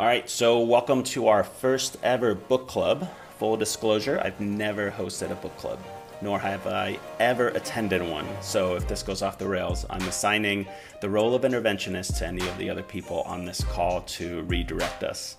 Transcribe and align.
All 0.00 0.06
right, 0.06 0.30
so 0.30 0.60
welcome 0.60 1.02
to 1.02 1.26
our 1.26 1.42
first 1.42 1.96
ever 2.04 2.36
book 2.36 2.68
club. 2.68 3.10
Full 3.40 3.56
disclosure, 3.56 4.20
I've 4.22 4.38
never 4.38 4.92
hosted 4.92 5.32
a 5.32 5.34
book 5.34 5.56
club, 5.56 5.80
nor 6.22 6.38
have 6.38 6.68
I 6.68 7.00
ever 7.18 7.48
attended 7.48 8.00
one. 8.08 8.24
So 8.40 8.76
if 8.76 8.86
this 8.86 9.02
goes 9.02 9.22
off 9.22 9.38
the 9.38 9.48
rails, 9.48 9.84
I'm 9.90 10.02
assigning 10.02 10.68
the 11.00 11.10
role 11.10 11.34
of 11.34 11.42
interventionist 11.42 12.16
to 12.18 12.28
any 12.28 12.46
of 12.46 12.56
the 12.58 12.70
other 12.70 12.84
people 12.84 13.22
on 13.22 13.44
this 13.44 13.64
call 13.64 14.02
to 14.02 14.42
redirect 14.42 15.02
us. 15.02 15.36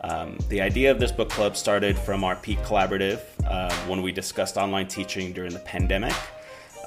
Um, 0.00 0.38
the 0.48 0.62
idea 0.62 0.90
of 0.90 0.98
this 0.98 1.12
book 1.12 1.28
club 1.28 1.54
started 1.54 1.98
from 1.98 2.24
our 2.24 2.36
Peak 2.36 2.60
Collaborative 2.60 3.20
uh, 3.46 3.70
when 3.88 4.00
we 4.00 4.10
discussed 4.10 4.56
online 4.56 4.88
teaching 4.88 5.34
during 5.34 5.52
the 5.52 5.58
pandemic 5.58 6.14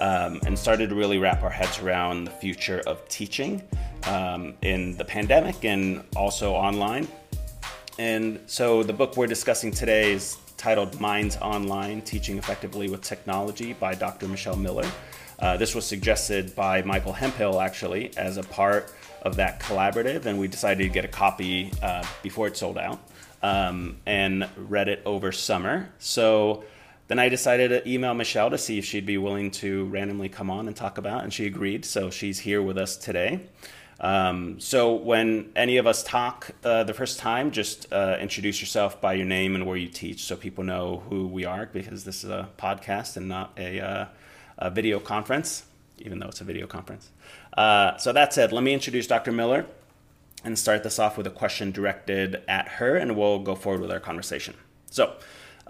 um, 0.02 0.42
and 0.48 0.58
started 0.58 0.90
to 0.90 0.96
really 0.96 1.20
wrap 1.20 1.44
our 1.44 1.50
heads 1.50 1.80
around 1.80 2.26
the 2.26 2.32
future 2.32 2.82
of 2.88 3.08
teaching 3.08 3.62
um, 4.08 4.56
in 4.64 4.98
the 4.98 5.06
pandemic 5.06 5.64
and 5.64 6.04
also 6.16 6.54
online. 6.54 7.08
And 8.00 8.40
so 8.48 8.82
the 8.82 8.94
book 8.94 9.16
we're 9.16 9.28
discussing 9.28 9.72
today 9.72 10.12
is 10.12 10.38
titled 10.58 11.00
Minds 11.00 11.38
Online 11.38 12.02
Teaching 12.02 12.40
Effectively 12.40 12.90
with 12.90 13.02
Technology 13.02 13.74
by 13.74 13.94
Dr. 13.94 14.28
Michelle 14.28 14.56
Miller. 14.56 14.90
Uh, 15.38 15.56
this 15.58 15.76
was 15.76 15.86
suggested 15.86 16.56
by 16.56 16.82
Michael 16.82 17.14
Hemphill 17.14 17.62
actually 17.62 18.16
as 18.18 18.38
a 18.38 18.44
part 18.44 18.92
of 19.22 19.36
that 19.36 19.60
collaborative, 19.60 20.26
and 20.26 20.40
we 20.40 20.48
decided 20.48 20.84
to 20.84 20.90
get 20.90 21.06
a 21.06 21.08
copy 21.08 21.72
uh, 21.84 22.04
before 22.24 22.48
it 22.48 22.58
sold 22.58 22.80
out 22.80 23.00
um, 23.44 23.98
and 24.08 24.50
read 24.58 24.88
it 24.88 25.04
over 25.06 25.32
summer. 25.32 25.92
So 26.00 26.64
then 27.12 27.20
I 27.20 27.28
decided 27.28 27.68
to 27.72 27.90
email 27.90 28.14
Michelle 28.14 28.50
to 28.52 28.58
see 28.58 28.80
if 28.80 28.86
she'd 28.86 29.06
be 29.06 29.18
willing 29.18 29.52
to 29.52 29.84
randomly 29.88 30.30
come 30.30 30.50
on 30.50 30.68
and 30.68 30.74
talk 30.74 30.98
about, 30.98 31.26
and 31.26 31.34
she 31.34 31.46
agreed. 31.46 31.84
So 31.84 32.10
she's 32.10 32.40
here 32.40 32.62
with 32.62 32.78
us 32.78 32.96
today. 32.96 33.42
Um, 34.00 34.62
so 34.62 34.94
when 34.94 35.52
any 35.54 35.76
of 35.76 35.86
us 35.88 36.04
talk 36.04 36.52
uh, 36.64 36.86
the 36.86 36.94
first 36.94 37.20
time, 37.20 37.52
just 37.52 37.92
uh, 37.92 38.16
introduce 38.22 38.62
yourself 38.62 39.02
by 39.02 39.16
your 39.16 39.26
name 39.26 39.56
and 39.56 39.68
where 39.68 39.76
you 39.76 39.90
teach, 39.90 40.24
so 40.24 40.38
people 40.38 40.64
know 40.64 41.04
who 41.10 41.28
we 41.28 41.44
are, 41.44 41.66
because 41.66 42.06
this 42.06 42.24
is 42.24 42.30
a 42.30 42.48
podcast 42.58 43.18
and 43.18 43.28
not 43.28 43.52
a, 43.58 43.82
uh, 43.82 44.06
a 44.60 44.70
video 44.70 44.98
conference, 44.98 45.66
even 45.98 46.18
though 46.18 46.30
it's 46.30 46.40
a 46.40 46.46
video 46.46 46.66
conference. 46.66 47.10
Uh, 47.58 47.98
so 47.98 48.14
that 48.14 48.34
said, 48.34 48.54
let 48.54 48.64
me 48.64 48.74
introduce 48.74 49.06
Dr. 49.06 49.34
Miller 49.34 49.66
and 50.46 50.58
start 50.58 50.84
this 50.84 50.98
off 50.98 51.18
with 51.18 51.28
a 51.28 51.32
question 51.32 51.72
directed 51.72 52.42
at 52.48 52.70
her, 52.70 52.96
and 52.96 53.18
we'll 53.18 53.40
go 53.40 53.54
forward 53.54 53.82
with 53.82 53.92
our 53.92 54.00
conversation. 54.00 54.54
So. 54.90 55.14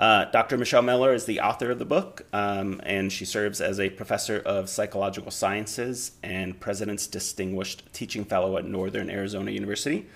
Uh, 0.01 0.25
Dr. 0.25 0.57
Michelle 0.57 0.81
Miller 0.81 1.13
is 1.13 1.25
the 1.25 1.41
author 1.41 1.69
of 1.69 1.77
the 1.77 1.85
book, 1.85 2.25
um, 2.33 2.81
and 2.83 3.13
she 3.13 3.23
serves 3.23 3.61
as 3.61 3.79
a 3.79 3.87
professor 3.91 4.39
of 4.39 4.67
psychological 4.67 5.29
sciences 5.29 6.13
and 6.23 6.59
President's 6.59 7.05
Distinguished 7.05 7.83
Teaching 7.93 8.25
Fellow 8.25 8.57
at 8.57 8.65
Northern 8.65 9.11
Arizona 9.11 9.51
University. 9.51 10.07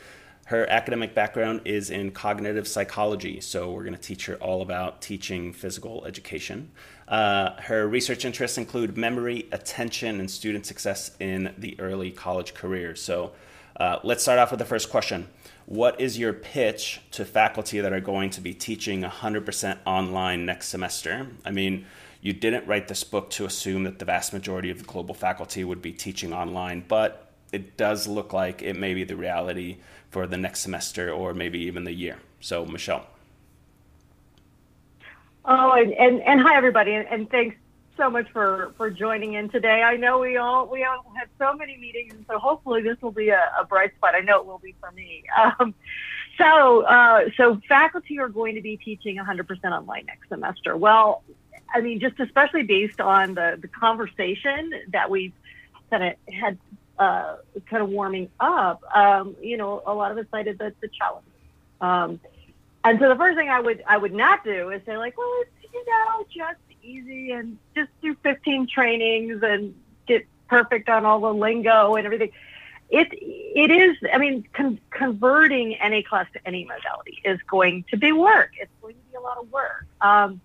Her 0.48 0.68
academic 0.72 1.14
background 1.14 1.62
is 1.66 1.92
in 1.92 2.10
cognitive 2.10 2.68
psychology, 2.68 3.40
so 3.42 3.72
we're 3.72 3.84
going 3.84 3.94
to 3.94 4.02
teach 4.02 4.26
her 4.26 4.38
all 4.38 4.64
about 4.64 5.04
teaching 5.04 5.54
physical 5.54 6.04
education. 6.06 6.72
Uh, 7.08 7.52
her 7.62 7.88
research 7.88 8.26
interests 8.26 8.58
include 8.58 8.98
memory, 8.98 9.48
attention, 9.52 10.20
and 10.20 10.32
student 10.32 10.66
success 10.66 11.12
in 11.20 11.54
the 11.60 11.80
early 11.80 12.10
college 12.10 12.56
career. 12.56 12.96
So 12.96 13.34
uh, 13.80 14.00
let's 14.04 14.24
start 14.24 14.40
off 14.40 14.50
with 14.50 14.60
the 14.60 14.66
first 14.66 14.90
question 14.90 15.28
what 15.66 16.00
is 16.00 16.20
your 16.20 16.34
pitch 16.34 17.02
to 17.12 17.26
faculty 17.26 17.80
that 17.80 17.92
are 17.92 18.00
going 18.02 18.30
to 18.32 18.42
be 18.42 18.54
teaching 18.54 19.02
100% 19.02 19.78
online 19.86 20.46
next 20.46 20.68
semester? 20.68 21.28
I 21.44 21.52
mean, 21.52 21.86
you 22.22 22.34
didn't 22.34 22.68
write 22.68 22.88
this 22.88 23.04
book 23.04 23.30
to 23.32 23.46
assume 23.46 23.84
that 23.86 24.00
the 24.00 24.06
vast 24.06 24.32
majority 24.32 24.70
of 24.70 24.80
the 24.80 24.86
global 24.86 25.16
faculty 25.16 25.64
would 25.64 25.82
be 25.82 25.92
teaching 25.92 26.34
online, 26.34 26.84
but 26.88 27.32
it 27.52 27.78
does 27.78 28.08
look 28.08 28.34
like 28.34 28.62
it 28.62 28.76
may 28.76 28.94
be 28.94 29.04
the 29.04 29.16
reality 29.16 29.78
for 30.12 30.28
the 30.28 30.38
next 30.38 30.62
semester 30.62 31.12
or 31.12 31.34
maybe 31.34 31.60
even 31.60 31.84
the 31.84 31.94
year. 31.94 32.18
So, 32.40 32.66
Michelle. 32.66 33.08
Oh, 35.46 35.74
and, 35.74 35.94
and, 35.94 36.22
and 36.22 36.42
hi, 36.42 36.58
everybody, 36.58 36.94
and, 36.94 37.08
and 37.08 37.30
thanks 37.30 37.56
so 37.98 38.10
much 38.10 38.30
for 38.32 38.74
for 38.78 38.90
joining 38.90 39.34
in 39.34 39.50
today. 39.50 39.82
I 39.82 39.98
know 39.98 40.20
we 40.20 40.38
all 40.38 40.68
we 40.68 40.84
all 40.84 41.06
have 41.18 41.28
so 41.38 41.54
many 41.54 41.78
meetings, 41.78 42.14
and 42.14 42.26
so 42.30 42.40
hopefully 42.40 42.82
this 42.82 43.02
will 43.02 43.12
be 43.12 43.30
a, 43.30 43.52
a 43.60 43.66
bright 43.66 43.96
spot. 43.96 44.16
I 44.16 44.20
know 44.20 44.40
it 44.40 44.46
will 44.46 44.60
be 44.60 44.76
for 44.80 44.92
me. 44.92 45.24
Um, 45.60 45.74
so 46.38 46.82
uh, 46.82 47.30
so 47.38 47.62
faculty 47.68 48.20
are 48.20 48.28
going 48.28 48.56
to 48.56 48.62
be 48.62 48.76
teaching 48.76 49.16
100% 49.18 49.64
online 49.72 50.06
next 50.06 50.28
semester. 50.28 50.76
Well, 50.76 51.24
I 51.74 51.80
mean, 51.80 52.02
just 52.02 52.20
especially 52.20 52.64
based 52.64 53.00
on 53.00 53.36
the 53.36 53.58
the 53.62 53.70
conversation 53.70 54.72
that 54.90 55.10
we've 55.10 55.34
kind 55.90 56.04
of 56.04 56.34
had 56.34 56.58
uh, 57.00 57.38
kind 57.70 57.84
of 57.84 57.90
warming 57.90 58.30
up. 58.40 58.84
Um, 58.94 59.36
you 59.42 59.58
know, 59.58 59.82
a 59.86 59.94
lot 59.94 60.12
of 60.12 60.18
us 60.18 60.26
cited 60.32 60.58
the 60.58 60.74
the 60.82 60.90
challenge. 60.90 61.26
Um, 61.80 62.20
and 62.84 63.00
so 63.00 63.10
the 63.10 63.16
first 63.16 63.38
thing 63.38 63.50
I 63.50 63.60
would 63.60 63.84
I 63.88 63.98
would 63.98 64.14
not 64.14 64.44
do 64.44 64.70
is 64.70 64.82
say 64.86 64.98
like, 64.98 65.18
well, 65.18 65.32
it's 65.42 65.74
you 65.74 65.86
know 65.86 66.26
just 66.36 66.60
easy 66.86 67.32
and 67.32 67.58
just 67.76 67.90
do 68.02 68.16
15 68.24 68.68
trainings 68.68 69.42
and 69.44 69.76
get 70.08 70.26
perfect 70.48 70.90
on 70.90 71.06
all 71.06 71.20
the 71.20 71.34
lingo 71.34 71.96
and 71.96 72.06
everything. 72.06 72.32
It 72.90 73.08
it 73.12 73.72
is. 73.72 73.98
I 74.14 74.20
mean, 74.20 74.48
con- 74.54 74.80
converting 74.92 75.76
any 75.76 76.04
class 76.04 76.28
to 76.34 76.48
any 76.48 76.66
modality 76.66 77.20
is 77.26 77.40
going 77.50 77.86
to 77.90 77.98
be 77.98 78.12
work. 78.12 78.52
It's 78.60 78.72
going 78.82 78.94
to 78.94 79.02
be 79.12 79.18
a 79.18 79.22
lot 79.22 79.40
of 79.40 79.52
work. 79.52 79.88
Um, 80.02 80.40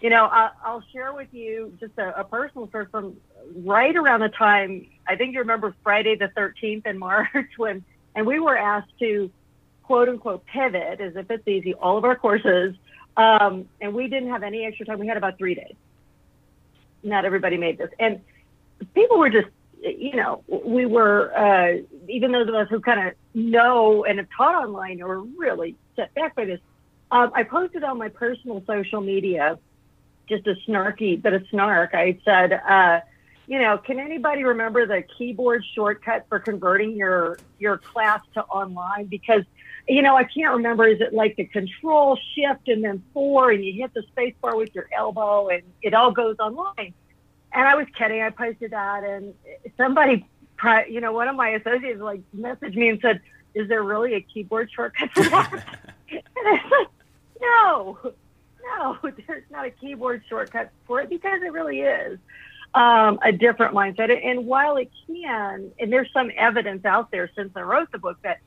you 0.00 0.10
know, 0.10 0.26
I, 0.26 0.50
will 0.66 0.82
share 0.92 1.12
with 1.12 1.32
you 1.32 1.76
just 1.80 1.92
a, 1.98 2.20
a, 2.20 2.24
personal 2.24 2.68
story 2.68 2.86
from 2.90 3.16
right 3.56 3.96
around 3.96 4.20
the 4.20 4.28
time. 4.28 4.86
I 5.08 5.16
think 5.16 5.32
you 5.32 5.40
remember 5.40 5.74
Friday 5.82 6.14
the 6.14 6.28
13th 6.28 6.86
in 6.86 6.98
March 7.00 7.48
when, 7.56 7.84
and 8.14 8.26
we 8.26 8.38
were 8.38 8.56
asked 8.56 8.92
to 9.00 9.30
quote 9.82 10.08
unquote 10.08 10.44
pivot 10.46 11.00
as 11.00 11.16
if 11.16 11.30
it's 11.30 11.48
easy 11.48 11.74
all 11.74 11.96
of 11.96 12.04
our 12.04 12.14
courses 12.14 12.74
um, 13.18 13.68
and 13.80 13.92
we 13.94 14.06
didn't 14.06 14.30
have 14.30 14.44
any 14.44 14.64
extra 14.64 14.86
time. 14.86 15.00
We 15.00 15.08
had 15.08 15.16
about 15.16 15.36
three 15.36 15.54
days. 15.54 15.74
Not 17.02 17.24
everybody 17.24 17.58
made 17.58 17.76
this. 17.76 17.90
And 17.98 18.20
people 18.94 19.18
were 19.18 19.28
just, 19.28 19.48
you 19.82 20.14
know, 20.14 20.44
we 20.46 20.86
were, 20.86 21.36
uh, 21.36 21.82
even 22.08 22.30
those 22.30 22.48
of 22.48 22.54
us 22.54 22.68
who 22.70 22.80
kind 22.80 23.08
of 23.08 23.14
know 23.34 24.04
and 24.04 24.18
have 24.18 24.28
taught 24.36 24.54
online 24.54 25.00
were 25.00 25.20
really 25.20 25.76
set 25.96 26.14
back 26.14 26.36
by 26.36 26.44
this. 26.44 26.60
Um, 27.10 27.32
I 27.34 27.42
posted 27.42 27.82
on 27.82 27.98
my 27.98 28.08
personal 28.08 28.62
social 28.66 29.00
media 29.00 29.58
just 30.28 30.46
a 30.46 30.54
snarky 30.68 31.20
bit 31.20 31.32
of 31.32 31.44
snark. 31.50 31.94
I 31.94 32.18
said, 32.24 32.52
uh, 32.52 33.00
you 33.48 33.58
know, 33.58 33.78
can 33.78 33.98
anybody 33.98 34.44
remember 34.44 34.86
the 34.86 35.02
keyboard 35.16 35.64
shortcut 35.74 36.26
for 36.28 36.38
converting 36.38 36.96
your 36.96 37.38
your 37.58 37.78
class 37.78 38.20
to 38.34 38.42
online? 38.44 39.06
Because 39.06 39.42
you 39.88 40.02
know, 40.02 40.16
I 40.16 40.24
can't 40.24 40.56
remember. 40.56 40.86
Is 40.86 41.00
it 41.00 41.14
like 41.14 41.36
the 41.36 41.44
control 41.44 42.18
shift 42.34 42.68
and 42.68 42.84
then 42.84 43.02
four, 43.14 43.50
and 43.50 43.64
you 43.64 43.72
hit 43.72 43.94
the 43.94 44.02
space 44.02 44.34
bar 44.40 44.54
with 44.56 44.74
your 44.74 44.86
elbow, 44.94 45.48
and 45.48 45.62
it 45.82 45.94
all 45.94 46.12
goes 46.12 46.36
online? 46.38 46.92
And 47.52 47.66
I 47.66 47.74
was 47.74 47.86
kidding. 47.96 48.20
I 48.20 48.28
posted 48.30 48.72
that, 48.72 49.04
and 49.04 49.32
somebody, 49.78 50.26
you 50.88 51.00
know, 51.00 51.12
one 51.12 51.28
of 51.28 51.36
my 51.36 51.50
associates 51.50 52.00
like 52.00 52.20
messaged 52.36 52.76
me 52.76 52.90
and 52.90 53.00
said, 53.00 53.22
"Is 53.54 53.68
there 53.68 53.82
really 53.82 54.14
a 54.14 54.20
keyboard 54.20 54.70
shortcut 54.70 55.10
for 55.12 55.22
that?" 55.22 55.80
and 56.10 56.22
I 56.36 56.60
said, 56.62 56.86
"No, 57.40 57.98
no, 58.62 58.98
there's 59.26 59.44
not 59.50 59.64
a 59.64 59.70
keyboard 59.70 60.22
shortcut 60.28 60.70
for 60.86 61.00
it 61.00 61.08
because 61.08 61.40
it 61.42 61.52
really 61.52 61.80
is." 61.80 62.18
Um, 62.74 63.18
a 63.22 63.32
different 63.32 63.74
mindset. 63.74 64.10
And 64.22 64.44
while 64.44 64.76
it 64.76 64.90
can, 65.06 65.72
and 65.80 65.90
there's 65.90 66.12
some 66.12 66.30
evidence 66.36 66.84
out 66.84 67.10
there 67.10 67.30
since 67.34 67.50
I 67.56 67.62
wrote 67.62 67.90
the 67.90 67.98
book 67.98 68.18
that 68.22 68.40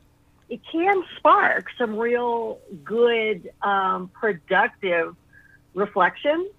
it 0.52 0.60
can 0.70 1.02
spark 1.16 1.68
some 1.78 1.98
real 1.98 2.60
good, 2.84 3.50
um, 3.62 4.10
productive 4.10 5.16
reflection. 5.74 6.52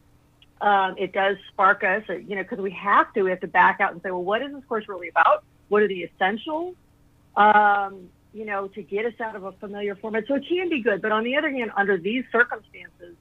Um, 0.62 0.94
it 0.96 1.12
does 1.12 1.36
spark 1.52 1.84
us, 1.84 2.02
you 2.08 2.34
know, 2.34 2.42
because 2.42 2.60
we 2.60 2.70
have 2.70 3.12
to. 3.12 3.22
We 3.22 3.30
have 3.30 3.40
to 3.40 3.48
back 3.48 3.82
out 3.82 3.92
and 3.92 4.00
say, 4.00 4.10
well, 4.10 4.24
what 4.24 4.40
is 4.40 4.50
this 4.50 4.64
course 4.64 4.88
really 4.88 5.10
about? 5.10 5.44
What 5.68 5.82
are 5.82 5.88
the 5.88 6.04
essentials? 6.04 6.74
Um, 7.36 8.08
you 8.32 8.46
know, 8.46 8.68
to 8.68 8.82
get 8.82 9.04
us 9.04 9.12
out 9.20 9.36
of 9.36 9.44
a 9.44 9.52
familiar 9.52 9.94
format. 9.94 10.24
So 10.26 10.36
it 10.36 10.46
can 10.48 10.70
be 10.70 10.80
good. 10.80 11.02
But 11.02 11.12
on 11.12 11.22
the 11.22 11.36
other 11.36 11.50
hand, 11.50 11.70
under 11.76 11.98
these 11.98 12.24
circumstances, 12.32 13.14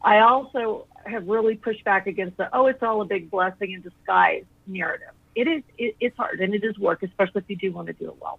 I 0.00 0.20
also 0.20 0.86
have 1.04 1.28
really 1.28 1.56
pushed 1.56 1.84
back 1.84 2.06
against 2.06 2.38
the, 2.38 2.48
oh, 2.56 2.66
it's 2.66 2.82
all 2.82 3.02
a 3.02 3.04
big 3.04 3.30
blessing 3.30 3.72
in 3.72 3.82
disguise 3.82 4.44
narrative. 4.66 5.12
It 5.34 5.48
is, 5.48 5.62
it, 5.76 5.96
it's 6.00 6.16
hard 6.16 6.40
and 6.40 6.54
it 6.54 6.64
is 6.64 6.78
work, 6.78 7.02
especially 7.02 7.42
if 7.42 7.50
you 7.50 7.56
do 7.56 7.72
want 7.72 7.88
to 7.88 7.92
do 7.92 8.08
it 8.08 8.16
well. 8.18 8.38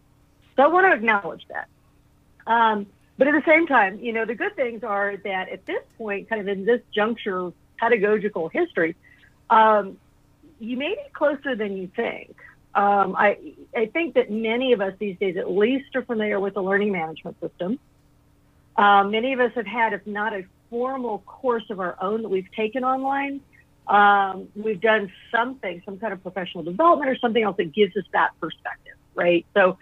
So 0.60 0.66
I 0.66 0.68
want 0.68 0.88
to 0.88 0.94
acknowledge 0.94 1.48
that. 1.48 1.70
Um, 2.46 2.86
but 3.18 3.30
at 3.30 3.32
the 3.32 3.50
same 3.50 3.66
time, 3.66 3.98
you 4.02 4.12
know, 4.12 4.26
the 4.26 4.36
good 4.36 4.58
things 4.58 4.84
are 4.84 5.16
that 5.16 5.48
at 5.48 5.66
this 5.66 5.82
point, 5.98 6.28
kind 6.28 6.42
of 6.42 6.50
in 6.50 6.66
this 6.66 6.82
juncture 6.94 7.38
of 7.38 7.54
pedagogical 7.78 8.50
history, 8.50 8.98
um, 9.50 9.98
you 10.60 10.76
may 10.76 10.96
be 10.96 11.02
closer 11.14 11.56
than 11.56 11.78
you 11.78 11.90
think. 11.96 12.36
Um, 12.76 13.16
I, 13.16 13.38
I 13.74 13.86
think 13.86 14.16
that 14.16 14.32
many 14.32 14.74
of 14.74 14.82
us 14.82 14.94
these 15.00 15.18
days 15.18 15.38
at 15.38 15.50
least 15.50 15.96
are 15.96 16.04
familiar 16.04 16.42
with 16.42 16.56
the 16.56 16.62
learning 16.62 16.92
management 16.92 17.40
system. 17.40 17.80
Um, 18.76 19.12
many 19.12 19.32
of 19.32 19.40
us 19.40 19.54
have 19.56 19.66
had, 19.66 19.94
if 19.94 20.06
not 20.06 20.34
a 20.34 20.44
formal 20.70 21.20
course 21.20 21.70
of 21.70 21.80
our 21.80 21.96
own 22.02 22.24
that 22.24 22.30
we've 22.30 22.52
taken 22.54 22.84
online, 22.84 23.40
um, 23.88 24.50
we've 24.58 24.82
done 24.82 25.10
something, 25.32 25.82
some 25.86 26.00
kind 26.00 26.12
of 26.12 26.22
professional 26.22 26.66
development 26.66 27.10
or 27.10 27.18
something 27.18 27.44
else 27.44 27.56
that 27.56 27.74
gives 27.74 27.96
us 27.96 28.04
that 28.12 28.32
perspective, 28.42 28.96
right? 29.16 29.46
So 29.54 29.78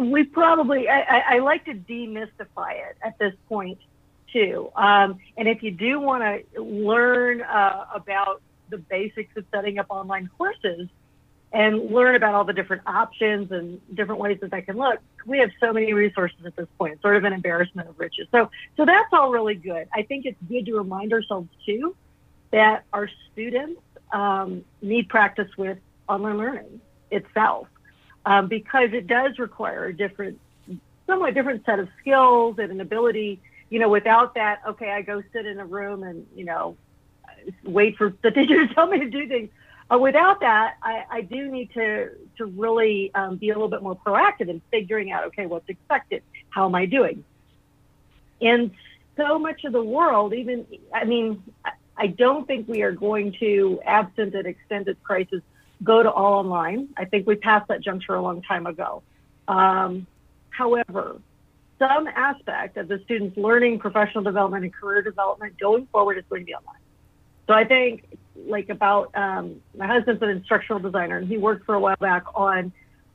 we 0.00 0.24
probably, 0.24 0.88
I, 0.88 1.22
I, 1.30 1.38
like 1.38 1.64
to 1.64 1.74
demystify 1.74 2.72
it 2.72 2.96
at 3.02 3.18
this 3.18 3.34
point 3.48 3.78
too. 4.32 4.70
Um, 4.76 5.18
and 5.36 5.48
if 5.48 5.62
you 5.62 5.70
do 5.70 6.00
want 6.00 6.22
to 6.22 6.62
learn 6.62 7.42
uh, 7.42 7.86
about 7.94 8.42
the 8.68 8.78
basics 8.78 9.36
of 9.36 9.44
setting 9.52 9.78
up 9.78 9.86
online 9.88 10.28
courses 10.36 10.88
and 11.52 11.90
learn 11.90 12.14
about 12.16 12.34
all 12.34 12.44
the 12.44 12.52
different 12.52 12.82
options 12.86 13.50
and 13.50 13.80
different 13.94 14.20
ways 14.20 14.38
that 14.40 14.50
that 14.50 14.66
can 14.66 14.76
look, 14.76 14.98
we 15.24 15.38
have 15.38 15.50
so 15.60 15.72
many 15.72 15.92
resources 15.92 16.38
at 16.44 16.54
this 16.56 16.68
point, 16.78 16.94
It's 16.94 17.02
sort 17.02 17.16
of 17.16 17.24
an 17.24 17.32
embarrassment 17.32 17.88
of 17.88 17.98
riches. 17.98 18.28
So, 18.30 18.50
so 18.76 18.84
that's 18.84 19.12
all 19.12 19.30
really 19.30 19.54
good. 19.54 19.88
I 19.94 20.02
think 20.02 20.26
it's 20.26 20.38
good 20.48 20.66
to 20.66 20.76
remind 20.76 21.12
ourselves 21.12 21.48
too 21.64 21.96
that 22.50 22.84
our 22.92 23.08
students 23.32 23.80
um, 24.12 24.64
need 24.82 25.08
practice 25.08 25.48
with 25.56 25.78
online 26.08 26.38
learning 26.38 26.80
itself 27.10 27.68
um, 28.26 28.48
because 28.48 28.90
it 28.92 29.06
does 29.06 29.38
require 29.38 29.86
a 29.86 29.96
different, 29.96 30.38
somewhat 31.06 31.32
different 31.32 31.64
set 31.64 31.78
of 31.78 31.88
skills 32.00 32.58
and 32.58 32.70
an 32.70 32.80
ability. 32.80 33.40
You 33.70 33.78
know, 33.78 33.88
without 33.88 34.34
that, 34.34 34.60
okay, 34.66 34.90
I 34.90 35.02
go 35.02 35.22
sit 35.32 35.46
in 35.46 35.58
a 35.58 35.64
room 35.64 36.02
and 36.02 36.26
you 36.34 36.44
know 36.44 36.76
wait 37.64 37.96
for 37.96 38.12
the 38.22 38.30
teacher 38.32 38.66
to 38.66 38.74
tell 38.74 38.88
me 38.88 38.98
to 38.98 39.08
do 39.08 39.26
things. 39.28 39.48
Uh, 39.88 39.98
without 39.98 40.40
that, 40.40 40.74
I, 40.82 41.04
I, 41.08 41.20
do 41.20 41.48
need 41.48 41.72
to 41.74 42.10
to 42.38 42.46
really 42.46 43.14
um, 43.14 43.36
be 43.36 43.50
a 43.50 43.54
little 43.54 43.68
bit 43.68 43.84
more 43.84 43.94
proactive 43.94 44.48
in 44.48 44.60
figuring 44.72 45.12
out, 45.12 45.22
okay, 45.26 45.46
what's 45.46 45.68
expected, 45.68 46.24
how 46.50 46.66
am 46.66 46.74
I 46.74 46.86
doing? 46.86 47.24
And 48.40 48.72
so 49.16 49.38
much 49.38 49.64
of 49.64 49.72
the 49.72 49.82
world, 49.82 50.34
even 50.34 50.66
I 50.92 51.04
mean, 51.04 51.40
I 51.96 52.08
don't 52.08 52.48
think 52.48 52.68
we 52.68 52.82
are 52.82 52.90
going 52.90 53.36
to, 53.38 53.80
absent 53.84 54.34
an 54.34 54.44
extended 54.44 55.00
crisis, 55.04 55.40
go 55.82 56.02
to 56.02 56.10
all 56.10 56.34
online. 56.34 56.88
I 56.96 57.04
think 57.04 57.26
we 57.26 57.36
passed 57.36 57.68
that 57.68 57.82
juncture 57.82 58.14
a 58.14 58.22
long 58.22 58.42
time 58.42 58.66
ago. 58.66 59.02
Um, 59.48 60.06
however, 60.50 61.20
some 61.78 62.06
aspect 62.06 62.76
of 62.76 62.88
the 62.88 63.00
student's 63.04 63.36
learning, 63.36 63.78
professional 63.78 64.24
development, 64.24 64.64
and 64.64 64.72
career 64.72 65.02
development 65.02 65.58
going 65.58 65.86
forward 65.92 66.18
is 66.18 66.24
going 66.28 66.42
to 66.42 66.46
be 66.46 66.54
online. 66.54 66.80
So 67.46 67.54
I 67.54 67.64
think, 67.64 68.04
like 68.46 68.70
about 68.70 69.14
um, 69.14 69.60
my 69.76 69.86
husband's 69.86 70.22
an 70.22 70.30
instructional 70.30 70.80
designer, 70.80 71.18
and 71.18 71.28
he 71.28 71.38
worked 71.38 71.64
for 71.64 71.74
a 71.74 71.80
while 71.80 71.96
back 71.96 72.24
on 72.34 72.72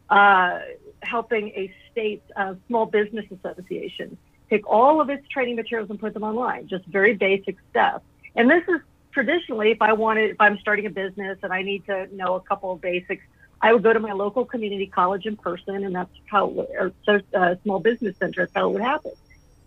uh, 0.09 0.59
helping 1.01 1.49
a 1.49 1.73
state 1.91 2.23
uh, 2.35 2.55
small 2.67 2.85
business 2.85 3.25
association 3.31 4.17
take 4.49 4.67
all 4.69 5.01
of 5.01 5.09
its 5.09 5.27
training 5.29 5.55
materials 5.55 5.89
and 5.89 5.99
put 5.99 6.13
them 6.13 6.23
online. 6.23 6.67
Just 6.67 6.85
very 6.85 7.15
basic 7.15 7.55
stuff. 7.71 8.01
And 8.35 8.49
this 8.49 8.63
is 8.67 8.81
traditionally, 9.11 9.71
if 9.71 9.81
I 9.81 9.93
wanted, 9.93 10.31
if 10.31 10.41
I'm 10.41 10.57
starting 10.59 10.85
a 10.85 10.89
business 10.89 11.39
and 11.43 11.51
I 11.51 11.61
need 11.61 11.85
to 11.85 12.13
know 12.15 12.35
a 12.35 12.41
couple 12.41 12.71
of 12.71 12.81
basics, 12.81 13.23
I 13.61 13.73
would 13.73 13.83
go 13.83 13.93
to 13.93 13.99
my 13.99 14.13
local 14.13 14.45
community 14.45 14.87
college 14.87 15.25
in 15.25 15.37
person, 15.37 15.83
and 15.83 15.93
that's 15.93 16.11
how, 16.25 16.47
or 16.47 16.91
uh, 17.07 17.55
small 17.63 17.79
business 17.79 18.15
center, 18.17 18.41
that's 18.41 18.53
how 18.55 18.69
it 18.69 18.73
would 18.73 18.81
happen. 18.81 19.11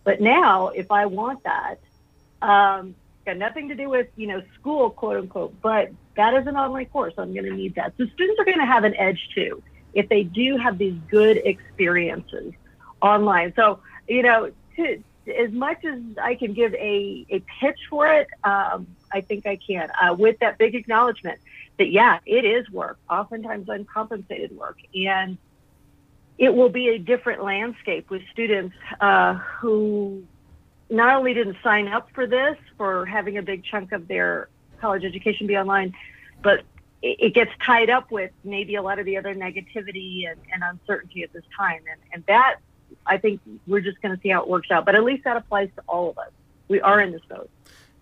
But 0.02 0.20
now, 0.20 0.68
if 0.68 0.90
I 0.90 1.06
want 1.06 1.44
that, 1.44 1.76
um, 2.42 2.94
got 3.24 3.36
nothing 3.36 3.68
to 3.68 3.74
do 3.74 3.88
with 3.88 4.08
you 4.16 4.26
know 4.26 4.42
school, 4.58 4.90
quote 4.90 5.16
unquote, 5.16 5.60
but 5.62 5.90
that 6.16 6.34
is 6.34 6.46
an 6.46 6.56
online 6.56 6.86
course. 6.86 7.14
I'm 7.16 7.32
going 7.32 7.46
to 7.46 7.54
need 7.54 7.76
that. 7.76 7.94
So 7.96 8.06
students 8.06 8.38
are 8.40 8.44
going 8.44 8.58
to 8.58 8.66
have 8.66 8.84
an 8.84 8.94
edge 8.96 9.28
too 9.34 9.62
if 9.94 10.08
they 10.08 10.24
do 10.24 10.56
have 10.56 10.76
these 10.76 10.98
good 11.08 11.36
experiences 11.38 12.52
online. 13.00 13.52
So 13.54 13.78
you 14.08 14.22
know, 14.22 14.50
to, 14.76 15.02
as 15.26 15.52
much 15.52 15.84
as 15.84 16.00
I 16.20 16.34
can 16.34 16.52
give 16.52 16.74
a, 16.74 17.26
a 17.30 17.42
pitch 17.60 17.78
for 17.88 18.06
it, 18.08 18.28
um, 18.42 18.86
I 19.14 19.20
think 19.20 19.46
I 19.46 19.56
can, 19.56 19.90
uh, 20.02 20.14
with 20.14 20.40
that 20.40 20.58
big 20.58 20.74
acknowledgement 20.74 21.38
that, 21.78 21.90
yeah, 21.90 22.18
it 22.26 22.44
is 22.44 22.68
work, 22.70 22.98
oftentimes 23.08 23.68
uncompensated 23.68 24.56
work. 24.56 24.78
And 24.94 25.38
it 26.36 26.52
will 26.52 26.68
be 26.68 26.88
a 26.88 26.98
different 26.98 27.42
landscape 27.42 28.10
with 28.10 28.22
students 28.32 28.74
uh, 29.00 29.34
who 29.34 30.24
not 30.90 31.16
only 31.16 31.32
didn't 31.32 31.56
sign 31.62 31.86
up 31.86 32.08
for 32.12 32.26
this, 32.26 32.56
for 32.76 33.06
having 33.06 33.38
a 33.38 33.42
big 33.42 33.64
chunk 33.64 33.92
of 33.92 34.08
their 34.08 34.48
college 34.80 35.04
education 35.04 35.46
be 35.46 35.56
online, 35.56 35.94
but 36.42 36.64
it, 37.02 37.34
gets 37.34 37.50
tied 37.64 37.90
up 37.90 38.10
with 38.10 38.32
maybe 38.42 38.74
a 38.74 38.82
lot 38.82 38.98
of 38.98 39.04
the 39.04 39.16
other 39.16 39.34
negativity 39.34 40.28
and, 40.28 40.40
and 40.52 40.62
uncertainty 40.62 41.22
at 41.22 41.32
this 41.32 41.44
time. 41.56 41.82
And, 41.90 42.00
and 42.12 42.26
that 42.26 42.56
I 43.06 43.18
think 43.18 43.40
we're 43.66 43.80
just 43.80 44.00
going 44.02 44.14
to 44.14 44.20
see 44.20 44.30
how 44.30 44.42
it 44.42 44.48
works 44.48 44.70
out. 44.70 44.84
But 44.84 44.94
at 44.94 45.04
least 45.04 45.24
that 45.24 45.36
applies 45.36 45.68
to 45.76 45.82
all 45.86 46.10
of 46.10 46.18
us. 46.18 46.30
We 46.68 46.80
are 46.80 47.00
in 47.00 47.12
this 47.12 47.22
boat. 47.28 47.50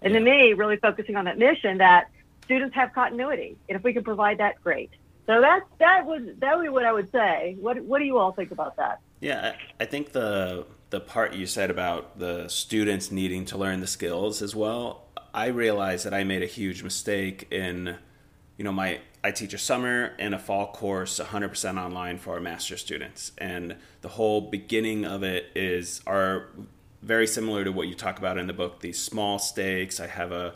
And 0.03 0.15
to 0.15 0.21
me, 0.21 0.53
really 0.53 0.77
focusing 0.77 1.17
on 1.17 1.25
that 1.27 1.39
mission 1.39 1.79
that 1.79 2.11
students 2.45 2.75
have 2.75 2.93
continuity. 2.93 3.57
And 3.69 3.77
if 3.77 3.85
we 3.85 3.93
can 3.93 4.05
provide 4.05 4.39
that, 4.39 4.63
great. 4.63 4.91
So 5.27 5.41
that's 5.41 5.65
that 5.79 6.05
was 6.05 6.23
that 6.39 6.57
would 6.57 6.65
be 6.65 6.69
what 6.69 6.85
I 6.85 6.93
would 6.93 7.11
say. 7.13 7.57
What 7.61 7.81
what 7.85 8.01
do 8.01 8.05
you 8.05 8.19
all 8.19 8.33
think 8.33 8.51
about 8.51 8.77
that? 8.77 9.01
Yeah, 9.21 9.55
I 9.79 9.85
think 9.85 10.13
the 10.13 10.67
the 10.91 11.01
part 11.01 11.35
you 11.35 11.47
said 11.47 11.71
about 11.71 12.19
the 12.19 12.49
students 12.49 13.11
needing 13.11 13.45
to 13.47 13.57
learn 13.57 13.81
the 13.81 13.87
skills 13.87 14.43
as 14.43 14.55
well. 14.55 15.07
I 15.33 15.47
realized 15.47 16.05
that 16.05 16.13
I 16.13 16.25
made 16.25 16.43
a 16.43 16.47
huge 16.47 16.83
mistake 16.83 17.49
in, 17.51 17.97
you 18.59 18.65
know, 18.65 18.73
my 18.73 19.01
I 19.25 19.31
teach 19.31 19.55
a 19.55 19.59
summer 19.59 20.13
and 20.19 20.35
a 20.35 20.39
fall 20.39 20.73
course 20.73 21.21
100% 21.21 21.81
online 21.81 22.19
for 22.19 22.35
our 22.35 22.41
master 22.41 22.77
students. 22.77 23.31
And 23.39 23.77
the 24.01 24.09
whole 24.09 24.41
beginning 24.41 25.05
of 25.05 25.23
it 25.23 25.47
is 25.55 26.03
are 26.07 26.49
very 27.03 27.27
similar 27.27 27.65
to 27.65 27.73
what 27.73 27.89
you 27.89 27.95
talk 27.95 28.19
about 28.19 28.39
in 28.39 28.47
the 28.47 28.53
book, 28.53 28.81
these 28.81 28.99
small 28.99 29.39
stakes. 29.39 30.01
I 30.01 30.07
have 30.07 30.33
a 30.33 30.55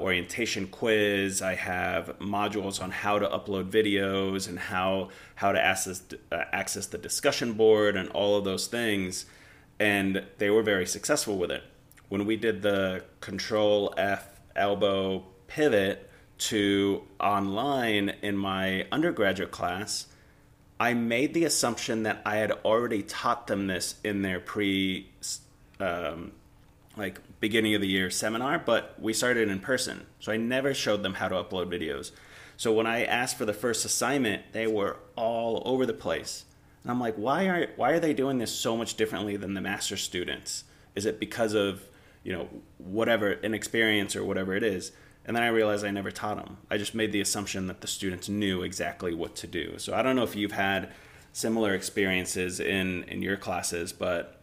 orientation 0.00 0.66
quiz. 0.66 1.40
I 1.40 1.54
have 1.54 2.18
modules 2.18 2.82
on 2.82 2.90
how 2.90 3.20
to 3.20 3.28
upload 3.28 3.70
videos 3.70 4.48
and 4.48 4.58
how 4.58 5.10
how 5.36 5.52
to 5.52 5.60
access 5.60 6.02
uh, 6.32 6.42
access 6.52 6.86
the 6.86 6.98
discussion 6.98 7.52
board 7.52 7.96
and 7.96 8.08
all 8.10 8.36
of 8.36 8.44
those 8.44 8.66
things. 8.66 9.26
And 9.78 10.24
they 10.38 10.50
were 10.50 10.64
very 10.64 10.86
successful 10.86 11.38
with 11.38 11.52
it. 11.52 11.62
When 12.08 12.26
we 12.26 12.36
did 12.36 12.62
the 12.62 13.04
Control 13.20 13.94
F 13.96 14.40
elbow 14.56 15.24
pivot, 15.46 16.08
to 16.38 17.02
online 17.20 18.10
in 18.22 18.36
my 18.36 18.86
undergraduate 18.92 19.50
class, 19.50 20.06
I 20.80 20.94
made 20.94 21.34
the 21.34 21.44
assumption 21.44 22.04
that 22.04 22.22
I 22.24 22.36
had 22.36 22.52
already 22.64 23.02
taught 23.02 23.48
them 23.48 23.66
this 23.66 23.96
in 24.04 24.22
their 24.22 24.38
pre, 24.38 25.08
um, 25.80 26.32
like 26.96 27.20
beginning 27.40 27.74
of 27.74 27.80
the 27.80 27.88
year 27.88 28.10
seminar, 28.10 28.58
but 28.58 28.96
we 29.00 29.12
started 29.12 29.48
in 29.48 29.60
person. 29.60 30.06
So 30.20 30.32
I 30.32 30.36
never 30.36 30.74
showed 30.74 31.02
them 31.02 31.14
how 31.14 31.28
to 31.28 31.36
upload 31.36 31.72
videos. 31.72 32.10
So 32.56 32.72
when 32.72 32.86
I 32.86 33.04
asked 33.04 33.38
for 33.38 33.44
the 33.44 33.52
first 33.52 33.84
assignment, 33.84 34.52
they 34.52 34.66
were 34.66 34.96
all 35.14 35.62
over 35.64 35.86
the 35.86 35.92
place. 35.92 36.44
And 36.82 36.90
I'm 36.90 37.00
like, 37.00 37.14
why 37.14 37.46
are 37.46 37.68
why 37.76 37.92
are 37.92 38.00
they 38.00 38.14
doing 38.14 38.38
this 38.38 38.52
so 38.52 38.76
much 38.76 38.94
differently 38.94 39.36
than 39.36 39.54
the 39.54 39.60
master 39.60 39.96
students? 39.96 40.64
Is 40.94 41.06
it 41.06 41.20
because 41.20 41.54
of, 41.54 41.82
you 42.24 42.32
know, 42.32 42.48
whatever 42.78 43.32
inexperience 43.32 44.16
or 44.16 44.24
whatever 44.24 44.54
it 44.54 44.64
is? 44.64 44.90
And 45.24 45.36
then 45.36 45.44
I 45.44 45.48
realized 45.48 45.84
I 45.84 45.90
never 45.90 46.10
taught 46.10 46.38
them. 46.38 46.56
I 46.70 46.78
just 46.78 46.94
made 46.94 47.12
the 47.12 47.20
assumption 47.20 47.66
that 47.66 47.82
the 47.82 47.86
students 47.86 48.28
knew 48.28 48.62
exactly 48.62 49.14
what 49.14 49.36
to 49.36 49.46
do. 49.46 49.78
So 49.78 49.94
I 49.94 50.02
don't 50.02 50.16
know 50.16 50.22
if 50.22 50.34
you've 50.34 50.52
had 50.52 50.88
similar 51.32 51.74
experiences 51.74 52.60
in, 52.60 53.04
in 53.04 53.20
your 53.20 53.36
classes, 53.36 53.92
but 53.92 54.37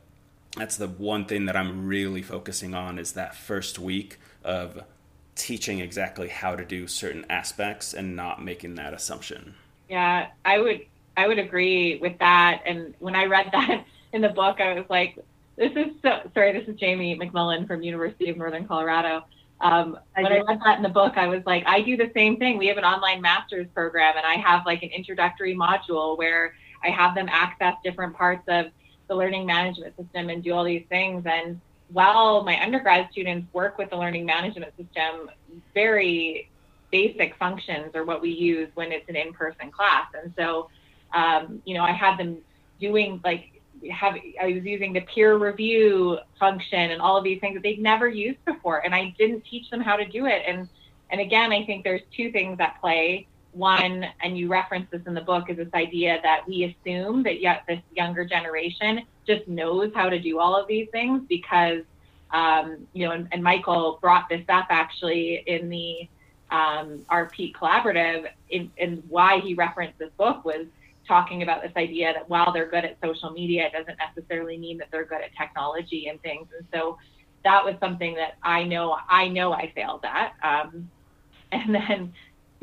that's 0.56 0.78
the 0.78 0.88
one 0.88 1.26
thing 1.26 1.46
that 1.46 1.56
I'm 1.56 1.86
really 1.86 2.22
focusing 2.22 2.74
on 2.74 2.98
is 2.98 3.14
that 3.14 3.36
first 3.36 3.78
week 3.80 4.20
of 4.44 4.84
teaching 5.36 5.80
exactly 5.80 6.30
how 6.30 6.56
to 6.56 6.66
do 6.66 6.88
certain 6.88 7.26
aspects 7.30 7.94
and 7.94 8.16
not 8.16 8.44
making 8.44 8.76
that 8.76 8.94
assumption. 8.94 9.56
Yeah, 9.90 10.28
I 10.44 10.60
would 10.60 10.86
I 11.18 11.28
would 11.28 11.40
agree 11.40 11.98
with 12.02 12.18
that. 12.20 12.62
And 12.66 12.94
when 13.00 13.16
I 13.16 13.26
read 13.26 13.50
that 13.52 13.86
in 14.14 14.22
the 14.22 14.30
book, 14.30 14.60
I 14.60 14.74
was 14.74 14.86
like, 14.90 15.18
this 15.58 15.72
is 15.76 15.94
so 16.02 16.30
sorry, 16.34 16.58
this 16.58 16.68
is 16.68 16.80
Jamie 16.80 17.18
McMillan 17.18 17.68
from 17.68 17.82
University 17.84 18.30
of 18.30 18.38
Northern 18.38 18.68
Colorado. 18.68 19.24
Um, 19.62 19.98
when 20.16 20.26
I 20.26 20.42
read 20.42 20.60
that 20.66 20.78
in 20.78 20.84
the 20.84 20.90
book, 20.90 21.14
I 21.16 21.28
was 21.28 21.42
like, 21.46 21.64
I 21.66 21.82
do 21.82 21.96
the 21.96 22.12
same 22.14 22.38
thing. 22.38 22.58
We 22.58 22.68
have 22.68 22.78
an 22.78 22.84
online 22.84 23.22
master's 23.22 23.68
program, 23.74 24.16
and 24.18 24.26
I 24.26 24.36
have 24.36 24.66
like 24.66 24.84
an 24.84 24.90
introductory 24.90 25.56
module 25.56 26.18
where 26.18 26.56
I 26.84 26.90
have 26.90 27.16
them 27.16 27.30
access 27.30 27.76
different 27.84 28.16
parts 28.16 28.44
of 28.50 28.68
the 29.08 29.16
learning 29.16 29.46
management 29.46 29.96
system 29.98 30.30
and 30.30 30.44
do 30.44 30.54
all 30.54 30.64
these 30.64 30.86
things. 30.90 31.26
And 31.26 31.60
while 31.92 32.44
my 32.44 32.62
undergrad 32.62 33.10
students 33.12 33.52
work 33.54 33.78
with 33.78 33.90
the 33.90 33.98
learning 33.98 34.26
management 34.26 34.74
system, 34.78 35.30
very 35.74 36.50
basic 36.92 37.36
functions 37.38 37.96
are 37.96 38.04
what 38.04 38.22
we 38.22 38.32
use 38.32 38.70
when 38.76 38.92
it's 38.92 39.08
an 39.10 39.16
in-person 39.16 39.72
class. 39.72 40.08
And 40.20 40.34
so, 40.38 40.70
um, 41.14 41.62
you 41.66 41.76
know, 41.76 41.84
I 41.84 41.92
had 41.92 42.18
them 42.18 42.38
doing 42.80 43.22
like 43.24 43.52
have 43.92 44.16
I 44.42 44.48
was 44.48 44.64
using 44.64 44.94
the 44.94 45.02
peer 45.02 45.38
review 45.38 46.18
function 46.40 46.92
and 46.92 47.02
all 47.02 47.18
of 47.18 47.24
these 47.24 47.40
things 47.40 47.56
that 47.56 47.64
they'd 47.64 47.82
never 47.82 48.08
used 48.08 48.44
before, 48.46 48.80
and 48.86 48.96
I 48.96 49.14
didn't 49.18 49.44
teach 49.46 49.70
them 49.70 49.82
how 49.82 49.96
to 49.96 50.06
do 50.06 50.26
it. 50.26 50.44
And 50.48 50.68
and 51.12 51.22
again, 51.22 51.52
I 51.52 51.66
think 51.66 51.84
there's 51.84 52.02
two 52.16 52.32
things 52.32 52.58
at 52.60 52.80
play. 52.82 53.28
One, 53.56 54.06
and 54.22 54.38
you 54.38 54.48
reference 54.50 54.88
this 54.92 55.02
in 55.08 55.14
the 55.14 55.22
book, 55.22 55.50
is 55.50 55.58
this 55.58 55.74
idea 55.74 56.20
that 56.24 56.42
we 56.48 56.76
assume 56.76 57.24
that 57.24 57.42
yet 57.42 57.64
this 57.68 57.80
younger 57.96 58.26
generation 58.26 59.02
just 59.26 59.48
knows 59.48 59.92
how 59.96 60.10
to 60.10 60.20
do 60.20 60.40
all 60.40 60.56
of 60.56 60.68
these 60.68 60.88
things 60.92 61.22
because 61.30 61.82
um, 62.32 62.88
you 62.94 63.06
know, 63.06 63.14
and, 63.14 63.28
and, 63.32 63.42
Michael 63.42 64.00
brought 64.02 64.28
this 64.30 64.44
up 64.50 64.66
actually 64.70 65.44
in 65.46 65.70
the 65.70 66.10
um, 66.52 67.06
our 67.08 67.30
Peak 67.30 67.56
Collaborative, 67.56 68.26
in 68.50 69.04
why 69.08 69.40
he 69.40 69.54
referenced 69.54 69.98
this 70.00 70.10
book 70.18 70.44
was 70.44 70.66
talking 71.08 71.44
about 71.44 71.62
this 71.62 71.72
idea 71.78 72.14
that 72.14 72.28
while 72.30 72.52
they're 72.52 72.70
good 72.70 72.84
at 72.84 72.98
social 73.04 73.32
media, 73.32 73.68
it 73.68 73.74
doesn't 73.74 73.98
necessarily 73.98 74.58
mean 74.58 74.78
that 74.80 74.88
they're 74.92 75.06
good 75.06 75.22
at 75.22 75.36
technology 75.38 76.08
and 76.08 76.22
things. 76.22 76.48
And 76.58 76.68
so 76.74 76.98
that 77.44 77.64
was 77.64 77.76
something 77.80 78.16
that 78.16 78.36
I 78.44 78.64
know 78.64 78.98
I 79.10 79.28
know 79.28 79.54
I 79.54 79.72
failed 79.76 80.04
at. 80.04 80.34
Um, 80.44 80.90
and 81.52 81.74
then 81.74 82.14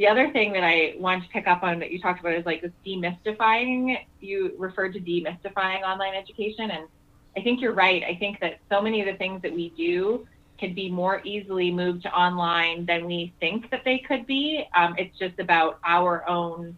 the 0.03 0.09
other 0.09 0.33
thing 0.33 0.53
that 0.53 0.65
I 0.65 0.95
wanted 0.99 1.23
to 1.23 1.29
pick 1.29 1.47
up 1.47 1.63
on 1.63 1.79
that 1.79 1.93
you 1.93 2.01
talked 2.01 2.19
about 2.19 2.35
is 2.35 2.45
like 2.45 2.61
this 2.61 2.73
demystifying. 2.85 3.97
You 4.21 4.53
referred 4.59 4.95
to 4.95 5.01
demystifying 5.01 5.83
online 5.83 6.15
education, 6.17 6.73
and 6.73 6.89
I 7.37 7.41
think 7.43 7.61
you're 7.61 7.73
right. 7.73 8.03
I 8.03 8.17
think 8.17 8.41
that 8.41 8.59
so 8.69 8.83
many 8.83 9.01
of 9.01 9.07
the 9.07 9.15
things 9.17 9.43
that 9.43 9.53
we 9.53 9.69
do 9.77 10.27
can 10.59 10.75
be 10.75 10.91
more 10.91 11.21
easily 11.23 11.71
moved 11.71 12.03
to 12.03 12.13
online 12.13 12.85
than 12.85 13.07
we 13.07 13.33
think 13.39 13.71
that 13.71 13.85
they 13.85 13.99
could 13.99 14.27
be. 14.27 14.67
Um, 14.75 14.97
it's 14.99 15.17
just 15.21 15.39
about 15.39 15.79
our 15.85 16.29
own 16.29 16.77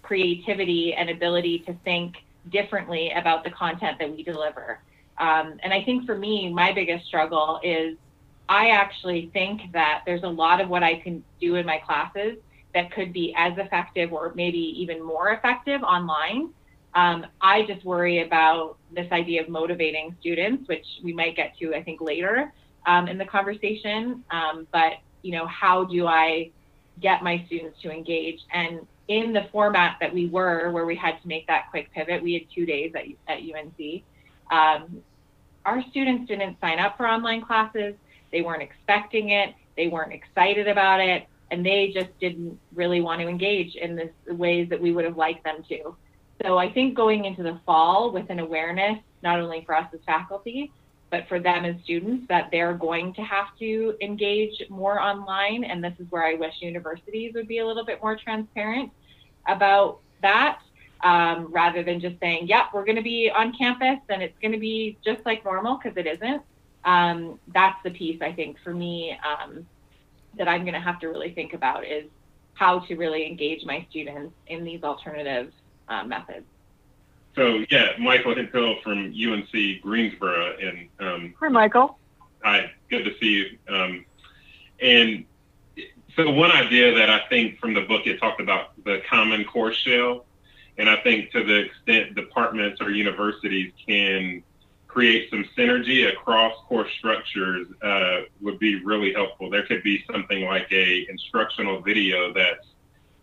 creativity 0.00 0.94
and 0.94 1.10
ability 1.10 1.58
to 1.66 1.74
think 1.84 2.14
differently 2.50 3.12
about 3.14 3.44
the 3.44 3.50
content 3.50 3.98
that 3.98 4.10
we 4.10 4.22
deliver. 4.22 4.78
Um, 5.18 5.60
and 5.62 5.74
I 5.74 5.84
think 5.84 6.06
for 6.06 6.16
me, 6.16 6.50
my 6.50 6.72
biggest 6.72 7.04
struggle 7.04 7.60
is 7.62 7.98
I 8.48 8.70
actually 8.70 9.28
think 9.34 9.72
that 9.72 10.04
there's 10.06 10.22
a 10.22 10.28
lot 10.28 10.62
of 10.62 10.70
what 10.70 10.82
I 10.82 10.94
can 10.94 11.22
do 11.38 11.56
in 11.56 11.66
my 11.66 11.76
classes 11.76 12.38
that 12.76 12.92
could 12.92 13.10
be 13.10 13.34
as 13.38 13.54
effective 13.56 14.12
or 14.12 14.32
maybe 14.34 14.58
even 14.58 15.02
more 15.02 15.30
effective 15.30 15.82
online. 15.82 16.50
Um, 16.94 17.24
I 17.40 17.62
just 17.62 17.86
worry 17.86 18.22
about 18.22 18.76
this 18.94 19.10
idea 19.12 19.42
of 19.42 19.48
motivating 19.48 20.14
students, 20.20 20.68
which 20.68 20.84
we 21.02 21.14
might 21.14 21.36
get 21.36 21.56
to, 21.58 21.74
I 21.74 21.82
think, 21.82 22.02
later 22.02 22.52
um, 22.86 23.08
in 23.08 23.16
the 23.16 23.24
conversation. 23.24 24.22
Um, 24.30 24.66
but, 24.72 24.98
you 25.22 25.32
know, 25.32 25.46
how 25.46 25.84
do 25.84 26.06
I 26.06 26.50
get 27.00 27.22
my 27.22 27.42
students 27.46 27.80
to 27.80 27.90
engage? 27.90 28.40
And 28.52 28.86
in 29.08 29.32
the 29.32 29.46
format 29.52 29.96
that 30.02 30.12
we 30.12 30.26
were, 30.26 30.70
where 30.70 30.84
we 30.84 30.96
had 30.96 31.20
to 31.22 31.28
make 31.28 31.46
that 31.46 31.70
quick 31.70 31.90
pivot, 31.92 32.22
we 32.22 32.34
had 32.34 32.42
two 32.54 32.66
days 32.66 32.92
at, 32.94 33.04
at 33.26 33.38
UNC. 33.38 34.02
Um, 34.50 35.02
our 35.64 35.82
students 35.90 36.28
didn't 36.28 36.60
sign 36.60 36.78
up 36.78 36.98
for 36.98 37.08
online 37.08 37.40
classes. 37.40 37.94
They 38.32 38.42
weren't 38.42 38.62
expecting 38.62 39.30
it. 39.30 39.54
They 39.78 39.88
weren't 39.88 40.12
excited 40.12 40.68
about 40.68 41.00
it. 41.00 41.26
And 41.50 41.64
they 41.64 41.92
just 41.94 42.10
didn't 42.20 42.58
really 42.74 43.00
want 43.00 43.20
to 43.20 43.28
engage 43.28 43.76
in 43.76 43.96
the 43.96 44.34
ways 44.34 44.68
that 44.70 44.80
we 44.80 44.92
would 44.92 45.04
have 45.04 45.16
liked 45.16 45.44
them 45.44 45.62
to. 45.68 45.96
So 46.42 46.58
I 46.58 46.70
think 46.70 46.94
going 46.94 47.24
into 47.24 47.42
the 47.42 47.60
fall 47.64 48.10
with 48.10 48.28
an 48.30 48.40
awareness, 48.40 48.98
not 49.22 49.40
only 49.40 49.62
for 49.64 49.74
us 49.74 49.86
as 49.94 50.00
faculty, 50.04 50.72
but 51.10 51.26
for 51.28 51.38
them 51.38 51.64
as 51.64 51.76
students, 51.84 52.26
that 52.28 52.48
they're 52.50 52.74
going 52.74 53.14
to 53.14 53.22
have 53.22 53.56
to 53.60 53.94
engage 54.00 54.62
more 54.68 55.00
online. 55.00 55.64
And 55.64 55.82
this 55.82 55.94
is 55.98 56.06
where 56.10 56.24
I 56.24 56.34
wish 56.34 56.54
universities 56.60 57.32
would 57.34 57.48
be 57.48 57.58
a 57.58 57.66
little 57.66 57.84
bit 57.84 58.02
more 58.02 58.16
transparent 58.16 58.90
about 59.46 60.00
that 60.22 60.58
um, 61.04 61.46
rather 61.52 61.82
than 61.82 62.00
just 62.00 62.18
saying, 62.20 62.48
yep, 62.48 62.66
we're 62.74 62.84
going 62.84 62.96
to 62.96 63.02
be 63.02 63.30
on 63.30 63.56
campus 63.56 64.00
and 64.08 64.22
it's 64.22 64.36
going 64.42 64.52
to 64.52 64.58
be 64.58 64.96
just 65.04 65.24
like 65.24 65.44
normal 65.44 65.78
because 65.82 65.96
it 65.96 66.06
isn't. 66.06 66.42
Um, 66.84 67.38
that's 67.52 67.80
the 67.82 67.90
piece 67.90 68.20
I 68.22 68.32
think 68.32 68.58
for 68.62 68.72
me 68.72 69.18
um, 69.24 69.66
that 70.36 70.48
I'm 70.48 70.62
going 70.62 70.74
to 70.74 70.80
have 70.80 71.00
to 71.00 71.08
really 71.08 71.32
think 71.32 71.52
about 71.52 71.86
is 71.86 72.04
how 72.54 72.80
to 72.80 72.96
really 72.96 73.26
engage 73.26 73.64
my 73.64 73.86
students 73.90 74.34
in 74.46 74.64
these 74.64 74.82
alternative 74.82 75.52
uh, 75.88 76.04
methods. 76.04 76.46
So 77.34 77.64
yeah, 77.70 77.90
Michael 77.98 78.34
Hemphill 78.34 78.76
from 78.82 79.12
UNC 79.12 79.82
Greensboro, 79.82 80.56
and 80.56 80.88
um, 81.00 81.34
hi, 81.38 81.48
Michael. 81.48 81.98
Hi, 82.42 82.72
good 82.88 83.04
to 83.04 83.12
see 83.20 83.26
you. 83.26 83.58
Um, 83.68 84.06
and 84.80 85.26
so 86.16 86.30
one 86.30 86.50
idea 86.50 86.94
that 86.94 87.10
I 87.10 87.28
think 87.28 87.58
from 87.58 87.74
the 87.74 87.82
book 87.82 88.06
it 88.06 88.18
talked 88.18 88.40
about 88.40 88.72
the 88.84 89.02
common 89.08 89.44
course 89.44 89.76
shell, 89.76 90.24
and 90.78 90.88
I 90.88 90.96
think 90.96 91.30
to 91.32 91.44
the 91.44 91.66
extent 91.66 92.14
departments 92.14 92.80
or 92.80 92.90
universities 92.90 93.70
can 93.86 94.42
create 94.96 95.28
some 95.28 95.44
synergy 95.54 96.10
across 96.10 96.54
course 96.68 96.90
structures 96.96 97.66
uh, 97.82 98.20
would 98.40 98.58
be 98.58 98.82
really 98.82 99.12
helpful. 99.12 99.50
There 99.50 99.66
could 99.66 99.82
be 99.82 100.02
something 100.10 100.46
like 100.46 100.72
a 100.72 101.06
instructional 101.10 101.82
video 101.82 102.32
that's 102.32 102.66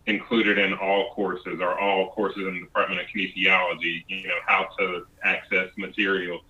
included 0.05 0.59
in 0.59 0.75
all 0.75 1.15
courses 1.15 1.59
or 1.59 1.79
all 1.79 2.11
courses 2.11 2.45
in 2.45 2.53
the 2.53 2.59
Department 2.59 3.01
of 3.01 3.07
Kinesiology, 3.07 4.03
you 4.07 4.27
know, 4.27 4.37
how 4.45 4.67
to 4.77 5.07
access 5.23 5.69
material. 5.75 6.41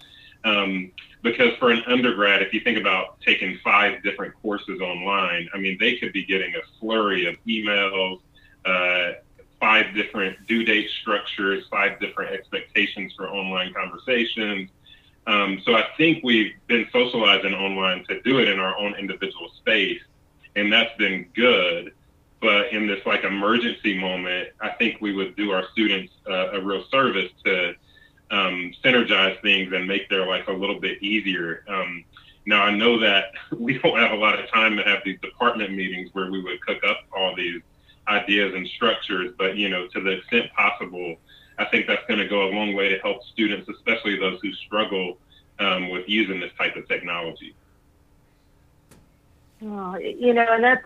Um, 0.44 0.92
because 1.22 1.56
for 1.58 1.72
an 1.72 1.84
undergrad, 1.88 2.42
if 2.42 2.53
you 2.53 2.60
think 2.60 2.77
about 2.77 3.22
taking 3.22 3.58
five 3.63 4.03
different 4.03 4.34
courses 4.42 4.82
online, 4.82 5.48
I 5.53 5.58
mean, 5.58 5.77
they 5.80 5.96
could 5.96 6.12
be 6.12 6.25
getting 6.25 6.53
a 6.56 6.80
flurry 6.82 7.27
of 7.27 7.36
emails, 7.48 8.20
uh, 8.65 9.13
five 9.58 9.96
different 9.96 10.46
due 10.48 10.65
date 10.65 10.89
structures, 11.00 11.63
five 11.72 11.98
different 12.01 12.34
expectations 12.34 13.13
for 13.15 13.30
online 13.30 13.74
conversations. 13.74 14.70
Um, 15.25 15.62
so 15.65 15.75
I 15.75 15.86
think 15.98 16.24
we've 16.24 16.53
been 16.68 16.88
socializing 16.92 17.53
online 17.53 18.06
to 18.06 18.22
do 18.22 18.39
it 18.39 18.50
in 18.50 18.60
our 18.60 18.77
own 18.77 18.96
individual 18.96 19.50
space, 19.58 20.01
and 20.56 20.72
that's 20.72 20.96
been 20.98 21.27
good. 21.34 21.94
But 22.42 22.74
in 22.74 22.88
this 22.88 23.06
like 23.06 23.24
emergency 23.24 23.98
moment, 23.98 24.50
I 24.60 24.70
think 24.72 24.98
we 25.00 25.13
would 25.13 25.36
do 25.38 25.51
our 25.51 25.63
students 25.72 26.12
uh, 26.27 26.51
a 26.51 26.62
real 26.62 26.84
service 26.92 27.32
to 27.46 27.74
um, 28.32 28.74
synergize 28.84 29.42
things 29.42 29.72
and 29.72 29.88
make 29.88 30.10
their 30.10 30.25
life 30.25 30.48
a 30.48 30.51
little 30.51 30.80
bit 30.80 31.01
easier. 31.01 31.63
Um, 31.70 32.03
now 32.46 32.63
I 32.63 32.72
know 32.75 33.00
that 33.00 33.32
we 33.58 33.77
don't 33.77 33.98
have 33.98 34.12
a 34.12 34.15
lot 34.15 34.39
of 34.39 34.50
time 34.50 34.75
to 34.77 34.84
have 34.84 35.00
these 35.06 35.20
department 35.22 35.72
meetings 35.72 36.10
where 36.13 36.30
we 36.30 36.42
would 36.42 36.60
cook 36.65 36.84
up 36.84 37.01
all 37.15 37.34
these 37.36 37.62
ideas 38.08 38.53
and 38.53 38.68
structures, 38.68 39.34
but 39.38 39.56
you 39.56 39.70
know, 39.70 39.88
to 39.88 40.01
the 40.01 40.12
extent 40.12 40.51
possible, 40.53 41.15
I 41.58 41.66
think 41.66 41.88
that's 41.88 42.06
going 42.08 42.20
to 42.20 42.28
go 42.28 42.50
a 42.50 42.52
long 42.52 42.74
way 42.74 42.90
to 42.90 43.00
help 43.00 43.24
students, 43.32 43.70
especially 43.70 44.18
those 44.18 44.40
who 44.42 44.52
struggle 44.54 45.18
um, 45.60 45.90
with 45.90 46.08
using 46.08 46.40
this 46.40 46.52
type 46.58 46.76
of 46.76 46.88
technology. 46.88 47.56
Oh, 49.62 49.98
you 49.98 50.34
know, 50.34 50.46
and 50.50 50.64
that's 50.64 50.84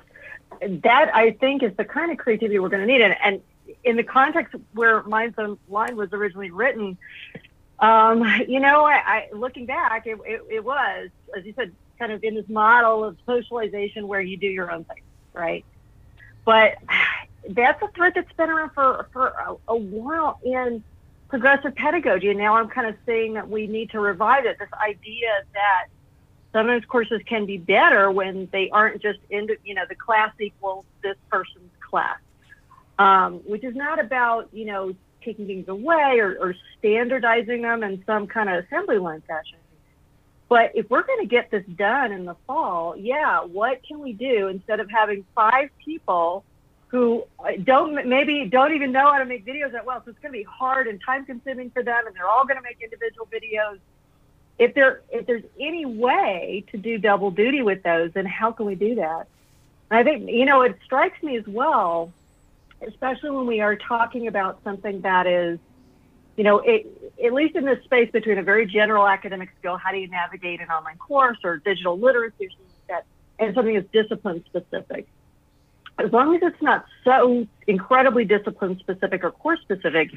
that 0.83 1.13
I 1.13 1.31
think 1.31 1.63
is 1.63 1.75
the 1.77 1.85
kind 1.85 2.11
of 2.11 2.17
creativity 2.17 2.59
we're 2.59 2.69
going 2.69 2.85
to 2.85 2.91
need. 2.91 3.01
And, 3.01 3.15
and 3.23 3.41
in 3.83 3.95
the 3.95 4.03
context 4.03 4.55
where 4.73 5.03
Minds 5.03 5.37
Online 5.37 5.95
was 5.95 6.09
originally 6.13 6.51
written, 6.51 6.97
um, 7.79 8.23
you 8.47 8.59
know, 8.59 8.85
I, 8.85 8.93
I 9.05 9.27
looking 9.33 9.65
back, 9.65 10.07
it, 10.07 10.17
it, 10.25 10.41
it, 10.49 10.63
was, 10.63 11.09
as 11.35 11.45
you 11.45 11.53
said, 11.55 11.73
kind 11.99 12.11
of 12.11 12.23
in 12.23 12.35
this 12.35 12.47
model 12.49 13.03
of 13.03 13.17
socialization 13.25 14.07
where 14.07 14.21
you 14.21 14.37
do 14.37 14.47
your 14.47 14.71
own 14.71 14.83
thing, 14.83 15.01
right? 15.33 15.65
But 16.45 16.77
that's 17.49 17.81
a 17.81 17.87
thread 17.89 18.13
that's 18.15 18.31
been 18.33 18.49
around 18.49 18.71
for, 18.71 19.07
for 19.13 19.27
a, 19.27 19.55
a 19.69 19.75
while 19.75 20.39
in 20.43 20.83
progressive 21.29 21.75
pedagogy. 21.75 22.29
And 22.29 22.39
now 22.39 22.55
I'm 22.55 22.69
kind 22.69 22.87
of 22.87 22.95
saying 23.05 23.33
that 23.33 23.49
we 23.49 23.67
need 23.67 23.91
to 23.91 23.99
revive 23.99 24.45
it. 24.45 24.57
This 24.59 24.69
idea 24.81 25.29
that 25.53 25.87
sometimes 26.53 26.85
courses 26.85 27.21
can 27.25 27.45
be 27.45 27.57
better 27.57 28.11
when 28.11 28.47
they 28.51 28.69
aren't 28.69 29.01
just 29.01 29.19
in, 29.29 29.47
you 29.63 29.75
know, 29.75 29.83
the 29.87 29.95
class 29.95 30.31
equals 30.39 30.85
this 31.03 31.17
person's 31.29 31.71
class, 31.81 32.17
um, 32.97 33.35
which 33.45 33.63
is 33.63 33.75
not 33.75 33.99
about, 33.99 34.49
you 34.53 34.65
know, 34.65 34.95
taking 35.23 35.47
things 35.47 35.67
away 35.67 36.19
or, 36.19 36.37
or 36.39 36.55
standardizing 36.79 37.61
them 37.61 37.83
in 37.83 38.03
some 38.05 38.27
kind 38.27 38.49
of 38.49 38.63
assembly 38.63 38.97
line 38.97 39.21
fashion. 39.27 39.59
But 40.49 40.71
if 40.75 40.89
we're 40.89 41.03
going 41.03 41.19
to 41.19 41.27
get 41.27 41.51
this 41.51 41.65
done 41.75 42.13
in 42.13 42.23
the 42.23 42.35
fall, 42.45 42.95
yeah, 42.95 43.41
what 43.41 43.83
can 43.85 43.99
we 43.99 44.13
do 44.13 44.47
instead 44.47 44.79
of 44.79 44.89
having 44.89 45.25
five 45.35 45.69
people 45.83 46.45
who 46.87 47.25
uh, 47.39 47.51
don't 47.63 48.07
maybe 48.07 48.45
don't 48.45 48.73
even 48.73 48.91
know 48.91 49.11
how 49.11 49.19
to 49.19 49.25
make 49.25 49.45
videos 49.45 49.71
that 49.73 49.85
well? 49.85 50.01
So 50.05 50.11
it's 50.11 50.19
going 50.19 50.31
to 50.31 50.37
be 50.37 50.43
hard 50.43 50.87
and 50.87 51.01
time 51.05 51.25
consuming 51.25 51.69
for 51.71 51.83
them, 51.83 52.07
and 52.07 52.15
they're 52.15 52.27
all 52.27 52.45
going 52.45 52.57
to 52.57 52.63
make 52.63 52.81
individual 52.81 53.27
videos. 53.27 53.79
If 54.57 54.73
there 54.73 55.01
if 55.09 55.25
there's 55.25 55.43
any 55.59 55.85
way 55.85 56.63
to 56.71 56.77
do 56.77 56.97
double 56.97 57.31
duty 57.31 57.61
with 57.61 57.83
those, 57.83 58.11
then 58.13 58.25
how 58.25 58.51
can 58.51 58.65
we 58.65 58.75
do 58.75 58.95
that? 58.95 59.27
I 59.91 60.03
think 60.03 60.29
you 60.29 60.45
know 60.45 60.61
it 60.61 60.77
strikes 60.83 61.21
me 61.21 61.37
as 61.37 61.45
well, 61.47 62.11
especially 62.85 63.31
when 63.31 63.47
we 63.47 63.61
are 63.61 63.75
talking 63.75 64.27
about 64.27 64.59
something 64.63 65.01
that 65.01 65.27
is 65.27 65.59
you 66.37 66.43
know, 66.43 66.59
it, 66.59 66.85
at 67.23 67.33
least 67.33 67.55
in 67.55 67.65
this 67.65 67.83
space 67.83 68.11
between 68.11 68.37
a 68.37 68.43
very 68.43 68.67
general 68.67 69.07
academic 69.07 69.49
skill, 69.57 69.75
how 69.75 69.91
do 69.91 69.97
you 69.97 70.07
navigate 70.07 70.61
an 70.61 70.69
online 70.69 70.97
course 70.97 71.39
or 71.43 71.57
digital 71.57 71.99
literacy 71.99 72.45
or 72.45 72.49
that, 72.87 73.05
and 73.39 73.55
something 73.55 73.73
that's 73.73 73.91
discipline 73.91 74.45
specific. 74.45 75.07
As 75.99 76.11
long 76.11 76.35
as 76.35 76.41
it's 76.43 76.61
not 76.61 76.85
so 77.03 77.47
incredibly 77.65 78.23
discipline 78.23 78.77
specific 78.79 79.23
or 79.23 79.31
course 79.31 79.59
specific, 79.61 80.09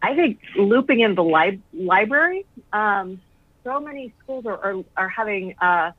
I 0.00 0.14
think 0.14 0.40
looping 0.56 1.00
in 1.00 1.14
the 1.14 1.22
li- 1.22 1.62
library, 1.72 2.46
um, 2.72 3.20
so 3.62 3.78
many 3.78 4.14
schools 4.22 4.46
are, 4.46 4.58
are, 4.58 4.84
are 4.96 5.08
having 5.08 5.54
uh, 5.60 5.92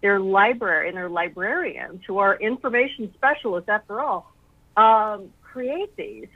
their 0.00 0.18
library 0.18 0.88
and 0.88 0.96
their 0.96 1.08
librarians 1.08 2.02
who 2.06 2.18
are 2.18 2.36
information 2.36 3.12
specialists 3.14 3.68
after 3.68 4.00
all 4.00 4.32
um, 4.76 5.30
create 5.42 5.94
these 5.96 6.26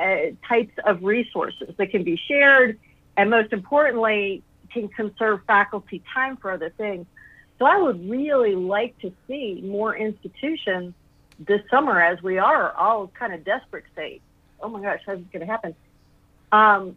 uh, 0.00 0.16
types 0.46 0.74
of 0.84 1.02
resources 1.02 1.74
that 1.78 1.90
can 1.90 2.04
be 2.04 2.20
shared 2.28 2.78
and 3.16 3.30
most 3.30 3.52
importantly 3.52 4.42
can 4.70 4.88
conserve 4.88 5.40
faculty 5.46 6.02
time 6.12 6.36
for 6.36 6.50
other 6.50 6.70
things. 6.76 7.06
So 7.58 7.64
I 7.64 7.78
would 7.78 8.08
really 8.08 8.54
like 8.54 8.98
to 9.00 9.12
see 9.26 9.62
more 9.64 9.96
institutions 9.96 10.92
this 11.38 11.60
summer 11.70 12.00
as 12.00 12.22
we 12.22 12.38
are 12.38 12.72
all 12.72 13.08
kind 13.08 13.34
of 13.34 13.44
desperate 13.44 13.84
state. 13.92 14.22
Oh 14.60 14.68
my 14.68 14.80
gosh, 14.80 15.00
how's 15.06 15.18
this 15.18 15.26
going 15.32 15.46
to 15.46 15.52
happen? 15.52 15.74
um, 16.52 16.96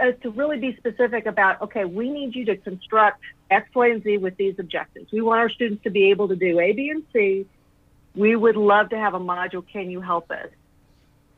uh, 0.00 0.12
to 0.22 0.30
really 0.30 0.58
be 0.58 0.76
specific 0.76 1.26
about, 1.26 1.60
okay, 1.62 1.84
we 1.84 2.10
need 2.10 2.34
you 2.34 2.44
to 2.46 2.56
construct 2.56 3.22
X, 3.50 3.68
Y, 3.74 3.88
and 3.88 4.02
Z 4.02 4.18
with 4.18 4.36
these 4.36 4.54
objectives. 4.58 5.10
We 5.12 5.20
want 5.22 5.40
our 5.40 5.48
students 5.50 5.82
to 5.84 5.90
be 5.90 6.10
able 6.10 6.28
to 6.28 6.36
do 6.36 6.60
A, 6.60 6.72
B, 6.72 6.90
and 6.90 7.02
C. 7.12 7.46
We 8.14 8.36
would 8.36 8.56
love 8.56 8.90
to 8.90 8.98
have 8.98 9.14
a 9.14 9.20
module. 9.20 9.64
Can 9.66 9.90
you 9.90 10.00
help 10.00 10.30
us? 10.30 10.48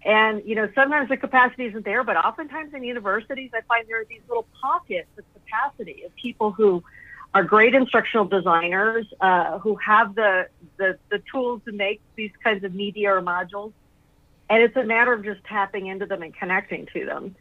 And, 0.04 0.42
you 0.44 0.54
know, 0.54 0.68
sometimes 0.74 1.08
the 1.08 1.16
capacity 1.16 1.64
isn't 1.66 1.84
there, 1.84 2.04
but 2.04 2.16
oftentimes 2.16 2.74
in 2.74 2.84
universities, 2.84 3.50
I 3.54 3.62
find 3.62 3.88
there 3.88 4.00
are 4.00 4.04
these 4.04 4.20
little 4.28 4.46
pockets 4.60 5.08
of 5.16 5.24
capacity 5.32 6.02
of 6.04 6.14
people 6.16 6.50
who 6.50 6.84
are 7.34 7.42
great 7.42 7.74
instructional 7.74 8.24
designers, 8.24 9.06
uh, 9.20 9.58
who 9.58 9.74
have 9.76 10.14
the, 10.14 10.46
the, 10.76 10.96
the 11.10 11.20
tools 11.30 11.60
to 11.64 11.72
make 11.72 12.00
these 12.14 12.30
kinds 12.42 12.62
of 12.62 12.72
media 12.74 13.12
or 13.12 13.20
modules. 13.20 13.72
And 14.48 14.62
it's 14.62 14.76
a 14.76 14.84
matter 14.84 15.12
of 15.12 15.24
just 15.24 15.42
tapping 15.44 15.88
into 15.88 16.06
them 16.06 16.22
and 16.22 16.32
connecting 16.32 16.86
to 16.92 17.04
them. 17.04 17.34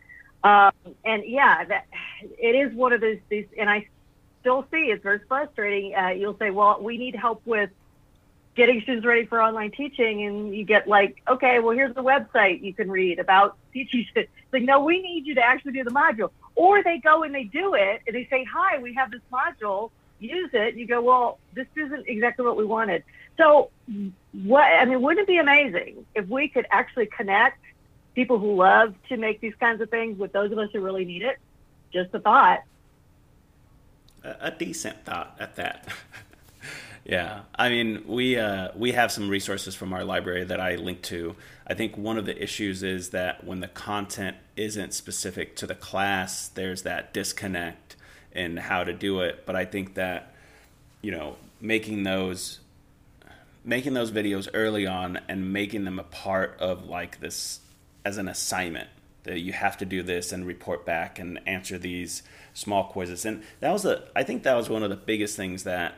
Um, 0.44 0.96
and 1.06 1.24
yeah, 1.26 1.64
that 1.66 1.86
it 2.22 2.56
is 2.56 2.74
one 2.74 2.92
of 2.92 3.02
those, 3.02 3.20
these, 3.30 3.46
and 3.58 3.70
I 3.70 3.88
still 4.42 4.66
see 4.72 4.90
it's 4.90 5.04
very 5.04 5.20
frustrating. 5.28 5.96
Uh, 5.96 6.10
you'll 6.10 6.38
say, 6.38 6.50
well, 6.50 6.82
we 6.82 6.98
need 6.98 7.16
help 7.16 7.42
with 7.46 7.70
getting 8.56 8.82
students 8.82 9.06
ready 9.06 9.26
for 9.26 9.42
online 9.42 9.72
teaching 9.72 10.26
and 10.26 10.56
you 10.56 10.64
get 10.64 10.88
like 10.88 11.22
okay 11.28 11.60
well 11.60 11.76
here's 11.76 11.96
the 11.96 12.04
website 12.04 12.62
you 12.62 12.72
can 12.72 12.90
read 12.90 13.18
about 13.18 13.58
teaching 13.74 14.06
it's 14.16 14.30
like 14.52 14.62
no 14.62 14.84
we 14.84 15.02
need 15.02 15.26
you 15.26 15.34
to 15.34 15.42
actually 15.42 15.72
do 15.72 15.84
the 15.84 15.90
module 15.90 16.30
or 16.56 16.84
they 16.84 16.98
go 16.98 17.24
and 17.24 17.34
they 17.34 17.44
do 17.44 17.74
it 17.74 18.02
and 18.08 18.16
they 18.16 18.28
say 18.30 18.44
hi 18.44 18.78
we 18.80 18.94
have 18.94 19.12
this 19.12 19.22
module 19.32 19.92
use 20.20 20.50
it. 20.54 20.76
You 20.76 20.88
go 20.88 21.02
well 21.02 21.40
this 21.54 21.68
isn't 21.76 22.08
exactly 22.08 22.46
what 22.46 22.58
we 22.58 22.66
wanted. 22.66 23.04
So 23.38 23.70
what 24.46 24.64
i 24.64 24.86
mean 24.86 25.02
wouldn't 25.02 25.22
it 25.22 25.28
be 25.28 25.38
amazing 25.38 26.06
if 26.16 26.28
we 26.28 26.48
could 26.48 26.66
actually 26.72 27.08
connect 27.08 27.60
people 28.16 28.40
who 28.40 28.56
love 28.56 28.94
to 29.10 29.18
make 29.18 29.42
these 29.42 29.54
kinds 29.60 29.82
of 29.82 29.90
things 29.90 30.18
with 30.18 30.32
those 30.32 30.52
of 30.52 30.58
us 30.58 30.70
who 30.72 30.82
really 30.82 31.06
need 31.06 31.24
it? 31.24 31.38
Just 31.92 32.14
a 32.14 32.20
thought. 32.20 32.64
A, 34.24 34.48
a 34.48 34.52
decent 34.52 35.04
thought 35.06 35.36
at 35.40 35.56
that 35.56 35.88
Yeah, 37.06 37.42
I 37.54 37.68
mean, 37.68 38.04
we 38.08 38.38
uh, 38.38 38.70
we 38.76 38.94
have 38.94 39.12
some 39.12 39.28
resources 39.28 39.76
from 39.76 39.92
our 39.92 40.06
library 40.06 40.46
that 40.46 40.62
I 40.62 40.76
link 40.76 41.02
to. 41.04 41.36
I 41.68 41.74
think 41.74 41.98
one 41.98 42.18
of 42.18 42.26
the 42.26 42.42
issues 42.42 42.82
is 42.82 43.10
that 43.10 43.44
when 43.44 43.60
the 43.60 43.68
content 43.68 44.38
isn't 44.56 44.94
specific 44.94 45.58
to 45.58 45.68
the 45.68 45.76
class, 45.76 46.48
there's 46.48 46.84
that 46.84 47.14
disconnect 47.14 47.98
in 48.32 48.56
how 48.56 48.86
to 48.86 48.94
do 48.94 49.20
it. 49.20 49.46
But 49.46 49.58
I 49.58 49.66
think 49.66 49.96
that 49.96 50.34
you 51.02 51.12
know, 51.12 51.36
making 51.62 52.04
those 52.04 52.60
making 53.66 53.94
those 53.94 54.12
videos 54.12 54.50
early 54.54 54.88
on 54.88 55.20
and 55.28 55.54
making 55.54 55.84
them 55.84 56.00
a 56.00 56.04
part 56.04 56.58
of 56.60 56.86
like 56.86 57.20
this 57.20 57.60
as 58.04 58.18
an 58.18 58.28
assignment 58.28 58.90
that 59.24 59.40
you 59.40 59.54
have 59.54 59.78
to 59.78 59.86
do 59.86 60.04
this 60.04 60.32
and 60.34 60.46
report 60.46 60.86
back 60.86 61.18
and 61.20 61.40
answer 61.46 61.78
these 61.78 62.24
small 62.54 62.84
quizzes 62.86 63.26
and 63.26 63.42
that 63.62 63.72
was 63.72 63.86
a 63.86 64.04
i 64.18 64.22
think 64.22 64.44
that 64.44 64.56
was 64.56 64.70
one 64.70 64.84
of 64.84 64.90
the 64.90 64.98
biggest 64.98 65.38
things 65.38 65.64
that 65.64 65.96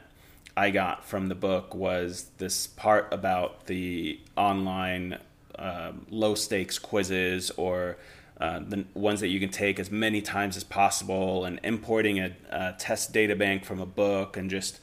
I 0.57 0.69
got 0.69 1.05
from 1.05 1.27
the 1.27 1.35
book 1.35 1.75
was 1.75 2.29
this 2.37 2.67
part 2.67 3.13
about 3.13 3.65
the 3.65 4.19
online 4.37 5.19
um, 5.57 6.05
low 6.09 6.35
stakes 6.35 6.79
quizzes 6.79 7.51
or 7.51 7.97
uh, 8.39 8.59
the 8.59 8.85
ones 8.93 9.21
that 9.21 9.29
you 9.29 9.39
can 9.39 9.49
take 9.49 9.79
as 9.79 9.89
many 9.89 10.21
times 10.21 10.57
as 10.57 10.63
possible 10.63 11.45
and 11.45 11.59
importing 11.63 12.19
a, 12.19 12.35
a, 12.49 12.75
test 12.77 13.13
data 13.13 13.35
bank 13.35 13.63
from 13.63 13.79
a 13.79 13.85
book 13.85 14.35
and 14.35 14.49
just 14.49 14.79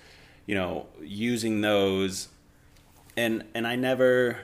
you 0.46 0.54
know 0.54 0.86
using 1.02 1.60
those. 1.60 2.28
And 3.16 3.44
and 3.54 3.66
I 3.66 3.76
never 3.76 4.38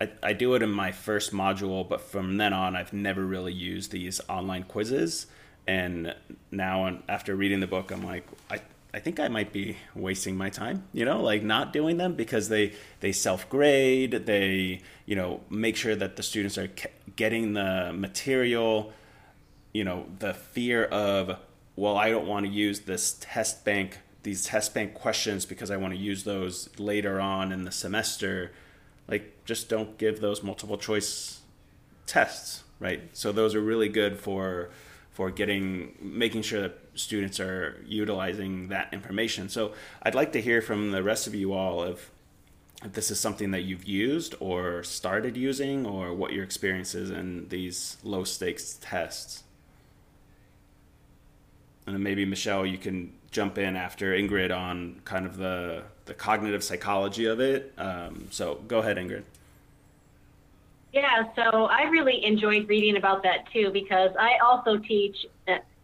I, 0.00 0.10
I 0.22 0.32
do 0.32 0.54
it 0.54 0.62
in 0.62 0.70
my 0.70 0.90
first 0.90 1.32
module 1.32 1.88
but 1.88 2.00
from 2.00 2.36
then 2.36 2.52
on 2.52 2.74
I've 2.74 2.92
never 2.92 3.24
really 3.24 3.52
used 3.52 3.92
these 3.92 4.20
online 4.28 4.64
quizzes. 4.64 5.26
And 5.66 6.14
now 6.50 6.98
after 7.08 7.36
reading 7.36 7.60
the 7.60 7.66
book 7.68 7.92
I'm 7.92 8.04
like 8.04 8.26
I 8.50 8.60
I 8.92 9.00
think 9.00 9.20
I 9.20 9.28
might 9.28 9.52
be 9.52 9.76
wasting 9.94 10.36
my 10.36 10.48
time, 10.48 10.84
you 10.92 11.04
know, 11.04 11.20
like 11.20 11.42
not 11.42 11.72
doing 11.72 11.98
them 11.98 12.14
because 12.14 12.48
they 12.48 12.72
they 13.00 13.12
self 13.12 13.48
grade, 13.48 14.12
they 14.26 14.80
you 15.04 15.14
know 15.14 15.40
make 15.50 15.76
sure 15.76 15.94
that 15.94 16.16
the 16.16 16.22
students 16.22 16.56
are 16.56 16.70
getting 17.16 17.52
the 17.52 17.92
material, 17.94 18.92
you 19.72 19.84
know, 19.84 20.06
the 20.18 20.32
fear 20.32 20.84
of 20.84 21.38
well, 21.76 21.96
I 21.96 22.10
don't 22.10 22.26
want 22.26 22.46
to 22.46 22.52
use 22.52 22.80
this 22.80 23.16
test 23.20 23.64
bank 23.64 23.98
these 24.22 24.44
test 24.44 24.74
bank 24.74 24.94
questions 24.94 25.46
because 25.46 25.70
I 25.70 25.76
want 25.76 25.94
to 25.94 26.00
use 26.00 26.24
those 26.24 26.68
later 26.78 27.20
on 27.20 27.52
in 27.52 27.64
the 27.64 27.70
semester. 27.70 28.52
Like 29.06 29.44
just 29.44 29.68
don't 29.68 29.96
give 29.98 30.20
those 30.20 30.42
multiple 30.42 30.76
choice 30.76 31.40
tests, 32.06 32.64
right? 32.80 33.02
So 33.12 33.32
those 33.32 33.54
are 33.54 33.60
really 33.60 33.88
good 33.88 34.18
for 34.18 34.70
for 35.12 35.30
getting 35.30 35.94
making 36.00 36.42
sure 36.42 36.60
that 36.62 36.87
students 36.98 37.40
are 37.40 37.76
utilizing 37.86 38.68
that 38.68 38.92
information. 38.92 39.48
So 39.48 39.72
I'd 40.02 40.14
like 40.14 40.32
to 40.32 40.40
hear 40.40 40.60
from 40.60 40.90
the 40.90 41.02
rest 41.02 41.26
of 41.26 41.34
you 41.34 41.52
all 41.52 41.84
if 41.84 42.10
if 42.84 42.92
this 42.92 43.10
is 43.10 43.18
something 43.18 43.50
that 43.50 43.62
you've 43.62 43.84
used 43.84 44.36
or 44.38 44.84
started 44.84 45.36
using 45.36 45.84
or 45.84 46.14
what 46.14 46.32
your 46.32 46.44
experience 46.44 46.94
is 46.94 47.10
in 47.10 47.48
these 47.48 47.96
low 48.04 48.22
stakes 48.22 48.78
tests. 48.80 49.42
And 51.86 51.96
then 51.96 52.02
maybe 52.02 52.24
Michelle, 52.24 52.64
you 52.64 52.78
can 52.78 53.14
jump 53.32 53.58
in 53.58 53.74
after 53.74 54.12
Ingrid 54.12 54.56
on 54.56 55.00
kind 55.04 55.26
of 55.26 55.38
the 55.38 55.82
the 56.04 56.14
cognitive 56.14 56.62
psychology 56.62 57.26
of 57.26 57.40
it. 57.40 57.72
Um, 57.76 58.28
so 58.30 58.60
go 58.68 58.78
ahead, 58.78 58.96
Ingrid. 58.96 59.24
Yeah, 60.92 61.24
so 61.36 61.66
I 61.66 61.82
really 61.84 62.24
enjoyed 62.24 62.68
reading 62.68 62.96
about 62.96 63.22
that 63.24 63.50
too 63.52 63.70
because 63.72 64.10
I 64.18 64.38
also 64.38 64.78
teach, 64.78 65.16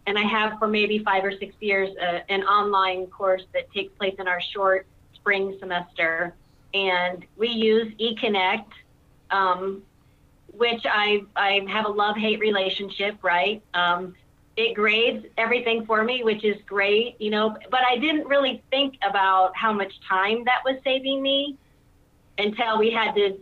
and 0.06 0.18
I 0.18 0.22
have 0.22 0.58
for 0.58 0.68
maybe 0.68 0.98
five 0.98 1.24
or 1.24 1.32
six 1.32 1.54
years, 1.60 1.90
uh, 1.96 2.20
an 2.28 2.42
online 2.44 3.06
course 3.06 3.42
that 3.54 3.72
takes 3.72 3.96
place 3.96 4.14
in 4.18 4.28
our 4.28 4.40
short 4.40 4.86
spring 5.14 5.56
semester. 5.58 6.34
And 6.74 7.24
we 7.36 7.48
use 7.48 7.92
eConnect, 7.94 8.66
um, 9.30 9.82
which 10.52 10.84
I, 10.84 11.22
I 11.36 11.64
have 11.68 11.86
a 11.86 11.88
love 11.90 12.16
hate 12.16 12.40
relationship, 12.40 13.16
right? 13.22 13.62
Um, 13.72 14.14
it 14.56 14.74
grades 14.74 15.26
everything 15.36 15.84
for 15.86 16.04
me, 16.04 16.22
which 16.22 16.44
is 16.44 16.56
great, 16.66 17.20
you 17.20 17.30
know, 17.30 17.56
but 17.70 17.80
I 17.88 17.96
didn't 17.96 18.26
really 18.26 18.62
think 18.70 18.96
about 19.08 19.56
how 19.56 19.72
much 19.72 19.92
time 20.08 20.44
that 20.44 20.60
was 20.64 20.76
saving 20.84 21.22
me 21.22 21.56
until 22.38 22.78
we 22.78 22.90
had 22.90 23.14
to 23.14 23.38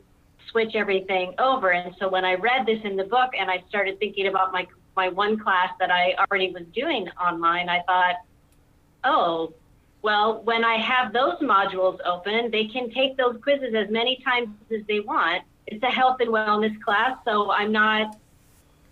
switch 0.51 0.75
everything 0.75 1.35
over. 1.39 1.73
And 1.73 1.95
so 1.99 2.09
when 2.09 2.25
I 2.25 2.35
read 2.35 2.67
this 2.67 2.81
in 2.85 2.97
the 2.97 3.05
book 3.05 3.31
and 3.39 3.51
I 3.51 3.63
started 3.69 3.99
thinking 3.99 4.27
about 4.27 4.53
my 4.53 4.67
my 4.97 5.09
one 5.09 5.39
class 5.39 5.71
that 5.79 5.91
I 5.91 6.15
already 6.15 6.51
was 6.53 6.65
doing 6.75 7.09
online, 7.21 7.69
I 7.69 7.83
thought, 7.83 8.17
oh, 9.05 9.55
well, 10.03 10.43
when 10.43 10.65
I 10.65 10.77
have 10.77 11.13
those 11.13 11.39
modules 11.39 11.99
open, 12.05 12.51
they 12.51 12.67
can 12.67 12.91
take 12.91 13.17
those 13.17 13.37
quizzes 13.43 13.75
as 13.75 13.89
many 13.91 14.17
times 14.25 14.49
as 14.71 14.85
they 14.89 15.01
want. 15.01 15.43
It's 15.67 15.83
a 15.83 15.91
health 15.91 16.17
and 16.21 16.31
wellness 16.31 16.81
class, 16.83 17.17
so 17.25 17.51
I'm 17.51 17.73
not. 17.73 18.17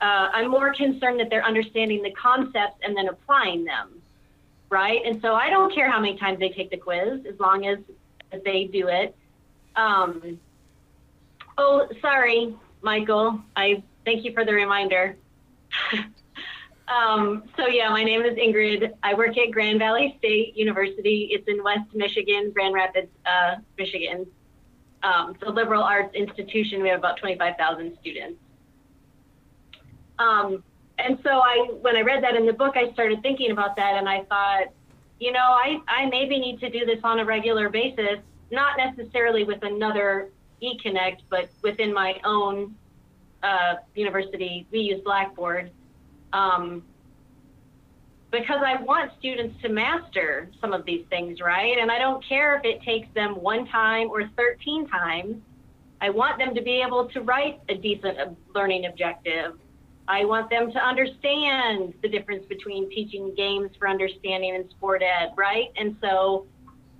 Uh, 0.00 0.30
I'm 0.32 0.50
more 0.50 0.72
concerned 0.72 1.20
that 1.20 1.28
they're 1.28 1.44
understanding 1.44 2.02
the 2.02 2.12
concepts 2.12 2.78
and 2.82 2.96
then 2.96 3.08
applying 3.08 3.64
them, 3.64 4.00
right? 4.70 5.02
And 5.04 5.20
so 5.20 5.34
I 5.34 5.50
don't 5.50 5.74
care 5.74 5.90
how 5.90 6.00
many 6.00 6.16
times 6.16 6.38
they 6.38 6.48
take 6.48 6.70
the 6.70 6.78
quiz, 6.78 7.26
as 7.26 7.38
long 7.38 7.66
as, 7.66 7.78
as 8.32 8.42
they 8.42 8.64
do 8.64 8.88
it. 8.88 9.14
Um, 9.76 10.38
Oh, 11.62 11.86
sorry, 12.00 12.54
Michael. 12.80 13.38
I 13.54 13.82
thank 14.06 14.24
you 14.24 14.32
for 14.32 14.46
the 14.46 14.54
reminder. 14.54 15.14
um, 16.88 17.44
so 17.56 17.66
yeah, 17.66 17.88
my 17.90 18.02
name 18.04 18.22
is 18.22 18.35
Ingrid. 18.37 18.92
I 19.02 19.14
work 19.14 19.37
at 19.38 19.50
Grand 19.50 19.78
Valley 19.78 20.14
State 20.18 20.56
University. 20.56 21.30
It's 21.33 21.46
in 21.48 21.62
West 21.62 21.94
Michigan, 21.94 22.50
Grand 22.52 22.74
Rapids, 22.74 23.11
uh, 23.26 23.56
Michigan. 23.78 24.26
Um, 25.02 25.35
it's 25.35 25.42
a 25.42 25.50
liberal 25.50 25.83
arts 25.83 26.14
institution. 26.14 26.83
We 26.83 26.88
have 26.88 26.98
about 26.98 27.18
25,000 27.18 27.96
students. 28.00 28.38
Um, 30.18 30.62
and 30.98 31.18
so 31.24 31.30
I, 31.30 31.68
when 31.80 31.96
I 31.96 32.02
read 32.02 32.22
that 32.22 32.37
in 32.37 32.44
the 32.44 32.52
book, 32.52 32.76
I 32.76 32.92
started 32.92 33.22
thinking 33.22 33.50
about 33.50 33.76
that, 33.76 33.94
and 33.94 34.09
I 34.09 34.24
thought, 34.24 34.66
you 35.18 35.33
know, 35.33 35.40
I, 35.40 35.80
I 35.88 36.06
maybe 36.06 36.38
need 36.38 36.61
to 36.61 36.68
do 36.68 36.85
this 36.85 36.98
on 37.02 37.20
a 37.20 37.24
regular 37.24 37.70
basis, 37.70 38.18
not 38.50 38.76
necessarily 38.76 39.44
with 39.44 39.62
another 39.62 40.28
eConnect, 40.62 41.20
but 41.30 41.48
within 41.62 41.92
my 41.92 42.20
own 42.24 42.74
uh, 43.42 43.74
university, 43.94 44.66
we 44.70 44.81
use 44.81 45.00
Blackboard. 45.05 45.70
Um, 46.33 46.83
because 48.31 48.61
I 48.64 48.81
want 48.83 49.11
students 49.18 49.61
to 49.62 49.68
master 49.68 50.48
some 50.61 50.72
of 50.72 50.85
these 50.85 51.05
things, 51.11 51.40
right? 51.40 51.76
And 51.79 51.90
I 51.90 51.98
don't 51.98 52.24
care 52.24 52.57
if 52.57 52.64
it 52.64 52.83
takes 52.83 53.12
them 53.14 53.35
one 53.42 53.66
time 53.66 54.09
or 54.09 54.31
13 54.37 54.87
times. 54.88 55.37
I 56.00 56.11
want 56.11 56.38
them 56.38 56.55
to 56.55 56.62
be 56.62 56.81
able 56.81 57.09
to 57.09 57.20
write 57.20 57.61
a 57.68 57.74
decent 57.74 58.16
learning 58.55 58.87
objective. 58.87 59.59
I 60.07 60.24
want 60.24 60.48
them 60.48 60.72
to 60.72 60.79
understand 60.79 61.94
the 62.03 62.09
difference 62.09 62.44
between 62.48 62.88
teaching 62.90 63.35
games 63.37 63.70
for 63.79 63.88
understanding 63.88 64.55
and 64.55 64.70
sport 64.70 65.03
ed, 65.03 65.33
right? 65.37 65.68
And 65.76 65.96
so 66.00 66.46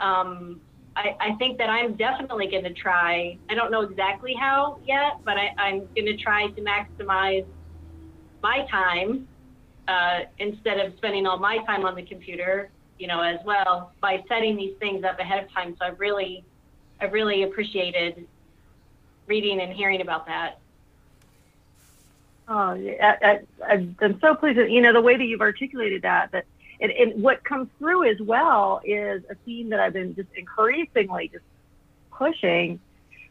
um, 0.01 0.61
I, 0.97 1.17
I 1.21 1.35
think 1.37 1.59
that 1.59 1.71
I'm 1.71 1.95
definitely 1.95 2.49
going 2.49 2.65
to 2.65 2.75
try. 2.75 3.37
I 3.49 3.55
don't 3.55 3.71
know 3.71 3.83
exactly 3.83 4.35
how 4.35 4.79
yet, 4.85 5.19
but 5.25 5.37
I, 5.37 5.55
I'm 5.59 5.81
going 5.95 6.07
to 6.07 6.17
try 6.17 6.49
to 6.49 6.61
maximize 6.61 7.47
my 8.43 8.67
time 8.71 9.29
uh, 9.89 10.21
instead 10.39 10.79
of 10.79 10.95
spending 10.97 11.27
all 11.27 11.39
my 11.39 11.59
time 11.65 11.85
on 11.85 11.95
the 11.95 12.03
computer, 12.03 12.71
you 12.99 13.07
know, 13.07 13.21
as 13.23 13.39
well 13.45 13.93
by 14.01 14.23
setting 14.29 14.57
these 14.57 14.77
things 14.79 15.05
up 15.05 15.19
ahead 15.19 15.45
of 15.45 15.53
time. 15.53 15.77
So 15.79 15.87
I 15.87 15.89
really, 15.91 16.45
I 17.01 17.07
really 17.07 17.45
appreciated 17.45 18.27
reading 19.27 19.61
and 19.61 19.73
hearing 19.73 20.01
about 20.01 20.27
that. 20.27 20.59
Oh, 22.49 22.77
I, 23.01 23.41
am 23.71 24.19
so 24.21 24.35
pleased 24.35 24.59
that, 24.59 24.71
you 24.71 24.81
know, 24.81 24.93
the 24.93 25.01
way 25.01 25.17
that 25.17 25.25
you've 25.25 25.41
articulated 25.41 26.03
that, 26.03 26.33
that, 26.33 26.47
and, 26.81 26.91
and 26.91 27.23
what 27.23 27.45
comes 27.45 27.69
through 27.79 28.11
as 28.11 28.21
well 28.21 28.81
is 28.85 29.23
a 29.31 29.35
theme 29.45 29.71
that 29.71 29.81
I've 29.81 29.93
been 29.93 30.15
just 30.15 30.29
increasingly 30.37 31.29
just 31.29 31.45
pushing 32.11 32.81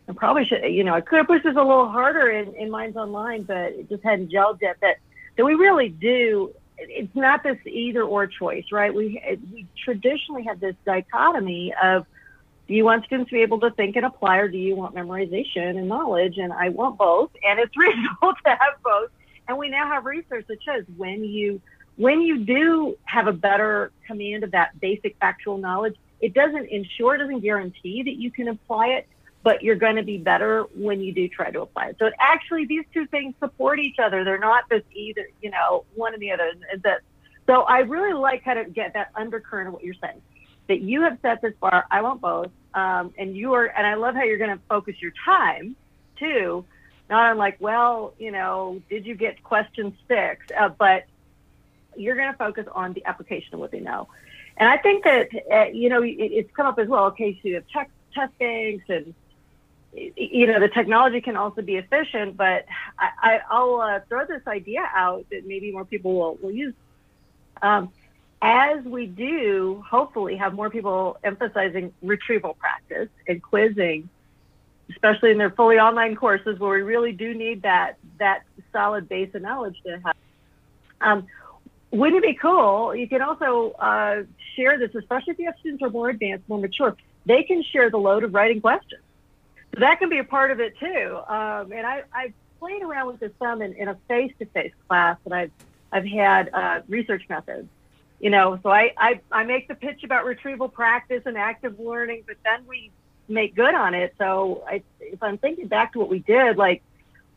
and 0.07 0.17
probably 0.17 0.43
should, 0.45 0.63
you 0.63 0.83
know, 0.83 0.95
I 0.95 1.01
could 1.01 1.17
have 1.17 1.27
pushed 1.27 1.43
this 1.43 1.55
a 1.55 1.61
little 1.61 1.87
harder 1.87 2.31
in, 2.31 2.53
in 2.55 2.71
Minds 2.71 2.97
Online, 2.97 3.43
but 3.43 3.73
it 3.73 3.89
just 3.89 4.03
hadn't 4.03 4.31
gelled 4.31 4.59
yet. 4.61 4.77
That 4.81 4.97
that 5.37 5.45
we 5.45 5.53
really 5.53 5.89
do. 5.89 6.53
It's 6.77 7.13
not 7.15 7.43
this 7.43 7.57
either 7.65 8.03
or 8.03 8.25
choice, 8.25 8.65
right? 8.71 8.93
We 8.93 9.21
we 9.53 9.67
traditionally 9.83 10.43
have 10.43 10.59
this 10.59 10.75
dichotomy 10.85 11.73
of 11.81 12.07
do 12.67 12.73
you 12.73 12.85
want 12.85 13.05
students 13.05 13.29
to 13.29 13.35
be 13.35 13.41
able 13.41 13.59
to 13.59 13.71
think 13.71 13.95
and 13.95 14.05
apply, 14.05 14.37
or 14.37 14.47
do 14.47 14.57
you 14.57 14.75
want 14.75 14.95
memorization 14.95 15.77
and 15.77 15.87
knowledge? 15.87 16.37
And 16.37 16.53
I 16.53 16.69
want 16.69 16.97
both, 16.97 17.31
and 17.47 17.59
it's 17.59 17.75
reasonable 17.77 18.33
to 18.45 18.49
have 18.49 18.81
both. 18.83 19.11
And 19.47 19.57
we 19.57 19.69
now 19.69 19.87
have 19.87 20.05
research 20.05 20.45
that 20.47 20.63
shows 20.63 20.85
when 20.97 21.23
you 21.23 21.61
when 21.99 22.21
you 22.21 22.45
do 22.45 22.97
have 23.03 23.27
a 23.27 23.33
better 23.33 23.91
command 24.07 24.45
of 24.45 24.51
that 24.51 24.79
basic 24.79 25.17
factual 25.19 25.57
knowledge, 25.57 25.97
it 26.21 26.33
doesn't 26.33 26.67
ensure, 26.67 27.15
it 27.15 27.17
doesn't 27.17 27.41
guarantee 27.41 28.03
that 28.03 28.15
you 28.15 28.31
can 28.31 28.47
apply 28.47 28.87
it, 28.87 29.07
but 29.43 29.63
you're 29.63 29.75
going 29.75 29.97
to 29.97 30.03
be 30.03 30.17
better 30.17 30.63
when 30.73 31.01
you 31.01 31.11
do 31.13 31.27
try 31.27 31.51
to 31.51 31.59
apply 31.59 31.89
it. 31.89 31.97
So 31.99 32.05
it 32.05 32.13
actually, 32.17 32.65
these 32.65 32.85
two 32.93 33.05
things 33.07 33.35
support 33.39 33.79
each 33.79 33.99
other. 33.99 34.23
They're 34.23 34.39
not 34.39 34.69
this 34.69 34.83
either, 34.93 35.27
you 35.41 35.51
know, 35.51 35.83
one 35.93 36.13
and 36.13 36.21
the 36.21 36.31
other. 36.31 36.53
That, 36.85 37.01
so 37.47 37.63
I 37.63 37.79
really 37.79 38.13
like 38.13 38.43
how 38.43 38.53
to 38.53 38.63
get 38.63 38.93
that 38.93 39.11
undercurrent 39.13 39.67
of 39.67 39.73
what 39.73 39.83
you're 39.83 39.93
saying, 40.01 40.21
that 40.69 40.79
you 40.79 41.01
have 41.01 41.17
set 41.21 41.41
this 41.41 41.53
bar. 41.59 41.85
I 41.91 42.01
want 42.01 42.21
both. 42.21 42.51
Um, 42.73 43.13
and 43.17 43.35
you 43.35 43.55
are, 43.55 43.65
and 43.65 43.85
I 43.85 43.95
love 43.95 44.15
how 44.15 44.23
you're 44.23 44.37
going 44.37 44.57
to 44.57 44.63
focus 44.69 44.95
your 45.01 45.11
time 45.25 45.75
too, 46.17 46.63
not 47.09 47.31
on 47.31 47.37
like, 47.37 47.57
well, 47.59 48.13
you 48.17 48.31
know, 48.31 48.81
did 48.89 49.05
you 49.05 49.15
get 49.15 49.43
question 49.43 49.97
six? 50.07 50.45
Uh, 50.57 50.69
but 50.69 51.03
you're 51.95 52.15
going 52.15 52.31
to 52.31 52.37
focus 52.37 52.65
on 52.73 52.93
the 52.93 53.05
application 53.05 53.53
of 53.53 53.59
what 53.59 53.71
they 53.71 53.79
know. 53.79 54.07
And 54.57 54.67
I 54.67 54.77
think 54.77 55.03
that, 55.03 55.29
uh, 55.51 55.65
you 55.71 55.89
know, 55.89 56.03
it, 56.03 56.17
it's 56.17 56.51
come 56.55 56.65
up 56.65 56.79
as 56.79 56.87
well. 56.87 57.05
Okay, 57.05 57.39
so 57.41 57.47
you 57.47 57.55
have 57.55 57.67
tech, 57.67 57.89
test 58.13 58.37
banks 58.39 58.85
and, 58.89 59.13
you 59.93 60.47
know, 60.47 60.59
the 60.59 60.67
technology 60.67 61.21
can 61.21 61.35
also 61.35 61.61
be 61.61 61.77
efficient, 61.77 62.37
but 62.37 62.65
I, 62.97 63.41
will 63.51 63.81
uh, 63.81 63.99
throw 64.07 64.25
this 64.25 64.45
idea 64.45 64.87
out 64.93 65.25
that 65.31 65.47
maybe 65.47 65.71
more 65.71 65.85
people 65.85 66.13
will, 66.13 66.35
will 66.35 66.51
use. 66.51 66.73
Um, 67.61 67.91
as 68.41 68.85
we 68.85 69.05
do, 69.05 69.83
hopefully, 69.87 70.37
have 70.37 70.53
more 70.53 70.69
people 70.69 71.17
emphasizing 71.23 71.93
retrieval 72.01 72.53
practice 72.53 73.09
and 73.27 73.41
quizzing, 73.43 74.09
especially 74.91 75.31
in 75.31 75.37
their 75.37 75.49
fully 75.49 75.77
online 75.77 76.15
courses 76.15 76.57
where 76.59 76.71
we 76.71 76.81
really 76.81 77.11
do 77.11 77.33
need 77.33 77.63
that 77.63 77.97
that 78.17 78.43
solid 78.71 79.09
base 79.09 79.33
of 79.35 79.41
knowledge 79.41 79.81
to 79.85 79.99
have. 80.05 80.15
Um, 81.01 81.27
wouldn't 81.91 82.23
it 82.23 82.27
be 82.27 82.33
cool? 82.35 82.95
You 82.95 83.07
can 83.07 83.21
also 83.21 83.71
uh, 83.79 84.23
share 84.55 84.77
this, 84.77 84.93
especially 84.95 85.33
if 85.33 85.39
you 85.39 85.45
have 85.45 85.55
students 85.59 85.81
who 85.81 85.87
are 85.87 85.91
more 85.91 86.09
advanced, 86.09 86.47
more 86.47 86.59
mature. 86.59 86.95
They 87.25 87.43
can 87.43 87.63
share 87.63 87.89
the 87.89 87.97
load 87.97 88.23
of 88.23 88.33
writing 88.33 88.61
questions. 88.61 89.01
So 89.73 89.81
that 89.81 89.99
can 89.99 90.09
be 90.09 90.19
a 90.19 90.23
part 90.23 90.51
of 90.51 90.59
it 90.59 90.77
too. 90.79 91.19
Um, 91.27 91.71
and 91.71 91.85
I, 91.85 92.03
I've 92.13 92.33
played 92.59 92.81
around 92.81 93.07
with 93.07 93.19
this 93.19 93.31
some 93.39 93.61
in, 93.61 93.73
in 93.73 93.87
a 93.87 93.97
face-to-face 94.07 94.73
class 94.87 95.17
that 95.23 95.33
I've 95.33 95.51
I've 95.91 96.05
had 96.05 96.51
uh, 96.53 96.81
research 96.87 97.23
methods 97.29 97.67
you 98.19 98.29
know, 98.29 98.59
so 98.61 98.69
I, 98.69 98.93
I, 98.97 99.21
I 99.31 99.43
make 99.43 99.67
the 99.67 99.75
pitch 99.75 100.03
about 100.03 100.25
retrieval 100.25 100.67
practice 100.67 101.23
and 101.25 101.37
active 101.37 101.79
learning, 101.79 102.23
but 102.27 102.35
then 102.43 102.65
we 102.67 102.91
make 103.29 103.55
good 103.55 103.73
on 103.73 103.93
it. 103.93 104.13
So 104.17 104.63
I, 104.67 104.83
if 104.99 105.23
I'm 105.23 105.37
thinking 105.37 105.67
back 105.67 105.93
to 105.93 105.99
what 105.99 106.09
we 106.09 106.19
did, 106.19 106.57
like 106.57 106.83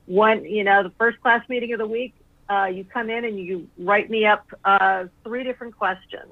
one, 0.07 0.45
you 0.45 0.65
know, 0.65 0.83
the 0.83 0.91
first 0.91 1.21
class 1.21 1.49
meeting 1.49 1.73
of 1.73 1.79
the 1.79 1.87
week, 1.87 2.15
uh, 2.49 2.67
you 2.67 2.85
come 2.85 3.11
in 3.11 3.25
and 3.25 3.39
you 3.39 3.69
write 3.79 4.11
me 4.11 4.27
up 4.27 4.47
uh, 4.65 5.05
three 5.25 5.45
different 5.45 5.77
questions. 5.77 6.31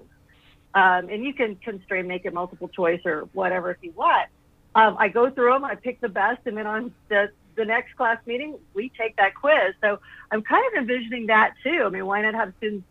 Um, 0.75 1.09
and 1.09 1.25
you 1.25 1.35
can 1.35 1.57
constrain, 1.57 2.07
make 2.07 2.25
it 2.25 2.33
multiple 2.33 2.69
choice 2.69 3.01
or 3.05 3.29
whatever 3.33 3.71
if 3.71 3.79
you 3.83 3.93
want. 3.93 4.29
Um, 4.75 4.97
I 4.99 5.09
go 5.09 5.31
through 5.31 5.53
them, 5.53 5.65
I 5.65 5.75
pick 5.75 6.01
the 6.01 6.09
best, 6.09 6.41
and 6.47 6.57
then 6.57 6.67
on 6.67 6.95
the, 7.09 7.31
the 7.57 7.65
next 7.65 7.97
class 7.97 8.19
meeting, 8.25 8.57
we 8.73 8.91
take 8.97 9.17
that 9.17 9.35
quiz. 9.35 9.75
So 9.81 9.99
I'm 10.31 10.43
kind 10.43 10.65
of 10.69 10.81
envisioning 10.81 11.27
that 11.27 11.55
too. 11.65 11.83
I 11.85 11.89
mean, 11.89 12.07
why 12.07 12.23
not 12.23 12.35
have 12.35 12.53
students 12.59 12.87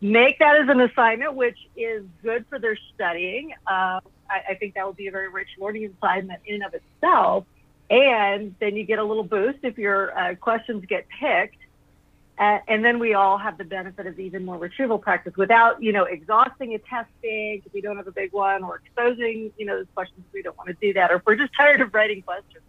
make 0.00 0.38
that 0.38 0.56
as 0.56 0.68
an 0.68 0.80
assignment, 0.80 1.34
which 1.34 1.58
is 1.76 2.04
good 2.22 2.46
for 2.48 2.58
their 2.58 2.78
studying. 2.94 3.52
Um, 3.66 4.00
I, 4.30 4.42
I, 4.50 4.54
think 4.54 4.74
that 4.74 4.86
would 4.86 4.96
be 4.96 5.08
a 5.08 5.10
very 5.10 5.28
rich 5.28 5.48
learning 5.58 5.92
assignment 5.96 6.40
in 6.46 6.56
and 6.56 6.64
of 6.64 6.74
itself. 6.74 7.44
And 7.90 8.54
then 8.60 8.76
you 8.76 8.84
get 8.84 8.98
a 8.98 9.04
little 9.04 9.24
boost 9.24 9.58
if 9.62 9.78
your 9.78 10.16
uh, 10.16 10.34
questions 10.36 10.84
get 10.86 11.06
picked. 11.20 11.56
Uh, 12.38 12.60
and 12.68 12.84
then 12.84 13.00
we 13.00 13.14
all 13.14 13.36
have 13.36 13.58
the 13.58 13.64
benefit 13.64 14.06
of 14.06 14.18
even 14.20 14.44
more 14.44 14.56
retrieval 14.56 14.98
practice 14.98 15.36
without, 15.36 15.82
you 15.82 15.92
know, 15.92 16.04
exhausting 16.04 16.74
a 16.74 16.78
test 16.78 17.10
bank 17.20 17.64
if 17.66 17.72
we 17.72 17.80
don't 17.80 17.96
have 17.96 18.06
a 18.06 18.12
big 18.12 18.32
one 18.32 18.62
or 18.62 18.76
exposing, 18.76 19.52
you 19.58 19.66
know, 19.66 19.76
those 19.76 19.86
questions 19.92 20.24
we 20.32 20.40
don't 20.40 20.56
want 20.56 20.68
to 20.68 20.76
do 20.80 20.92
that 20.92 21.10
or 21.10 21.16
if 21.16 21.26
we're 21.26 21.34
just 21.34 21.52
tired 21.56 21.80
of 21.80 21.92
writing 21.92 22.22
questions. 22.22 22.62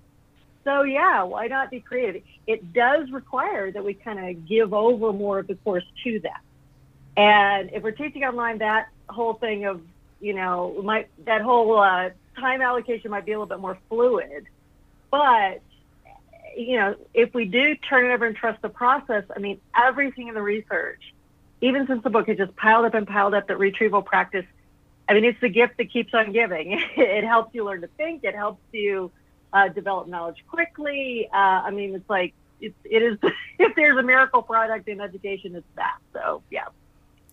So 0.64 0.82
yeah, 0.82 1.24
why 1.24 1.48
not 1.48 1.70
be 1.70 1.82
creative? 1.82 2.24
It 2.48 2.74
does 2.74 3.12
require 3.12 3.72
that 3.72 3.84
we 3.84 3.94
kind 3.94 4.30
of 4.30 4.48
give 4.48 4.74
over 4.74 5.14
more 5.14 5.40
of 5.40 5.48
the 5.48 5.56
course 5.56 5.86
to 6.04 6.20
that. 6.22 6.42
And 7.16 7.70
if 7.72 7.84
we're 7.84 7.92
teaching 7.92 8.24
online, 8.24 8.60
that 8.60 8.90
whole 9.08 9.34
thing 9.34 9.66
of, 9.66 9.82
you 10.20 10.34
know, 10.34 10.82
might 10.84 11.10
that 11.26 11.42
whole 11.42 11.78
uh, 11.78 12.10
time 12.40 12.62
allocation 12.62 13.12
might 13.12 13.26
be 13.26 13.34
a 13.34 13.40
little 13.40 13.46
bit 13.46 13.60
more 13.60 13.78
fluid. 13.88 14.48
But, 15.12 15.62
you 16.58 16.78
know, 16.78 16.96
if 17.14 17.34
we 17.34 17.46
do 17.46 17.76
turn 17.76 18.06
it 18.06 18.14
over 18.14 18.26
and 18.26 18.36
trust 18.36 18.62
the 18.62 18.70
process, 18.70 19.24
I 19.36 19.40
mean, 19.40 19.60
everything 19.76 20.28
in 20.28 20.34
the 20.34 20.42
research, 20.42 21.02
even 21.62 21.88
since 21.88 22.04
the 22.04 22.10
book 22.10 22.28
has 22.28 22.38
just 22.38 22.56
piled 22.56 22.86
up 22.86 22.94
and 22.94 23.08
piled 23.08 23.34
up, 23.34 23.48
that 23.48 23.58
retrieval 23.58 24.02
practice, 24.02 24.46
I 25.08 25.14
mean, 25.14 25.26
it's 25.26 25.40
the 25.42 25.50
gift 25.50 25.78
that 25.78 25.92
keeps 25.92 26.14
on 26.14 26.32
giving. 26.32 26.72
it 26.98 27.24
helps 27.24 27.54
you 27.54 27.66
learn 27.66 27.82
to 27.82 27.88
think. 27.98 28.24
It 28.24 28.36
helps 28.36 28.62
you 28.72 29.12
uh, 29.52 29.70
develop 29.70 30.08
knowledge 30.08 30.44
quickly. 30.48 31.28
Uh, 31.34 31.38
I 31.38 31.72
mean, 31.72 31.96
it's 31.96 32.10
like, 32.10 32.34
it's, 32.62 32.76
it 32.86 33.02
is, 33.02 33.18
if 33.60 33.76
there's 33.76 33.98
a 33.98 34.04
miracle 34.04 34.42
product 34.42 34.88
in 34.88 35.02
education, 35.02 35.56
it's 35.56 35.68
that. 35.76 35.98
So, 36.14 36.44
yeah. 36.52 36.68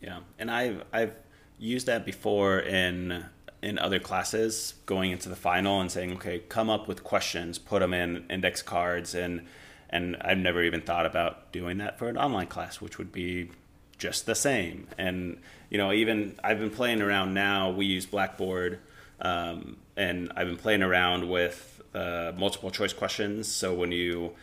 Yeah, 0.01 0.21
and 0.39 0.51
I've 0.51 0.85
I've 0.93 1.15
used 1.59 1.87
that 1.87 2.05
before 2.05 2.61
in 2.61 3.25
in 3.67 3.81
other 3.81 3.99
classes, 3.99 4.75
going 4.87 5.11
into 5.11 5.29
the 5.29 5.35
final 5.35 5.81
and 5.81 5.91
saying, 5.91 6.13
okay, 6.13 6.39
come 6.39 6.71
up 6.71 6.87
with 6.87 7.03
questions, 7.03 7.59
put 7.59 7.81
them 7.81 7.93
in 7.93 8.25
index 8.31 8.63
cards, 8.63 9.13
and 9.13 9.45
and 9.91 10.17
I've 10.21 10.39
never 10.39 10.63
even 10.63 10.83
thought 10.83 11.05
about 11.05 11.51
doing 11.51 11.79
that 11.79 11.99
for 11.99 12.09
an 12.09 12.17
online 12.17 12.47
class, 12.47 12.81
which 12.81 12.97
would 12.97 13.11
be 13.11 13.51
just 13.99 14.25
the 14.25 14.37
same. 14.37 14.87
And 14.97 15.41
you 15.69 15.79
know, 15.79 15.93
even 15.93 16.39
I've 16.45 16.61
been 16.61 16.71
playing 16.71 17.03
around 17.03 17.35
now. 17.35 17.73
We 17.73 17.87
use 17.87 18.07
Blackboard, 18.07 18.79
um, 19.21 19.79
and 19.97 20.31
I've 20.37 20.47
been 20.47 20.59
playing 20.59 20.85
around 20.85 21.29
with 21.29 21.83
uh, 21.93 22.33
multiple 22.37 22.71
choice 22.71 22.93
questions. 22.93 23.49
So 23.49 23.75
when 23.75 23.91
you 23.91 24.35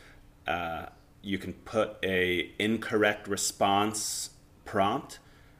uh, 0.45 0.87
you 1.21 1.37
can 1.37 1.53
put 1.53 1.95
a 2.03 2.51
incorrect 2.59 3.29
response 3.29 4.31
prompt 4.65 5.19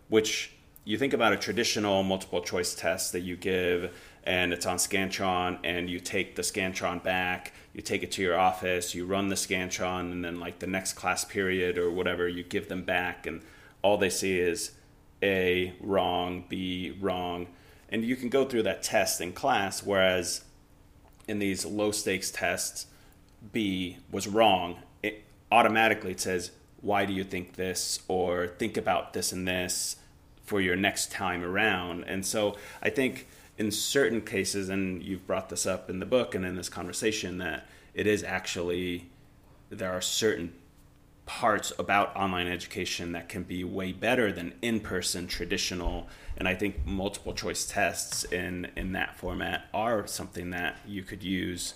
which 0.10 0.52
you 0.86 0.98
think 0.98 1.14
about 1.14 1.34
a 1.34 1.38
traditional 1.38 2.04
multiple 2.04 2.42
choice 2.42 2.76
test 2.76 3.14
that 3.14 3.22
you 3.22 3.36
give 3.36 3.96
and 4.26 4.54
it's 4.54 4.66
on 4.66 4.78
Scantron 4.78 5.60
and 5.64 5.90
you 5.90 6.00
take 6.00 6.36
the 6.36 6.42
Scantron 6.42 7.02
back, 7.04 7.54
you 7.74 7.82
take 7.82 8.04
it 8.04 8.12
to 8.14 8.22
your 8.22 8.38
office, 8.38 8.94
you 8.94 9.06
run 9.06 9.30
the 9.30 9.36
Scantron 9.36 10.12
and 10.12 10.26
then 10.26 10.40
like 10.40 10.60
the 10.60 10.68
next 10.68 10.94
class 10.94 11.24
period 11.24 11.78
or 11.78 11.90
whatever, 11.90 12.28
you 12.28 12.44
give 12.44 12.68
them 12.68 12.84
back 12.84 13.26
and 13.26 13.42
all 13.82 13.98
they 13.98 14.10
see 14.10 14.40
is 14.40 14.72
A 15.22 15.74
wrong, 15.80 16.46
B 16.50 16.98
wrong. 17.00 17.48
And 17.90 18.04
you 18.04 18.16
can 18.16 18.30
go 18.30 18.46
through 18.46 18.64
that 18.64 18.84
test 18.84 19.22
in 19.22 19.32
class 19.32 19.84
whereas 19.84 20.44
in 21.28 21.40
these 21.40 21.66
low 21.66 21.92
stakes 21.92 22.30
tests 22.30 22.88
B 23.54 23.98
was 24.12 24.28
wrong. 24.28 24.80
It 25.02 25.24
automatically 25.50 26.12
it 26.12 26.20
says 26.20 26.52
why 26.82 27.06
do 27.06 27.14
you 27.14 27.24
think 27.24 27.54
this 27.54 28.02
or 28.10 28.48
think 28.48 28.76
about 28.76 29.14
this 29.14 29.32
and 29.32 29.48
this 29.48 29.96
for 30.44 30.62
your 30.62 30.76
next 30.76 31.12
time 31.12 31.44
around. 31.44 32.04
And 32.04 32.26
so 32.26 32.58
I 32.82 32.90
think 32.90 33.28
in 33.58 33.72
certain 33.72 34.22
cases, 34.22 34.70
and 34.70 35.02
you've 35.02 35.26
brought 35.26 35.50
this 35.50 35.66
up 35.66 35.90
in 35.90 36.00
the 36.00 36.06
book 36.06 36.36
and 36.36 36.46
in 36.46 36.56
this 36.56 36.70
conversation, 36.70 37.38
that 37.38 37.68
it 37.94 38.08
is 38.08 38.24
actually, 38.24 39.10
there 39.70 39.92
are 39.92 40.02
certain 40.02 40.54
parts 41.26 41.72
about 41.80 42.16
online 42.16 42.48
education 42.48 43.14
that 43.14 43.30
can 43.30 43.44
be 43.44 43.64
way 43.64 43.94
better 43.94 44.30
than 44.34 44.52
in-person 44.62 45.26
traditional 45.26 46.06
and 46.36 46.50
i 46.50 46.54
think 46.54 46.86
multiple 46.86 47.34
choice 47.34 47.66
tests 47.66 48.26
in 48.26 48.70
in 48.76 48.92
that 48.92 49.18
format 49.18 49.70
are 49.74 50.06
something 50.06 50.50
that 50.50 50.76
you 50.86 51.02
could 51.02 51.24
use 51.24 51.76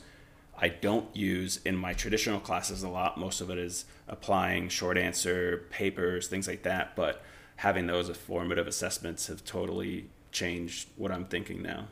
I 0.60 0.70
don't 0.70 1.16
use 1.16 1.60
in 1.66 1.78
my 1.78 1.94
traditional 1.94 2.40
classes 2.40 2.82
a 2.82 2.90
lot. 2.90 3.18
Most 3.18 3.42
of 3.42 3.50
it 3.52 3.60
is 3.60 3.86
applying 4.08 4.70
short 4.70 4.98
answer 4.98 5.66
papers, 5.70 6.28
things 6.28 6.48
like 6.48 6.64
that. 6.64 6.96
But 6.96 7.22
having 7.58 7.88
those 7.88 8.10
formative 8.16 8.68
assessments 8.68 9.28
have 9.28 9.44
totally 9.44 10.10
changed 10.32 10.90
what 10.96 11.12
I'm 11.12 11.26
thinking 11.26 11.62
now. 11.62 11.88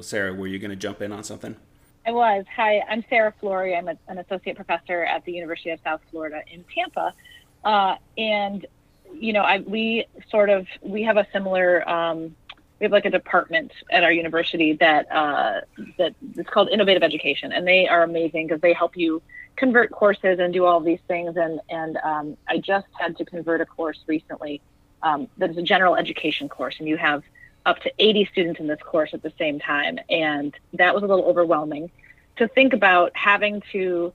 Sarah, 0.00 0.34
were 0.34 0.46
you 0.46 0.58
going 0.58 0.70
to 0.70 0.76
jump 0.76 1.00
in 1.00 1.12
on 1.12 1.22
something? 1.22 1.56
I 2.06 2.10
was. 2.12 2.44
Hi, 2.54 2.80
I'm 2.88 3.04
Sarah 3.08 3.34
Flory. 3.40 3.76
I'm 3.76 3.88
a, 3.88 3.96
an 4.08 4.18
associate 4.18 4.56
professor 4.56 5.04
at 5.04 5.24
the 5.24 5.32
University 5.32 5.70
of 5.70 5.80
South 5.84 6.00
Florida 6.10 6.42
in 6.52 6.64
Tampa. 6.74 7.14
Uh, 7.64 7.96
and, 8.16 8.66
you 9.12 9.32
know, 9.32 9.42
I, 9.42 9.58
we 9.60 10.06
sort 10.30 10.50
of, 10.50 10.66
we 10.82 11.02
have 11.02 11.16
a 11.16 11.26
similar, 11.32 11.88
um, 11.88 12.34
we 12.78 12.84
have 12.84 12.92
like 12.92 13.06
a 13.06 13.10
department 13.10 13.72
at 13.90 14.04
our 14.04 14.12
university 14.12 14.74
that, 14.74 15.10
uh, 15.10 15.60
that 15.98 16.14
it's 16.36 16.50
called 16.50 16.68
innovative 16.68 17.02
education. 17.02 17.52
And 17.52 17.66
they 17.66 17.88
are 17.88 18.02
amazing 18.02 18.46
because 18.46 18.60
they 18.60 18.72
help 18.72 18.96
you 18.96 19.22
convert 19.56 19.90
courses 19.90 20.38
and 20.38 20.52
do 20.52 20.64
all 20.66 20.80
these 20.80 21.00
things. 21.08 21.36
And, 21.36 21.60
and 21.70 21.96
um, 21.98 22.36
I 22.48 22.58
just 22.58 22.86
had 22.98 23.16
to 23.16 23.24
convert 23.24 23.60
a 23.60 23.66
course 23.66 23.98
recently 24.06 24.60
um, 25.02 25.28
that 25.38 25.50
is 25.50 25.56
a 25.56 25.62
general 25.62 25.96
education 25.96 26.48
course. 26.48 26.76
And 26.78 26.86
you 26.86 26.96
have 26.98 27.22
up 27.64 27.80
to 27.80 27.92
80 27.98 28.26
students 28.26 28.60
in 28.60 28.66
this 28.66 28.80
course 28.80 29.10
at 29.14 29.22
the 29.22 29.32
same 29.38 29.58
time. 29.58 29.98
And 30.10 30.54
that 30.74 30.94
was 30.94 31.02
a 31.02 31.06
little 31.06 31.24
overwhelming 31.24 31.90
to 32.36 32.46
think 32.48 32.74
about 32.74 33.12
having 33.14 33.62
to 33.72 34.12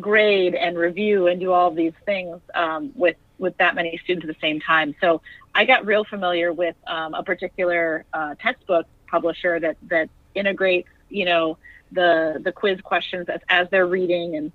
grade 0.00 0.54
and 0.54 0.76
review 0.76 1.26
and 1.28 1.40
do 1.40 1.52
all 1.52 1.70
these 1.70 1.92
things 2.04 2.40
um, 2.54 2.92
with 2.94 3.16
with 3.42 3.56
that 3.58 3.74
many 3.74 3.98
students 4.04 4.26
at 4.26 4.34
the 4.34 4.40
same 4.40 4.60
time. 4.60 4.94
So 5.00 5.20
I 5.54 5.66
got 5.66 5.84
real 5.84 6.04
familiar 6.04 6.52
with 6.52 6.76
um, 6.86 7.12
a 7.12 7.22
particular 7.22 8.06
uh, 8.14 8.36
textbook 8.40 8.86
publisher 9.08 9.60
that 9.60 9.76
that 9.88 10.08
integrates, 10.34 10.88
you 11.10 11.26
know, 11.26 11.58
the 11.90 12.40
the 12.42 12.52
quiz 12.52 12.80
questions 12.80 13.28
as, 13.28 13.40
as 13.48 13.68
they're 13.70 13.86
reading 13.86 14.36
and 14.36 14.52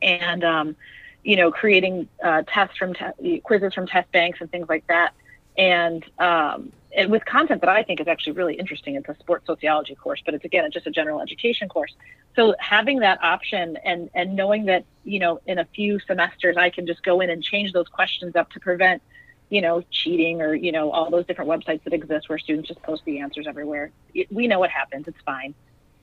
and 0.00 0.44
um, 0.44 0.76
you 1.24 1.36
know 1.36 1.50
creating 1.50 2.08
uh, 2.22 2.42
tests 2.46 2.78
from 2.78 2.94
te- 2.94 3.40
quizzes 3.40 3.74
from 3.74 3.86
test 3.86 4.10
banks 4.12 4.40
and 4.40 4.50
things 4.50 4.68
like 4.68 4.86
that. 4.86 5.12
And 5.58 6.02
um, 6.18 6.72
with 7.08 7.24
content 7.24 7.60
that 7.60 7.70
I 7.70 7.82
think 7.82 8.00
is 8.00 8.08
actually 8.08 8.32
really 8.32 8.54
interesting. 8.54 8.96
It's 8.96 9.08
a 9.08 9.16
sports 9.20 9.46
sociology 9.46 9.94
course, 9.94 10.22
but 10.24 10.34
it's 10.34 10.44
again 10.44 10.64
it's 10.64 10.74
just 10.74 10.86
a 10.86 10.90
general 10.90 11.20
education 11.20 11.68
course. 11.68 11.94
So 12.36 12.54
having 12.58 13.00
that 13.00 13.22
option 13.22 13.76
and 13.84 14.10
and 14.14 14.34
knowing 14.34 14.66
that 14.66 14.84
you 15.04 15.18
know 15.18 15.40
in 15.46 15.58
a 15.58 15.64
few 15.64 16.00
semesters 16.00 16.56
I 16.56 16.70
can 16.70 16.86
just 16.86 17.02
go 17.02 17.20
in 17.20 17.30
and 17.30 17.42
change 17.42 17.72
those 17.72 17.88
questions 17.88 18.36
up 18.36 18.50
to 18.52 18.60
prevent 18.60 19.02
you 19.50 19.60
know 19.60 19.82
cheating 19.90 20.42
or 20.42 20.54
you 20.54 20.72
know 20.72 20.90
all 20.90 21.10
those 21.10 21.26
different 21.26 21.50
websites 21.50 21.82
that 21.84 21.92
exist 21.92 22.28
where 22.28 22.38
students 22.38 22.68
just 22.68 22.82
post 22.82 23.02
the 23.04 23.20
answers 23.20 23.46
everywhere. 23.46 23.90
It, 24.14 24.32
we 24.32 24.48
know 24.48 24.58
what 24.58 24.70
happens. 24.70 25.06
It's 25.06 25.20
fine. 25.24 25.54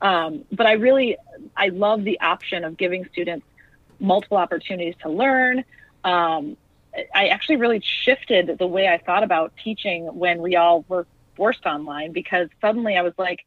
Um, 0.01 0.45
but 0.51 0.67
I 0.67 0.73
really 0.73 1.17
I 1.55 1.69
love 1.69 2.03
the 2.03 2.19
option 2.21 2.63
of 2.63 2.77
giving 2.77 3.05
students 3.11 3.45
multiple 3.99 4.37
opportunities 4.37 4.95
to 5.01 5.09
learn. 5.09 5.65
Um, 6.03 6.55
I 7.13 7.27
actually 7.27 7.57
really 7.57 7.81
shifted 7.83 8.57
the 8.57 8.67
way 8.67 8.87
I 8.87 8.97
thought 8.97 9.23
about 9.23 9.53
teaching 9.63 10.05
when 10.05 10.41
we 10.41 10.55
all 10.55 10.85
were 10.87 11.07
forced 11.35 11.65
online 11.65 12.11
because 12.11 12.47
suddenly 12.61 12.95
I 12.97 13.01
was 13.01 13.13
like, 13.17 13.39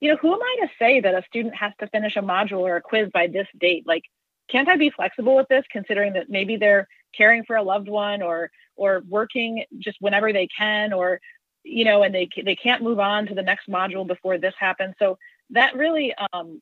you 0.00 0.10
know, 0.10 0.16
who 0.16 0.32
am 0.32 0.42
I 0.42 0.56
to 0.62 0.68
say 0.78 1.00
that 1.00 1.14
a 1.14 1.24
student 1.26 1.54
has 1.54 1.72
to 1.80 1.88
finish 1.88 2.16
a 2.16 2.22
module 2.22 2.60
or 2.60 2.76
a 2.76 2.82
quiz 2.82 3.08
by 3.12 3.26
this 3.26 3.48
date? 3.58 3.84
Like, 3.86 4.04
can't 4.50 4.68
I 4.68 4.76
be 4.76 4.90
flexible 4.90 5.36
with 5.36 5.48
this 5.48 5.64
considering 5.70 6.12
that 6.14 6.28
maybe 6.28 6.56
they're 6.56 6.88
caring 7.16 7.44
for 7.44 7.56
a 7.56 7.62
loved 7.62 7.88
one 7.88 8.22
or 8.22 8.50
or 8.76 9.02
working 9.08 9.64
just 9.78 9.96
whenever 10.00 10.32
they 10.32 10.48
can 10.48 10.92
or 10.92 11.20
you 11.62 11.84
know 11.84 12.02
and 12.02 12.14
they 12.14 12.28
they 12.44 12.56
can't 12.56 12.82
move 12.82 12.98
on 12.98 13.26
to 13.26 13.34
the 13.34 13.42
next 13.42 13.68
module 13.68 14.06
before 14.06 14.36
this 14.36 14.54
happens 14.58 14.94
so 14.98 15.16
that 15.50 15.76
really 15.76 16.12
um, 16.32 16.60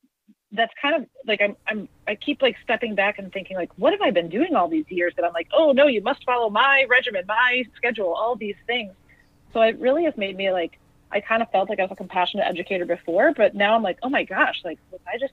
that's 0.53 0.73
kind 0.81 0.95
of 0.95 1.09
like 1.27 1.41
I'm, 1.41 1.57
I'm 1.67 1.89
I 2.07 2.15
keep 2.15 2.43
like 2.43 2.57
stepping 2.63 2.95
back 2.95 3.19
and 3.19 3.33
thinking 3.33 3.57
like 3.57 3.71
what 3.77 3.93
have 3.93 4.03
I 4.03 4.11
been 4.11 4.29
doing 4.29 4.55
all 4.55 4.69
these 4.69 4.85
years 4.89 5.15
that 5.17 5.25
I'm 5.25 5.33
like 5.33 5.49
oh 5.53 5.73
no 5.73 5.87
you 5.87 6.03
must 6.03 6.25
follow 6.25 6.51
my 6.51 6.87
regimen 6.89 7.25
my 7.27 7.65
schedule 7.77 8.13
all 8.13 8.37
these 8.37 8.57
things. 8.67 8.93
So 9.53 9.61
it 9.63 9.79
really 9.79 10.05
has 10.05 10.17
made 10.17 10.37
me 10.37 10.53
like 10.53 10.79
I 11.11 11.21
kind 11.21 11.43
of 11.43 11.51
felt 11.51 11.69
like 11.69 11.79
I 11.79 11.83
was 11.83 11.93
a 11.93 11.97
compassionate 11.97 12.47
educator 12.47 12.85
before 12.85 13.33
but 13.35 13.55
now 13.55 13.75
I'm 13.75 13.83
like 13.83 13.99
oh 14.03 14.11
my 14.11 14.25
gosh 14.25 14.61
like 14.65 14.79
was 14.91 15.01
I 15.07 15.19
just 15.19 15.33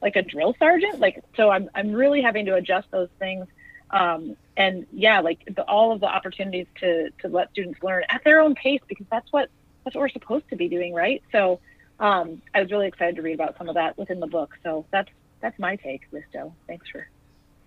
like 0.00 0.16
a 0.16 0.22
drill 0.22 0.54
sergeant? 0.58 1.00
Like 1.00 1.22
so 1.36 1.50
I'm 1.50 1.68
I'm 1.74 1.92
really 1.92 2.22
having 2.22 2.46
to 2.46 2.54
adjust 2.54 2.90
those 2.90 3.08
things. 3.18 3.46
Um, 3.90 4.36
and 4.56 4.86
yeah 4.92 5.18
like 5.18 5.40
the, 5.52 5.64
all 5.64 5.90
of 5.92 6.00
the 6.00 6.06
opportunities 6.06 6.66
to 6.78 7.10
to 7.22 7.28
let 7.28 7.50
students 7.50 7.82
learn 7.82 8.04
at 8.08 8.22
their 8.22 8.40
own 8.40 8.54
pace 8.54 8.80
because 8.86 9.06
that's 9.10 9.32
what 9.32 9.50
that's 9.82 9.96
what 9.96 10.02
we're 10.02 10.08
supposed 10.10 10.48
to 10.50 10.56
be 10.56 10.68
doing 10.68 10.94
right? 10.94 11.24
So 11.32 11.58
um, 12.00 12.40
I 12.54 12.62
was 12.62 12.70
really 12.70 12.88
excited 12.88 13.16
to 13.16 13.22
read 13.22 13.34
about 13.34 13.56
some 13.58 13.68
of 13.68 13.74
that 13.74 13.96
within 13.98 14.20
the 14.20 14.26
book. 14.26 14.56
So 14.64 14.86
that's 14.90 15.10
that's 15.40 15.58
my 15.58 15.76
take, 15.76 16.02
Listo. 16.12 16.52
Thanks 16.66 16.88
for 16.88 17.06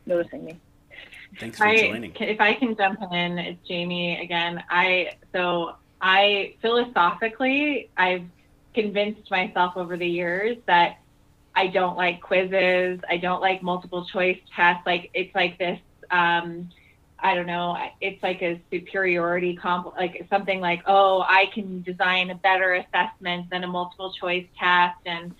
noticing 0.05 0.43
me. 0.43 0.59
Thanks 1.39 1.57
for 1.57 1.67
I, 1.67 1.77
joining. 1.77 2.15
If 2.19 2.41
I 2.41 2.53
can 2.53 2.75
jump 2.75 2.99
in, 3.11 3.37
it's 3.37 3.67
Jamie 3.67 4.19
again. 4.21 4.63
I 4.69 5.15
so 5.31 5.75
I 6.01 6.55
philosophically 6.61 7.89
I've 7.95 8.25
convinced 8.73 9.29
myself 9.29 9.77
over 9.77 9.97
the 9.97 10.07
years 10.07 10.57
that 10.65 10.97
I 11.55 11.67
don't 11.67 11.95
like 11.95 12.21
quizzes. 12.21 12.99
I 13.07 13.17
don't 13.17 13.41
like 13.41 13.61
multiple 13.61 14.05
choice 14.05 14.39
tests. 14.55 14.83
Like 14.85 15.11
it's 15.13 15.33
like 15.35 15.57
this. 15.59 15.79
Um, 16.09 16.69
I 17.23 17.35
don't 17.35 17.47
know, 17.47 17.77
it's 18.01 18.21
like 18.21 18.41
a 18.41 18.61
superiority 18.69 19.55
comp, 19.55 19.95
like 19.95 20.27
something 20.29 20.59
like, 20.59 20.83
oh, 20.87 21.21
I 21.21 21.45
can 21.53 21.81
design 21.81 22.29
a 22.29 22.35
better 22.35 22.73
assessment 22.73 23.49
than 23.49 23.63
a 23.63 23.67
multiple 23.67 24.11
choice 24.11 24.45
test. 24.59 24.99
And, 25.05 25.33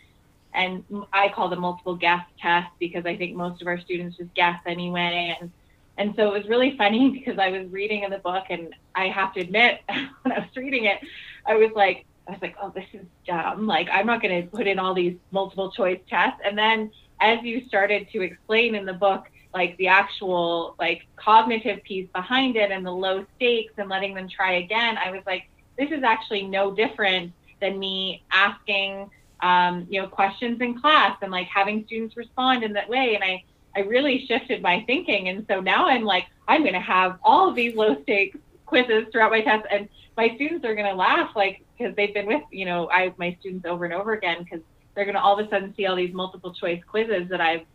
and 0.54 0.86
I 1.12 1.28
call 1.28 1.50
them 1.50 1.60
multiple 1.60 1.96
guess 1.96 2.24
tests 2.42 2.72
because 2.80 3.06
I 3.06 3.18
think 3.18 3.36
most 3.36 3.62
of 3.62 3.68
our 3.68 3.78
students 3.82 4.16
just 4.16 4.34
guess 4.34 4.60
anyway. 4.66 5.36
And, 5.40 5.52
and 5.98 6.16
so 6.16 6.34
it 6.34 6.40
was 6.40 6.48
really 6.48 6.78
funny 6.78 7.10
because 7.20 7.38
I 7.38 7.50
was 7.50 7.70
reading 7.70 8.04
in 8.04 8.12
the 8.12 8.20
book 8.20 8.46
and 8.50 8.74
I 8.96 9.10
have 9.10 9.34
to 9.34 9.42
admit, 9.42 9.82
when 10.22 10.32
I 10.32 10.40
was 10.40 10.56
reading 10.56 10.86
it, 10.86 11.00
I 11.46 11.56
was 11.56 11.72
like, 11.76 12.06
I 12.30 12.32
was 12.32 12.42
like, 12.42 12.56
oh, 12.62 12.72
this 12.74 12.88
is 12.94 13.06
dumb. 13.28 13.68
Like, 13.68 13.90
I'm 13.92 14.06
not 14.06 14.22
going 14.22 14.42
to 14.42 14.48
put 14.50 14.68
in 14.68 14.80
all 14.80 14.94
these 14.94 15.18
multiple 15.32 15.70
choice 15.70 16.00
tests. 16.10 16.40
And 16.46 16.58
then 16.58 16.92
as 17.20 17.44
you 17.44 17.68
started 17.68 18.08
to 18.14 18.22
explain 18.22 18.74
in 18.74 18.86
the 18.86 18.94
book, 18.94 19.26
like 19.54 19.78
the 19.78 19.88
actual 19.88 20.76
like 20.80 21.06
cognitive 21.16 21.84
piece 21.84 22.08
behind 22.14 22.56
it 22.56 22.72
and 22.72 22.86
the 22.86 22.92
low 22.92 23.26
stakes 23.36 23.74
and 23.78 23.90
letting 23.90 24.14
them 24.14 24.28
try 24.28 24.54
again, 24.54 24.98
I 24.98 25.12
was 25.12 25.22
like, 25.26 25.50
this 25.78 25.92
is 25.92 26.04
actually 26.04 26.44
no 26.44 26.74
different 26.74 27.34
than 27.62 27.80
me 27.80 28.24
asking 28.32 29.10
um, 29.42 29.86
you 29.90 30.02
know 30.02 30.08
questions 30.08 30.62
in 30.62 30.80
class 30.80 31.18
and 31.22 31.32
like 31.32 31.48
having 31.48 31.86
students 31.86 32.16
respond 32.18 32.64
in 32.64 32.74
that 32.74 32.90
way. 32.90 33.16
And 33.16 33.24
I 33.24 33.44
I 33.76 33.82
really 33.82 34.26
shifted 34.28 34.62
my 34.62 34.84
thinking, 34.86 35.30
and 35.30 35.46
so 35.50 35.60
now 35.60 35.88
I'm 35.88 36.04
like, 36.04 36.28
I'm 36.48 36.62
going 36.62 36.74
to 36.74 36.80
have 36.80 37.18
all 37.24 37.50
of 37.50 37.56
these 37.56 37.76
low 37.76 38.02
stakes 38.04 38.38
quizzes 38.66 39.06
throughout 39.12 39.32
my 39.32 39.42
tests, 39.42 39.68
and 39.72 39.90
my 40.16 40.34
students 40.36 40.66
are 40.66 40.76
going 40.76 40.90
to 40.90 40.96
laugh 40.96 41.36
like 41.36 41.64
because 41.78 41.96
they've 41.96 42.14
been 42.14 42.28
with 42.28 42.44
you 42.52 42.66
know 42.66 42.90
I 42.90 43.14
my 43.18 43.36
students 43.40 43.66
over 43.66 43.86
and 43.86 43.94
over 43.94 44.14
again 44.14 44.44
because 44.44 44.62
they're 44.96 45.06
going 45.06 45.16
to 45.16 45.22
all 45.22 45.40
of 45.40 45.46
a 45.46 45.50
sudden 45.50 45.74
see 45.76 45.86
all 45.86 45.96
these 45.96 46.14
multiple 46.14 46.54
choice 46.54 46.82
quizzes 46.88 47.30
that 47.30 47.42
I've 47.42 47.66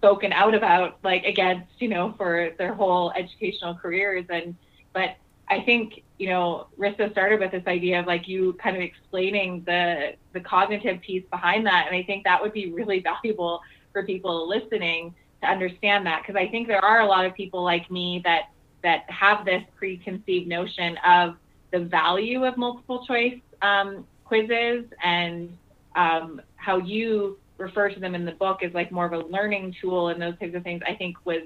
spoken 0.00 0.32
out 0.32 0.54
about 0.54 0.96
like 1.04 1.24
against 1.24 1.70
you 1.78 1.88
know 1.88 2.14
for 2.16 2.50
their 2.56 2.72
whole 2.72 3.12
educational 3.12 3.74
careers. 3.74 4.24
And 4.30 4.56
but 4.92 5.16
i 5.48 5.60
think 5.60 6.02
you 6.18 6.28
know 6.28 6.68
rissa 6.78 7.10
started 7.12 7.38
with 7.38 7.50
this 7.50 7.66
idea 7.66 8.00
of 8.00 8.06
like 8.06 8.26
you 8.26 8.54
kind 8.54 8.76
of 8.76 8.82
explaining 8.82 9.62
the 9.66 10.14
the 10.32 10.40
cognitive 10.40 11.00
piece 11.02 11.24
behind 11.30 11.66
that. 11.66 11.86
And 11.86 11.94
i 11.94 12.02
think 12.02 12.24
that 12.24 12.40
would 12.40 12.52
be 12.52 12.72
really 12.72 13.00
valuable 13.12 13.60
for 13.92 14.04
people 14.04 14.48
listening 14.48 15.14
to 15.42 15.48
understand 15.48 16.06
that. 16.06 16.22
Because 16.22 16.36
i 16.36 16.48
think 16.48 16.66
there 16.66 16.84
are 16.84 17.00
a 17.00 17.06
lot 17.06 17.26
of 17.26 17.34
people 17.34 17.62
like 17.62 17.90
me 17.90 18.22
that 18.24 18.44
that 18.82 19.04
have 19.10 19.44
this 19.44 19.62
preconceived 19.76 20.48
notion 20.48 20.96
of 21.06 21.36
the 21.72 21.80
value 21.80 22.44
of 22.44 22.56
multiple 22.56 23.04
choice 23.06 23.38
um, 23.60 24.06
quizzes 24.24 24.86
and 25.02 25.54
um, 25.94 26.40
how 26.56 26.78
you 26.78 27.38
refer 27.60 27.90
to 27.90 28.00
them 28.00 28.14
in 28.14 28.24
the 28.24 28.32
book 28.32 28.62
as 28.62 28.72
like 28.74 28.90
more 28.90 29.06
of 29.06 29.12
a 29.12 29.18
learning 29.18 29.74
tool 29.80 30.08
and 30.08 30.20
those 30.20 30.38
types 30.38 30.54
of 30.54 30.62
things, 30.62 30.82
I 30.86 30.94
think 30.94 31.16
was 31.24 31.42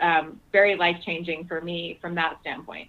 um, 0.00 0.40
very 0.52 0.76
life 0.76 0.96
changing 1.04 1.44
for 1.44 1.60
me 1.60 1.98
from 2.00 2.14
that 2.16 2.38
standpoint. 2.40 2.88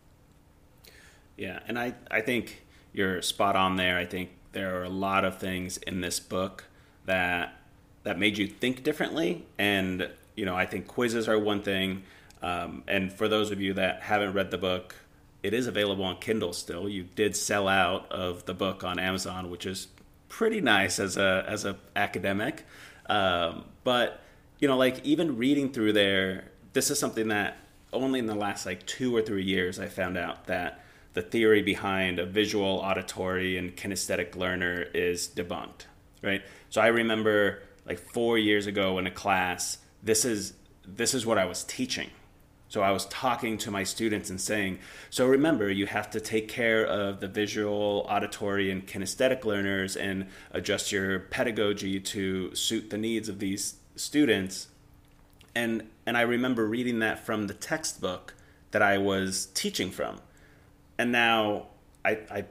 Yeah, 1.37 1.59
and 1.67 1.77
I, 1.77 1.93
I 2.09 2.21
think 2.21 2.63
you're 2.93 3.21
spot 3.21 3.55
on 3.55 3.75
there. 3.75 3.97
I 3.97 4.05
think 4.05 4.29
there 4.53 4.79
are 4.79 4.83
a 4.83 4.89
lot 4.89 5.25
of 5.25 5.37
things 5.37 5.77
in 5.77 6.01
this 6.01 6.19
book 6.19 6.65
that 7.05 7.55
that 8.03 8.17
made 8.17 8.37
you 8.37 8.47
think 8.47 8.83
differently. 8.83 9.45
And 9.57 10.09
you 10.35 10.45
know, 10.45 10.55
I 10.55 10.65
think 10.65 10.87
quizzes 10.87 11.27
are 11.27 11.37
one 11.37 11.61
thing. 11.61 12.03
Um, 12.41 12.83
and 12.87 13.13
for 13.13 13.27
those 13.27 13.51
of 13.51 13.61
you 13.61 13.73
that 13.75 14.01
haven't 14.01 14.33
read 14.33 14.49
the 14.49 14.57
book, 14.57 14.95
it 15.43 15.53
is 15.53 15.67
available 15.67 16.03
on 16.03 16.17
Kindle 16.17 16.53
still. 16.53 16.89
You 16.89 17.03
did 17.03 17.35
sell 17.35 17.67
out 17.67 18.11
of 18.11 18.45
the 18.45 18.53
book 18.53 18.83
on 18.83 18.99
Amazon, 18.99 19.49
which 19.49 19.65
is 19.65 19.87
pretty 20.31 20.61
nice 20.61 20.97
as 20.97 21.17
a 21.17 21.45
as 21.47 21.65
a 21.65 21.75
academic. 21.95 22.65
Um, 23.07 23.65
but 23.83 24.21
you 24.59 24.67
know, 24.67 24.77
like 24.77 25.03
even 25.05 25.37
reading 25.37 25.71
through 25.73 25.93
there, 25.93 26.45
this 26.73 26.89
is 26.89 26.97
something 26.97 27.27
that 27.27 27.57
only 27.91 28.19
in 28.19 28.27
the 28.27 28.35
last 28.35 28.65
like 28.65 28.85
two 28.85 29.13
or 29.13 29.21
three 29.21 29.43
years 29.43 29.77
I 29.77 29.87
found 29.87 30.17
out 30.17 30.47
that 30.47 30.83
the 31.13 31.21
theory 31.21 31.61
behind 31.61 32.17
a 32.17 32.25
visual, 32.25 32.65
auditory, 32.65 33.57
and 33.57 33.75
kinesthetic 33.75 34.37
learner 34.37 34.83
is 34.93 35.27
debunked. 35.27 35.85
Right. 36.23 36.41
So 36.69 36.79
I 36.79 36.87
remember 36.87 37.63
like 37.85 37.99
four 37.99 38.37
years 38.37 38.67
ago 38.67 38.97
in 38.99 39.07
a 39.07 39.11
class, 39.11 39.79
this 40.01 40.23
is 40.23 40.53
this 40.87 41.13
is 41.13 41.25
what 41.25 41.37
I 41.37 41.45
was 41.45 41.65
teaching. 41.65 42.09
So 42.71 42.81
I 42.81 42.91
was 42.91 43.05
talking 43.07 43.57
to 43.57 43.69
my 43.69 43.83
students 43.83 44.29
and 44.29 44.39
saying, 44.39 44.79
so 45.09 45.27
remember, 45.27 45.69
you 45.69 45.87
have 45.87 46.09
to 46.11 46.21
take 46.21 46.47
care 46.47 46.85
of 46.85 47.19
the 47.19 47.27
visual, 47.27 48.07
auditory, 48.09 48.71
and 48.71 48.87
kinesthetic 48.87 49.43
learners 49.43 49.97
and 49.97 50.27
adjust 50.51 50.89
your 50.89 51.19
pedagogy 51.19 51.99
to 51.99 52.55
suit 52.55 52.89
the 52.89 52.97
needs 52.97 53.27
of 53.27 53.39
these 53.39 53.75
students. 53.97 54.69
And 55.53 55.89
and 56.05 56.17
I 56.17 56.21
remember 56.21 56.65
reading 56.65 56.99
that 56.99 57.25
from 57.25 57.47
the 57.47 57.53
textbook 57.53 58.35
that 58.71 58.81
I 58.81 58.97
was 58.97 59.47
teaching 59.47 59.91
from. 59.91 60.21
And 60.97 61.11
now 61.11 61.65
I, 62.05 62.45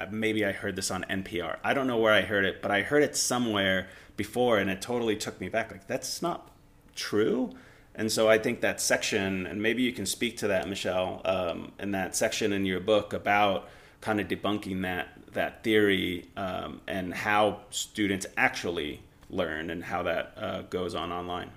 I 0.00 0.06
maybe 0.10 0.44
I 0.44 0.50
heard 0.50 0.74
this 0.74 0.90
on 0.90 1.06
NPR. 1.08 1.58
I 1.62 1.74
don't 1.74 1.86
know 1.86 1.98
where 1.98 2.12
I 2.12 2.22
heard 2.22 2.44
it, 2.44 2.60
but 2.60 2.72
I 2.72 2.82
heard 2.82 3.04
it 3.04 3.16
somewhere 3.16 3.86
before 4.16 4.58
and 4.58 4.68
it 4.68 4.82
totally 4.82 5.14
took 5.14 5.40
me 5.40 5.48
back. 5.48 5.70
Like, 5.70 5.86
that's 5.86 6.22
not 6.22 6.50
true. 6.96 7.54
And 7.98 8.12
so 8.12 8.30
I 8.30 8.38
think 8.38 8.60
that 8.60 8.80
section, 8.80 9.44
and 9.44 9.60
maybe 9.60 9.82
you 9.82 9.92
can 9.92 10.06
speak 10.06 10.36
to 10.38 10.48
that, 10.48 10.68
Michelle, 10.68 11.20
um, 11.24 11.72
in 11.80 11.90
that 11.90 12.14
section 12.14 12.52
in 12.52 12.64
your 12.64 12.78
book 12.78 13.12
about 13.12 13.68
kind 14.00 14.20
of 14.20 14.28
debunking 14.28 14.82
that 14.82 15.08
that 15.32 15.62
theory 15.64 16.28
um, 16.36 16.80
and 16.86 17.12
how 17.12 17.60
students 17.70 18.24
actually 18.36 19.02
learn 19.30 19.68
and 19.70 19.82
how 19.82 20.04
that 20.04 20.32
uh, 20.36 20.62
goes 20.62 20.94
on 20.94 21.10
online. 21.10 21.50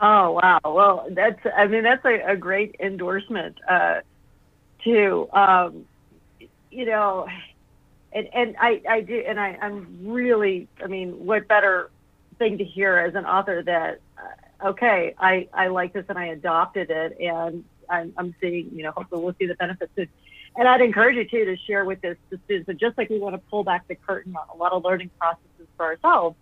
Oh 0.00 0.32
wow! 0.32 0.60
Well, 0.64 1.08
that's 1.10 1.40
I 1.54 1.66
mean 1.66 1.82
that's 1.82 2.04
a, 2.06 2.32
a 2.32 2.36
great 2.36 2.76
endorsement 2.80 3.58
uh, 3.68 4.00
too. 4.82 5.28
Um, 5.34 5.84
you 6.70 6.86
know, 6.86 7.28
and 8.12 8.28
and 8.32 8.56
I 8.58 8.80
I 8.88 9.00
do 9.02 9.22
and 9.26 9.38
I 9.38 9.58
I'm 9.60 9.98
really 10.02 10.68
I 10.82 10.86
mean 10.86 11.26
what 11.26 11.46
better 11.48 11.90
thing 12.38 12.58
to 12.58 12.64
hear 12.64 12.98
as 12.98 13.14
an 13.14 13.24
author 13.24 13.62
that 13.62 14.00
uh, 14.18 14.68
okay 14.68 15.14
I 15.18 15.48
I 15.52 15.68
like 15.68 15.92
this 15.92 16.04
and 16.08 16.18
I 16.18 16.26
adopted 16.26 16.90
it 16.90 17.16
and 17.20 17.64
I'm 17.88 18.12
I'm 18.16 18.34
seeing 18.40 18.70
you 18.74 18.82
know 18.82 18.92
hopefully 18.92 19.22
we'll 19.22 19.34
see 19.38 19.46
the 19.46 19.54
benefits 19.54 19.92
and 19.96 20.08
and 20.58 20.66
I'd 20.66 20.80
encourage 20.80 21.16
you 21.16 21.28
too 21.28 21.44
to 21.44 21.56
share 21.66 21.84
with 21.84 22.00
this 22.00 22.16
students 22.44 22.68
and 22.68 22.78
just 22.78 22.96
like 22.98 23.10
we 23.10 23.18
want 23.18 23.34
to 23.34 23.38
pull 23.50 23.64
back 23.64 23.88
the 23.88 23.94
curtain 23.94 24.34
on 24.36 24.46
a 24.54 24.56
lot 24.56 24.72
of 24.72 24.84
learning 24.84 25.10
processes 25.18 25.68
for 25.76 25.86
ourselves 25.86 26.36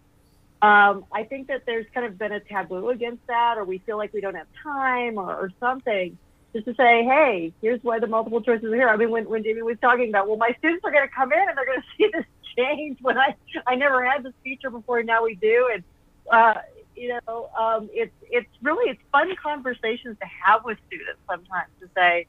um, 0.65 1.05
I 1.13 1.25
think 1.25 1.49
that 1.49 1.67
there's 1.67 1.85
kind 1.93 2.07
of 2.07 2.17
been 2.17 2.33
a 2.33 2.41
taboo 2.41 2.89
against 2.89 3.27
that, 3.27 3.59
or 3.59 3.65
we 3.65 3.79
feel 3.79 3.99
like 3.99 4.15
we 4.15 4.23
don't 4.23 4.35
have 4.35 4.47
time, 4.63 5.19
or, 5.19 5.31
or 5.31 5.53
something. 5.61 6.17
Just 6.55 6.65
to 6.65 6.75
say, 6.75 7.05
hey, 7.05 7.53
here's 7.61 7.85
why 7.85 7.99
the 7.99 8.07
multiple 8.07 8.41
choices 8.41 8.73
are 8.73 8.75
here. 8.75 8.89
I 8.89 8.97
mean, 8.97 9.11
when, 9.11 9.29
when 9.29 9.45
Jamie 9.45 9.61
was 9.61 9.77
talking 9.83 10.09
about, 10.09 10.27
well, 10.27 10.39
my 10.39 10.55
students 10.59 10.83
are 10.85 10.91
going 10.91 11.07
to 11.07 11.15
come 11.15 11.33
in 11.33 11.39
and 11.39 11.59
they're 11.59 11.67
going 11.67 11.81
to 11.83 11.87
see 11.99 12.09
this 12.15 12.25
change 12.57 12.99
when 13.03 13.19
I 13.19 13.35
I 13.67 13.75
never 13.75 14.05
had 14.05 14.23
this 14.23 14.33
feature 14.43 14.71
before, 14.71 14.99
and 14.99 15.07
now 15.07 15.25
we 15.25 15.35
do, 15.35 15.71
and 15.73 15.85
uh, 16.31 16.61
you 16.97 17.19
know, 17.27 17.51
um, 17.59 17.89
it's 17.93 18.15
it's 18.31 18.49
really 18.63 18.91
it's 18.91 19.01
fun 19.13 19.35
conversations 19.43 20.17
to 20.21 20.27
have 20.27 20.65
with 20.65 20.79
students 20.87 21.21
sometimes 21.29 21.71
to 21.81 21.89
say, 21.95 22.27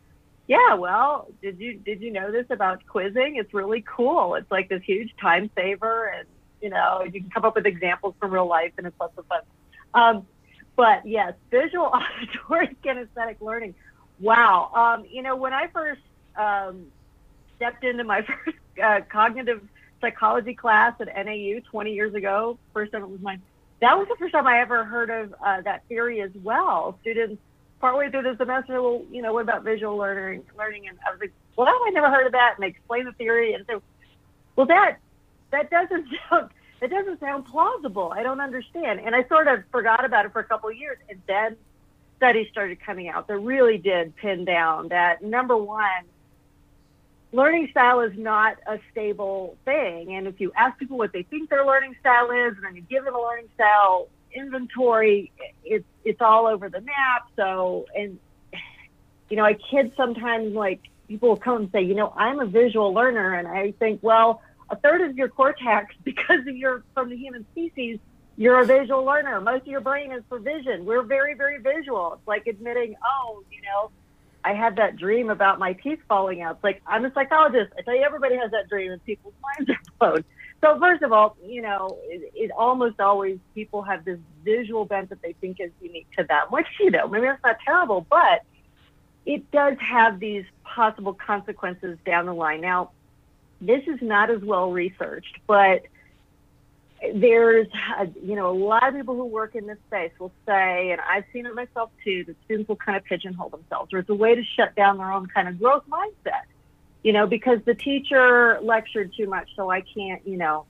yeah, 0.48 0.74
well, 0.76 1.28
did 1.42 1.60
you 1.60 1.76
did 1.76 2.02
you 2.02 2.12
know 2.12 2.32
this 2.32 2.46
about 2.50 2.86
quizzing? 2.88 3.36
It's 3.38 3.54
really 3.54 3.84
cool. 3.88 4.36
It's 4.36 4.50
like 4.52 4.70
this 4.70 4.84
huge 4.84 5.12
time 5.22 5.50
saver 5.56 6.08
and 6.08 6.28
you 6.62 6.72
know, 6.72 7.04
you 7.04 7.22
can 7.22 7.30
come 7.30 7.46
up 7.46 7.56
with 7.56 7.68
examples 7.68 8.16
from 8.20 8.32
real 8.32 8.48
life, 8.48 8.72
and 8.78 8.88
it's 8.88 9.00
lots 9.00 9.16
of 9.18 9.26
fun. 9.28 9.42
Um, 9.94 10.28
but 10.76 11.06
yes, 11.06 11.34
visual 11.52 11.86
auditory 11.94 12.76
kinesthetic 12.84 13.40
learning. 13.40 13.76
Wow. 14.20 14.72
Um, 14.74 15.06
you 15.10 15.22
know, 15.22 15.36
when 15.36 15.54
I 15.54 15.68
first 15.68 16.02
um, 16.36 16.88
stepped 17.56 17.84
into 17.84 18.04
my 18.04 18.22
first 18.46 18.58
uh, 18.84 19.02
cognitive 19.12 19.62
psychology 20.06 20.54
class 20.54 20.94
at 21.00 21.08
NAU 21.08 21.60
20 21.72 21.94
years 21.94 22.14
ago, 22.14 22.58
first 22.74 22.92
time 22.92 23.04
it 23.04 23.10
was 23.10 23.22
mine. 23.22 23.42
That 23.82 23.98
was 23.98 24.08
the 24.08 24.16
first 24.18 24.34
time 24.34 24.48
I 24.48 24.62
ever 24.62 24.86
heard 24.86 25.10
of 25.10 25.34
uh, 25.46 25.62
that 25.62 25.84
theory 25.90 26.22
as 26.22 26.32
well. 26.44 26.98
Students 27.02 27.42
partway 27.82 28.10
through 28.10 28.24
the 28.24 28.36
semester, 28.38 28.82
well, 28.82 29.04
you 29.12 29.22
know, 29.22 29.34
what 29.34 29.42
about 29.42 29.64
visual 29.64 29.98
learning? 29.98 30.44
Learning, 30.58 30.88
and 30.88 30.98
I 31.06 31.12
was 31.12 31.20
like, 31.20 31.34
well, 31.58 31.68
I 31.68 31.90
never 31.92 32.10
heard 32.10 32.26
of 32.26 32.32
that. 32.34 32.54
And 32.56 32.64
they 32.64 32.68
explained 32.68 33.08
the 33.08 33.14
theory, 33.14 33.54
and 33.54 33.66
so, 33.68 33.82
well, 34.56 34.68
that 34.68 34.98
that 35.52 35.70
doesn't 35.70 36.08
sound 36.30 36.52
that 36.82 36.90
doesn't 36.90 37.20
sound 37.20 37.46
plausible. 37.46 38.14
I 38.16 38.24
don't 38.24 38.42
understand. 38.42 39.00
And 39.00 39.16
I 39.16 39.28
sort 39.28 39.48
of 39.48 39.64
forgot 39.72 40.06
about 40.06 40.26
it 40.26 40.34
for 40.34 40.40
a 40.40 40.44
couple 40.44 40.70
of 40.70 40.78
years, 40.78 40.98
and 41.10 41.20
then 41.28 41.58
studies 42.18 42.48
started 42.52 42.80
coming 42.86 43.08
out 43.08 43.28
that 43.28 43.38
really 43.38 43.78
did 43.78 44.16
pin 44.16 44.46
down 44.46 44.90
that 44.90 45.24
number 45.24 45.58
one, 45.58 46.06
learning 47.36 47.68
style 47.72 48.02
is 48.02 48.18
not 48.18 48.58
a 48.68 48.80
stable 48.92 49.58
thing. 49.66 50.14
And 50.16 50.28
if 50.28 50.40
you 50.40 50.52
ask 50.56 50.78
people 50.78 50.98
what 50.98 51.14
they 51.14 51.24
think 51.24 51.50
their 51.50 51.66
learning 51.66 51.96
style 52.00 52.32
is, 52.32 52.56
and 52.56 52.64
then 52.64 52.76
you 52.76 52.82
give 52.82 53.04
them 53.04 53.16
a 53.16 53.22
learning 53.22 53.50
style 53.56 54.08
inventory, 54.34 55.32
it's 55.64 55.86
it's 56.04 56.22
all 56.22 56.48
over 56.48 56.70
the 56.70 56.82
map. 56.82 57.30
So, 57.36 57.86
and 57.96 58.20
you 59.30 59.38
know, 59.38 59.46
I 59.46 59.54
kid 59.54 59.94
sometimes 59.96 60.54
like 60.54 60.82
people 61.08 61.30
will 61.30 61.38
come 61.38 61.58
and 61.58 61.72
say, 61.72 61.82
you 61.84 61.96
know, 61.96 62.14
I'm 62.16 62.40
a 62.40 62.46
visual 62.46 62.94
learner, 62.94 63.36
and 63.36 63.48
I 63.48 63.72
think, 63.72 64.00
well 64.02 64.42
a 64.70 64.76
third 64.76 65.02
of 65.02 65.18
your 65.18 65.30
cortex, 65.30 65.96
because 66.04 66.42
of 66.48 66.56
your 66.56 66.84
from 66.94 67.10
the 67.10 67.18
human 67.18 67.46
species, 67.52 68.00
you're 68.38 68.60
a 68.60 68.66
visual 68.66 69.04
learner. 69.04 69.40
Most 69.40 69.62
of 69.62 69.68
your 69.68 69.82
brain 69.82 70.12
is 70.12 70.24
for 70.28 70.40
vision. 70.40 70.86
We're 70.86 71.04
very, 71.04 71.36
very 71.36 71.60
visual. 71.60 72.14
It's 72.14 72.28
like 72.28 72.48
admitting, 72.48 72.96
oh, 73.04 73.44
you 73.52 73.62
know, 73.62 73.92
I 74.46 74.54
had 74.54 74.76
that 74.76 74.96
dream 74.96 75.32
about 75.32 75.58
my 75.58 75.74
teeth 75.74 76.00
falling 76.08 76.44
out. 76.44 76.56
It's 76.56 76.64
like 76.64 76.82
I'm 76.86 77.04
a 77.04 77.12
psychologist. 77.14 77.74
I 77.78 77.82
tell 77.82 77.96
you, 77.96 78.04
everybody 78.04 78.36
has 78.38 78.52
that 78.52 78.70
dream, 78.70 78.92
and 78.92 79.04
people's 79.04 79.34
minds 79.42 79.72
are 80.00 80.12
blown. 80.12 80.24
So 80.62 80.80
first 80.80 81.02
of 81.02 81.12
all, 81.12 81.36
you 81.44 81.64
know, 81.64 81.98
it, 82.04 82.32
it 82.36 82.52
almost 82.52 83.00
always 83.00 83.40
people 83.56 83.82
have 83.82 84.06
this 84.06 84.20
visual 84.44 84.86
bent 84.86 85.10
that 85.10 85.22
they 85.24 85.34
think 85.42 85.60
is 85.60 85.72
unique 85.82 86.08
to 86.18 86.24
them, 86.24 86.46
which 86.52 86.68
you 86.80 86.92
know, 86.92 87.08
maybe 87.08 87.26
that's 87.26 87.44
not 87.44 87.58
terrible, 87.66 88.06
but 88.08 88.44
it 89.26 89.50
does 89.50 89.78
have 89.80 90.20
these 90.20 90.46
possible 90.64 91.14
consequences 91.14 91.98
down 92.06 92.28
the 92.28 92.34
line. 92.34 92.62
Now, 92.62 92.92
this 93.60 93.82
is 93.88 94.00
not 94.00 94.30
as 94.30 94.44
well 94.44 94.72
researched, 94.72 95.40
but 95.48 95.86
there's 97.14 97.68
a, 98.00 98.08
you 98.24 98.36
know 98.36 98.50
a 98.50 98.58
lot 98.58 98.88
of 98.88 98.96
people 98.96 99.16
who 99.16 99.26
work 99.26 99.56
in 99.56 99.68
this 99.68 99.78
space 99.88 100.12
will 100.20 100.32
say, 100.46 100.92
and 100.92 101.02
I've 101.02 101.26
seen 101.34 101.46
it 101.46 101.54
myself 101.54 101.92
too, 102.04 102.24
that 102.26 102.36
students 102.46 102.70
will 102.70 102.78
kind 102.78 102.98
of 102.98 103.04
pigeonhole 103.04 103.50
themselves, 103.50 103.94
or 103.94 104.00
it's 104.00 104.10
a 104.10 104.16
way 104.16 104.36
to 104.36 104.44
shut 104.44 104.76
down 104.76 104.98
their 104.98 105.12
own 105.12 105.28
kind 105.28 105.48
of 105.48 105.60
growth 105.60 105.84
mindset. 105.90 106.44
You 107.04 107.14
know, 107.14 107.28
because 107.28 107.60
the 107.66 107.76
teacher 107.76 108.60
lectured 108.64 109.14
too 109.16 109.28
much, 109.28 109.50
so 109.56 109.70
I 109.70 109.82
can't, 109.82 110.28
you 110.28 110.38
know, 110.38 110.66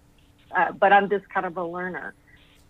uh, 0.53 0.73
but 0.73 0.91
I'm 0.91 1.09
just 1.09 1.29
kind 1.29 1.45
of 1.45 1.55
a 1.55 1.63
learner. 1.63 2.13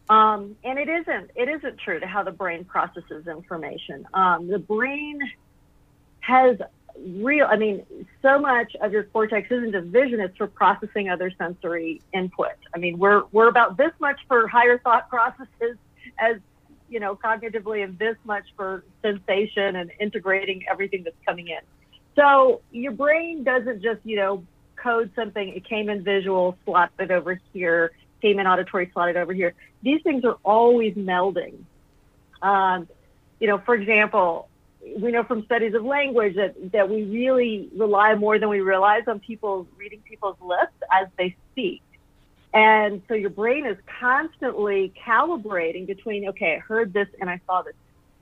Um, 0.08 0.56
and 0.64 0.78
it 0.78 0.88
isn't 0.88 1.32
it 1.36 1.50
isn't 1.50 1.80
true 1.80 2.00
to 2.00 2.06
how 2.06 2.24
the 2.24 2.32
brain 2.32 2.66
processes 2.66 3.26
information. 3.28 4.08
Um, 4.14 4.48
the 4.48 4.60
brain 4.60 5.20
has 6.20 6.58
real 6.98 7.46
i 7.50 7.56
mean 7.56 7.86
so 8.22 8.40
much 8.40 8.76
of 8.82 8.92
your 8.92 9.04
cortex 9.04 9.52
isn't 9.52 9.72
just 9.72 9.88
vision 9.88 10.20
it's 10.20 10.36
for 10.38 10.48
processing 10.48 11.10
other 11.10 11.32
sensory 11.38 12.02
input. 12.14 12.56
I 12.74 12.78
mean 12.78 12.98
we're 12.98 13.24
we're 13.32 13.50
about 13.50 13.78
this 13.78 13.92
much 14.00 14.20
for 14.28 14.48
higher 14.48 14.80
thought 14.80 15.10
processes 15.10 15.78
as 16.18 16.38
you 16.90 17.00
know 17.00 17.16
cognitively 17.16 17.84
and 17.84 17.98
this 18.00 18.16
much 18.24 18.46
for 18.56 18.84
sensation 19.02 19.76
and 19.76 19.92
integrating 20.00 20.66
everything 20.70 21.04
that's 21.04 21.16
coming 21.26 21.50
in. 21.50 21.60
So 22.16 22.62
your 22.72 22.94
brain 22.94 23.44
doesn't 23.44 23.84
just 23.84 24.00
you 24.04 24.16
know 24.16 24.44
code 24.76 25.12
something. 25.16 25.50
It 25.50 25.66
came 25.66 25.90
in 25.90 26.04
visual 26.04 26.58
slotted 26.66 27.12
over 27.12 27.40
here 27.54 27.92
came 28.22 28.40
in 28.40 28.48
auditory 28.48 28.90
slotted 28.92 29.18
over 29.18 29.34
here. 29.34 29.54
These 29.84 30.02
things 30.02 30.26
are 30.26 30.38
always 30.44 30.96
melding. 30.96 31.58
Um, 32.42 32.88
you 33.40 33.48
know 33.48 33.60
for 33.60 33.76
example 33.76 34.50
we 34.98 35.12
know 35.12 35.24
from 35.24 35.44
studies 35.46 35.74
of 35.74 35.84
language 35.84 36.36
that, 36.36 36.72
that 36.72 36.90
we 36.90 37.04
really 37.04 37.70
rely 37.76 38.16
more 38.16 38.40
than 38.40 38.50
we 38.50 38.62
realize 38.62 39.04
on 39.08 39.20
people 39.20 39.68
reading 39.78 40.02
people's 40.08 40.38
lips 40.42 40.74
as 40.92 41.08
they 41.18 41.36
speak. 41.52 41.82
And 42.54 43.02
so 43.08 43.16
your 43.16 43.32
brain 43.32 43.66
is 43.66 43.78
constantly 44.00 44.94
calibrating 45.06 45.86
between, 45.88 46.30
okay, 46.30 46.56
I 46.56 46.60
heard 46.60 46.94
this 46.94 47.08
and 47.20 47.30
I 47.30 47.42
saw 47.46 47.62
this. 47.64 47.74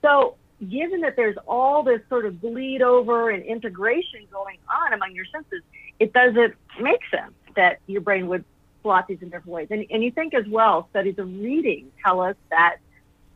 So 0.02 0.36
given 0.68 1.00
that 1.02 1.16
there's 1.16 1.36
all 1.46 1.82
this 1.82 2.00
sort 2.08 2.26
of 2.26 2.40
bleed 2.40 2.82
over 2.82 3.30
and 3.30 3.44
integration 3.44 4.26
going 4.32 4.58
on 4.68 4.92
among 4.92 5.14
your 5.14 5.26
senses, 5.26 5.62
it 6.00 6.12
doesn't 6.12 6.54
make 6.80 7.00
sense 7.10 7.34
that 7.54 7.78
your 7.86 8.00
brain 8.00 8.26
would 8.28 8.44
slot 8.82 9.06
these 9.06 9.18
in 9.22 9.28
different 9.28 9.48
ways. 9.48 9.68
And, 9.70 9.86
and 9.90 10.02
you 10.02 10.10
think 10.10 10.34
as 10.34 10.46
well, 10.48 10.88
studies 10.90 11.18
of 11.18 11.28
reading 11.28 11.90
tell 12.02 12.20
us 12.20 12.36
that, 12.50 12.78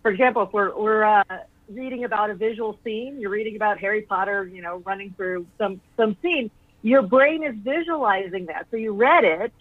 for 0.02 0.10
example, 0.10 0.42
if 0.42 0.52
we're, 0.52 0.76
we're 0.76 1.04
uh, 1.04 1.22
reading 1.68 2.04
about 2.04 2.30
a 2.30 2.34
visual 2.34 2.78
scene, 2.84 3.20
you're 3.20 3.30
reading 3.30 3.56
about 3.56 3.78
Harry 3.78 4.02
Potter, 4.02 4.44
you 4.46 4.62
know, 4.62 4.82
running 4.86 5.12
through 5.16 5.46
some 5.58 5.80
some 5.96 6.16
scene, 6.22 6.50
your 6.82 7.02
brain 7.02 7.42
is 7.42 7.54
visualizing 7.56 8.46
that. 8.46 8.66
So 8.70 8.76
you 8.76 8.92
read 8.92 9.24
it. 9.24 9.52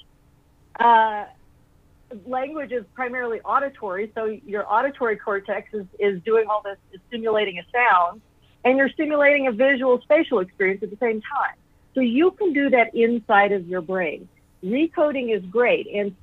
Uh, 0.79 1.25
language 2.25 2.71
is 2.71 2.85
primarily 2.93 3.41
auditory, 3.41 4.11
so 4.15 4.25
your 4.25 4.71
auditory 4.71 5.17
cortex 5.17 5.73
is, 5.73 5.85
is 5.99 6.21
doing 6.23 6.45
all 6.49 6.61
this, 6.63 6.77
is 6.93 7.01
stimulating 7.09 7.59
a 7.59 7.63
sound, 7.71 8.21
and 8.63 8.77
you're 8.77 8.89
stimulating 8.89 9.47
a 9.47 9.51
visual 9.51 9.99
spatial 10.01 10.39
experience 10.39 10.83
at 10.83 10.89
the 10.89 10.97
same 10.97 11.21
time. 11.21 11.55
So 11.95 12.01
you 12.01 12.31
can 12.31 12.53
do 12.53 12.69
that 12.69 12.95
inside 12.95 13.51
of 13.51 13.67
your 13.67 13.81
brain. 13.81 14.29
Recoding 14.63 15.35
is 15.35 15.43
great, 15.45 15.87
and 15.87 16.15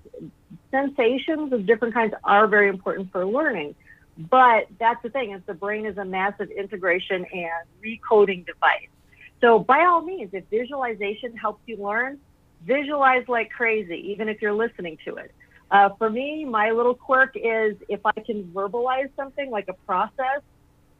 sensations 0.71 1.53
of 1.53 1.67
different 1.67 1.95
kinds 1.95 2.15
are 2.23 2.47
very 2.47 2.69
important 2.69 3.11
for 3.13 3.27
learning. 3.27 3.75
But 4.17 4.69
that's 4.79 5.03
the 5.03 5.11
thing 5.11 5.33
is 5.33 5.43
the 5.47 5.55
brain 5.55 5.87
is 5.87 5.99
a 5.99 6.05
massive 6.05 6.51
integration 6.51 7.25
and 7.33 7.67
recoding 7.85 8.47
device. 8.47 8.89
So 9.41 9.59
by 9.59 9.85
all 9.85 10.03
means, 10.03 10.31
if 10.33 10.45
visualization 10.51 11.37
helps 11.37 11.63
you 11.67 11.77
learn, 11.77 12.19
visualize 12.65 13.25
like 13.29 13.51
crazy, 13.51 14.13
even 14.13 14.29
if 14.29 14.41
you're 14.41 14.55
listening 14.55 14.99
to 15.05 15.17
it. 15.17 15.33
Uh, 15.71 15.91
for 15.99 16.09
me, 16.09 16.45
my 16.45 16.71
little 16.71 16.95
quirk 16.95 17.37
is 17.37 17.77
if 17.89 18.01
I 18.05 18.13
can 18.13 18.45
verbalize 18.55 19.11
something 19.17 19.51
like 19.51 19.69
a 19.69 19.73
process, 19.87 20.43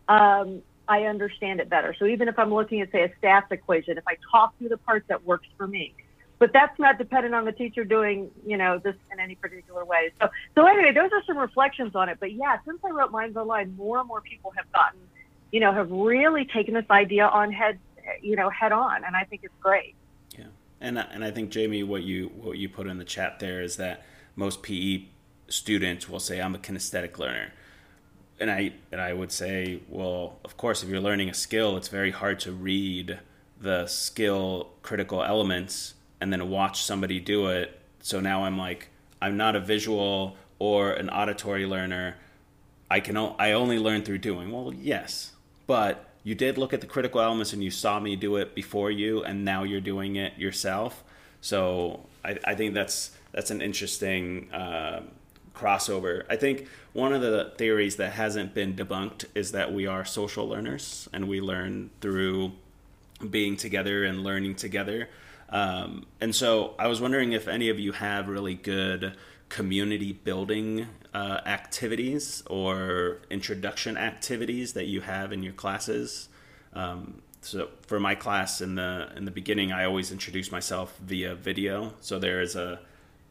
um, 0.09 0.63
I 0.89 1.03
understand 1.05 1.61
it 1.61 1.71
better. 1.71 1.95
So 1.99 2.07
even 2.07 2.29
if 2.29 2.39
I'm 2.39 2.53
looking 2.53 2.81
at, 2.81 2.91
say, 2.91 3.05
a 3.05 3.09
stats 3.25 3.51
equation, 3.51 3.97
if 3.97 4.05
I 4.07 4.17
talk 4.31 4.59
through 4.59 4.71
the 4.71 4.77
parts, 4.77 5.07
that 5.09 5.25
works 5.25 5.47
for 5.57 5.67
me. 5.67 5.95
But 6.39 6.53
that's 6.53 6.79
not 6.79 6.99
dependent 6.99 7.35
on 7.35 7.45
the 7.45 7.53
teacher 7.53 7.85
doing, 7.85 8.31
you 8.45 8.57
know, 8.57 8.79
this 8.79 8.97
in 9.13 9.21
any 9.21 9.35
particular 9.35 9.85
way. 9.85 10.11
So, 10.21 10.29
so 10.55 10.67
anyway, 10.67 10.93
those 10.93 11.11
are 11.13 11.23
some 11.27 11.39
reflections 11.39 11.95
on 11.95 12.09
it. 12.09 12.19
But 12.19 12.33
yeah, 12.33 12.59
since 12.67 12.81
I 12.85 12.91
wrote 12.91 13.13
Minds 13.13 13.37
Online, 13.37 13.75
more 13.77 13.99
and 13.99 14.09
more 14.09 14.21
people 14.21 14.53
have 14.57 14.71
gotten, 14.73 15.01
you 15.53 15.61
know, 15.61 15.73
have 15.73 15.91
really 15.91 16.45
taken 16.45 16.75
this 16.75 16.91
idea 16.91 17.27
on 17.27 17.53
head, 17.53 17.79
you 18.21 18.37
know, 18.37 18.51
head 18.51 18.73
on, 18.73 19.05
and 19.05 19.15
I 19.15 19.25
think 19.25 19.43
it's 19.45 19.55
great. 19.61 19.95
Yeah, 20.37 20.47
and 20.81 20.99
and 20.99 21.25
I 21.25 21.31
think 21.31 21.51
Jamie, 21.51 21.83
what 21.83 22.03
you 22.03 22.31
what 22.35 22.59
you 22.59 22.69
put 22.69 22.89
in 22.89 22.99
the 22.99 23.05
chat 23.05 23.39
there 23.39 23.63
is 23.63 23.77
that 23.77 24.05
most 24.35 24.63
PE 24.63 25.05
students 25.49 26.09
will 26.09 26.21
say, 26.21 26.41
"I'm 26.41 26.55
a 26.55 26.59
kinesthetic 26.59 27.19
learner." 27.19 27.53
and 28.41 28.51
I 28.51 28.73
and 28.91 29.01
I 29.01 29.13
would 29.13 29.33
say, 29.33 29.81
well, 29.89 30.39
of 30.45 30.57
course, 30.57 30.83
if 30.83 30.89
you're 30.89 31.01
learning 31.01 31.29
a 31.29 31.35
skill, 31.35 31.77
it's 31.77 31.89
very 31.89 32.11
hard 32.11 32.41
to 32.41 32.53
read 32.53 33.21
the 33.61 33.87
skill 33.87 34.71
critical 34.83 35.23
elements 35.23 35.94
and 36.21 36.33
then 36.33 36.49
watch 36.51 36.83
somebody 36.83 37.21
do 37.21 37.49
it. 37.49 37.79
So 38.01 38.21
now 38.21 38.45
I'm 38.45 38.59
like, 38.59 38.89
I'm 39.21 39.37
not 39.37 39.57
a 39.57 39.61
visual 39.61 40.37
or 40.59 40.93
an 40.93 41.09
auditory 41.11 41.67
learner. 41.67 42.17
I 42.91 43.01
can 43.01 43.17
o- 43.17 43.37
I 43.39 43.53
only 43.53 43.79
learn 43.79 44.03
through 44.03 44.19
doing. 44.19 44.51
Well, 44.51 44.73
yes, 44.73 45.33
but 45.67 46.07
you 46.23 46.35
did 46.35 46.59
look 46.59 46.73
at 46.73 46.81
the 46.81 46.87
critical 46.87 47.21
elements 47.21 47.53
and 47.53 47.63
you 47.63 47.71
saw 47.71 47.99
me 48.01 48.17
do 48.17 48.37
it 48.37 48.55
before 48.55 48.91
you, 48.91 49.23
and 49.25 49.45
now 49.45 49.63
you're 49.63 49.81
doing 49.81 50.17
it 50.17 50.39
yourself. 50.39 51.03
So 51.41 52.07
I, 52.25 52.39
I 52.45 52.55
think 52.55 52.75
that's 52.75 53.11
that's 53.33 53.51
an 53.51 53.61
interesting. 53.61 54.53
Uh, 54.53 55.03
crossover. 55.55 56.25
I 56.29 56.37
think 56.37 56.67
one 56.93 57.13
of 57.13 57.23
the 57.23 57.53
theories 57.57 57.97
that 57.97 58.13
hasn't 58.13 58.55
been 58.55 58.75
debunked 58.75 59.27
is 59.35 59.53
that 59.53 59.73
we 59.73 59.87
are 59.87 60.05
social 60.05 60.49
learners 60.49 61.09
and 61.13 61.29
we 61.29 61.41
learn 61.41 61.91
through 62.01 62.53
being 63.31 63.57
together 63.57 64.05
and 64.05 64.23
learning 64.23 64.57
together. 64.57 65.09
Um, 65.55 66.07
and 66.21 66.35
so 66.35 66.75
I 66.81 66.89
was 66.89 67.01
wondering 67.01 67.33
if 67.33 67.47
any 67.47 67.69
of 67.69 67.79
you 67.79 67.93
have 67.93 68.29
really 68.29 68.55
good 68.55 69.17
community 69.49 70.13
building 70.13 70.89
uh, 71.15 71.41
activities 71.47 72.43
or 72.51 73.23
introduction 73.31 73.97
activities 73.97 74.73
that 74.73 74.87
you 74.87 75.01
have 75.03 75.33
in 75.33 75.45
your 75.45 75.53
classes. 75.53 76.29
Um, 76.73 77.23
so 77.41 77.69
for 77.87 78.01
my 78.01 78.17
class 78.17 78.61
in 78.61 78.75
the 78.75 79.13
in 79.17 79.27
the 79.27 79.31
beginning, 79.31 79.71
I 79.71 79.85
always 79.85 80.11
introduce 80.11 80.51
myself 80.51 80.99
via 80.99 81.37
video. 81.37 81.95
So 82.01 82.19
there 82.19 82.41
is 82.41 82.57
a 82.57 82.81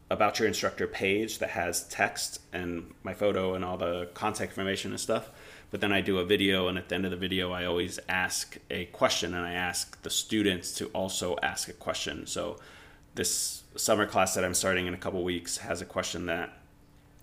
about 0.10 0.40
your 0.40 0.48
instructor 0.48 0.88
page 0.88 1.40
that 1.40 1.50
has 1.50 1.88
text 1.90 2.40
and 2.54 2.94
my 3.04 3.14
photo 3.14 3.56
and 3.56 3.66
all 3.66 3.76
the 3.76 4.08
contact 4.14 4.52
information 4.52 4.92
and 4.92 5.00
stuff. 5.00 5.30
But 5.74 5.82
then 5.82 5.92
I 5.92 6.02
do 6.02 6.20
a 6.20 6.24
video, 6.24 6.68
and 6.68 6.78
at 6.78 6.90
the 6.90 6.94
end 6.94 7.06
of 7.06 7.10
the 7.10 7.18
video, 7.18 7.52
I 7.52 7.66
always 7.66 8.00
ask 8.08 8.60
a 8.70 8.86
question, 8.86 9.34
and 9.34 9.44
I 9.44 9.54
ask 9.54 10.00
the 10.04 10.12
students 10.12 10.72
to 10.76 10.86
also 10.90 11.36
ask 11.42 11.68
a 11.68 11.74
question. 11.74 12.28
So 12.28 12.58
this 13.16 13.64
summer 13.76 14.06
class 14.06 14.36
that 14.36 14.46
I'm 14.46 14.54
starting 14.54 14.86
in 14.86 14.94
a 14.94 14.98
couple 14.98 15.24
weeks 15.24 15.58
has 15.58 15.82
a 15.82 15.86
question 15.86 16.28
that 16.28 16.56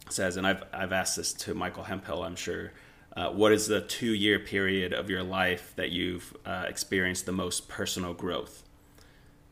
says, 0.09 0.37
and 0.37 0.45
I've 0.45 0.65
I've 0.73 0.93
asked 0.93 1.17
this 1.17 1.33
to 1.33 1.55
Michael 1.55 1.85
Hempel, 1.85 2.25
I'm 2.25 2.35
sure. 2.35 2.73
Uh, 3.17 3.31
what 3.31 3.53
is 3.53 3.69
the 3.69 3.83
two 3.83 4.15
year 4.15 4.41
period 4.41 4.93
of 4.93 5.09
your 5.09 5.23
life 5.23 5.73
that 5.77 5.91
you've 5.91 6.37
uh, 6.45 6.65
experienced 6.67 7.27
the 7.27 7.33
most 7.33 7.69
personal 7.69 8.15
growth? 8.15 8.65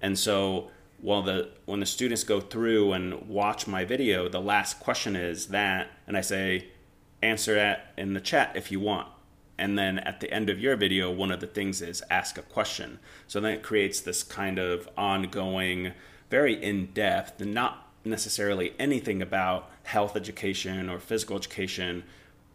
And 0.03 0.19
so 0.19 0.73
well 1.01 1.23
the 1.23 1.51
when 1.67 1.79
the 1.79 1.87
students 1.87 2.25
go 2.25 2.41
through 2.41 2.95
and 2.95 3.29
watch 3.29 3.69
my 3.69 3.85
video 3.85 4.29
the 4.29 4.41
last 4.41 4.81
question 4.81 5.15
is 5.15 5.47
that 5.47 5.89
and 6.09 6.17
i 6.17 6.21
say 6.21 6.67
answer 7.23 7.55
that 7.55 7.93
in 7.97 8.15
the 8.15 8.21
chat 8.21 8.53
if 8.55 8.71
you 8.71 8.81
want 8.81 9.09
and 9.57 9.77
then 9.77 9.99
at 9.99 10.21
the 10.21 10.33
end 10.33 10.49
of 10.49 10.61
your 10.61 10.77
video 10.77 11.11
one 11.11 11.31
of 11.31 11.41
the 11.41 11.47
things 11.47 11.83
is 11.83 12.03
ask 12.11 12.39
a 12.39 12.43
question 12.43 12.99
so 13.27 13.41
then 13.41 13.53
it 13.53 13.63
creates 13.63 14.01
this 14.01 14.23
kind 14.23 14.59
of 14.59 14.89
ongoing 14.97 15.93
very 16.31 16.63
in-depth 16.63 17.41
not 17.41 17.89
necessarily 18.05 18.73
anything 18.79 19.21
about 19.21 19.71
health 19.85 20.17
education 20.17 20.89
or 20.89 20.99
physical 20.99 21.37
education 21.37 22.05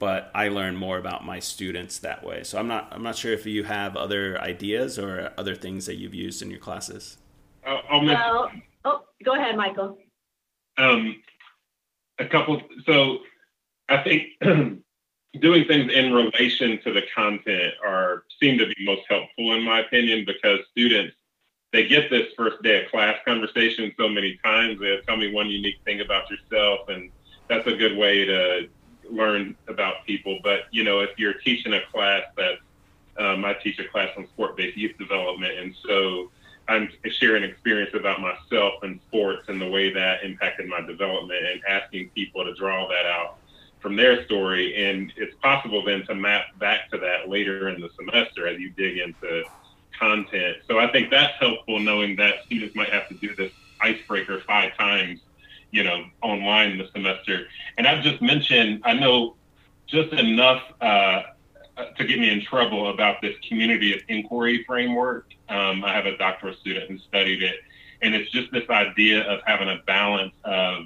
but 0.03 0.29
I 0.35 0.49
learn 0.49 0.75
more 0.75 0.97
about 0.97 1.23
my 1.23 1.39
students 1.39 1.97
that 1.99 2.25
way. 2.25 2.43
So 2.43 2.59
I'm 2.59 2.67
not 2.67 2.89
I'm 2.91 3.03
not 3.03 3.15
sure 3.15 3.31
if 3.31 3.45
you 3.45 3.63
have 3.63 3.95
other 3.95 4.37
ideas 4.41 4.99
or 4.99 5.31
other 5.37 5.55
things 5.55 5.85
that 5.85 5.95
you've 5.95 6.13
used 6.13 6.41
in 6.41 6.51
your 6.51 6.59
classes. 6.59 7.19
I'll, 7.65 7.81
I'll 7.89 8.01
mention. 8.01 8.19
Well, 8.19 8.51
oh, 8.83 8.99
go 9.23 9.35
ahead, 9.35 9.55
Michael. 9.55 9.97
Um, 10.77 11.21
a 12.19 12.25
couple. 12.25 12.61
So 12.85 13.19
I 13.89 13.97
think 14.03 14.27
doing 15.39 15.65
things 15.65 15.91
in 15.91 16.13
relation 16.13 16.79
to 16.83 16.93
the 16.93 17.03
content 17.15 17.73
are 17.85 18.23
seem 18.39 18.57
to 18.59 18.67
be 18.67 18.75
most 18.85 19.01
helpful 19.09 19.53
in 19.53 19.63
my 19.63 19.79
opinion 19.79 20.25
because 20.25 20.59
students 20.71 21.15
they 21.73 21.87
get 21.87 22.09
this 22.11 22.27
first 22.37 22.61
day 22.61 22.85
of 22.85 22.91
class 22.91 23.17
conversation 23.25 23.91
so 23.97 24.07
many 24.07 24.39
times. 24.43 24.79
They 24.79 24.95
tell 25.07 25.17
me 25.17 25.33
one 25.33 25.49
unique 25.49 25.79
thing 25.83 26.01
about 26.01 26.29
yourself, 26.29 26.87
and 26.87 27.09
that's 27.49 27.65
a 27.65 27.75
good 27.75 27.97
way 27.97 28.25
to 28.25 28.69
learn 29.09 29.55
about 29.67 30.05
people. 30.05 30.39
But 30.43 30.65
you 30.71 30.83
know, 30.83 30.99
if 30.99 31.09
you're 31.17 31.33
teaching 31.33 31.73
a 31.73 31.81
class 31.91 32.23
that 32.37 32.59
um, 33.17 33.43
I 33.43 33.53
teach 33.55 33.79
a 33.79 33.87
class 33.87 34.09
on 34.15 34.27
sport-based 34.27 34.77
youth 34.77 34.97
development, 34.99 35.57
and 35.57 35.75
so 35.85 36.31
I'm 36.67 36.89
sharing 37.09 37.43
experience 37.43 37.95
about 37.95 38.21
myself 38.21 38.75
and 38.83 38.99
sports 39.07 39.49
and 39.49 39.59
the 39.59 39.67
way 39.67 39.91
that 39.91 40.23
impacted 40.23 40.67
my 40.67 40.81
development 40.81 41.43
and 41.43 41.61
asking 41.67 42.09
people 42.09 42.45
to 42.45 42.53
draw 42.53 42.87
that 42.87 43.05
out 43.07 43.37
from 43.83 43.95
their 43.95 44.25
story. 44.25 44.83
And 44.83 45.13
it's 45.15 45.35
possible 45.43 45.85
then 45.85 46.03
to 46.07 46.15
map 46.15 46.57
back 46.57 46.89
to 46.89 46.97
that 46.97 47.29
later 47.29 47.69
in 47.69 47.79
the 47.79 47.89
semester 47.95 48.47
as 48.47 48.59
you 48.59 48.71
dig 48.71 48.97
into 48.97 49.43
content. 49.99 50.57
So 50.67 50.79
I 50.79 50.91
think 50.91 51.11
that's 51.11 51.33
helpful 51.39 51.79
knowing 51.79 52.15
that 52.15 52.43
students 52.45 52.75
might 52.75 52.91
have 52.91 53.07
to 53.09 53.13
do 53.13 53.35
this 53.35 53.51
icebreaker 53.79 54.41
five 54.47 54.75
times, 54.75 55.19
you 55.69 55.83
know, 55.83 56.05
online 56.23 56.71
in 56.71 56.77
the 56.79 56.89
semester. 56.95 57.45
And 57.77 57.85
I've 57.85 58.03
just 58.03 58.21
mentioned, 58.23 58.81
I 58.83 58.93
know 58.93 59.35
just 59.85 60.11
enough 60.13 60.63
uh, 60.81 61.21
to 61.97 62.05
get 62.05 62.19
me 62.19 62.31
in 62.31 62.41
trouble 62.41 62.89
about 62.89 63.21
this 63.21 63.35
community 63.47 63.93
of 63.93 64.01
inquiry 64.07 64.63
framework 64.65 65.27
um, 65.49 65.83
I 65.83 65.93
have 65.93 66.05
a 66.05 66.17
doctoral 66.17 66.55
student 66.55 66.89
who 66.89 66.97
studied 66.97 67.43
it, 67.43 67.57
and 68.01 68.15
it's 68.15 68.31
just 68.31 68.51
this 68.51 68.67
idea 68.69 69.21
of 69.23 69.41
having 69.45 69.69
a 69.69 69.81
balance 69.85 70.33
of 70.43 70.85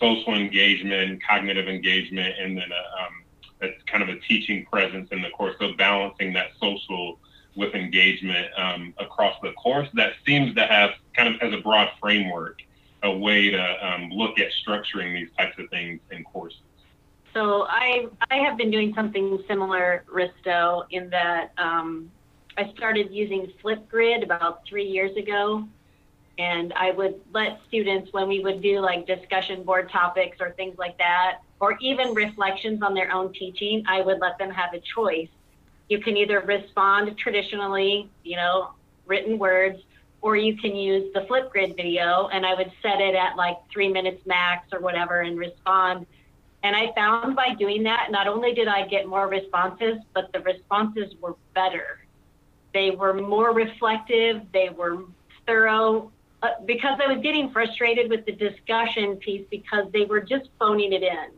social 0.00 0.34
engagement, 0.34 1.22
cognitive 1.22 1.68
engagement, 1.68 2.34
and 2.38 2.56
then 2.56 2.68
a, 2.70 3.02
um, 3.02 3.24
a 3.62 3.90
kind 3.90 4.02
of 4.02 4.08
a 4.08 4.18
teaching 4.20 4.64
presence 4.66 5.08
in 5.12 5.22
the 5.22 5.30
course. 5.30 5.54
So 5.58 5.72
balancing 5.74 6.32
that 6.34 6.48
social 6.60 7.18
with 7.56 7.74
engagement 7.74 8.46
um, 8.58 8.94
across 8.98 9.34
the 9.42 9.52
course 9.52 9.88
that 9.94 10.12
seems 10.26 10.54
to 10.54 10.66
have 10.66 10.90
kind 11.16 11.34
of 11.34 11.40
as 11.40 11.54
a 11.54 11.62
broad 11.62 11.88
framework 12.00 12.60
a 13.02 13.10
way 13.10 13.50
to 13.50 13.86
um, 13.86 14.10
look 14.10 14.38
at 14.38 14.48
structuring 14.66 15.14
these 15.14 15.28
types 15.36 15.58
of 15.58 15.68
things 15.70 16.00
in 16.10 16.24
courses. 16.24 16.60
So 17.32 17.66
I 17.68 18.06
I 18.30 18.36
have 18.36 18.56
been 18.56 18.70
doing 18.70 18.94
something 18.94 19.42
similar, 19.46 20.04
Risto, 20.12 20.86
in 20.90 21.10
that 21.10 21.52
um, 21.58 22.10
I 22.56 22.72
started 22.74 23.12
using 23.12 23.52
Flipgrid 23.62 24.22
about 24.22 24.62
three 24.66 24.86
years 24.86 25.14
ago. 25.16 25.68
And 26.38 26.72
I 26.74 26.90
would 26.90 27.20
let 27.32 27.60
students, 27.68 28.12
when 28.12 28.28
we 28.28 28.40
would 28.40 28.62
do 28.62 28.80
like 28.80 29.06
discussion 29.06 29.62
board 29.62 29.90
topics 29.90 30.36
or 30.40 30.52
things 30.52 30.76
like 30.78 30.98
that, 30.98 31.38
or 31.60 31.78
even 31.80 32.14
reflections 32.14 32.82
on 32.82 32.94
their 32.94 33.10
own 33.10 33.32
teaching, 33.32 33.82
I 33.88 34.02
would 34.02 34.20
let 34.20 34.38
them 34.38 34.50
have 34.50 34.74
a 34.74 34.80
choice. 34.94 35.28
You 35.88 36.00
can 36.00 36.16
either 36.16 36.40
respond 36.40 37.16
traditionally, 37.16 38.10
you 38.22 38.36
know, 38.36 38.70
written 39.06 39.38
words, 39.38 39.80
or 40.20 40.36
you 40.36 40.56
can 40.56 40.76
use 40.76 41.12
the 41.14 41.20
Flipgrid 41.20 41.76
video, 41.76 42.28
and 42.32 42.44
I 42.44 42.54
would 42.54 42.70
set 42.82 43.00
it 43.00 43.14
at 43.14 43.36
like 43.36 43.56
three 43.72 43.88
minutes 43.88 44.26
max 44.26 44.68
or 44.72 44.80
whatever 44.80 45.20
and 45.20 45.38
respond. 45.38 46.06
And 46.62 46.74
I 46.74 46.92
found 46.94 47.36
by 47.36 47.54
doing 47.54 47.84
that, 47.84 48.08
not 48.10 48.26
only 48.26 48.52
did 48.52 48.66
I 48.68 48.86
get 48.86 49.06
more 49.06 49.28
responses, 49.28 49.98
but 50.14 50.32
the 50.32 50.40
responses 50.40 51.14
were 51.20 51.36
better 51.54 52.00
they 52.76 52.90
were 52.90 53.14
more 53.14 53.54
reflective. 53.54 54.42
They 54.52 54.68
were 54.68 55.04
thorough. 55.46 56.12
Uh, 56.42 56.48
because 56.66 56.98
I 57.02 57.12
was 57.12 57.22
getting 57.22 57.50
frustrated 57.50 58.10
with 58.10 58.26
the 58.26 58.32
discussion 58.32 59.16
piece 59.16 59.46
because 59.50 59.86
they 59.92 60.04
were 60.04 60.20
just 60.20 60.50
phoning 60.58 60.92
it 60.92 61.02
in. 61.02 61.30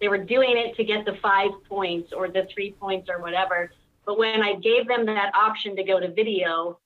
They 0.00 0.08
were 0.08 0.18
doing 0.18 0.56
it 0.56 0.74
to 0.76 0.84
get 0.84 1.04
the 1.04 1.16
five 1.22 1.50
points 1.68 2.12
or 2.12 2.28
the 2.28 2.48
three 2.52 2.72
points 2.72 3.08
or 3.08 3.20
whatever. 3.20 3.70
But 4.04 4.18
when 4.18 4.42
I 4.42 4.54
gave 4.54 4.88
them 4.88 5.06
that 5.06 5.34
option 5.34 5.76
to 5.76 5.84
go 5.84 6.00
to 6.00 6.10
video, 6.12 6.78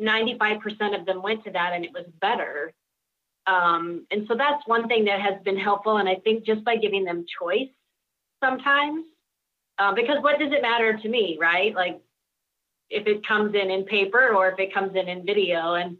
95% 0.00 0.98
of 0.98 1.04
them 1.04 1.22
went 1.22 1.44
to 1.44 1.50
that 1.50 1.72
and 1.74 1.84
it 1.84 1.92
was 1.92 2.06
better. 2.20 2.72
Um, 3.46 4.06
and 4.10 4.26
so 4.28 4.34
that's 4.36 4.66
one 4.66 4.88
thing 4.88 5.04
that 5.06 5.20
has 5.20 5.42
been 5.42 5.58
helpful. 5.58 5.98
And 5.98 6.08
I 6.08 6.16
think 6.16 6.44
just 6.44 6.64
by 6.64 6.76
giving 6.76 7.04
them 7.04 7.26
choice 7.40 7.68
sometimes, 8.42 9.04
uh, 9.78 9.92
because 9.94 10.22
what 10.22 10.38
does 10.38 10.52
it 10.52 10.62
matter 10.62 10.96
to 10.96 11.08
me, 11.08 11.36
right? 11.40 11.74
Like 11.74 12.00
if 12.88 13.06
it 13.06 13.26
comes 13.26 13.54
in 13.54 13.70
in 13.70 13.84
paper 13.84 14.34
or 14.34 14.48
if 14.48 14.58
it 14.58 14.72
comes 14.72 14.94
in 14.94 15.08
in 15.08 15.26
video. 15.26 15.74
And 15.74 15.96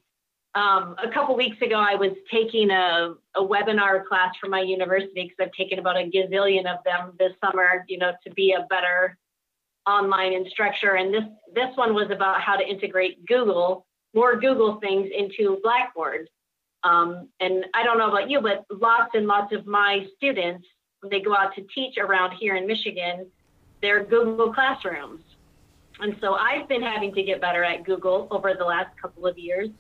um, 0.55 0.97
a 1.03 1.11
couple 1.13 1.35
weeks 1.35 1.57
ago, 1.63 1.77
I 1.77 1.95
was 1.95 2.13
taking 2.31 2.71
a, 2.71 3.15
a 3.35 3.41
webinar 3.41 4.05
class 4.05 4.35
for 4.39 4.49
my 4.49 4.61
university 4.61 5.25
because 5.25 5.37
I've 5.41 5.53
taken 5.53 5.79
about 5.79 5.97
a 5.97 6.11
gazillion 6.11 6.67
of 6.67 6.85
them 6.85 7.13
this 7.19 7.33
summer, 7.43 7.85
you 7.89 7.97
know, 7.97 8.13
to 8.25 8.31
be 8.35 8.53
a 8.53 8.67
better 8.69 9.17
online 9.87 10.35
instructor. 10.35 10.97
And 10.97 11.13
this 11.13 11.25
this 11.55 11.75
one 11.77 11.95
was 11.95 12.11
about 12.11 12.41
how 12.41 12.57
to 12.57 12.67
integrate 12.67 13.25
Google, 13.27 13.87
more 14.15 14.37
Google 14.37 14.79
things 14.81 15.09
into 15.17 15.59
Blackboard. 15.63 16.29
Um, 16.85 17.29
and 17.41 17.65
I 17.75 17.83
don't 17.83 17.97
know 17.97 18.11
about 18.11 18.29
you, 18.29 18.41
but 18.41 18.67
lots 18.71 19.13
and 19.15 19.27
lots 19.27 19.55
of 19.55 19.67
my 19.67 20.07
students, 20.17 20.67
when 21.01 21.11
they 21.11 21.21
go 21.21 21.35
out 21.35 21.55
to 21.55 21.63
teach 21.75 21.97
around 21.97 22.33
here 22.39 22.57
in 22.57 22.67
Michigan, 22.67 23.27
they're 23.81 24.05
Google 24.05 24.53
classrooms. 24.53 25.23
And 26.01 26.17
so 26.21 26.35
I've 26.35 26.69
been 26.69 26.83
having 26.83 27.15
to 27.15 27.23
get 27.23 27.41
better 27.41 27.65
at 27.65 27.85
Google 27.85 28.29
over 28.31 28.55
the 28.55 28.65
last 28.65 28.97
couple 29.01 29.27
of 29.27 29.39
years. 29.39 29.71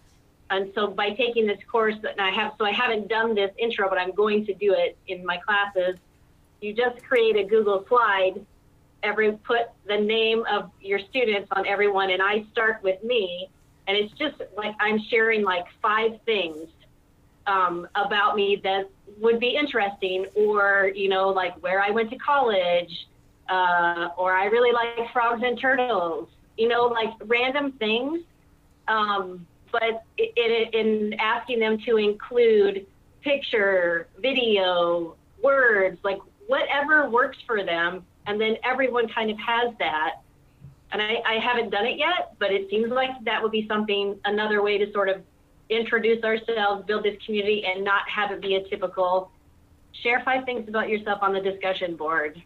And 0.53 0.71
so 0.75 0.87
by 0.87 1.11
taking 1.15 1.47
this 1.47 1.59
course, 1.67 1.95
and 2.05 2.21
I 2.21 2.31
have, 2.31 2.53
so 2.59 2.67
I 2.67 2.73
haven't 2.73 3.09
done 3.09 3.35
this 3.35 3.51
intro, 3.59 3.89
but 3.89 3.97
I'm 3.97 4.13
going 4.13 4.45
to 4.45 4.53
do 4.53 4.75
it 4.75 4.99
in 5.09 5.25
my 5.25 5.39
classes. 5.39 5.97
You 6.61 6.75
just 6.75 7.03
create 7.05 7.37
a 7.37 7.45
Google 7.45 7.87
slide, 7.89 8.45
every 9.03 9.33
put 9.33 9.71
the 9.89 9.97
name 9.97 10.45
of 10.51 10.71
your 10.83 11.01
students 11.09 11.49
on 11.53 11.67
everyone, 11.67 12.11
and 12.11 12.21
I 12.21 12.45
start 12.53 12.83
with 12.83 13.03
me. 13.03 13.49
And 13.89 13.97
it's 13.97 14.13
just 14.19 14.43
like 14.55 14.75
I'm 14.79 15.01
sharing 15.09 15.43
like 15.43 15.65
five 15.81 16.21
things 16.27 16.69
um, 17.47 17.89
about 17.95 18.37
me 18.37 18.61
that 18.63 18.91
would 19.23 19.41
be 19.41 19.57
interesting, 19.57 20.27
or 20.35 20.93
you 20.95 21.09
know, 21.09 21.31
like 21.31 21.55
where 21.63 21.81
I 21.81 21.91
went 21.91 22.11
to 22.11 22.17
college, 22.17 23.09
uh, 23.49 24.11
or 24.19 24.35
I 24.35 24.45
really 24.47 24.73
like 24.73 25.11
frogs 25.15 25.43
and 25.43 25.59
turtles. 25.59 26.29
You 26.59 26.69
know, 26.69 26.83
like 26.85 27.15
random 27.25 27.73
things. 27.73 28.21
Um, 28.87 29.47
but 29.73 30.05
it, 30.19 30.75
in 30.75 31.15
asking 31.15 31.59
them 31.59 31.79
to 31.87 31.97
include 31.97 32.87
picture, 33.23 34.07
video, 34.21 35.17
words, 35.43 35.99
like 36.05 36.19
whatever 36.47 37.09
works 37.09 37.39
for 37.47 37.65
them, 37.65 38.05
and 38.27 38.41
then 38.41 38.57
everyone 38.65 39.09
kind 39.09 39.31
of 39.31 39.39
has 39.39 39.75
that. 39.79 40.21
And 40.93 41.01
I, 41.01 41.23
I 41.27 41.39
haven't 41.39 41.71
done 41.71 41.87
it 41.87 41.97
yet, 41.99 42.35
but 42.39 42.53
it 42.53 42.69
seems 42.69 42.91
like 42.91 43.11
that 43.25 43.43
would 43.43 43.53
be 43.53 43.67
something, 43.67 44.19
another 44.27 44.63
way 44.63 44.77
to 44.77 44.93
sort 44.93 45.09
of 45.09 45.23
introduce 45.71 46.23
ourselves, 46.23 46.85
build 46.87 47.05
this 47.05 47.17
community, 47.25 47.65
and 47.65 47.83
not 47.83 48.03
have 48.09 48.31
it 48.31 48.43
be 48.43 48.57
a 48.57 48.69
typical 48.69 49.31
share 50.03 50.23
five 50.25 50.45
things 50.45 50.69
about 50.69 50.89
yourself 50.89 51.21
on 51.23 51.33
the 51.33 51.41
discussion 51.41 51.97
board. 51.97 52.43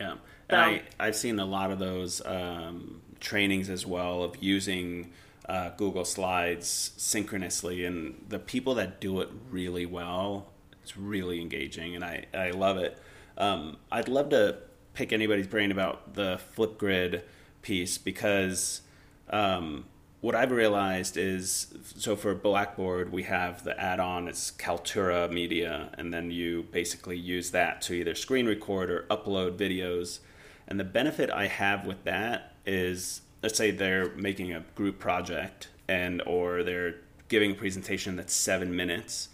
Yeah. 0.00 0.14
So, 0.50 0.56
I, 0.56 0.82
I've 0.98 1.16
seen 1.16 1.38
a 1.38 1.44
lot 1.44 1.70
of 1.70 1.78
those 1.78 2.22
um, 2.24 3.02
trainings 3.20 3.68
as 3.68 3.86
well 3.86 4.22
of 4.22 4.42
using 4.42 5.12
uh, 5.48 5.70
Google 5.70 6.04
Slides 6.04 6.92
synchronously, 6.96 7.84
and 7.84 8.24
the 8.28 8.38
people 8.38 8.74
that 8.76 9.00
do 9.00 9.20
it 9.20 9.28
really 9.50 9.86
well, 9.86 10.52
it's 10.82 10.96
really 10.96 11.40
engaging, 11.40 11.94
and 11.94 12.04
I, 12.04 12.26
I 12.32 12.50
love 12.50 12.78
it. 12.78 12.98
Um, 13.36 13.78
I'd 13.90 14.08
love 14.08 14.30
to 14.30 14.58
pick 14.94 15.12
anybody's 15.12 15.46
brain 15.46 15.72
about 15.72 16.14
the 16.14 16.40
Flipgrid 16.56 17.22
piece 17.62 17.98
because 17.98 18.82
um, 19.30 19.84
what 20.20 20.36
I've 20.36 20.52
realized 20.52 21.16
is 21.16 21.74
so 21.96 22.14
for 22.14 22.34
Blackboard, 22.34 23.10
we 23.10 23.24
have 23.24 23.64
the 23.64 23.78
add 23.80 23.98
on, 23.98 24.28
it's 24.28 24.52
Kaltura 24.52 25.30
Media, 25.30 25.90
and 25.98 26.14
then 26.14 26.30
you 26.30 26.64
basically 26.70 27.18
use 27.18 27.50
that 27.50 27.80
to 27.82 27.94
either 27.94 28.14
screen 28.14 28.46
record 28.46 28.90
or 28.90 29.06
upload 29.10 29.56
videos. 29.56 30.20
And 30.68 30.78
the 30.78 30.84
benefit 30.84 31.28
I 31.30 31.48
have 31.48 31.86
with 31.86 32.04
that 32.04 32.54
is 32.64 33.21
let's 33.42 33.58
say 33.58 33.70
they're 33.70 34.10
making 34.10 34.52
a 34.52 34.60
group 34.74 34.98
project 34.98 35.68
and 35.88 36.22
or 36.26 36.62
they're 36.62 36.94
giving 37.28 37.52
a 37.52 37.54
presentation 37.54 38.16
that's 38.16 38.34
seven 38.34 38.74
minutes. 38.74 39.28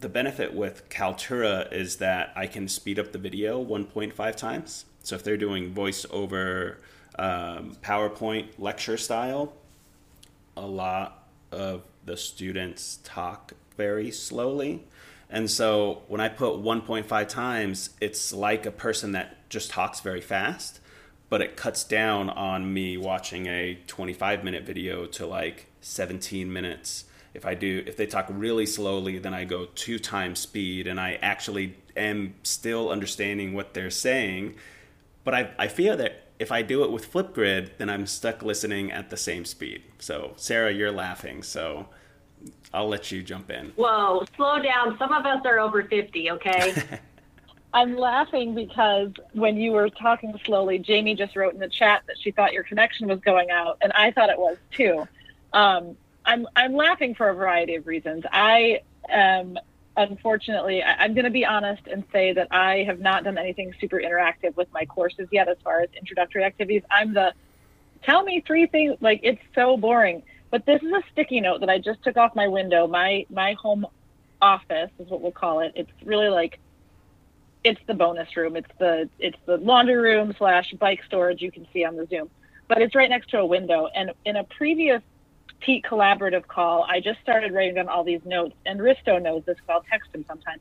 The 0.00 0.08
benefit 0.08 0.54
with 0.54 0.88
kaltura 0.88 1.72
is 1.72 1.96
that 1.96 2.32
i 2.36 2.46
can 2.46 2.68
speed 2.68 2.98
up 2.98 3.12
the 3.12 3.18
video 3.18 3.62
1.5 3.62 4.36
times. 4.36 4.86
So 5.02 5.16
if 5.16 5.22
they're 5.22 5.36
doing 5.36 5.72
voice 5.72 6.06
over 6.10 6.78
um, 7.18 7.76
powerpoint 7.82 8.58
lecture 8.58 8.96
style 8.96 9.52
a 10.56 10.66
lot 10.66 11.26
of 11.52 11.82
the 12.04 12.16
students 12.16 12.98
talk 13.04 13.52
very 13.76 14.10
slowly. 14.10 14.84
And 15.30 15.50
so 15.50 16.02
when 16.08 16.20
i 16.20 16.28
put 16.28 16.54
1.5 16.54 17.28
times 17.28 17.90
it's 18.00 18.32
like 18.32 18.66
a 18.66 18.70
person 18.70 19.12
that 19.12 19.48
just 19.50 19.70
talks 19.70 20.00
very 20.00 20.20
fast 20.20 20.80
but 21.28 21.40
it 21.40 21.56
cuts 21.56 21.84
down 21.84 22.30
on 22.30 22.72
me 22.72 22.96
watching 22.96 23.46
a 23.46 23.78
25 23.86 24.44
minute 24.44 24.64
video 24.64 25.06
to 25.06 25.26
like 25.26 25.66
17 25.80 26.52
minutes. 26.52 27.04
If 27.32 27.44
I 27.44 27.54
do, 27.54 27.82
if 27.86 27.96
they 27.96 28.06
talk 28.06 28.26
really 28.30 28.66
slowly, 28.66 29.18
then 29.18 29.34
I 29.34 29.44
go 29.44 29.66
two 29.74 29.98
times 29.98 30.38
speed 30.38 30.86
and 30.86 31.00
I 31.00 31.18
actually 31.20 31.76
am 31.96 32.34
still 32.42 32.90
understanding 32.90 33.54
what 33.54 33.74
they're 33.74 33.90
saying. 33.90 34.54
But 35.24 35.34
I, 35.34 35.50
I 35.58 35.68
feel 35.68 35.96
that 35.96 36.28
if 36.38 36.52
I 36.52 36.62
do 36.62 36.84
it 36.84 36.92
with 36.92 37.12
Flipgrid, 37.12 37.78
then 37.78 37.88
I'm 37.88 38.06
stuck 38.06 38.42
listening 38.42 38.92
at 38.92 39.10
the 39.10 39.16
same 39.16 39.44
speed. 39.44 39.82
So, 39.98 40.32
Sarah, 40.36 40.72
you're 40.72 40.92
laughing. 40.92 41.42
So, 41.42 41.88
I'll 42.72 42.88
let 42.88 43.10
you 43.12 43.22
jump 43.22 43.50
in. 43.50 43.72
Whoa, 43.76 44.24
slow 44.36 44.60
down. 44.60 44.98
Some 44.98 45.12
of 45.12 45.24
us 45.24 45.40
are 45.44 45.60
over 45.60 45.84
50, 45.84 46.30
okay? 46.32 46.74
I'm 47.74 47.96
laughing 47.96 48.54
because 48.54 49.10
when 49.32 49.56
you 49.56 49.72
were 49.72 49.90
talking 49.90 50.38
slowly, 50.44 50.78
Jamie 50.78 51.16
just 51.16 51.34
wrote 51.34 51.54
in 51.54 51.60
the 51.60 51.68
chat 51.68 52.04
that 52.06 52.16
she 52.20 52.30
thought 52.30 52.52
your 52.52 52.62
connection 52.62 53.08
was 53.08 53.18
going 53.18 53.50
out, 53.50 53.78
and 53.80 53.90
I 53.92 54.12
thought 54.12 54.30
it 54.30 54.38
was 54.38 54.56
too. 54.70 55.06
Um, 55.52 55.96
I'm 56.24 56.46
I'm 56.54 56.74
laughing 56.74 57.16
for 57.16 57.28
a 57.28 57.34
variety 57.34 57.74
of 57.74 57.88
reasons. 57.88 58.22
I 58.32 58.80
am 59.08 59.58
unfortunately 59.96 60.82
I, 60.84 61.04
am 61.04 61.14
going 61.14 61.24
to 61.24 61.30
be 61.30 61.44
honest 61.44 61.82
and 61.88 62.04
say 62.12 62.32
that 62.32 62.48
I 62.52 62.84
have 62.84 63.00
not 63.00 63.24
done 63.24 63.38
anything 63.38 63.74
super 63.80 64.00
interactive 64.00 64.56
with 64.56 64.72
my 64.72 64.84
courses 64.86 65.28
yet 65.32 65.48
as 65.48 65.56
far 65.64 65.80
as 65.80 65.88
introductory 65.98 66.44
activities. 66.44 66.82
I'm 66.92 67.12
the 67.12 67.32
tell 68.04 68.22
me 68.22 68.42
three 68.46 68.66
things 68.66 68.96
like 69.00 69.18
it's 69.24 69.42
so 69.52 69.76
boring. 69.76 70.22
But 70.50 70.64
this 70.64 70.80
is 70.80 70.92
a 70.92 71.02
sticky 71.10 71.40
note 71.40 71.58
that 71.58 71.68
I 71.68 71.78
just 71.80 72.04
took 72.04 72.16
off 72.16 72.36
my 72.36 72.46
window. 72.46 72.86
My 72.86 73.26
my 73.30 73.54
home 73.54 73.84
office 74.40 74.90
is 75.00 75.08
what 75.08 75.20
we'll 75.20 75.32
call 75.32 75.58
it. 75.58 75.72
It's 75.74 75.90
really 76.04 76.28
like 76.28 76.60
it's 77.64 77.80
the 77.86 77.94
bonus 77.94 78.36
room. 78.36 78.56
It's 78.56 78.70
the 78.78 79.08
it's 79.18 79.38
the 79.46 79.56
laundry 79.56 79.96
room 79.96 80.34
slash 80.36 80.72
bike 80.78 81.02
storage 81.06 81.40
you 81.40 81.50
can 81.50 81.66
see 81.72 81.84
on 81.84 81.96
the 81.96 82.06
Zoom, 82.06 82.30
but 82.68 82.80
it's 82.80 82.94
right 82.94 83.08
next 83.08 83.30
to 83.30 83.38
a 83.38 83.46
window. 83.46 83.88
And 83.94 84.12
in 84.24 84.36
a 84.36 84.44
previous 84.44 85.02
Peak 85.60 85.84
collaborative 85.84 86.46
call, 86.46 86.86
I 86.88 87.00
just 87.00 87.20
started 87.22 87.52
writing 87.52 87.74
down 87.74 87.88
all 87.88 88.04
these 88.04 88.20
notes, 88.24 88.54
and 88.66 88.78
Risto 88.78 89.20
knows 89.20 89.44
this 89.46 89.56
because 89.56 89.68
I'll 89.70 89.84
text 89.90 90.14
him 90.14 90.24
sometimes. 90.28 90.60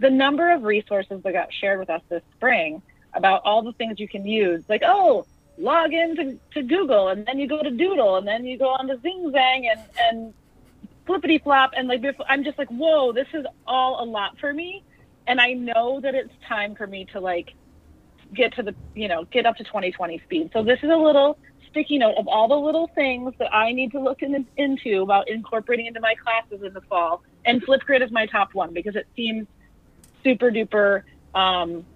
The 0.00 0.10
number 0.10 0.50
of 0.50 0.64
resources 0.64 1.22
that 1.22 1.32
got 1.32 1.52
shared 1.52 1.78
with 1.78 1.88
us 1.88 2.02
this 2.08 2.22
spring 2.36 2.82
about 3.14 3.42
all 3.44 3.62
the 3.62 3.72
things 3.72 4.00
you 4.00 4.08
can 4.08 4.26
use, 4.26 4.64
like 4.68 4.82
oh, 4.84 5.26
log 5.56 5.92
in 5.92 6.16
to, 6.16 6.38
to 6.54 6.62
Google, 6.62 7.08
and 7.08 7.24
then 7.26 7.38
you 7.38 7.46
go 7.46 7.62
to 7.62 7.70
Doodle, 7.70 8.16
and 8.16 8.26
then 8.26 8.44
you 8.44 8.58
go 8.58 8.70
on 8.70 8.88
to 8.88 8.98
Zing 9.00 9.30
Zang 9.30 9.70
and 9.70 9.80
and 10.02 10.34
flippity 11.06 11.38
flop, 11.38 11.72
and 11.76 11.86
like 11.86 12.02
I'm 12.28 12.42
just 12.42 12.58
like 12.58 12.68
whoa, 12.68 13.12
this 13.12 13.28
is 13.34 13.46
all 13.68 14.02
a 14.02 14.06
lot 14.06 14.36
for 14.40 14.52
me 14.52 14.82
and 15.30 15.40
I 15.40 15.52
know 15.52 16.00
that 16.00 16.16
it's 16.16 16.32
time 16.48 16.74
for 16.74 16.88
me 16.88 17.06
to 17.12 17.20
like 17.20 17.54
get 18.34 18.52
to 18.56 18.64
the 18.64 18.74
you 18.96 19.06
know 19.06 19.24
get 19.30 19.46
up 19.46 19.56
to 19.56 19.64
2020 19.64 20.20
speed. 20.24 20.50
So 20.52 20.64
this 20.64 20.80
is 20.82 20.90
a 20.90 20.96
little 20.96 21.38
sticky 21.70 21.98
note 21.98 22.16
of 22.18 22.26
all 22.26 22.48
the 22.48 22.56
little 22.56 22.90
things 22.96 23.32
that 23.38 23.54
I 23.54 23.70
need 23.70 23.92
to 23.92 24.00
look 24.00 24.22
in, 24.22 24.44
into 24.56 25.02
about 25.02 25.28
incorporating 25.28 25.86
into 25.86 26.00
my 26.00 26.14
classes 26.16 26.66
in 26.66 26.74
the 26.74 26.80
fall. 26.80 27.22
And 27.46 27.64
Flipgrid 27.64 28.04
is 28.04 28.10
my 28.10 28.26
top 28.26 28.54
one 28.54 28.74
because 28.74 28.96
it 28.96 29.06
seems 29.14 29.46
super 30.24 30.50
duper 30.50 31.04
um, 31.32 31.86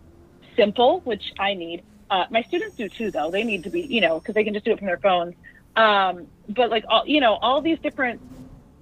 simple, 0.57 1.01
which 1.01 1.25
I 1.41 1.55
need. 1.55 1.83
Uh, 2.09 2.27
my 2.31 2.43
students 2.43 2.77
do 2.77 2.89
too, 2.89 3.11
though. 3.11 3.33
They 3.33 3.43
need 3.43 3.65
to 3.65 3.71
be, 3.71 3.81
you 3.81 4.01
know, 4.01 4.21
because 4.21 4.37
they 4.37 4.45
can 4.45 4.55
just 4.55 4.65
do 4.65 4.71
it 4.71 4.79
from 4.79 4.87
their 4.87 4.99
phones. 4.99 5.35
Um, 5.75 6.29
but 6.49 6.71
like 6.71 6.85
all, 6.89 7.03
you 7.05 7.21
know, 7.21 7.35
all 7.35 7.61
these 7.61 7.79
different. 7.83 8.21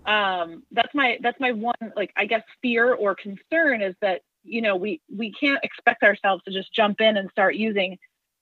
Um, 0.05 0.65
that's 0.73 0.93
my 0.95 1.17
that's 1.23 1.39
my 1.39 1.53
one 1.53 1.77
like 1.97 2.13
I 2.17 2.27
guess 2.27 2.43
fear 2.61 2.93
or 2.93 3.15
concern 3.15 3.83
is 3.83 3.95
that 4.03 4.23
you 4.45 4.63
know 4.63 4.77
we 4.77 5.01
we 5.15 5.33
can't 5.33 5.63
expect 5.63 6.03
ourselves 6.03 6.43
to 6.45 6.53
just 6.53 6.73
jump 6.73 7.01
in 7.01 7.17
and 7.17 7.31
start 7.31 7.55
using 7.55 7.99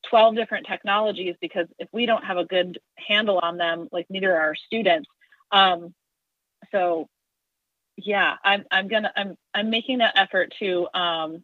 12 0.08 0.34
different 0.34 0.66
technologies 0.66 1.34
because 1.40 1.66
if 1.78 1.88
we 1.92 2.06
don't 2.06 2.24
have 2.24 2.38
a 2.38 2.44
good 2.44 2.78
handle 2.96 3.38
on 3.42 3.58
them 3.58 3.88
like 3.92 4.06
neither 4.08 4.34
are 4.34 4.40
our 4.40 4.54
students. 4.54 5.08
Um, 5.52 5.94
so 6.72 7.08
yeah 7.96 8.36
i'm 8.44 8.64
i'm 8.70 8.88
gonna 8.88 9.12
i'm 9.16 9.36
i'm 9.52 9.68
making 9.68 9.98
that 9.98 10.16
effort 10.16 10.54
to 10.58 10.86
um, 10.94 11.42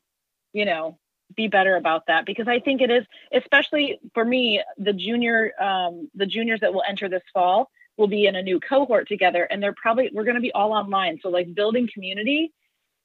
you 0.52 0.64
know 0.64 0.98
be 1.36 1.48
better 1.48 1.74
about 1.76 2.06
that 2.06 2.24
because 2.24 2.46
i 2.46 2.60
think 2.60 2.80
it 2.80 2.90
is 2.90 3.04
especially 3.32 3.98
for 4.14 4.24
me 4.24 4.62
the 4.78 4.92
junior 4.92 5.50
um, 5.60 6.08
the 6.14 6.26
juniors 6.26 6.60
that 6.60 6.72
will 6.72 6.84
enter 6.88 7.08
this 7.08 7.22
fall 7.34 7.68
will 7.96 8.06
be 8.06 8.26
in 8.26 8.36
a 8.36 8.42
new 8.42 8.60
cohort 8.60 9.08
together 9.08 9.44
and 9.44 9.62
they're 9.62 9.74
probably 9.74 10.10
we're 10.12 10.24
going 10.24 10.36
to 10.36 10.40
be 10.40 10.52
all 10.52 10.72
online. 10.72 11.18
So 11.22 11.28
like 11.28 11.54
building 11.54 11.88
community 11.92 12.52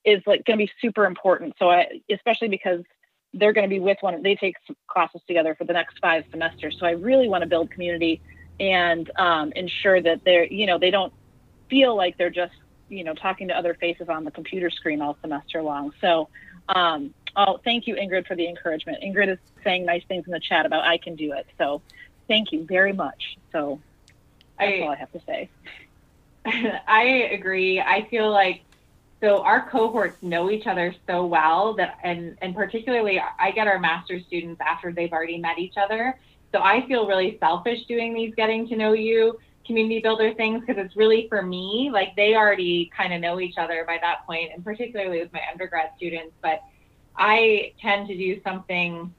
is 0.04 0.22
like 0.26 0.46
going 0.46 0.58
to 0.58 0.66
be 0.66 0.72
super 0.82 1.06
important. 1.06 1.56
So 1.60 1.70
i 1.70 2.02
especially 2.12 2.50
because 2.50 2.84
they're 3.34 3.54
going 3.54 3.68
to 3.68 3.74
be 3.74 3.80
with 3.80 3.98
one 4.02 4.22
they 4.24 4.36
take 4.36 4.56
classes 4.88 5.22
together 5.28 5.56
for 5.56 5.64
the 5.64 5.74
next 5.74 6.00
five 6.00 6.26
semesters. 6.32 6.78
So 6.80 6.86
i 6.86 6.92
really 6.92 7.28
want 7.28 7.44
to 7.44 7.48
build 7.48 7.72
community 7.72 8.22
and 8.60 9.10
um, 9.18 9.52
ensure 9.56 10.02
that 10.02 10.24
they're 10.24 10.46
you 10.46 10.66
know 10.66 10.78
they 10.78 10.92
don't 10.92 11.14
feel 11.70 11.96
like 11.96 12.18
they're 12.18 12.30
just 12.30 12.54
you 12.90 13.04
know 13.04 13.14
talking 13.14 13.48
to 13.48 13.58
other 13.58 13.74
faces 13.74 14.10
on 14.10 14.24
the 14.24 14.32
computer 14.32 14.70
screen 14.70 15.02
all 15.02 15.18
semester 15.22 15.62
long. 15.62 15.94
So 16.02 16.30
um, 16.70 17.14
oh 17.36 17.60
thank 17.64 17.88
you 17.88 17.96
ingrid 17.96 18.28
for 18.28 18.36
the 18.36 18.48
encouragement. 18.48 19.04
Ingrid 19.04 19.30
is 19.30 19.40
saying 19.64 19.86
nice 19.86 20.04
things 20.08 20.26
in 20.26 20.32
the 20.32 20.40
chat 20.40 20.66
about 20.66 20.84
i 20.84 20.98
can 20.98 21.16
do 21.16 21.34
it. 21.34 21.48
So 21.58 21.82
thank 22.28 22.52
you 22.52 22.66
very 22.66 22.94
much. 22.94 23.38
So 23.52 23.80
that's 24.60 24.74
I, 24.74 24.82
all 24.82 24.90
I 24.90 24.96
have 24.96 25.12
to 25.14 25.22
say. 25.26 25.50
I 26.88 27.30
agree. 27.32 27.80
I 27.80 28.08
feel 28.10 28.30
like 28.32 28.64
so 29.22 29.44
our 29.44 29.70
cohorts 29.70 30.22
know 30.24 30.50
each 30.50 30.66
other 30.66 30.94
so 31.08 31.26
well 31.26 31.76
that 31.76 32.00
and 32.04 32.38
and 32.42 32.56
particularly 32.56 33.22
I 33.40 33.52
get 33.52 33.68
our 33.68 33.80
master's 33.80 34.26
students 34.26 34.60
after 34.66 34.92
they've 34.92 35.14
already 35.14 35.38
met 35.38 35.60
each 35.60 35.78
other. 35.78 36.20
So 36.52 36.60
I 36.62 36.86
feel 36.88 37.08
really 37.08 37.38
selfish 37.40 37.86
doing 37.86 38.14
these 38.14 38.34
getting 38.36 38.68
to 38.70 38.76
know 38.76 38.94
you 38.94 39.40
community 39.66 40.02
builder 40.02 40.34
things 40.34 40.64
because 40.66 40.84
it's 40.84 40.96
really 40.96 41.28
for 41.30 41.44
me 41.44 41.92
like 41.94 42.16
they 42.16 42.36
already 42.36 42.92
kind 42.98 43.14
of 43.14 43.22
know 43.22 43.40
each 43.40 43.58
other 43.60 43.86
by 43.86 44.00
that 44.02 44.26
point 44.26 44.50
and 44.54 44.64
particularly 44.64 45.20
with 45.20 45.32
my 45.32 45.42
undergrad 45.52 45.92
students 45.98 46.34
but 46.42 46.62
I 47.16 47.74
tend 47.80 48.08
to 48.08 48.18
do 48.18 48.42
something 48.42 49.14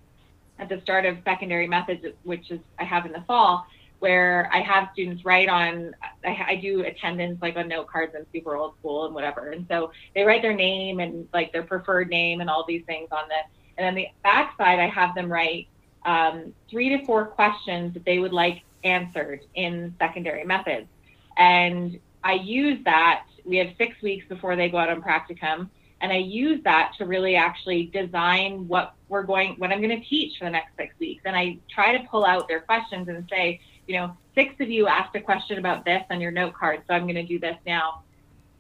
at 0.59 0.69
the 0.69 0.81
start 0.81 1.07
of 1.07 1.17
secondary 1.25 1.69
methods 1.69 2.05
which 2.25 2.51
is 2.51 2.59
I 2.77 2.85
have 2.85 3.07
in 3.07 3.13
the 3.13 3.23
fall 3.23 3.65
where 4.03 4.51
I 4.53 4.61
have 4.63 4.89
students 4.95 5.25
write 5.25 5.49
on, 5.49 5.95
I, 6.25 6.45
I, 6.49 6.57
do 6.57 6.81
attendance 6.81 7.41
like 7.41 7.57
on 7.57 7.69
note 7.69 7.87
cards 7.87 8.15
and 8.17 8.27
super 8.33 8.57
old 8.57 8.75
school 8.81 9.07
and 9.07 9.15
whatever. 9.15 9.51
And 9.51 9.65
so 9.71 9.93
they 10.17 10.25
write 10.25 10.43
their 10.43 10.55
name 10.55 10.99
and 10.99 11.29
like 11.33 11.53
their 11.53 11.63
preferred 11.63 12.09
name 12.11 12.41
and 12.41 12.51
all 12.51 12.65
these 12.67 12.83
things 12.85 13.09
on 13.13 13.29
the, 13.29 13.37
and 13.79 13.87
then 13.87 13.95
the 13.95 14.09
back 14.25 14.57
side, 14.59 14.81
I 14.81 14.89
have 14.89 15.15
them 15.15 15.31
write 15.31 15.69
um, 16.05 16.53
three 16.69 16.89
to 16.89 17.07
four 17.07 17.27
questions 17.27 17.95
that 17.95 18.05
they 18.05 18.19
would 18.19 18.33
like 18.33 18.63
answered 18.83 19.43
in 19.55 19.95
secondary 20.01 20.45
methods. 20.45 20.89
And 21.37 22.01
I 22.25 22.33
use 22.33 22.81
that, 22.85 23.27
we 23.45 23.57
have 23.59 23.69
six 23.79 24.03
weeks 24.03 24.27
before 24.29 24.57
they 24.57 24.69
go 24.69 24.79
out 24.79 24.89
on 24.91 25.01
practicum. 25.01 25.69
And 26.01 26.11
I 26.11 26.17
use 26.17 26.61
that 26.65 26.91
to 26.99 27.07
really 27.07 27.37
actually 27.37 27.85
design 27.85 28.67
what 28.67 28.97
we're 29.09 29.23
going, 29.23 29.55
what 29.59 29.71
I'm 29.71 29.81
going 29.81 29.97
to 29.97 30.05
teach 30.09 30.39
for 30.39 30.47
the 30.47 30.51
next 30.51 30.77
six 30.77 30.93
weeks. 30.99 31.23
And 31.25 31.37
I 31.37 31.59
try 31.73 31.97
to 31.97 32.05
pull 32.09 32.25
out 32.25 32.49
their 32.49 32.63
questions 32.63 33.07
and 33.09 33.25
say, 33.31 33.61
you 33.87 33.97
know, 33.97 34.17
six 34.35 34.55
of 34.61 34.69
you 34.71 34.87
asked 34.87 35.15
a 35.17 35.21
question 35.21 35.59
about 35.59 35.85
this 35.85 36.03
on 36.11 36.21
your 36.21 36.31
note 36.31 36.55
card, 36.55 36.83
so 36.87 36.95
I'm 36.95 37.03
going 37.03 37.15
to 37.15 37.25
do 37.25 37.39
this 37.39 37.57
now. 37.67 38.03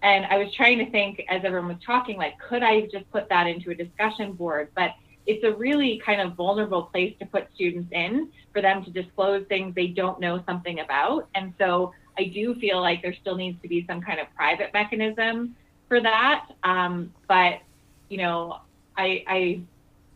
And 0.02 0.26
I 0.26 0.36
was 0.36 0.52
trying 0.54 0.78
to 0.78 0.90
think 0.90 1.22
as 1.28 1.42
everyone 1.44 1.68
was 1.68 1.82
talking, 1.84 2.16
like, 2.16 2.34
could 2.40 2.62
I 2.62 2.82
just 2.82 3.10
put 3.12 3.28
that 3.28 3.46
into 3.46 3.70
a 3.70 3.74
discussion 3.74 4.32
board? 4.32 4.68
But 4.74 4.90
it's 5.26 5.44
a 5.44 5.52
really 5.52 6.02
kind 6.04 6.20
of 6.20 6.34
vulnerable 6.34 6.84
place 6.84 7.14
to 7.20 7.26
put 7.26 7.46
students 7.54 7.88
in 7.92 8.28
for 8.52 8.60
them 8.60 8.84
to 8.84 8.90
disclose 8.90 9.46
things 9.46 9.74
they 9.74 9.86
don't 9.86 10.18
know 10.18 10.42
something 10.46 10.80
about. 10.80 11.28
And 11.36 11.54
so 11.58 11.92
I 12.18 12.24
do 12.24 12.56
feel 12.56 12.80
like 12.80 13.00
there 13.02 13.14
still 13.14 13.36
needs 13.36 13.60
to 13.62 13.68
be 13.68 13.86
some 13.86 14.00
kind 14.00 14.18
of 14.18 14.26
private 14.34 14.72
mechanism 14.72 15.54
for 15.88 16.00
that. 16.00 16.50
Um, 16.64 17.12
but, 17.28 17.60
you 18.08 18.18
know, 18.18 18.58
I, 18.96 19.24
I, 19.28 19.60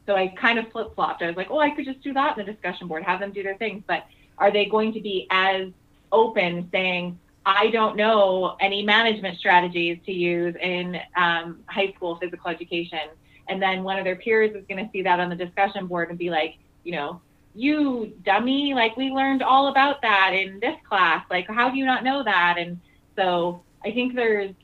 so 0.06 0.16
I 0.16 0.28
kind 0.28 0.58
of 0.58 0.70
flip 0.72 0.94
flopped. 0.96 1.22
I 1.22 1.28
was 1.28 1.36
like, 1.36 1.50
oh, 1.50 1.60
I 1.60 1.70
could 1.70 1.84
just 1.84 2.02
do 2.02 2.12
that 2.14 2.36
in 2.36 2.44
the 2.44 2.52
discussion 2.52 2.88
board, 2.88 3.04
have 3.04 3.20
them 3.20 3.32
do 3.32 3.44
their 3.44 3.56
things. 3.56 3.84
But 3.86 4.04
are 4.38 4.50
they 4.50 4.66
going 4.66 4.92
to 4.94 5.00
be 5.00 5.26
as 5.30 5.68
open 6.12 6.68
saying, 6.72 7.18
I 7.44 7.70
don't 7.70 7.96
know 7.96 8.56
any 8.60 8.82
management 8.82 9.38
strategies 9.38 9.98
to 10.06 10.12
use 10.12 10.54
in 10.60 10.98
um, 11.16 11.60
high 11.66 11.92
school 11.92 12.16
physical 12.16 12.50
education? 12.50 13.08
And 13.48 13.62
then 13.62 13.84
one 13.84 13.98
of 13.98 14.04
their 14.04 14.16
peers 14.16 14.54
is 14.54 14.64
going 14.68 14.84
to 14.84 14.90
see 14.92 15.02
that 15.02 15.20
on 15.20 15.30
the 15.30 15.36
discussion 15.36 15.86
board 15.86 16.10
and 16.10 16.18
be 16.18 16.30
like, 16.30 16.56
you 16.82 16.92
know, 16.92 17.20
you 17.54 18.12
dummy, 18.24 18.74
like 18.74 18.96
we 18.96 19.10
learned 19.10 19.42
all 19.42 19.68
about 19.68 20.02
that 20.02 20.32
in 20.34 20.60
this 20.60 20.76
class. 20.88 21.24
Like, 21.30 21.48
how 21.48 21.70
do 21.70 21.78
you 21.78 21.86
not 21.86 22.04
know 22.04 22.22
that? 22.22 22.56
And 22.58 22.80
so 23.14 23.62
I 23.84 23.92
think 23.92 24.14
there's 24.14 24.54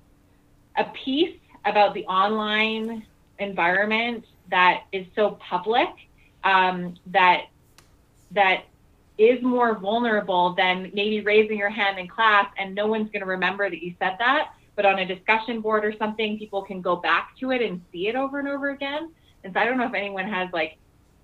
a 0.76 0.84
piece 0.84 1.38
about 1.64 1.94
the 1.94 2.04
online 2.06 3.06
environment 3.38 4.24
that 4.50 4.84
is 4.92 5.06
so 5.16 5.38
public 5.48 5.88
um, 6.44 6.94
that 7.06 7.46
that 8.32 8.64
is 9.22 9.42
more 9.42 9.78
vulnerable 9.78 10.54
than 10.54 10.90
maybe 10.94 11.20
raising 11.20 11.58
your 11.58 11.70
hand 11.70 11.98
in 11.98 12.08
class 12.08 12.46
and 12.58 12.74
no 12.74 12.86
one's 12.86 13.10
going 13.10 13.20
to 13.20 13.26
remember 13.26 13.68
that 13.68 13.82
you 13.82 13.94
said 13.98 14.16
that. 14.18 14.52
But 14.74 14.86
on 14.86 14.98
a 14.98 15.06
discussion 15.06 15.60
board 15.60 15.84
or 15.84 15.94
something, 15.98 16.38
people 16.38 16.62
can 16.62 16.80
go 16.80 16.96
back 16.96 17.36
to 17.40 17.50
it 17.50 17.60
and 17.62 17.82
see 17.92 18.08
it 18.08 18.16
over 18.16 18.38
and 18.38 18.48
over 18.48 18.70
again. 18.70 19.12
And 19.44 19.52
so 19.52 19.60
I 19.60 19.64
don't 19.64 19.76
know 19.76 19.86
if 19.86 19.94
anyone 19.94 20.28
has 20.28 20.48
like 20.52 20.78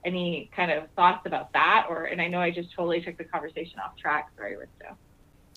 any 0.05 0.51
kind 0.55 0.71
of 0.71 0.85
thoughts 0.97 1.27
about 1.27 1.53
that, 1.53 1.87
or 1.89 2.05
and 2.05 2.21
I 2.21 2.29
know 2.29 2.41
I 2.41 2.51
just 2.51 2.73
totally 2.75 3.01
took 3.01 3.17
the 3.17 3.25
conversation 3.25 3.79
off 3.79 3.97
track. 3.97 4.31
Sorry, 4.37 4.55
Risto. 4.55 4.95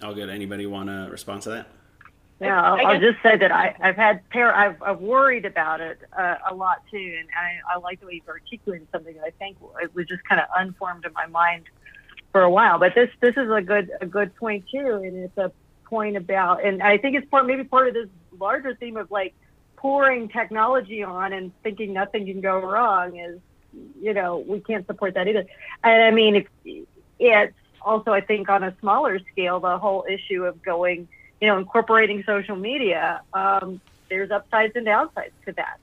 All 0.04 0.14
good. 0.14 0.30
Anybody 0.30 0.66
want 0.66 0.89
to 0.89 1.10
respond 1.12 1.42
to 1.44 1.50
that? 1.50 1.68
Yeah, 2.39 2.60
I'll, 2.60 2.88
I'll, 2.88 3.00
just 3.00 3.22
say 3.22 3.38
that 3.38 3.52
I, 3.52 3.76
have 3.80 3.96
had 3.96 4.28
pair. 4.30 4.56
I've, 4.56 4.82
I've 4.82 5.00
worried 5.00 5.46
about 5.46 5.80
it 5.80 6.00
uh, 6.18 6.38
a 6.50 6.56
lot 6.56 6.82
too, 6.89 6.98
and 7.20 7.30
I, 7.38 7.76
I 7.76 7.78
like 7.78 8.00
the 8.00 8.08
way 8.08 8.14
you've 8.14 8.28
articulated 8.28 8.88
something 8.92 9.14
that 9.14 9.24
I 9.24 9.30
think 9.30 9.58
it 9.80 9.94
was 9.94 10.08
just 10.08 10.24
kind 10.24 10.42
of 10.42 10.48
unformed 10.58 11.06
in 11.06 11.14
my 11.14 11.28
mind 11.28 11.66
for 12.32 12.42
a 12.42 12.50
while. 12.50 12.80
But 12.80 12.96
this 12.96 13.10
this 13.20 13.36
is 13.38 13.50
a 13.50 13.62
good 13.62 13.92
a 14.02 14.06
good 14.06 14.36
point 14.36 14.66
too, 14.72 15.02
and 15.04 15.18
it's 15.18 15.38
a 15.38 15.52
point 15.92 16.16
about, 16.16 16.64
and 16.64 16.82
I 16.82 16.98
think 16.98 17.18
it's 17.18 17.30
part 17.30 17.46
maybe 17.46 17.64
part 17.66 17.88
of 17.90 17.94
this 17.94 18.08
larger 18.40 18.74
theme 18.76 18.98
of 18.98 19.12
like 19.12 19.34
pouring 19.76 20.30
technology 20.30 21.04
on 21.04 21.34
and 21.34 21.52
thinking 21.64 21.94
nothing 21.94 22.26
can 22.26 22.40
go 22.40 22.60
wrong 22.60 23.18
is, 23.18 23.40
you 24.02 24.14
know, 24.14 24.38
we 24.38 24.60
can't 24.62 24.88
support 24.88 25.16
that 25.16 25.28
either. 25.28 25.46
And 25.84 26.04
I 26.04 26.12
mean, 26.12 26.36
if 26.36 26.86
it's 27.20 27.54
also 27.82 28.12
I 28.12 28.22
think 28.22 28.48
on 28.50 28.64
a 28.64 28.74
smaller 28.80 29.20
scale, 29.32 29.60
the 29.60 29.78
whole 29.78 30.06
issue 30.10 30.46
of 30.46 30.64
going, 30.64 31.08
you 31.42 31.48
know, 31.48 31.58
incorporating 31.58 32.24
social 32.26 32.56
media. 32.56 33.22
Um, 33.34 33.82
there's 34.10 34.32
upsides 34.32 34.74
and 34.76 34.86
downsides 34.86 35.32
to 35.46 35.54
that, 35.54 35.80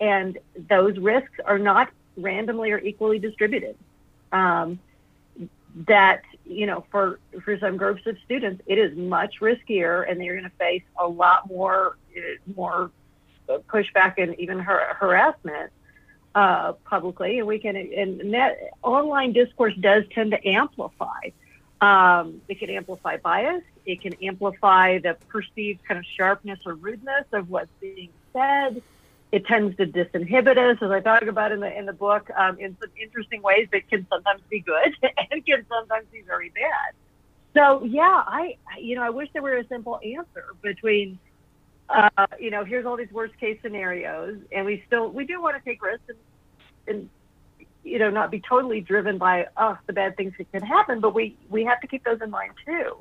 and 0.00 0.38
those 0.68 0.98
risks 0.98 1.38
are 1.44 1.58
not 1.58 1.90
randomly 2.16 2.72
or 2.72 2.78
equally 2.78 3.18
distributed. 3.18 3.76
Um, 4.32 4.78
that 5.86 6.22
you 6.44 6.66
know 6.66 6.84
for 6.90 7.20
for 7.44 7.58
some 7.58 7.76
groups 7.76 8.06
of 8.06 8.16
students 8.24 8.62
it 8.66 8.78
is 8.78 8.96
much 8.96 9.40
riskier 9.40 10.10
and 10.10 10.20
they're 10.20 10.32
going 10.32 10.48
to 10.48 10.56
face 10.56 10.82
a 10.98 11.06
lot 11.06 11.48
more 11.48 11.96
more 12.56 12.90
pushback 13.68 14.14
and 14.18 14.38
even 14.40 14.58
har- 14.58 14.96
harassment 14.98 15.70
uh, 16.34 16.72
publicly. 16.84 17.38
And 17.38 17.46
we 17.46 17.58
can 17.58 17.76
and 17.76 18.18
net 18.30 18.72
online 18.82 19.32
discourse 19.32 19.74
does 19.80 20.04
tend 20.14 20.32
to 20.32 20.48
amplify 20.48 21.30
um, 21.80 22.40
it 22.48 22.58
can 22.58 22.70
amplify 22.70 23.18
bias. 23.18 23.62
It 23.86 24.00
can 24.02 24.14
amplify 24.22 24.98
the 24.98 25.16
perceived 25.28 25.84
kind 25.84 25.98
of 25.98 26.04
sharpness 26.16 26.60
or 26.66 26.74
rudeness 26.74 27.24
of 27.32 27.48
what's 27.48 27.70
being 27.80 28.10
said 28.32 28.82
it 29.30 29.46
tends 29.46 29.76
to 29.76 29.86
disinhibit 29.86 30.56
us, 30.56 30.78
as 30.80 30.90
I 30.90 31.00
talk 31.00 31.22
about 31.22 31.52
in 31.52 31.60
the 31.60 31.76
in 31.76 31.86
the 31.86 31.92
book, 31.92 32.30
um, 32.36 32.58
in 32.58 32.76
some 32.80 32.90
interesting 33.00 33.42
ways 33.42 33.68
that 33.72 33.88
can 33.88 34.06
sometimes 34.08 34.40
be 34.48 34.60
good 34.60 34.94
and 35.30 35.44
can 35.44 35.66
sometimes 35.68 36.06
be 36.10 36.22
very 36.22 36.50
bad. 36.50 36.94
So 37.54 37.84
yeah, 37.84 38.22
I 38.26 38.56
you 38.78 38.96
know 38.96 39.02
I 39.02 39.10
wish 39.10 39.28
there 39.32 39.42
were 39.42 39.56
a 39.56 39.66
simple 39.66 40.00
answer 40.02 40.46
between 40.62 41.18
uh, 41.90 42.08
you 42.38 42.50
know 42.50 42.64
here's 42.64 42.86
all 42.86 42.96
these 42.96 43.12
worst 43.12 43.38
case 43.38 43.58
scenarios, 43.62 44.38
and 44.50 44.64
we 44.64 44.82
still 44.86 45.10
we 45.10 45.24
do 45.24 45.42
want 45.42 45.56
to 45.56 45.68
take 45.68 45.82
risks 45.82 46.04
and, 46.08 46.18
and 46.86 47.10
you 47.84 47.98
know 47.98 48.08
not 48.08 48.30
be 48.30 48.40
totally 48.40 48.80
driven 48.80 49.18
by 49.18 49.46
oh 49.58 49.76
the 49.86 49.92
bad 49.92 50.16
things 50.16 50.32
that 50.38 50.50
can 50.52 50.62
happen, 50.62 51.00
but 51.00 51.14
we 51.14 51.36
we 51.50 51.64
have 51.64 51.80
to 51.82 51.86
keep 51.86 52.02
those 52.04 52.20
in 52.22 52.30
mind 52.30 52.52
too. 52.64 52.96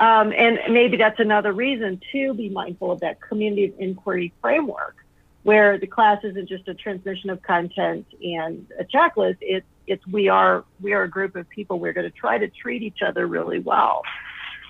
Um, 0.00 0.32
and 0.32 0.58
maybe 0.70 0.96
that's 0.96 1.20
another 1.20 1.52
reason 1.52 2.00
to 2.12 2.32
be 2.32 2.48
mindful 2.48 2.90
of 2.90 3.00
that 3.00 3.20
community 3.20 3.66
of 3.66 3.74
inquiry 3.78 4.32
framework 4.40 4.96
where 5.42 5.78
the 5.78 5.86
class 5.86 6.22
isn't 6.22 6.48
just 6.48 6.68
a 6.68 6.74
transmission 6.74 7.30
of 7.30 7.42
content 7.42 8.06
and 8.22 8.66
a 8.78 8.84
checklist. 8.84 9.38
It's 9.40 9.66
it's 9.86 10.06
we 10.06 10.28
are 10.28 10.64
we 10.80 10.92
are 10.92 11.02
a 11.02 11.10
group 11.10 11.36
of 11.36 11.48
people. 11.48 11.78
We're 11.78 11.92
going 11.92 12.10
to 12.10 12.16
try 12.16 12.38
to 12.38 12.48
treat 12.48 12.82
each 12.82 13.02
other 13.02 13.26
really 13.26 13.58
well. 13.58 14.02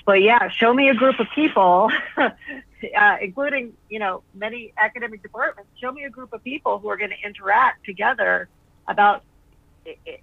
But 0.04 0.22
yeah, 0.22 0.48
show 0.48 0.72
me 0.74 0.88
a 0.88 0.94
group 0.94 1.20
of 1.20 1.28
people, 1.34 1.90
uh, 2.16 3.16
including 3.20 3.74
you 3.88 3.98
know 3.98 4.22
many 4.34 4.72
academic 4.76 5.22
departments. 5.22 5.70
Show 5.80 5.92
me 5.92 6.04
a 6.04 6.10
group 6.10 6.32
of 6.32 6.42
people 6.42 6.78
who 6.78 6.88
are 6.88 6.96
going 6.96 7.10
to 7.10 7.26
interact 7.26 7.84
together 7.84 8.48
about 8.88 9.22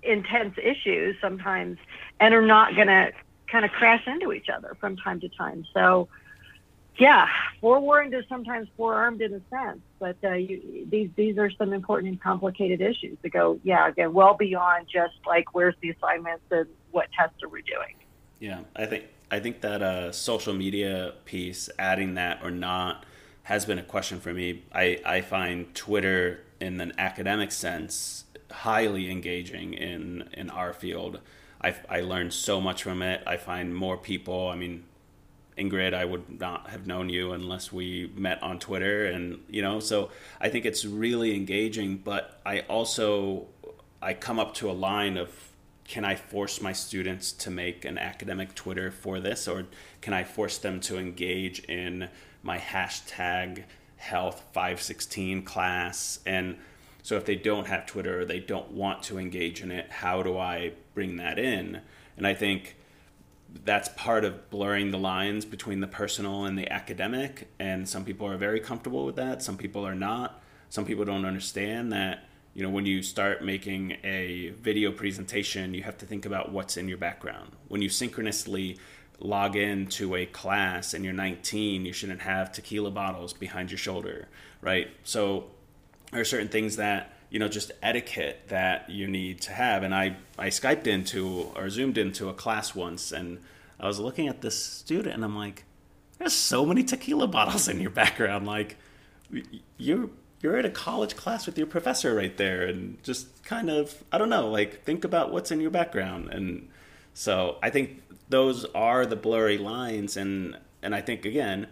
intense 0.03 0.55
issues 0.61 1.15
sometimes, 1.21 1.77
and 2.19 2.33
are 2.33 2.41
not 2.41 2.75
going 2.75 2.87
to 2.87 3.11
kind 3.47 3.65
of 3.65 3.71
crash 3.71 4.05
into 4.07 4.31
each 4.31 4.49
other 4.49 4.75
from 4.79 4.97
time 4.97 5.19
to 5.19 5.29
time. 5.29 5.65
So 5.73 6.07
yeah, 6.99 7.27
forewarned 7.61 8.13
is 8.13 8.25
sometimes 8.27 8.67
forearmed 8.75 9.21
in 9.21 9.33
a 9.33 9.41
sense, 9.49 9.79
but 9.99 10.17
uh, 10.23 10.33
you, 10.33 10.85
these 10.89 11.09
these 11.15 11.37
are 11.37 11.49
some 11.51 11.73
important 11.73 12.09
and 12.09 12.21
complicated 12.21 12.81
issues 12.81 13.17
that 13.21 13.29
go, 13.29 13.59
yeah, 13.63 13.87
again, 13.87 14.13
well 14.13 14.35
beyond 14.35 14.87
just 14.91 15.15
like 15.25 15.53
where's 15.53 15.75
the 15.81 15.89
assignments 15.91 16.43
and 16.51 16.67
what 16.91 17.07
tests 17.17 17.41
are 17.41 17.49
we 17.49 17.61
doing. 17.61 17.95
Yeah, 18.39 18.61
I 18.75 18.85
think 18.85 19.05
I 19.31 19.39
think 19.39 19.61
that 19.61 19.81
uh, 19.81 20.11
social 20.11 20.53
media 20.53 21.13
piece, 21.25 21.69
adding 21.79 22.15
that 22.15 22.41
or 22.43 22.51
not, 22.51 23.05
has 23.43 23.65
been 23.65 23.79
a 23.79 23.83
question 23.83 24.19
for 24.19 24.33
me. 24.33 24.63
I, 24.73 24.99
I 25.05 25.21
find 25.21 25.73
Twitter 25.73 26.41
in 26.59 26.79
an 26.81 26.93
academic 26.97 27.51
sense 27.51 28.25
highly 28.51 29.09
engaging 29.11 29.73
in 29.73 30.29
in 30.33 30.49
our 30.49 30.73
field. 30.73 31.19
I 31.61 31.75
I 31.89 32.01
learned 32.01 32.33
so 32.33 32.59
much 32.59 32.83
from 32.83 33.01
it. 33.01 33.21
I 33.25 33.37
find 33.37 33.75
more 33.75 33.97
people. 33.97 34.49
I 34.49 34.55
mean, 34.55 34.83
Ingrid, 35.59 35.93
I 35.93 36.05
would 36.05 36.39
not 36.39 36.69
have 36.69 36.87
known 36.87 37.09
you 37.09 37.33
unless 37.33 37.71
we 37.71 38.11
met 38.15 38.41
on 38.41 38.59
Twitter, 38.59 39.05
and 39.05 39.43
you 39.49 39.61
know, 39.61 39.79
so 39.79 40.11
I 40.39 40.49
think 40.49 40.65
it's 40.65 40.85
really 40.85 41.35
engaging. 41.35 41.97
But 41.97 42.39
I 42.45 42.61
also 42.61 43.47
I 44.01 44.13
come 44.13 44.39
up 44.39 44.53
to 44.55 44.69
a 44.69 44.73
line 44.73 45.17
of 45.17 45.29
can 45.83 46.05
I 46.05 46.15
force 46.15 46.61
my 46.61 46.71
students 46.71 47.31
to 47.33 47.49
make 47.49 47.83
an 47.83 47.97
academic 47.97 48.55
Twitter 48.55 48.91
for 48.91 49.19
this, 49.19 49.47
or 49.47 49.65
can 50.01 50.13
I 50.13 50.23
force 50.23 50.57
them 50.57 50.79
to 50.81 50.97
engage 50.97 51.59
in 51.65 52.09
my 52.41 52.57
hashtag 52.57 53.65
health 53.97 54.41
516 54.53 55.43
class 55.43 56.19
and 56.25 56.55
so 57.03 57.15
if 57.15 57.25
they 57.25 57.35
don't 57.35 57.67
have 57.67 57.85
Twitter 57.85 58.21
or 58.21 58.25
they 58.25 58.39
don't 58.39 58.71
want 58.71 59.03
to 59.03 59.17
engage 59.17 59.61
in 59.61 59.71
it, 59.71 59.89
how 59.89 60.21
do 60.21 60.37
I 60.37 60.73
bring 60.93 61.17
that 61.17 61.39
in? 61.39 61.81
And 62.17 62.27
I 62.27 62.33
think 62.33 62.75
that's 63.65 63.89
part 63.89 64.25
of 64.25 64.49
blurring 64.49 64.91
the 64.91 64.97
lines 64.97 65.45
between 65.45 65.79
the 65.79 65.87
personal 65.87 66.45
and 66.45 66.57
the 66.57 66.71
academic. 66.71 67.49
And 67.59 67.87
some 67.87 68.05
people 68.05 68.27
are 68.27 68.37
very 68.37 68.59
comfortable 68.59 69.05
with 69.05 69.15
that. 69.15 69.41
Some 69.41 69.57
people 69.57 69.85
are 69.85 69.95
not. 69.95 70.41
Some 70.69 70.85
people 70.85 71.05
don't 71.05 71.25
understand 71.25 71.91
that, 71.93 72.25
you 72.53 72.63
know, 72.63 72.69
when 72.69 72.85
you 72.85 73.01
start 73.01 73.43
making 73.43 73.97
a 74.03 74.49
video 74.61 74.91
presentation, 74.91 75.73
you 75.73 75.83
have 75.83 75.97
to 75.99 76.05
think 76.05 76.25
about 76.25 76.51
what's 76.51 76.77
in 76.77 76.87
your 76.87 76.97
background. 76.97 77.51
When 77.67 77.81
you 77.81 77.89
synchronously 77.89 78.77
log 79.19 79.55
into 79.55 80.15
a 80.15 80.25
class 80.25 80.93
and 80.93 81.03
you're 81.03 81.13
19, 81.13 81.85
you 81.85 81.93
shouldn't 81.93 82.21
have 82.21 82.51
tequila 82.51 82.91
bottles 82.91 83.33
behind 83.33 83.71
your 83.71 83.77
shoulder, 83.77 84.27
right? 84.61 84.89
So 85.03 85.47
there 86.11 86.21
are 86.21 86.25
certain 86.25 86.47
things 86.49 86.77
that 86.77 87.13
you 87.29 87.39
know 87.39 87.47
just 87.47 87.71
etiquette 87.81 88.47
that 88.47 88.89
you 88.89 89.07
need 89.07 89.41
to 89.41 89.51
have. 89.51 89.83
And 89.83 89.93
i 89.93 90.17
i 90.37 90.47
skyped 90.47 90.87
into 90.87 91.51
or 91.55 91.69
zoomed 91.69 91.97
into 91.97 92.29
a 92.29 92.33
class 92.33 92.75
once 92.75 93.11
and 93.11 93.39
i 93.79 93.87
was 93.87 93.99
looking 93.99 94.27
at 94.27 94.41
this 94.41 94.61
student 94.63 95.15
and 95.15 95.23
i'm 95.23 95.35
like 95.35 95.65
there's 96.19 96.33
so 96.33 96.65
many 96.65 96.83
tequila 96.83 97.27
bottles 97.27 97.67
in 97.67 97.79
your 97.79 97.89
background. 97.89 98.45
Like 98.45 98.77
you're 99.77 100.09
you're 100.41 100.57
at 100.57 100.65
a 100.65 100.69
college 100.69 101.15
class 101.15 101.45
with 101.45 101.57
your 101.57 101.67
professor 101.67 102.13
right 102.13 102.35
there 102.37 102.65
and 102.65 103.01
just 103.03 103.43
kind 103.43 103.69
of 103.69 104.05
i 104.11 104.17
don't 104.17 104.29
know 104.29 104.49
like 104.49 104.83
think 104.83 105.03
about 105.03 105.33
what's 105.33 105.51
in 105.51 105.59
your 105.59 105.71
background. 105.71 106.29
And 106.29 106.69
so 107.13 107.57
i 107.63 107.69
think 107.69 108.03
those 108.29 108.65
are 108.75 109.05
the 109.05 109.15
blurry 109.15 109.57
lines 109.57 110.15
and 110.15 110.57
and 110.83 110.93
i 110.93 111.01
think 111.01 111.25
again 111.25 111.67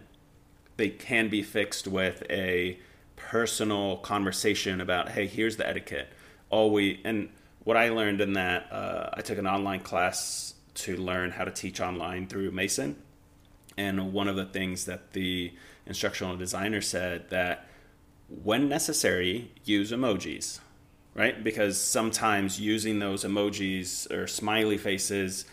they 0.76 0.88
can 0.88 1.28
be 1.28 1.42
fixed 1.42 1.86
with 1.86 2.22
a 2.28 2.78
personal 3.18 3.98
conversation 3.98 4.80
about, 4.80 5.10
hey, 5.10 5.26
here's 5.26 5.56
the 5.56 5.68
etiquette. 5.68 6.08
All 6.50 6.70
we 6.70 7.00
and 7.04 7.28
what 7.64 7.76
I 7.76 7.90
learned 7.90 8.20
in 8.20 8.32
that, 8.34 8.72
uh, 8.72 9.10
I 9.12 9.20
took 9.20 9.38
an 9.38 9.46
online 9.46 9.80
class 9.80 10.54
to 10.74 10.96
learn 10.96 11.32
how 11.32 11.44
to 11.44 11.50
teach 11.50 11.80
online 11.80 12.26
through 12.26 12.52
Mason, 12.52 12.96
and 13.76 14.12
one 14.12 14.28
of 14.28 14.36
the 14.36 14.46
things 14.46 14.86
that 14.86 15.12
the 15.12 15.52
instructional 15.86 16.36
designer 16.36 16.80
said 16.80 17.28
that 17.30 17.68
when 18.28 18.68
necessary, 18.68 19.50
use 19.64 19.90
emojis, 19.90 20.60
right? 21.14 21.42
Because 21.42 21.80
sometimes 21.80 22.60
using 22.60 22.98
those 22.98 23.24
emojis 23.24 24.10
or 24.12 24.26
smiley 24.26 24.78
faces, 24.78 25.46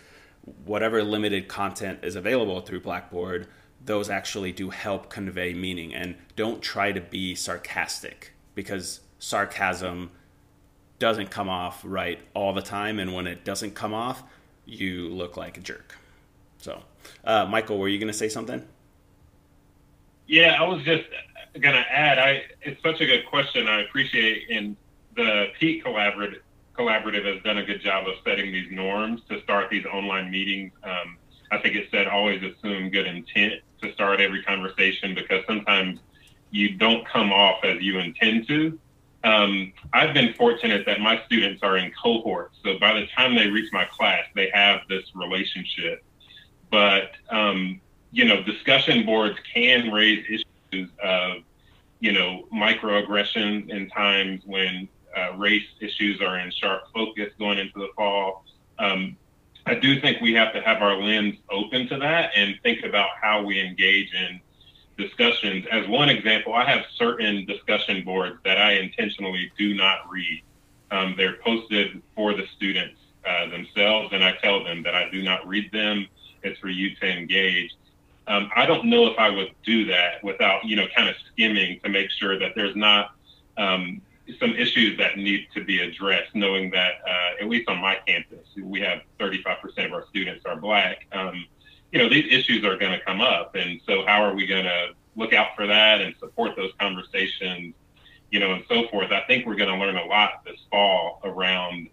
whatever 0.65 1.03
limited 1.03 1.47
content 1.47 1.99
is 2.03 2.15
available 2.15 2.61
through 2.61 2.81
Blackboard 2.81 3.47
those 3.85 4.09
actually 4.09 4.51
do 4.51 4.69
help 4.71 5.09
convey 5.09 5.53
meaning. 5.53 5.93
And 5.93 6.15
don't 6.35 6.61
try 6.61 6.91
to 6.91 7.01
be 7.01 7.35
sarcastic 7.35 8.33
because 8.53 9.01
sarcasm 9.19 10.11
doesn't 10.97 11.29
come 11.29 11.49
off 11.49 11.81
right 11.83 12.19
all 12.33 12.53
the 12.53 12.61
time. 12.61 12.99
And 12.99 13.13
when 13.13 13.27
it 13.27 13.45
doesn't 13.45 13.75
come 13.75 13.93
off 13.93 14.23
you 14.65 15.09
look 15.09 15.37
like 15.37 15.57
a 15.57 15.61
jerk. 15.61 15.95
So 16.57 16.81
uh, 17.23 17.45
michael 17.45 17.77
were 17.77 17.87
you 17.87 17.99
going 17.99 18.11
to 18.11 18.17
say 18.17 18.29
something? 18.29 18.65
Yeah 20.27 20.57
i 20.59 20.67
was 20.67 20.81
just 20.83 21.05
going 21.61 21.75
to 21.75 21.91
add 21.91 22.17
i 22.17 22.43
it's 22.61 22.81
such 22.81 22.99
a 22.99 23.05
good 23.05 23.25
question. 23.27 23.67
I 23.67 23.81
appreciate 23.81 24.49
in 24.49 24.75
the 25.15 25.47
peak 25.59 25.85
collaborative 25.85 26.41
collaborative 26.77 27.25
has 27.25 27.41
done 27.43 27.57
a 27.57 27.63
good 27.63 27.81
job 27.81 28.07
of 28.07 28.15
setting 28.25 28.51
these 28.51 28.69
norms 28.69 29.21
to 29.29 29.41
start 29.43 29.69
these 29.69 29.85
online 29.85 30.29
meetings. 30.29 30.73
Um, 30.83 31.17
I 31.51 31.59
think 31.59 31.75
it 31.75 31.87
said 31.89 32.07
always 32.07 32.41
assume 32.43 32.89
good 32.89 33.07
intent 33.07 33.61
to 33.85 33.93
start 33.93 34.19
every 34.19 34.43
conversation 34.43 35.15
because 35.15 35.43
sometimes 35.45 35.99
you 36.51 36.75
don't 36.75 37.05
come 37.07 37.31
off 37.31 37.63
as 37.63 37.81
you 37.81 37.99
intend 37.99 38.47
to. 38.47 38.79
Um, 39.23 39.73
I've 39.91 40.13
been 40.13 40.33
fortunate 40.33 40.85
that 40.85 41.01
my 41.01 41.21
students 41.25 41.63
are 41.63 41.77
in 41.77 41.91
cohorts. 41.91 42.57
So 42.63 42.77
by 42.79 42.93
the 42.93 43.07
time 43.07 43.35
they 43.35 43.47
reach 43.47 43.71
my 43.73 43.85
class, 43.85 44.25
they 44.35 44.49
have 44.53 44.81
this 44.87 45.03
relationship. 45.15 46.03
But, 46.69 47.11
um, 47.29 47.81
you 48.11 48.25
know, 48.25 48.43
discussion 48.43 49.05
boards 49.05 49.37
can 49.51 49.91
raise 49.91 50.23
issues 50.25 50.89
of, 51.03 51.37
you 51.99 52.11
know, 52.11 52.47
microaggressions 52.53 53.69
in 53.69 53.89
times 53.89 54.41
when 54.45 54.87
uh, 55.17 55.33
race 55.37 55.67
issues 55.79 56.21
are 56.21 56.37
in 56.37 56.51
sharp 56.51 56.83
focus 56.93 57.31
going 57.39 57.57
into 57.57 57.79
the 57.79 57.89
fall. 57.95 58.45
Um, 58.77 59.17
I 59.65 59.75
do 59.75 59.99
think 59.99 60.21
we 60.21 60.33
have 60.33 60.53
to 60.53 60.61
have 60.61 60.81
our 60.81 61.01
lens 61.01 61.35
open 61.49 61.87
to 61.89 61.97
that 61.97 62.31
and 62.35 62.59
think 62.61 62.83
about 62.83 63.09
how 63.19 63.43
we 63.43 63.59
engage 63.59 64.13
in 64.13 64.39
discussions. 64.97 65.65
As 65.71 65.87
one 65.87 66.09
example, 66.09 66.53
I 66.53 66.65
have 66.65 66.85
certain 66.95 67.45
discussion 67.45 68.03
boards 68.03 68.37
that 68.45 68.59
I 68.59 68.73
intentionally 68.73 69.51
do 69.57 69.73
not 69.73 70.09
read. 70.09 70.43
Um, 70.91 71.15
they're 71.17 71.37
posted 71.37 72.01
for 72.15 72.33
the 72.33 72.45
students 72.55 72.99
uh, 73.27 73.49
themselves, 73.49 74.09
and 74.13 74.23
I 74.23 74.33
tell 74.33 74.63
them 74.63 74.83
that 74.83 74.93
I 74.93 75.09
do 75.09 75.23
not 75.23 75.47
read 75.47 75.71
them. 75.71 76.07
It's 76.43 76.59
for 76.59 76.69
you 76.69 76.95
to 76.97 77.07
engage. 77.07 77.71
Um, 78.27 78.49
I 78.55 78.65
don't 78.67 78.85
know 78.85 79.07
if 79.07 79.17
I 79.17 79.29
would 79.29 79.51
do 79.65 79.85
that 79.85 80.23
without, 80.23 80.63
you 80.65 80.75
know, 80.75 80.85
kind 80.95 81.09
of 81.09 81.15
skimming 81.33 81.79
to 81.83 81.89
make 81.89 82.11
sure 82.11 82.37
that 82.39 82.53
there's 82.55 82.75
not 82.75 83.15
um, 83.57 84.01
some 84.39 84.55
issues 84.55 84.97
that 84.97 85.17
need 85.17 85.47
to 85.53 85.63
be 85.63 85.81
addressed, 85.81 86.33
knowing 86.33 86.71
that 86.71 86.93
uh, 87.07 87.41
at 87.41 87.47
least 87.47 87.69
on 87.69 87.79
my 87.79 87.97
campus, 88.07 88.47
we 88.59 88.81
have 88.81 89.01
35% 89.19 89.85
of 89.85 89.93
our 89.93 90.05
students 90.09 90.45
are 90.45 90.55
black. 90.55 91.05
Um, 91.11 91.45
you 91.91 91.99
know, 91.99 92.09
these 92.09 92.25
issues 92.31 92.63
are 92.65 92.77
going 92.77 92.91
to 92.91 92.99
come 93.05 93.21
up, 93.21 93.55
and 93.55 93.79
so 93.85 94.05
how 94.05 94.23
are 94.23 94.33
we 94.33 94.47
going 94.47 94.65
to 94.65 94.89
look 95.15 95.33
out 95.33 95.55
for 95.55 95.67
that 95.67 96.01
and 96.01 96.15
support 96.19 96.55
those 96.55 96.71
conversations, 96.79 97.73
you 98.31 98.39
know, 98.39 98.53
and 98.53 98.63
so 98.67 98.87
forth? 98.87 99.11
I 99.11 99.21
think 99.21 99.45
we're 99.45 99.55
going 99.55 99.69
to 99.69 99.77
learn 99.77 99.95
a 99.95 100.05
lot 100.05 100.43
this 100.43 100.59
fall 100.71 101.21
around 101.23 101.89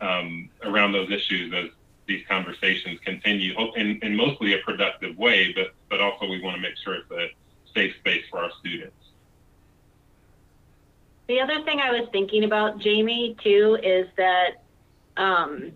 um, 0.00 0.50
around 0.62 0.92
those 0.92 1.10
issues 1.10 1.54
as 1.54 1.70
these 2.06 2.24
conversations 2.28 3.00
continue, 3.04 3.54
in, 3.76 3.98
in 4.02 4.14
mostly 4.14 4.52
a 4.52 4.58
productive 4.58 5.16
way, 5.16 5.52
but 5.54 5.74
but 5.88 6.00
also 6.00 6.28
we 6.28 6.40
want 6.40 6.56
to 6.56 6.60
make 6.60 6.76
sure 6.76 6.94
it's 6.94 7.10
a 7.10 7.28
safe 7.74 7.94
space 7.96 8.24
for 8.30 8.40
our 8.40 8.50
students. 8.60 9.05
The 11.28 11.40
other 11.40 11.62
thing 11.64 11.80
I 11.80 11.90
was 11.90 12.08
thinking 12.12 12.44
about, 12.44 12.78
Jamie, 12.78 13.36
too, 13.42 13.78
is 13.82 14.06
that 14.16 14.62
um, 15.16 15.72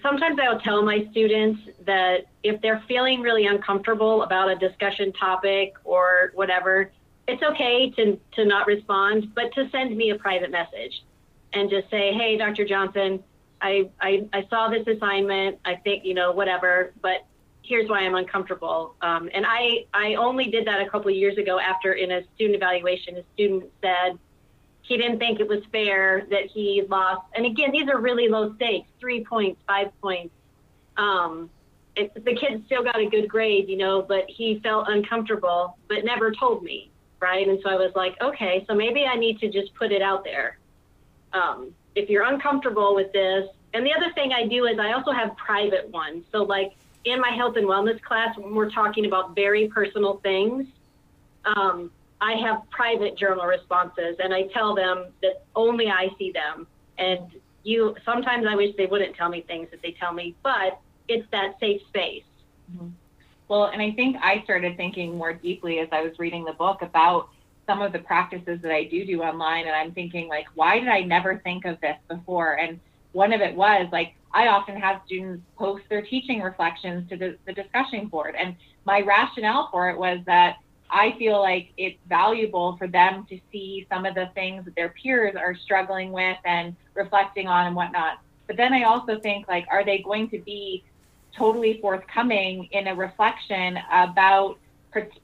sometimes 0.00 0.38
I'll 0.40 0.60
tell 0.60 0.82
my 0.82 1.08
students 1.10 1.60
that 1.86 2.26
if 2.42 2.60
they're 2.62 2.82
feeling 2.86 3.20
really 3.20 3.46
uncomfortable 3.46 4.22
about 4.22 4.50
a 4.50 4.56
discussion 4.56 5.12
topic 5.12 5.74
or 5.84 6.32
whatever, 6.34 6.92
it's 7.26 7.42
okay 7.42 7.90
to, 7.96 8.18
to 8.34 8.44
not 8.44 8.66
respond, 8.66 9.34
but 9.34 9.52
to 9.54 9.68
send 9.70 9.96
me 9.96 10.10
a 10.10 10.16
private 10.16 10.50
message 10.50 11.04
and 11.52 11.68
just 11.68 11.90
say, 11.90 12.12
hey, 12.12 12.36
Dr. 12.36 12.64
Johnson, 12.64 13.22
I, 13.60 13.88
I, 14.00 14.26
I 14.32 14.46
saw 14.50 14.68
this 14.68 14.86
assignment. 14.86 15.58
I 15.64 15.76
think, 15.76 16.04
you 16.04 16.14
know, 16.14 16.32
whatever, 16.32 16.92
but 17.00 17.26
here's 17.62 17.88
why 17.88 18.00
I'm 18.00 18.14
uncomfortable. 18.14 18.94
Um, 19.02 19.30
and 19.32 19.44
I, 19.46 19.86
I 19.94 20.14
only 20.14 20.46
did 20.46 20.66
that 20.66 20.80
a 20.80 20.88
couple 20.90 21.10
of 21.10 21.16
years 21.16 21.38
ago 21.38 21.58
after 21.58 21.92
in 21.92 22.10
a 22.10 22.22
student 22.34 22.56
evaluation, 22.56 23.16
a 23.16 23.22
student 23.34 23.64
said 23.80 24.18
he 24.82 24.96
didn't 24.96 25.18
think 25.18 25.40
it 25.40 25.48
was 25.48 25.62
fair 25.70 26.26
that 26.30 26.46
he 26.46 26.82
lost. 26.88 27.22
And 27.34 27.46
again, 27.46 27.70
these 27.70 27.88
are 27.88 27.98
really 27.98 28.28
low 28.28 28.54
stakes, 28.56 28.88
three 28.98 29.24
points, 29.24 29.60
five 29.66 29.88
points. 30.00 30.34
Um, 30.96 31.48
it, 31.94 32.12
the 32.24 32.34
kid 32.34 32.64
still 32.66 32.82
got 32.82 32.98
a 32.98 33.06
good 33.06 33.28
grade, 33.28 33.68
you 33.68 33.76
know, 33.76 34.02
but 34.02 34.24
he 34.28 34.58
felt 34.60 34.88
uncomfortable, 34.88 35.76
but 35.88 36.04
never 36.04 36.32
told 36.32 36.62
me. 36.62 36.90
Right. 37.20 37.46
And 37.46 37.60
so 37.62 37.70
I 37.70 37.76
was 37.76 37.92
like, 37.94 38.20
okay, 38.20 38.64
so 38.68 38.74
maybe 38.74 39.04
I 39.04 39.14
need 39.14 39.38
to 39.38 39.48
just 39.48 39.72
put 39.74 39.92
it 39.92 40.02
out 40.02 40.24
there. 40.24 40.58
Um, 41.32 41.72
if 41.94 42.10
you're 42.10 42.24
uncomfortable 42.24 42.96
with 42.96 43.12
this, 43.12 43.48
and 43.74 43.86
the 43.86 43.94
other 43.94 44.12
thing 44.14 44.32
I 44.32 44.46
do 44.46 44.66
is 44.66 44.78
I 44.80 44.92
also 44.92 45.12
have 45.12 45.36
private 45.36 45.88
ones. 45.90 46.24
So 46.32 46.42
like 46.42 46.72
in 47.04 47.20
my 47.20 47.30
health 47.30 47.56
and 47.56 47.66
wellness 47.66 48.00
class, 48.02 48.36
when 48.36 48.54
we're 48.54 48.70
talking 48.70 49.06
about 49.06 49.34
very 49.34 49.68
personal 49.68 50.18
things, 50.22 50.66
um, 51.44 51.90
I 52.20 52.34
have 52.34 52.62
private 52.70 53.18
journal 53.18 53.46
responses 53.46 54.16
and 54.22 54.32
I 54.32 54.44
tell 54.54 54.74
them 54.74 55.06
that 55.22 55.44
only 55.56 55.88
I 55.88 56.08
see 56.18 56.32
them. 56.32 56.66
And 56.98 57.32
you, 57.64 57.96
sometimes 58.04 58.46
I 58.48 58.54
wish 58.54 58.74
they 58.76 58.86
wouldn't 58.86 59.16
tell 59.16 59.28
me 59.28 59.42
things 59.42 59.68
that 59.72 59.82
they 59.82 59.92
tell 59.98 60.12
me, 60.12 60.36
but 60.42 60.80
it's 61.08 61.26
that 61.32 61.54
safe 61.58 61.80
space. 61.88 62.24
Mm-hmm. 62.72 62.88
Well, 63.48 63.66
and 63.66 63.82
I 63.82 63.90
think 63.92 64.16
I 64.22 64.42
started 64.44 64.76
thinking 64.76 65.18
more 65.18 65.32
deeply 65.32 65.80
as 65.80 65.88
I 65.92 66.02
was 66.02 66.18
reading 66.18 66.44
the 66.44 66.52
book 66.52 66.82
about 66.82 67.28
some 67.66 67.82
of 67.82 67.92
the 67.92 67.98
practices 67.98 68.60
that 68.62 68.72
I 68.72 68.84
do 68.84 69.04
do 69.04 69.22
online, 69.22 69.66
and 69.66 69.74
I'm 69.74 69.92
thinking 69.92 70.28
like, 70.28 70.46
why 70.54 70.78
did 70.78 70.88
I 70.88 71.00
never 71.00 71.38
think 71.38 71.64
of 71.64 71.80
this 71.80 71.96
before? 72.08 72.54
And 72.54 72.80
one 73.12 73.32
of 73.32 73.40
it 73.40 73.54
was 73.54 73.88
like 73.92 74.14
I 74.34 74.48
often 74.48 74.76
have 74.76 75.02
students 75.06 75.42
post 75.58 75.84
their 75.88 76.02
teaching 76.02 76.40
reflections 76.40 77.08
to 77.10 77.16
the, 77.16 77.36
the 77.46 77.52
discussion 77.52 78.06
board, 78.06 78.34
and 78.38 78.56
my 78.84 79.00
rationale 79.00 79.68
for 79.70 79.90
it 79.90 79.98
was 79.98 80.20
that 80.26 80.56
I 80.92 81.14
feel 81.18 81.40
like 81.40 81.70
it's 81.78 81.98
valuable 82.08 82.76
for 82.76 82.86
them 82.86 83.26
to 83.30 83.40
see 83.50 83.86
some 83.90 84.04
of 84.04 84.14
the 84.14 84.30
things 84.34 84.66
that 84.66 84.74
their 84.74 84.90
peers 84.90 85.34
are 85.36 85.54
struggling 85.54 86.12
with 86.12 86.36
and 86.44 86.76
reflecting 86.94 87.48
on 87.48 87.66
and 87.66 87.74
whatnot. 87.74 88.18
But 88.46 88.58
then 88.58 88.74
I 88.74 88.82
also 88.82 89.18
think 89.18 89.48
like, 89.48 89.66
are 89.70 89.84
they 89.84 89.98
going 89.98 90.28
to 90.30 90.38
be 90.38 90.84
totally 91.34 91.80
forthcoming 91.80 92.68
in 92.72 92.88
a 92.88 92.94
reflection 92.94 93.78
about 93.90 94.58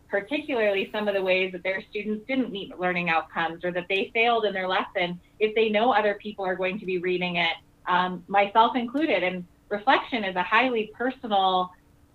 particularly 0.09 0.89
some 0.91 1.09
of 1.09 1.14
the 1.14 1.22
ways 1.22 1.53
that 1.53 1.62
their 1.62 1.82
students 1.91 2.26
didn't 2.26 2.51
meet 2.51 2.78
learning 2.78 3.11
outcomes 3.11 3.62
or 3.62 3.70
that 3.70 3.84
they 3.91 4.11
failed 4.14 4.47
in 4.47 4.55
their 4.55 4.66
lesson 4.66 5.20
if 5.39 5.55
they 5.55 5.68
know 5.68 5.93
other 5.93 6.14
people 6.14 6.47
are 6.47 6.57
going 6.57 6.80
to 6.80 6.86
be 6.86 6.97
reading 6.97 7.36
it, 7.36 7.53
um, 7.89 8.24
myself 8.28 8.76
included. 8.76 9.22
And 9.22 9.45
reflection 9.68 10.24
is 10.24 10.36
a 10.36 10.43
highly 10.43 10.93
personal 10.95 11.72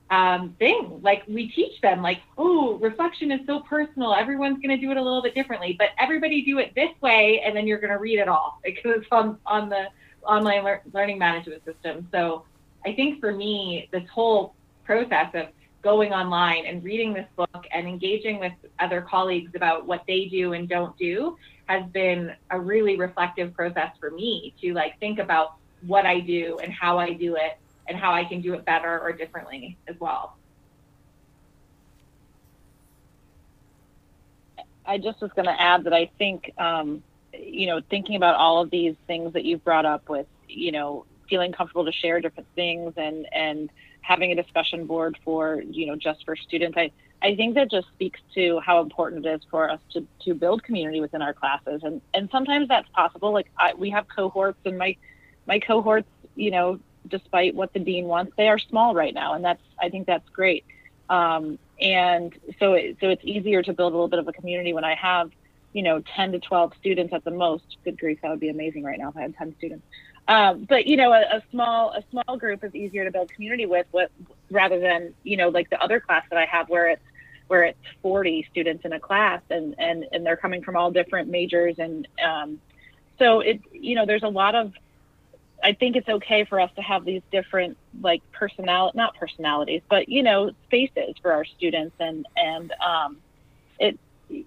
um, 0.09 0.55
thing. 0.59 0.99
Like 1.01 1.23
we 1.27 1.49
teach 1.49 1.79
them, 1.81 2.01
like, 2.01 2.19
oh, 2.37 2.75
reflection 2.75 3.31
is 3.31 3.41
so 3.45 3.61
personal. 3.61 4.13
Everyone's 4.13 4.57
going 4.61 4.69
to 4.69 4.77
do 4.77 4.91
it 4.91 4.97
a 4.97 5.01
little 5.01 5.21
bit 5.21 5.33
differently, 5.33 5.75
but 5.77 5.89
everybody 5.99 6.43
do 6.43 6.59
it 6.59 6.73
this 6.75 6.91
way, 7.01 7.41
and 7.45 7.55
then 7.55 7.67
you're 7.67 7.79
going 7.79 7.93
to 7.93 7.99
read 7.99 8.19
it 8.19 8.27
all 8.27 8.59
because 8.63 8.97
it's 8.97 9.07
on 9.11 9.37
on 9.45 9.69
the 9.69 9.87
online 10.25 10.63
le- 10.63 10.81
learning 10.93 11.17
management 11.17 11.63
system. 11.65 12.07
So 12.11 12.45
I 12.85 12.93
think 12.93 13.19
for 13.19 13.33
me, 13.33 13.89
this 13.91 14.07
whole 14.13 14.55
process 14.85 15.29
of 15.33 15.47
going 15.81 16.13
online 16.13 16.65
and 16.65 16.83
reading 16.83 17.13
this 17.13 17.27
book 17.35 17.65
and 17.73 17.87
engaging 17.87 18.39
with 18.39 18.53
other 18.79 19.01
colleagues 19.01 19.51
about 19.53 19.85
what 19.85 20.03
they 20.07 20.25
do 20.25 20.53
and 20.53 20.69
don't 20.69 20.97
do 20.97 21.37
has 21.67 21.83
been 21.91 22.31
a 22.51 22.59
really 22.59 22.97
reflective 22.97 23.53
process 23.53 23.91
for 23.99 24.11
me 24.11 24.53
to 24.61 24.73
like 24.73 24.97
think 24.99 25.19
about 25.19 25.55
what 25.85 26.05
I 26.05 26.19
do 26.19 26.59
and 26.63 26.71
how 26.71 26.97
I 26.97 27.13
do 27.13 27.35
it 27.35 27.57
and 27.87 27.97
how 27.97 28.13
I 28.13 28.23
can 28.23 28.41
do 28.41 28.53
it 28.53 28.65
better 28.65 28.99
or 28.99 29.11
differently 29.11 29.77
as 29.87 29.95
well. 29.99 30.37
I 34.85 34.97
just 34.97 35.21
was 35.21 35.31
going 35.35 35.45
to 35.45 35.61
add 35.61 35.85
that 35.85 35.93
I 35.93 36.09
think, 36.17 36.51
um, 36.57 37.03
you 37.33 37.67
know, 37.67 37.81
thinking 37.89 38.15
about 38.15 38.35
all 38.35 38.61
of 38.61 38.69
these 38.69 38.95
things 39.07 39.33
that 39.33 39.45
you've 39.45 39.63
brought 39.63 39.85
up 39.85 40.09
with, 40.09 40.27
you 40.47 40.71
know, 40.71 41.05
feeling 41.29 41.51
comfortable 41.51 41.85
to 41.85 41.91
share 41.91 42.19
different 42.19 42.47
things 42.55 42.93
and 42.97 43.25
and 43.33 43.69
having 44.01 44.31
a 44.33 44.35
discussion 44.35 44.85
board 44.85 45.17
for, 45.23 45.61
you 45.61 45.85
know, 45.85 45.95
just 45.95 46.25
for 46.25 46.35
students. 46.35 46.77
I 46.77 46.91
I 47.21 47.35
think 47.35 47.55
that 47.55 47.71
just 47.71 47.87
speaks 47.95 48.19
to 48.35 48.59
how 48.59 48.81
important 48.81 49.25
it 49.25 49.29
is 49.29 49.41
for 49.49 49.69
us 49.69 49.79
to 49.93 50.05
to 50.25 50.33
build 50.33 50.63
community 50.63 50.99
within 50.99 51.21
our 51.21 51.33
classes, 51.33 51.81
and 51.83 52.01
and 52.13 52.29
sometimes 52.31 52.67
that's 52.67 52.89
possible. 52.89 53.31
Like 53.31 53.47
I, 53.57 53.73
we 53.73 53.89
have 53.91 54.05
cohorts, 54.13 54.59
and 54.65 54.77
my 54.77 54.97
my 55.45 55.59
cohorts, 55.59 56.09
you 56.35 56.51
know, 56.51 56.79
despite 57.07 57.55
what 57.55 57.73
the 57.73 57.79
dean 57.79 58.05
wants. 58.05 58.33
They 58.37 58.47
are 58.47 58.59
small 58.59 58.93
right 58.93 59.13
now, 59.13 59.33
and 59.33 59.43
that's 59.43 59.61
I 59.79 59.89
think 59.89 60.07
that's 60.07 60.27
great. 60.29 60.65
Um, 61.09 61.59
and 61.79 62.33
so 62.59 62.73
it, 62.73 62.97
so 63.01 63.09
it's 63.09 63.23
easier 63.23 63.61
to 63.61 63.73
build 63.73 63.93
a 63.93 63.95
little 63.95 64.07
bit 64.07 64.19
of 64.19 64.27
a 64.27 64.33
community 64.33 64.73
when 64.73 64.85
I 64.85 64.95
have, 64.95 65.31
you 65.73 65.83
know, 65.83 66.01
10 66.15 66.31
to 66.31 66.39
12 66.39 66.73
students 66.79 67.13
at 67.13 67.23
the 67.23 67.31
most. 67.31 67.77
Good 67.83 67.99
grief, 67.99 68.19
that 68.21 68.31
would 68.31 68.39
be 68.39 68.49
amazing 68.49 68.83
right 68.83 68.97
now 68.97 69.09
if 69.09 69.17
I 69.17 69.21
had 69.21 69.35
10 69.35 69.55
students. 69.57 69.85
Um, 70.27 70.65
but 70.69 70.87
you 70.87 70.95
know, 70.95 71.11
a, 71.11 71.21
a, 71.21 71.43
small 71.51 71.91
a 71.91 72.03
small 72.09 72.37
group 72.37 72.63
is 72.63 72.73
easier 72.73 73.03
to 73.03 73.11
build 73.11 73.31
community 73.31 73.65
with, 73.65 73.85
what 73.91 74.11
rather 74.49 74.79
than 74.79 75.13
you 75.23 75.35
know 75.35 75.49
like 75.49 75.69
the 75.69 75.81
other 75.81 75.99
class 75.99 76.23
that 76.29 76.39
I 76.39 76.45
have 76.45 76.69
where 76.69 76.89
it's 76.89 77.01
where 77.47 77.63
it's 77.63 77.79
40 78.01 78.47
students 78.49 78.85
in 78.85 78.93
a 78.93 78.99
class 78.99 79.41
and 79.49 79.75
and 79.77 80.05
and 80.11 80.25
they're 80.25 80.37
coming 80.37 80.63
from 80.63 80.77
all 80.77 80.91
different 80.91 81.29
majors 81.29 81.75
and 81.77 82.07
um, 82.25 82.61
so 83.19 83.41
it 83.41 83.59
you 83.71 83.95
know 83.95 84.05
there's 84.05 84.23
a 84.23 84.29
lot 84.29 84.55
of 84.55 84.71
I 85.63 85.73
think 85.73 85.95
it's 85.95 86.09
okay 86.09 86.43
for 86.43 86.59
us 86.59 86.69
to 86.75 86.81
have 86.81 87.05
these 87.05 87.21
different 87.31 87.77
like 88.01 88.21
personal 88.31 88.91
not 88.93 89.15
personalities, 89.15 89.81
but 89.89 90.09
you 90.09 90.21
know, 90.21 90.51
spaces 90.65 91.15
for 91.21 91.31
our 91.31 91.45
students 91.45 91.95
and 91.99 92.27
and 92.35 92.73
um 92.85 93.17
it 93.79 93.97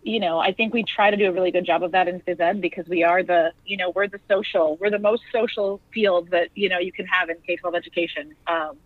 you 0.03 0.21
know, 0.21 0.39
I 0.39 0.53
think 0.53 0.75
we 0.75 0.83
try 0.83 1.11
to 1.11 1.17
do 1.17 1.29
a 1.29 1.33
really 1.33 1.51
good 1.51 1.65
job 1.65 1.83
of 1.83 1.93
that 1.93 2.09
in 2.09 2.21
phys 2.21 2.41
ed 2.41 2.61
because 2.61 2.87
we 2.89 3.05
are 3.05 3.23
the, 3.23 3.53
you 3.65 3.77
know, 3.77 3.91
we're 3.91 4.09
the 4.09 4.21
social, 4.29 4.77
we're 4.81 4.91
the 4.91 4.99
most 4.99 5.23
social 5.33 5.81
field 5.93 6.31
that, 6.31 6.49
you 6.55 6.69
know, 6.69 6.79
you 6.79 6.93
can 6.93 7.07
have 7.07 7.29
in 7.29 7.37
K-12 7.47 7.77
education. 7.77 8.35
Um, 8.47 8.77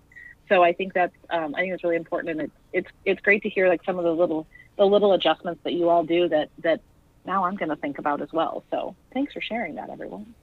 so 0.48 0.62
I 0.62 0.72
think 0.72 0.92
that's, 0.92 1.14
um, 1.30 1.54
I 1.54 1.60
think 1.60 1.74
it's 1.74 1.84
really 1.84 1.96
important. 1.96 2.30
And 2.32 2.40
it's, 2.42 2.52
it's, 2.72 2.88
it's 3.04 3.20
great 3.22 3.42
to 3.44 3.48
hear 3.48 3.68
like 3.68 3.82
some 3.84 3.98
of 3.98 4.04
the 4.04 4.12
little, 4.12 4.46
the 4.76 4.84
little 4.84 5.12
adjustments 5.12 5.60
that 5.64 5.72
you 5.72 5.88
all 5.88 6.04
do 6.04 6.28
that, 6.28 6.50
that 6.58 6.80
now 7.24 7.44
I'm 7.44 7.56
going 7.56 7.70
to 7.70 7.76
think 7.76 7.98
about 7.98 8.20
as 8.20 8.32
well. 8.32 8.64
So 8.70 8.94
thanks 9.12 9.32
for 9.32 9.40
sharing 9.40 9.76
that, 9.76 9.90
everyone. 9.90 10.34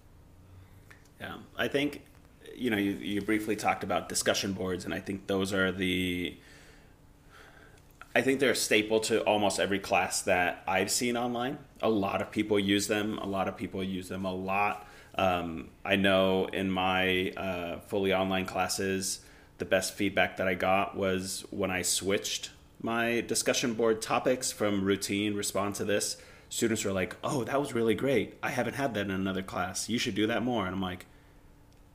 Yeah, 1.20 1.36
I 1.56 1.68
think 1.68 2.04
you 2.56 2.70
know 2.70 2.78
you, 2.78 2.92
you 2.94 3.22
briefly 3.22 3.56
talked 3.56 3.84
about 3.84 4.10
discussion 4.10 4.54
boards, 4.54 4.86
and 4.86 4.94
I 4.94 5.00
think 5.00 5.28
those 5.28 5.54
are 5.54 5.72
the 5.72 6.38
I 8.18 8.22
think 8.22 8.40
they're 8.40 8.52
a 8.52 8.56
staple 8.56 9.00
to 9.02 9.22
almost 9.26 9.60
every 9.60 9.78
class 9.78 10.24
that 10.24 10.64
I've 10.68 10.90
seen 10.90 11.16
online. 11.16 11.60
A 11.84 11.90
lot 11.90 12.20
of 12.20 12.32
people 12.32 12.58
use 12.58 12.88
them. 12.88 13.20
A 13.20 13.28
lot 13.28 13.48
of 13.48 13.56
people 13.56 13.84
use 13.84 14.10
them 14.10 14.26
a 14.26 14.34
lot. 14.34 14.88
Um, 15.14 15.70
I 15.86 15.98
know 15.98 16.48
in 16.48 16.72
my 16.72 17.32
uh, 17.38 17.80
fully 17.82 18.14
online 18.14 18.46
classes, 18.46 19.20
the 19.60 19.66
best 19.66 19.94
feedback 19.94 20.38
that 20.38 20.48
I 20.48 20.56
got 20.56 20.98
was 20.98 21.46
when 21.52 21.70
I 21.70 21.84
switched 21.84 22.50
my 22.82 23.22
discussion 23.22 23.76
board 23.76 24.02
topics 24.02 24.52
from 24.52 24.84
routine 24.84 25.36
respond 25.36 25.76
to 25.76 25.86
this 25.86 26.18
students 26.50 26.86
are 26.86 26.94
like, 26.94 27.16
"Oh, 27.24 27.44
that 27.44 27.60
was 27.60 27.74
really 27.74 27.96
great. 27.96 28.38
I 28.42 28.50
haven't 28.50 28.76
had 28.76 28.94
that 28.94 29.02
in 29.02 29.12
another 29.12 29.42
class. 29.42 29.90
You 29.90 29.98
should 29.98 30.16
do 30.16 30.28
that 30.28 30.44
more." 30.44 30.66
And 30.66 30.76
I'm 30.76 30.82
like, 30.82 31.06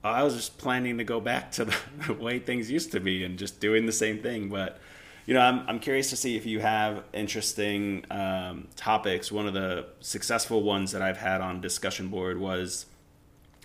oh, 0.05 0.11
"I 0.11 0.23
was 0.23 0.35
just 0.35 0.59
planning 0.59 0.99
to 0.99 1.05
go 1.05 1.21
back 1.21 1.53
to 1.53 1.65
the 2.07 2.15
way 2.15 2.39
things 2.39 2.71
used 2.71 2.93
to 2.93 3.01
be 3.01 3.25
and 3.25 3.39
just 3.39 3.61
doing 3.61 3.87
the 3.87 3.93
same 3.93 4.19
thing." 4.23 4.49
But 4.49 4.79
you 5.27 5.35
know, 5.35 5.41
I'm 5.41 5.65
I'm 5.69 5.79
curious 5.79 6.11
to 6.11 6.17
see 6.17 6.37
if 6.37 6.47
you 6.47 6.61
have 6.61 7.05
interesting 7.13 8.05
um, 8.11 8.69
topics. 8.77 9.31
One 9.31 9.47
of 9.47 9.55
the 9.55 9.87
successful 10.01 10.63
ones 10.63 10.93
that 10.93 11.03
I've 11.03 11.19
had 11.19 11.41
on 11.41 11.61
discussion 11.61 12.09
board 12.09 12.39
was 12.39 12.87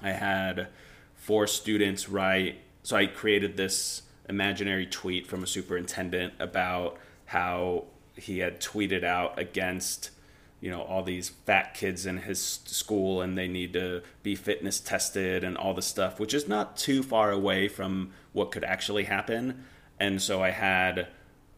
I 0.02 0.12
had 0.12 0.68
four 1.16 1.48
students 1.48 2.08
write. 2.08 2.60
So 2.84 2.96
I 2.96 3.08
created 3.08 3.58
this 3.58 4.04
imaginary 4.30 4.86
tweet 4.86 5.28
from 5.28 5.44
a 5.44 5.48
superintendent 5.48 6.34
about 6.40 6.98
how 7.26 7.86
he 8.16 8.40
had 8.40 8.62
tweeted 8.62 9.04
out 9.04 9.38
against 9.40 10.12
you 10.60 10.72
know 10.72 10.82
all 10.82 11.04
these 11.04 11.30
fat 11.30 11.74
kids 11.74 12.06
in 12.06 12.18
his 12.18 12.42
school 12.66 13.22
and 13.22 13.38
they 13.38 13.48
need 13.48 13.74
to 13.74 14.02
be 14.24 14.36
fitness 14.36 14.80
tested 14.80 15.44
and 15.44 15.58
all 15.58 15.74
this 15.74 15.86
stuff 15.86 16.20
which 16.20 16.34
is 16.34 16.48
not 16.48 16.76
too 16.78 17.04
far 17.04 17.32
away 17.32 17.68
from 17.68 18.12
what 18.34 18.52
could 18.52 18.64
actually 18.64 19.04
happen. 19.04 19.66
And 20.00 20.22
so 20.22 20.44
i 20.44 20.52
had 20.52 21.08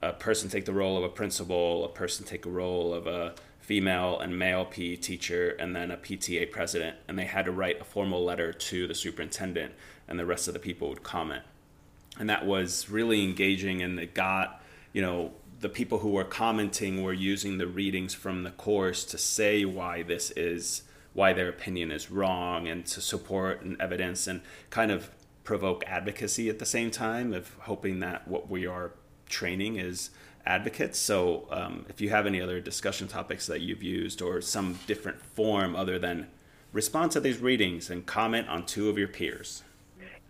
a 0.02 0.14
person 0.14 0.50
take 0.50 0.66
the 0.66 0.74
role 0.74 0.98
of 0.98 1.04
a 1.04 1.10
principal 1.10 1.84
a 1.86 1.90
person 1.90 2.26
take 2.26 2.46
a 2.46 2.50
role 2.50 2.94
of 2.94 3.06
a 3.08 3.36
female 3.70 4.20
and 4.20 4.40
male 4.40 4.66
PE 4.66 4.96
teacher 4.96 5.52
and 5.60 5.76
then 5.76 5.92
a 5.92 5.98
PTA 5.98 6.50
president. 6.50 6.98
And 7.08 7.20
they 7.20 7.26
had 7.26 7.46
to 7.46 7.52
write 7.52 7.80
a 7.80 7.84
formal 7.84 8.26
letter 8.26 8.52
to 8.52 8.88
the 8.88 8.96
superintendent 8.96 9.76
and 10.08 10.18
the 10.18 10.26
rest 10.26 10.48
of 10.48 10.56
the 10.56 10.60
people 10.60 10.90
would 10.90 11.04
comment. 11.04 11.44
And 12.18 12.28
that 12.32 12.48
was 12.48 12.90
really 12.90 13.24
engaging 13.24 13.84
and 13.84 14.00
it 14.00 14.16
got 14.16 14.64
you 14.92 15.04
know 15.04 15.34
the 15.60 15.70
people 15.70 16.00
who 16.00 16.10
were 16.10 16.24
commenting 16.24 17.04
were 17.04 17.14
using 17.14 17.58
the 17.58 17.68
readings 17.68 18.14
from 18.14 18.44
the 18.44 18.52
course 18.52 19.04
to 19.06 19.18
say 19.18 19.66
why 19.66 20.04
this 20.04 20.32
is 20.32 20.84
why 21.14 21.34
their 21.34 21.50
opinion 21.50 21.92
is 21.92 22.12
wrong 22.12 22.68
and 22.68 22.86
to 22.86 23.02
support 23.02 23.62
and 23.62 23.80
evidence 23.82 24.28
and 24.28 24.42
kind 24.70 24.92
of 24.92 25.10
provoke 25.44 25.84
advocacy 25.88 26.50
at 26.50 26.60
the 26.60 26.66
same 26.66 26.92
time 26.92 27.34
of 27.34 27.56
hoping 27.62 28.00
that 28.00 28.28
what 28.28 28.50
we 28.50 28.66
are 28.66 28.92
training 29.28 29.76
is 29.78 30.12
advocates. 30.46 30.98
So 30.98 31.48
um, 31.50 31.86
if 31.90 32.00
you 32.00 32.10
have 32.10 32.26
any 32.26 32.40
other 32.40 32.62
discussion 32.62 33.08
topics 33.08 33.48
that 33.48 33.62
you've 33.62 33.84
used 33.84 34.22
or 34.22 34.42
some 34.42 34.80
different 34.88 35.22
form 35.22 35.76
other 35.76 36.00
than 36.00 36.28
respond 36.72 37.12
to 37.12 37.20
these 37.20 37.40
readings 37.40 37.90
and 37.90 38.06
comment 38.06 38.48
on 38.48 38.66
two 38.66 38.90
of 38.90 38.98
your 38.98 39.08
peers 39.08 39.64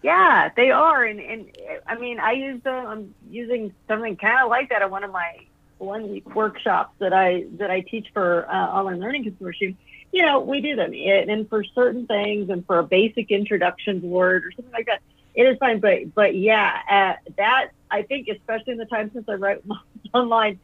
yeah, 0.01 0.49
they 0.55 0.71
are, 0.71 1.03
and 1.03 1.19
and 1.19 1.51
I 1.85 1.97
mean, 1.97 2.19
I 2.19 2.31
use 2.31 2.61
them. 2.63 2.85
I'm 2.85 3.15
using 3.29 3.73
something 3.87 4.15
kind 4.15 4.43
of 4.43 4.49
like 4.49 4.69
that 4.69 4.81
at 4.81 4.89
one 4.89 5.03
of 5.03 5.11
my 5.11 5.39
one 5.77 6.09
week 6.09 6.35
workshops 6.35 6.93
that 6.99 7.13
I 7.13 7.45
that 7.57 7.69
I 7.69 7.81
teach 7.81 8.07
for 8.13 8.49
uh, 8.49 8.67
Online 8.67 8.99
Learning 8.99 9.23
Consortium. 9.25 9.75
You 10.11 10.25
know, 10.25 10.39
we 10.39 10.61
do 10.61 10.75
them, 10.75 10.93
and 10.93 11.49
for 11.49 11.63
certain 11.63 12.07
things, 12.07 12.49
and 12.49 12.65
for 12.65 12.79
a 12.79 12.83
basic 12.83 13.29
introduction 13.29 13.99
board 13.99 14.45
or 14.45 14.51
something 14.53 14.71
like 14.71 14.85
that, 14.85 15.01
it 15.35 15.43
is 15.43 15.57
fine. 15.57 15.79
But 15.79 16.15
but 16.15 16.35
yeah, 16.35 16.79
uh, 16.89 17.31
that 17.37 17.71
I 17.91 18.03
think, 18.03 18.29
especially 18.29 18.73
in 18.73 18.79
the 18.79 18.85
time 18.85 19.11
since 19.13 19.27
I 19.27 19.33
write 19.33 19.61
online, 20.13 20.59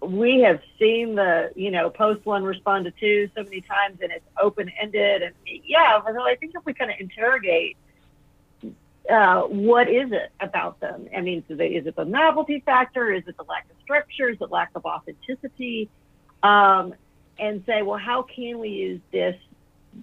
we 0.00 0.40
have 0.42 0.60
seen 0.78 1.16
the 1.16 1.50
you 1.56 1.72
know 1.72 1.90
post 1.90 2.24
one 2.24 2.44
respond 2.44 2.84
to 2.84 2.92
two 2.92 3.28
so 3.36 3.42
many 3.42 3.60
times, 3.62 3.98
and 4.00 4.12
it's 4.12 4.24
open 4.40 4.70
ended, 4.80 5.22
and 5.22 5.34
yeah, 5.64 6.00
I 6.04 6.36
think 6.36 6.52
if 6.54 6.64
we 6.64 6.74
kind 6.74 6.92
of 6.92 6.96
interrogate 7.00 7.76
uh, 9.10 9.42
what 9.42 9.88
is 9.88 10.12
it 10.12 10.30
about 10.40 10.80
them? 10.80 11.08
I 11.16 11.20
mean, 11.20 11.44
is 11.48 11.86
it 11.86 11.96
the 11.96 12.04
novelty 12.04 12.60
factor? 12.64 13.12
Is 13.12 13.24
it 13.26 13.36
the 13.36 13.44
lack 13.44 13.66
of 13.70 13.76
structure? 13.82 14.28
Is 14.28 14.38
it 14.40 14.50
lack 14.50 14.70
of 14.74 14.84
authenticity? 14.84 15.88
Um, 16.42 16.94
and 17.38 17.62
say, 17.66 17.82
well, 17.82 17.98
how 17.98 18.22
can 18.22 18.58
we 18.58 18.68
use 18.68 19.00
this, 19.12 19.36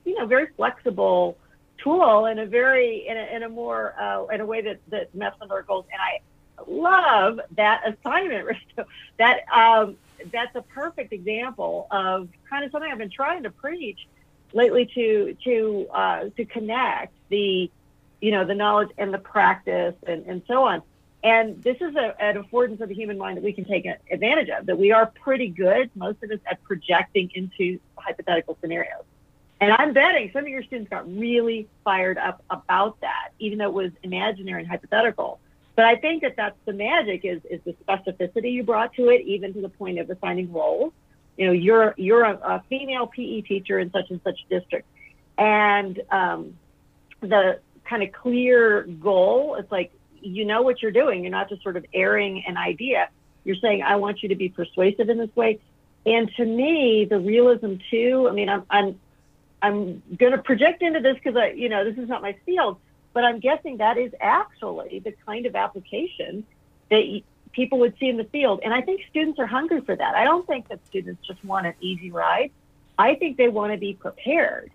you 0.05 0.15
know, 0.17 0.25
very 0.25 0.47
flexible 0.55 1.37
tool 1.83 2.25
in 2.25 2.39
a 2.39 2.45
very 2.45 3.07
in 3.07 3.17
a, 3.17 3.35
in 3.35 3.43
a 3.43 3.49
more 3.49 3.93
uh, 3.99 4.25
in 4.27 4.41
a 4.41 4.45
way 4.45 4.61
that 4.61 4.79
that 4.89 5.13
met 5.15 5.33
our 5.49 5.61
goals. 5.61 5.85
And 5.91 6.01
I 6.01 6.19
love 6.67 7.39
that 7.55 7.81
assignment. 7.87 8.57
That 9.17 9.45
um, 9.53 9.95
that's 10.33 10.53
a 10.55 10.61
perfect 10.61 11.13
example 11.13 11.87
of 11.89 12.27
kind 12.49 12.65
of 12.65 12.71
something 12.71 12.91
I've 12.91 12.97
been 12.97 13.09
trying 13.09 13.43
to 13.43 13.49
preach 13.49 14.07
lately 14.51 14.89
to 14.93 15.37
to 15.45 15.87
uh, 15.93 16.19
to 16.35 16.45
connect 16.45 17.13
the 17.29 17.71
you 18.21 18.31
know 18.31 18.45
the 18.45 18.55
knowledge 18.55 18.89
and 18.97 19.13
the 19.13 19.17
practice 19.17 19.95
and, 20.07 20.25
and 20.25 20.41
so 20.47 20.63
on. 20.63 20.81
And 21.23 21.61
this 21.63 21.77
is 21.81 21.95
a, 21.95 22.15
an 22.21 22.43
affordance 22.43 22.81
of 22.81 22.89
the 22.89 22.93
human 22.93 23.17
mind 23.17 23.37
that 23.37 23.43
we 23.43 23.51
can 23.51 23.65
take 23.65 23.87
advantage 24.11 24.49
of. 24.49 24.67
That 24.67 24.77
we 24.77 24.91
are 24.91 25.07
pretty 25.07 25.47
good, 25.47 25.89
most 25.95 26.21
of 26.23 26.29
us, 26.29 26.39
at 26.49 26.63
projecting 26.63 27.31
into 27.33 27.79
hypothetical 27.97 28.57
scenarios. 28.61 29.03
And 29.59 29.71
I'm 29.71 29.93
betting 29.93 30.29
some 30.33 30.43
of 30.43 30.49
your 30.49 30.63
students 30.63 30.89
got 30.89 31.11
really 31.17 31.67
fired 31.83 32.17
up 32.17 32.43
about 32.49 32.99
that, 33.01 33.29
even 33.39 33.57
though 33.57 33.69
it 33.69 33.73
was 33.73 33.91
imaginary 34.03 34.61
and 34.61 34.69
hypothetical. 34.69 35.39
But 35.75 35.85
I 35.85 35.95
think 35.95 36.21
that 36.21 36.35
that's 36.37 36.57
the 36.65 36.73
magic 36.73 37.25
is, 37.25 37.41
is 37.49 37.59
the 37.65 37.73
specificity 37.85 38.51
you 38.51 38.63
brought 38.63 38.93
to 38.93 39.09
it, 39.09 39.21
even 39.25 39.53
to 39.53 39.61
the 39.61 39.69
point 39.69 39.99
of 39.99 40.09
assigning 40.09 40.51
roles. 40.51 40.93
You 41.37 41.47
know, 41.47 41.51
you're 41.51 41.93
you're 41.97 42.23
a, 42.23 42.35
a 42.35 42.63
female 42.69 43.07
PE 43.07 43.41
teacher 43.41 43.79
in 43.79 43.91
such 43.91 44.09
and 44.09 44.21
such 44.23 44.39
district, 44.49 44.87
and 45.37 46.01
um, 46.11 46.57
the 47.19 47.59
kind 47.85 48.03
of 48.03 48.11
clear 48.11 48.83
goal. 48.83 49.55
It's 49.55 49.71
like 49.71 49.91
you 50.21 50.45
know 50.45 50.61
what 50.61 50.81
you're 50.81 50.91
doing. 50.91 51.21
You're 51.21 51.31
not 51.31 51.49
just 51.49 51.63
sort 51.63 51.77
of 51.77 51.85
airing 51.93 52.43
an 52.47 52.57
idea. 52.57 53.09
You're 53.43 53.57
saying, 53.57 53.83
I 53.83 53.95
want 53.97 54.23
you 54.23 54.29
to 54.29 54.35
be 54.35 54.49
persuasive 54.49 55.09
in 55.09 55.17
this 55.17 55.35
way. 55.35 55.59
And 56.05 56.31
to 56.37 56.45
me, 56.45 57.05
the 57.05 57.19
realism 57.19 57.75
too. 57.89 58.27
I 58.29 58.33
mean, 58.33 58.49
I'm 58.49 58.63
I'm 58.69 58.99
I'm 59.61 60.03
going 60.17 60.31
to 60.31 60.37
project 60.37 60.81
into 60.81 60.99
this 60.99 61.15
because 61.15 61.35
I, 61.35 61.51
you 61.51 61.69
know, 61.69 61.83
this 61.83 61.97
is 61.97 62.07
not 62.07 62.21
my 62.21 62.35
field, 62.45 62.77
but 63.13 63.23
I'm 63.23 63.39
guessing 63.39 63.77
that 63.77 63.97
is 63.97 64.13
actually 64.19 64.99
the 64.99 65.13
kind 65.25 65.45
of 65.45 65.55
application 65.55 66.45
that 66.89 67.21
people 67.51 67.79
would 67.79 67.97
see 67.99 68.07
in 68.07 68.17
the 68.17 68.25
field. 68.25 68.59
And 68.63 68.73
I 68.73 68.81
think 68.81 69.01
students 69.09 69.39
are 69.39 69.47
hungry 69.47 69.81
for 69.81 69.95
that. 69.95 70.15
I 70.15 70.23
don't 70.23 70.45
think 70.45 70.67
that 70.67 70.85
students 70.87 71.25
just 71.25 71.43
want 71.43 71.65
an 71.65 71.73
easy 71.79 72.11
ride. 72.11 72.51
I 72.97 73.15
think 73.15 73.37
they 73.37 73.47
want 73.47 73.71
to 73.73 73.77
be 73.77 73.93
prepared. 73.93 74.71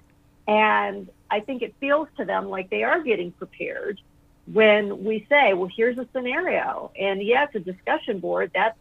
And 0.48 1.08
I 1.30 1.40
think 1.40 1.62
it 1.62 1.74
feels 1.80 2.08
to 2.16 2.24
them 2.24 2.48
like 2.48 2.70
they 2.70 2.82
are 2.82 3.02
getting 3.02 3.32
prepared 3.32 4.00
when 4.46 5.04
we 5.04 5.26
say, 5.28 5.54
well, 5.54 5.70
here's 5.74 5.98
a 5.98 6.06
scenario. 6.12 6.90
And 6.98 7.22
yes, 7.22 7.50
a 7.54 7.60
discussion 7.60 8.18
board, 8.18 8.50
that's 8.54 8.78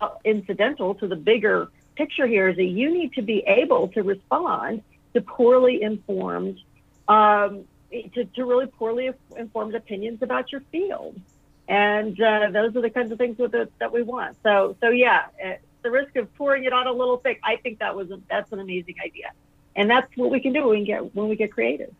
uh, 0.00 0.10
incidental 0.24 0.94
to 0.96 1.08
the 1.08 1.16
bigger 1.16 1.68
picture 1.96 2.26
here 2.26 2.48
is 2.48 2.56
that 2.56 2.64
you 2.64 2.90
need 2.92 3.12
to 3.14 3.22
be 3.22 3.40
able 3.46 3.88
to 3.88 4.02
respond 4.02 4.82
to 5.14 5.20
poorly 5.20 5.82
informed, 5.82 6.58
um, 7.08 7.64
to, 8.14 8.24
to 8.24 8.44
really 8.44 8.66
poorly 8.66 9.10
informed 9.36 9.74
opinions 9.74 10.22
about 10.22 10.52
your 10.52 10.62
field. 10.72 11.20
And 11.68 12.20
uh, 12.20 12.50
those 12.50 12.74
are 12.76 12.80
the 12.80 12.90
kinds 12.90 13.12
of 13.12 13.18
things 13.18 13.36
that 13.38 13.92
we 13.92 14.02
want. 14.02 14.36
So, 14.42 14.76
so 14.80 14.88
yeah, 14.88 15.26
at 15.42 15.60
the 15.82 15.90
risk 15.90 16.16
of 16.16 16.32
pouring 16.36 16.64
it 16.64 16.72
on 16.72 16.86
a 16.86 16.92
little 16.92 17.18
thick, 17.18 17.40
I 17.42 17.56
think 17.56 17.80
that 17.80 17.94
was 17.94 18.10
a, 18.10 18.20
that's 18.28 18.50
an 18.52 18.60
amazing 18.60 18.96
idea, 19.04 19.32
and 19.76 19.90
that's 19.90 20.14
what 20.16 20.30
we 20.30 20.40
can 20.40 20.52
do 20.52 20.66
when 20.66 20.80
we 20.80 20.84
get 20.84 21.14
when 21.14 21.28
we 21.28 21.36
get 21.36 21.52
creative. 21.52 21.94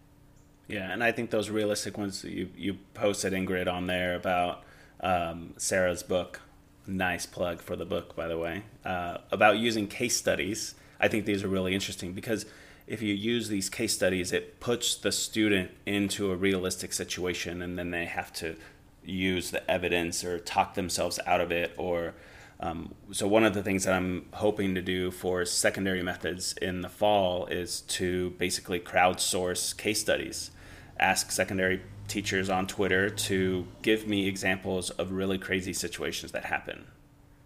Yeah, 0.69 0.91
and 0.93 1.03
I 1.03 1.13
think 1.13 1.31
those 1.31 1.51
realistic 1.51 1.99
ones 1.99 2.25
you 2.25 2.49
you 2.57 2.79
posted 2.95 3.33
Ingrid 3.33 3.71
on 3.73 3.87
there 3.87 4.15
about 4.15 4.65
um, 5.01 5.55
Sarah's 5.57 6.03
book. 6.03 6.41
Nice 6.87 7.27
plug 7.27 7.61
for 7.61 7.77
the 7.77 7.85
book, 7.85 8.17
by 8.17 8.27
the 8.27 8.39
way. 8.39 8.63
Uh, 8.85 9.19
about 9.31 9.59
using 9.59 9.87
case 9.87 10.17
studies. 10.17 10.75
I 10.99 11.09
think 11.09 11.27
these 11.27 11.45
are 11.45 11.49
really 11.49 11.75
interesting 11.75 12.13
because 12.13 12.47
if 12.87 13.03
you 13.03 13.15
use 13.15 13.49
these 13.49 13.69
case 13.69 13.95
studies, 13.95 14.33
it 14.33 14.61
puts 14.61 14.97
the 14.97 15.13
student 15.13 15.71
into 15.87 16.33
a 16.33 16.37
realistic 16.37 16.93
situation, 16.93 17.63
and 17.63 17.79
then 17.79 17.91
they 17.91 18.07
have 18.07 18.33
to 18.35 18.57
use 19.05 19.51
the 19.51 19.69
evidence 19.71 20.25
or 20.25 20.39
talk 20.39 20.75
themselves 20.75 21.19
out 21.27 21.41
of 21.41 21.53
it. 21.53 21.73
Or 21.77 22.15
um, 22.63 22.95
so 23.11 23.27
one 23.27 23.43
of 23.43 23.55
the 23.55 23.63
things 23.63 23.85
that 23.85 23.93
I'm 23.93 24.27
hoping 24.35 24.77
to 24.77 24.83
do 24.83 25.11
for 25.11 25.45
secondary 25.45 26.01
methods 26.01 26.55
in 26.63 26.81
the 26.81 26.89
fall 26.89 27.47
is 27.47 27.81
to 27.81 28.31
basically 28.39 28.79
crowdsource 28.79 29.77
case 29.77 30.01
studies, 30.01 30.53
ask 30.97 31.33
secondary 31.33 31.83
teachers 32.07 32.49
on 32.49 32.69
Twitter 32.69 33.11
to 33.11 33.67
give 33.83 34.07
me 34.07 34.29
examples 34.29 34.91
of 34.91 35.11
really 35.11 35.39
crazy 35.39 35.73
situations 35.73 36.31
that 36.33 36.45
happen, 36.45 36.85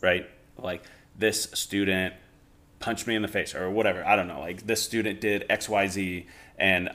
right? 0.03 0.29
Like 0.59 0.85
this 1.19 1.45
student 1.55 2.13
punched 2.79 3.07
me 3.07 3.15
in 3.15 3.23
the 3.23 3.29
face 3.29 3.55
or 3.55 3.71
whatever. 3.71 4.07
I 4.07 4.17
don't 4.17 4.29
know. 4.29 4.41
Like 4.41 4.67
this 4.67 4.83
student 4.83 5.23
did 5.23 5.47
X, 5.49 5.67
Y, 5.67 5.87
Z, 5.87 6.27
and 6.59 6.91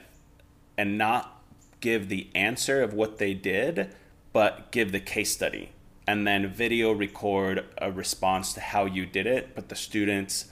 and 0.78 0.96
not 0.96 1.42
give 1.80 2.08
the 2.08 2.30
answer 2.36 2.84
of 2.84 2.94
what 2.94 3.18
they 3.18 3.34
did, 3.34 3.96
but 4.32 4.72
give 4.72 4.92
the 4.92 5.00
case 5.00 5.32
study 5.32 5.72
and 6.12 6.28
then 6.28 6.46
video 6.46 6.92
record 6.92 7.64
a 7.78 7.90
response 7.90 8.52
to 8.52 8.60
how 8.60 8.84
you 8.84 9.06
did 9.06 9.26
it. 9.26 9.56
But 9.56 9.70
the 9.70 9.78
students 9.78 10.48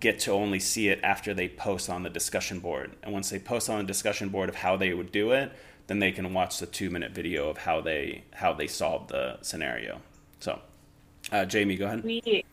get 0.00 0.18
to 0.20 0.32
only 0.32 0.60
see 0.60 0.88
it 0.88 1.00
after 1.02 1.32
they 1.32 1.48
post 1.48 1.88
on 1.88 2.02
the 2.02 2.10
discussion 2.10 2.60
board. 2.60 2.94
And 3.02 3.14
once 3.14 3.30
they 3.30 3.38
post 3.38 3.70
on 3.70 3.78
the 3.78 3.84
discussion 3.84 4.28
board 4.28 4.50
of 4.50 4.56
how 4.56 4.76
they 4.76 4.92
would 4.92 5.10
do 5.10 5.30
it, 5.32 5.50
then 5.86 5.98
they 5.98 6.12
can 6.12 6.34
watch 6.34 6.58
the 6.58 6.66
two 6.66 6.90
minute 6.90 7.12
video 7.12 7.48
of 7.48 7.56
how 7.56 7.80
they 7.80 8.24
how 8.34 8.52
they 8.52 8.66
solved 8.66 9.08
the 9.08 9.38
scenario. 9.40 10.02
So, 10.40 10.60
uh, 11.32 11.46
Jamie, 11.46 11.76
go 11.76 11.86
ahead. 11.86 12.04
We 12.04 12.44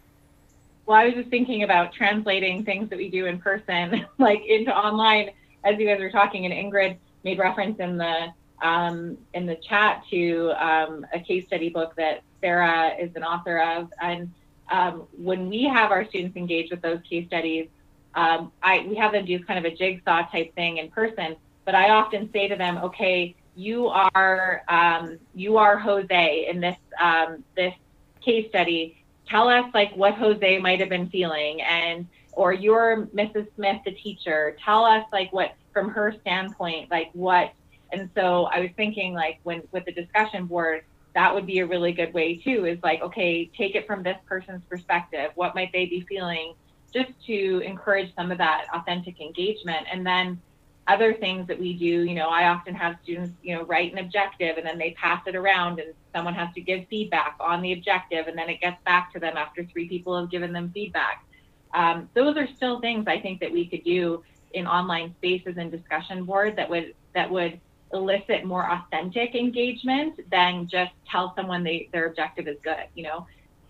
well, 0.85 0.97
I 0.97 1.07
was 1.07 1.15
just 1.15 1.29
thinking 1.29 1.63
about 1.63 1.91
translating 1.91 2.63
things 2.63 2.89
that 2.89 2.97
we 2.97 3.09
do 3.09 3.25
in 3.25 3.37
person, 3.37 4.05
like 4.17 4.45
into 4.47 4.73
online, 4.73 5.31
as 5.65 5.77
you 5.77 5.85
guys 5.85 5.99
were 5.99 6.09
talking. 6.09 6.45
And 6.45 6.53
Ingrid 6.53 6.95
made 7.25 7.37
reference 7.37 7.81
in 7.81 7.97
the 7.97 8.27
um, 8.61 9.17
in 9.33 9.45
the 9.45 9.55
chat 9.55 10.03
to 10.11 10.53
um, 10.57 11.05
a 11.13 11.19
case 11.19 11.45
study 11.47 11.67
book 11.67 11.93
that 11.97 12.21
Sarah 12.45 12.95
is 12.99 13.09
an 13.15 13.23
author 13.23 13.59
of. 13.59 13.91
And 13.99 14.31
um, 14.71 15.07
when 15.17 15.49
we 15.49 15.63
have 15.63 15.89
our 15.89 16.05
students 16.05 16.37
engage 16.37 16.69
with 16.69 16.81
those 16.83 16.99
case 17.09 17.25
studies, 17.25 17.69
um, 18.13 18.51
I 18.61 18.85
we 18.87 18.95
have 18.95 19.11
them 19.13 19.25
do 19.25 19.43
kind 19.43 19.65
of 19.65 19.71
a 19.71 19.75
jigsaw 19.75 20.29
type 20.29 20.53
thing 20.53 20.77
in 20.77 20.91
person. 20.91 21.35
But 21.65 21.73
I 21.73 21.89
often 21.89 22.31
say 22.31 22.47
to 22.47 22.55
them, 22.55 22.77
okay, 22.77 23.35
you 23.55 23.87
are 23.87 24.63
um, 24.67 25.17
you 25.33 25.57
are 25.57 25.79
Jose 25.79 26.47
in 26.47 26.59
this 26.61 26.77
um, 27.01 27.43
this 27.55 27.73
case 28.21 28.47
study 28.49 29.03
tell 29.27 29.47
us 29.47 29.65
like 29.73 29.95
what 29.95 30.13
Jose 30.13 30.59
might 30.59 30.79
have 30.79 30.89
been 30.89 31.09
feeling 31.09 31.61
and 31.61 32.07
or 32.33 32.53
you're 32.53 33.07
Mrs. 33.15 33.47
Smith, 33.55 33.81
the 33.85 33.91
teacher, 33.91 34.55
tell 34.63 34.85
us 34.85 35.03
like 35.11 35.33
what 35.33 35.55
from 35.73 35.89
her 35.89 36.13
standpoint, 36.21 36.91
like 36.91 37.09
what 37.13 37.53
and 37.91 38.09
so 38.15 38.45
I 38.45 38.59
was 38.59 38.69
thinking 38.75 39.13
like 39.13 39.39
when 39.43 39.63
with 39.71 39.85
the 39.85 39.93
discussion 39.93 40.45
board, 40.45 40.83
that 41.15 41.33
would 41.33 41.47
be 41.47 41.59
a 41.59 41.65
really 41.65 41.93
good 41.93 42.13
way 42.13 42.35
too, 42.35 42.65
is 42.65 42.77
like, 42.83 43.01
okay, 43.01 43.49
take 43.57 43.73
it 43.73 43.87
from 43.87 44.03
this 44.03 44.17
person's 44.27 44.61
perspective. 44.69 45.31
What 45.35 45.55
might 45.55 45.71
they 45.71 45.85
be 45.85 46.01
feeling? 46.01 46.53
Just 46.93 47.11
to 47.25 47.59
encourage 47.59 48.13
some 48.15 48.31
of 48.31 48.37
that 48.37 48.67
authentic 48.73 49.19
engagement. 49.21 49.87
And 49.91 50.05
then 50.05 50.41
other 50.87 51.13
things 51.13 51.47
that 51.47 51.59
we 51.59 51.73
do, 51.73 51.85
you 51.85 52.13
know, 52.13 52.27
I 52.27 52.49
often 52.49 52.75
have 52.75 52.97
students, 53.01 53.33
you 53.41 53.55
know, 53.55 53.63
write 53.63 53.91
an 53.93 53.99
objective 53.99 54.57
and 54.57 54.65
then 54.65 54.77
they 54.77 54.91
pass 54.91 55.21
it 55.25 55.35
around 55.35 55.79
and 55.79 55.93
someone 56.13 56.35
has 56.35 56.53
to 56.53 56.61
give 56.61 56.85
feedback 56.89 57.37
on 57.39 57.61
the 57.61 57.73
objective 57.73 58.27
and 58.27 58.37
then 58.37 58.49
it 58.49 58.59
gets 58.61 58.77
back 58.83 59.11
to 59.13 59.19
them 59.19 59.35
after 59.37 59.65
three 59.65 59.87
people 59.87 60.19
have 60.19 60.29
given 60.29 60.51
them 60.53 60.69
feedback. 60.73 61.25
Um, 61.73 62.09
those 62.13 62.37
are 62.37 62.47
still 62.55 62.81
things 62.81 63.05
I 63.07 63.19
think 63.19 63.39
that 63.39 63.51
we 63.51 63.65
could 63.65 63.83
do 63.83 64.23
in 64.53 64.67
online 64.67 65.15
spaces 65.17 65.55
and 65.57 65.71
discussion 65.71 66.23
boards 66.23 66.55
that 66.57 66.69
would 66.69 66.93
that 67.13 67.29
would 67.31 67.59
elicit 67.93 68.45
more 68.45 68.69
authentic 68.69 69.35
engagement 69.35 70.19
than 70.31 70.67
just 70.67 70.91
tell 71.09 71.33
someone 71.35 71.63
they, 71.63 71.89
their 71.93 72.07
objective 72.07 72.47
is 72.47 72.57
good, 72.63 72.85
you 72.95 73.03
know. 73.03 73.27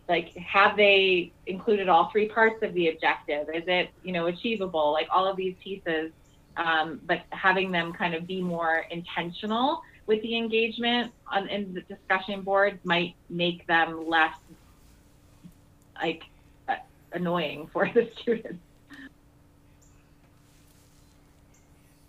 Like 0.07 0.35
have 0.37 0.77
they 0.77 1.31
included 1.47 1.89
all 1.89 2.09
three 2.11 2.27
parts 2.29 2.61
of 2.61 2.73
the 2.73 2.89
objective? 2.89 3.47
Is 3.53 3.63
it, 3.67 3.89
you 4.03 4.13
know, 4.13 4.27
achievable? 4.27 4.91
Like 4.91 5.07
all 5.11 5.27
of 5.27 5.35
these 5.35 5.55
pieces 5.63 6.11
um, 6.57 7.01
but 7.05 7.23
having 7.31 7.71
them 7.71 7.93
kind 7.93 8.15
of 8.15 8.27
be 8.27 8.41
more 8.41 8.85
intentional 8.89 9.81
with 10.07 10.21
the 10.21 10.37
engagement 10.37 11.11
on 11.27 11.49
in 11.49 11.73
the 11.73 11.81
discussion 11.81 12.41
boards 12.41 12.79
might 12.83 13.15
make 13.29 13.65
them 13.67 14.07
less 14.07 14.35
like 16.01 16.23
annoying 17.13 17.69
for 17.71 17.89
the 17.93 18.09
students. 18.21 18.59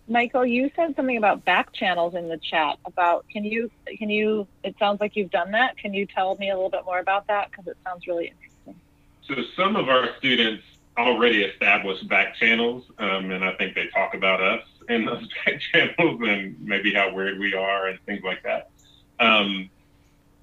Michael, 0.08 0.46
you 0.46 0.70
said 0.76 0.94
something 0.94 1.16
about 1.16 1.44
back 1.44 1.72
channels 1.72 2.14
in 2.14 2.28
the 2.28 2.38
chat. 2.38 2.78
About 2.84 3.26
can 3.28 3.44
you 3.44 3.70
can 3.98 4.08
you? 4.08 4.46
It 4.62 4.76
sounds 4.78 5.00
like 5.00 5.16
you've 5.16 5.30
done 5.30 5.50
that. 5.52 5.76
Can 5.76 5.94
you 5.94 6.06
tell 6.06 6.36
me 6.36 6.50
a 6.50 6.54
little 6.54 6.70
bit 6.70 6.84
more 6.84 7.00
about 7.00 7.26
that? 7.26 7.50
Because 7.50 7.66
it 7.66 7.76
sounds 7.84 8.06
really 8.06 8.28
interesting. 8.28 8.80
So 9.26 9.42
some 9.56 9.74
of 9.74 9.88
our 9.88 10.10
students 10.18 10.62
already 10.96 11.42
established 11.42 12.08
back 12.08 12.36
channels, 12.36 12.84
um, 12.98 13.30
and 13.30 13.44
I 13.44 13.52
think 13.54 13.74
they 13.74 13.88
talk 13.88 14.14
about 14.14 14.40
us 14.40 14.62
in 14.88 15.04
those 15.04 15.26
back 15.44 15.60
channels 15.60 16.20
and 16.22 16.56
maybe 16.60 16.94
how 16.94 17.12
weird 17.12 17.38
we 17.38 17.54
are 17.54 17.88
and 17.88 17.98
things 18.06 18.22
like 18.22 18.42
that. 18.44 18.70
Um, 19.18 19.70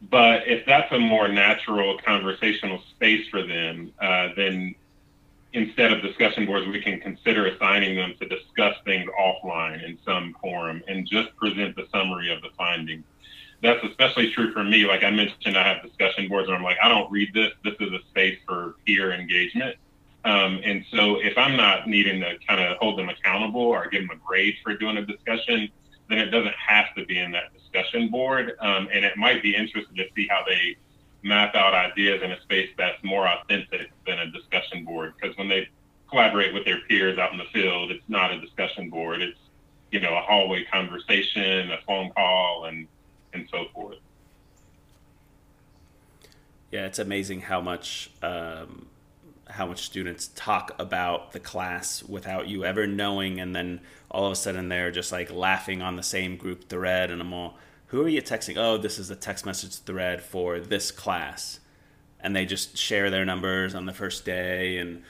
but 0.09 0.47
if 0.47 0.65
that's 0.65 0.91
a 0.91 0.99
more 0.99 1.29
natural 1.29 1.97
conversational 2.05 2.81
space 2.91 3.27
for 3.29 3.41
them, 3.41 3.93
uh, 4.01 4.29
then 4.35 4.75
instead 5.53 5.93
of 5.93 6.01
discussion 6.01 6.45
boards, 6.45 6.67
we 6.67 6.81
can 6.81 6.99
consider 6.99 7.47
assigning 7.47 7.95
them 7.95 8.13
to 8.19 8.27
discuss 8.27 8.75
things 8.85 9.09
offline 9.19 9.83
in 9.83 9.97
some 10.05 10.35
forum 10.41 10.83
and 10.87 11.07
just 11.07 11.35
present 11.35 11.75
the 11.75 11.87
summary 11.91 12.33
of 12.33 12.41
the 12.41 12.49
findings. 12.57 13.03
That's 13.61 13.83
especially 13.85 14.31
true 14.31 14.51
for 14.51 14.63
me. 14.63 14.85
Like 14.85 15.03
I 15.03 15.11
mentioned, 15.11 15.57
I 15.57 15.63
have 15.63 15.81
discussion 15.83 16.27
boards 16.27 16.49
where 16.49 16.57
I'm 16.57 16.63
like, 16.63 16.77
I 16.83 16.89
don't 16.89 17.09
read 17.11 17.33
this. 17.33 17.51
This 17.63 17.75
is 17.79 17.93
a 17.93 17.99
space 18.09 18.37
for 18.45 18.75
peer 18.85 19.13
engagement. 19.13 19.77
Um, 20.25 20.59
and 20.63 20.85
so 20.91 21.17
if 21.17 21.37
I'm 21.37 21.55
not 21.55 21.87
needing 21.87 22.19
to 22.21 22.37
kind 22.47 22.61
of 22.61 22.77
hold 22.77 22.97
them 22.97 23.09
accountable 23.09 23.61
or 23.61 23.87
give 23.87 24.07
them 24.07 24.17
a 24.17 24.27
grade 24.27 24.55
for 24.63 24.75
doing 24.75 24.97
a 24.97 25.05
discussion, 25.05 25.69
then 26.09 26.17
it 26.17 26.25
doesn't 26.25 26.55
have 26.55 26.93
to 26.95 27.05
be 27.05 27.19
in 27.19 27.31
that 27.31 27.53
discussion 27.53 28.09
board. 28.09 28.53
Um, 28.59 28.89
and 28.93 29.05
it 29.05 29.17
might 29.17 29.43
be 29.43 29.55
interesting 29.55 29.95
to 29.97 30.05
see 30.15 30.27
how 30.29 30.43
they 30.47 30.77
map 31.23 31.55
out 31.55 31.73
ideas 31.73 32.21
in 32.21 32.31
a 32.31 32.41
space 32.41 32.69
that's 32.77 33.01
more 33.03 33.27
authentic 33.27 33.91
than 34.05 34.19
a 34.19 34.27
discussion 34.27 34.83
board. 34.83 35.13
Because 35.19 35.35
when 35.37 35.47
they 35.47 35.67
collaborate 36.09 36.53
with 36.53 36.65
their 36.65 36.79
peers 36.87 37.17
out 37.17 37.31
in 37.31 37.37
the 37.37 37.45
field, 37.45 37.91
it's 37.91 38.07
not 38.07 38.31
a 38.31 38.39
discussion 38.39 38.89
board. 38.89 39.21
It's 39.21 39.39
you 39.91 39.99
know 39.99 40.15
a 40.15 40.21
hallway 40.21 40.65
conversation, 40.65 41.71
a 41.71 41.79
phone 41.87 42.11
call, 42.11 42.65
and 42.65 42.87
and 43.33 43.47
so 43.49 43.65
forth. 43.73 43.97
Yeah, 46.71 46.85
it's 46.85 46.99
amazing 46.99 47.41
how 47.41 47.61
much 47.61 48.09
um, 48.21 48.87
how 49.47 49.67
much 49.67 49.83
students 49.83 50.31
talk 50.35 50.71
about 50.79 51.31
the 51.31 51.39
class 51.39 52.01
without 52.03 52.47
you 52.47 52.65
ever 52.65 52.87
knowing, 52.87 53.39
and 53.39 53.55
then 53.55 53.81
all 54.09 54.25
of 54.25 54.31
a 54.31 54.35
sudden 54.35 54.69
they're 54.69 54.91
just 54.91 55.11
like 55.11 55.31
laughing 55.31 55.81
on 55.81 55.95
the 55.95 56.03
same 56.03 56.37
group 56.37 56.69
thread, 56.69 57.11
and 57.11 57.21
I'm 57.21 57.33
all, 57.33 57.57
who 57.93 58.03
are 58.03 58.09
you 58.09 58.23
texting? 58.23 58.57
Oh, 58.57 58.79
this 58.79 58.97
is 58.97 59.09
the 59.09 59.15
text 59.15 59.45
message 59.45 59.75
thread 59.75 60.23
for 60.23 60.59
this 60.59 60.89
class, 60.89 61.59
and 62.19 62.35
they 62.35 62.43
just 62.43 62.75
share 62.75 63.11
their 63.11 63.23
numbers 63.23 63.75
on 63.75 63.85
the 63.85 63.93
first 63.93 64.25
day, 64.25 64.79
and 64.79 65.03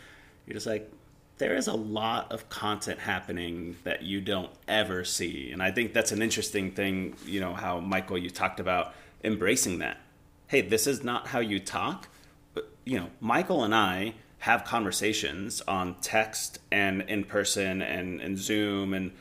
you're 0.46 0.56
just 0.56 0.68
like, 0.68 0.92
there 1.38 1.56
is 1.56 1.68
a 1.68 1.74
lot 1.74 2.30
of 2.34 2.50
content 2.50 3.00
happening 3.00 3.78
that 3.86 4.04
you 4.04 4.20
don't 4.20 4.52
ever 4.68 5.06
see, 5.06 5.50
and 5.54 5.64
I 5.64 5.72
think 5.72 5.94
that's 5.94 6.12
an 6.12 6.22
interesting 6.22 6.72
thing. 6.72 7.16
You 7.26 7.40
know 7.40 7.54
how 7.54 7.80
Michael 7.80 8.18
you 8.18 8.30
talked 8.30 8.60
about 8.60 8.94
embracing 9.24 9.80
that. 9.80 10.02
Hey, 10.48 10.60
this 10.60 10.86
is 10.86 11.06
not 11.06 11.28
how 11.28 11.40
you 11.40 11.62
talk. 11.62 12.10
But, 12.54 12.70
you 12.84 13.00
know, 13.00 13.12
Michael 13.22 13.64
and 13.64 13.74
I 13.74 14.16
have 14.40 14.66
conversations 14.66 15.62
on 15.70 15.96
text 16.02 16.60
and 16.70 17.04
in 17.04 17.24
person 17.24 17.82
and, 17.82 18.20
and 18.20 18.38
Zoom 18.38 18.94
and 18.94 19.14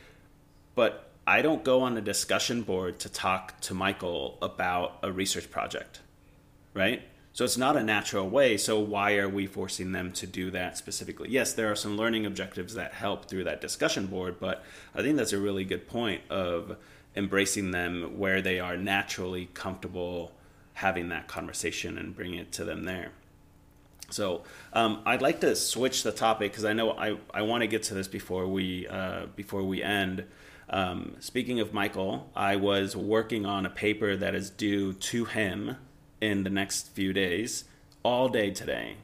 but 0.75 1.12
I 1.25 1.41
don't 1.41 1.63
go 1.63 1.81
on 1.81 1.97
a 1.97 2.01
discussion 2.01 2.63
board 2.63 2.99
to 2.99 3.09
talk 3.09 3.59
to 3.61 3.73
Michael 3.73 4.37
about 4.41 4.99
a 5.03 5.11
research 5.11 5.49
project. 5.49 6.01
Right? 6.73 7.03
So 7.33 7.43
it's 7.43 7.57
not 7.57 7.75
a 7.75 7.83
natural 7.83 8.29
way. 8.29 8.57
So 8.57 8.79
why 8.79 9.17
are 9.17 9.29
we 9.29 9.47
forcing 9.47 9.91
them 9.91 10.11
to 10.13 10.27
do 10.27 10.51
that 10.51 10.77
specifically? 10.77 11.29
Yes, 11.29 11.53
there 11.53 11.71
are 11.71 11.75
some 11.75 11.97
learning 11.97 12.27
objectives 12.27 12.75
that 12.75 12.93
help 12.93 13.25
through 13.25 13.45
that 13.45 13.59
discussion 13.59 14.05
board, 14.05 14.35
but 14.39 14.63
I 14.93 15.01
think 15.01 15.17
that's 15.17 15.33
a 15.33 15.39
really 15.39 15.63
good 15.65 15.87
point 15.87 16.21
of 16.29 16.77
embracing 17.15 17.71
them 17.71 18.19
where 18.19 18.41
they 18.41 18.59
are 18.59 18.77
naturally 18.77 19.49
comfortable 19.53 20.31
having 20.73 21.09
that 21.09 21.27
conversation 21.27 21.97
and 21.97 22.15
bringing 22.15 22.39
it 22.39 22.51
to 22.51 22.63
them 22.63 22.83
there. 22.83 23.11
So 24.09 24.43
um, 24.73 25.01
I'd 25.05 25.21
like 25.21 25.41
to 25.41 25.55
switch 25.55 26.03
the 26.03 26.11
topic 26.11 26.51
because 26.51 26.65
I 26.65 26.73
know 26.73 26.91
I, 26.91 27.17
I 27.33 27.41
want 27.41 27.61
to 27.61 27.67
get 27.67 27.83
to 27.83 27.95
this 27.95 28.07
before 28.07 28.47
we 28.47 28.87
uh, 28.87 29.25
before 29.35 29.63
we 29.63 29.81
end. 29.81 30.25
Um, 30.73 31.17
speaking 31.19 31.59
of 31.59 31.71
Michael, 31.71 32.31
I 32.35 32.55
was 32.55 32.95
working 32.95 33.45
on 33.45 33.63
a 33.63 33.69
paper 33.69 34.17
that 34.17 34.33
is 34.33 34.49
due 34.49 34.93
to 34.93 35.25
him 35.25 35.77
in 36.19 36.43
the 36.43 36.49
next 36.49 36.89
few 36.95 37.13
days, 37.13 37.65
all 38.01 38.27
day 38.27 38.49
today, 38.49 38.97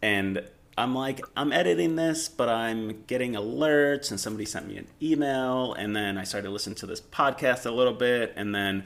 and 0.00 0.42
I'm 0.78 0.94
like 0.94 1.20
I'm 1.36 1.52
editing 1.52 1.96
this, 1.96 2.30
but 2.30 2.48
I'm 2.48 3.04
getting 3.06 3.34
alerts, 3.34 4.10
and 4.10 4.18
somebody 4.18 4.46
sent 4.46 4.66
me 4.66 4.78
an 4.78 4.86
email, 5.02 5.74
and 5.74 5.94
then 5.94 6.16
I 6.16 6.24
started 6.24 6.48
listening 6.48 6.76
to 6.76 6.86
this 6.86 7.02
podcast 7.02 7.66
a 7.66 7.70
little 7.70 7.92
bit, 7.92 8.32
and 8.34 8.54
then 8.54 8.84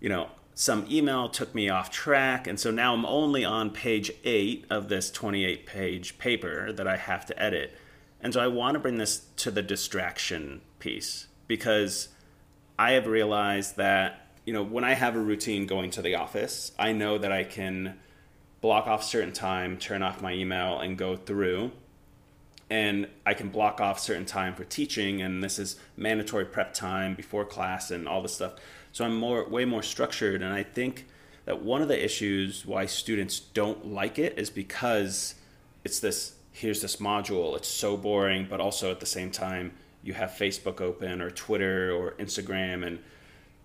you 0.00 0.08
know 0.08 0.30
some 0.54 0.84
email 0.90 1.28
took 1.28 1.54
me 1.54 1.68
off 1.68 1.88
track. 1.88 2.48
And 2.48 2.58
so 2.58 2.72
now 2.72 2.94
i'm 2.94 3.06
only 3.06 3.44
on 3.44 3.70
page 3.70 4.10
8 4.24 4.66
of 4.70 4.88
this 4.88 5.10
28 5.10 5.66
page 5.66 6.18
paper 6.18 6.72
that 6.72 6.86
i 6.86 6.96
have 6.96 7.26
to 7.26 7.42
edit. 7.42 7.76
And 8.20 8.32
so 8.32 8.40
i 8.40 8.46
want 8.46 8.74
to 8.74 8.80
bring 8.80 8.98
this 8.98 9.26
to 9.36 9.50
the 9.50 9.62
distraction 9.62 10.60
piece 10.78 11.26
because 11.46 12.08
i 12.78 12.92
have 12.92 13.06
realized 13.06 13.76
that 13.76 14.28
you 14.44 14.52
know 14.52 14.62
when 14.62 14.84
i 14.84 14.94
have 14.94 15.16
a 15.16 15.20
routine 15.20 15.66
going 15.66 15.90
to 15.90 16.02
the 16.02 16.14
office 16.14 16.72
i 16.78 16.92
know 16.92 17.18
that 17.18 17.32
i 17.32 17.44
can 17.44 17.98
block 18.64 18.86
off 18.86 19.04
certain 19.04 19.30
time 19.30 19.76
turn 19.76 20.02
off 20.02 20.22
my 20.22 20.32
email 20.32 20.80
and 20.80 20.96
go 20.96 21.16
through. 21.16 21.70
And 22.70 23.08
i 23.26 23.34
can 23.34 23.50
block 23.50 23.78
off 23.78 24.00
certain 24.00 24.24
time 24.24 24.54
for 24.54 24.64
teaching 24.64 25.20
and 25.20 25.44
this 25.44 25.58
is 25.58 25.76
mandatory 25.98 26.46
prep 26.46 26.72
time 26.72 27.14
before 27.14 27.44
class 27.44 27.90
and 27.90 28.08
all 28.08 28.22
this 28.22 28.36
stuff. 28.36 28.54
So 28.90 29.04
I'm 29.04 29.16
more 29.16 29.46
way 29.46 29.66
more 29.66 29.82
structured, 29.82 30.40
and 30.40 30.54
I 30.54 30.62
think 30.62 31.06
that 31.44 31.62
one 31.62 31.82
of 31.82 31.88
the 31.88 32.02
issues 32.02 32.64
why 32.64 32.86
students 32.86 33.38
don't 33.38 33.92
like 33.92 34.18
it 34.18 34.38
is 34.38 34.48
because 34.48 35.34
it's 35.84 36.00
this 36.00 36.36
here's 36.52 36.80
this 36.80 36.96
module 36.96 37.54
it's 37.56 37.68
so 37.68 37.98
boring 37.98 38.46
but 38.48 38.60
also 38.60 38.90
at 38.90 39.00
the 39.00 39.06
same 39.06 39.30
time 39.30 39.72
you 40.04 40.12
have 40.12 40.30
facebook 40.30 40.80
open 40.80 41.20
or 41.20 41.30
twitter 41.30 41.92
or 41.92 42.12
instagram 42.12 42.86
and 42.86 42.98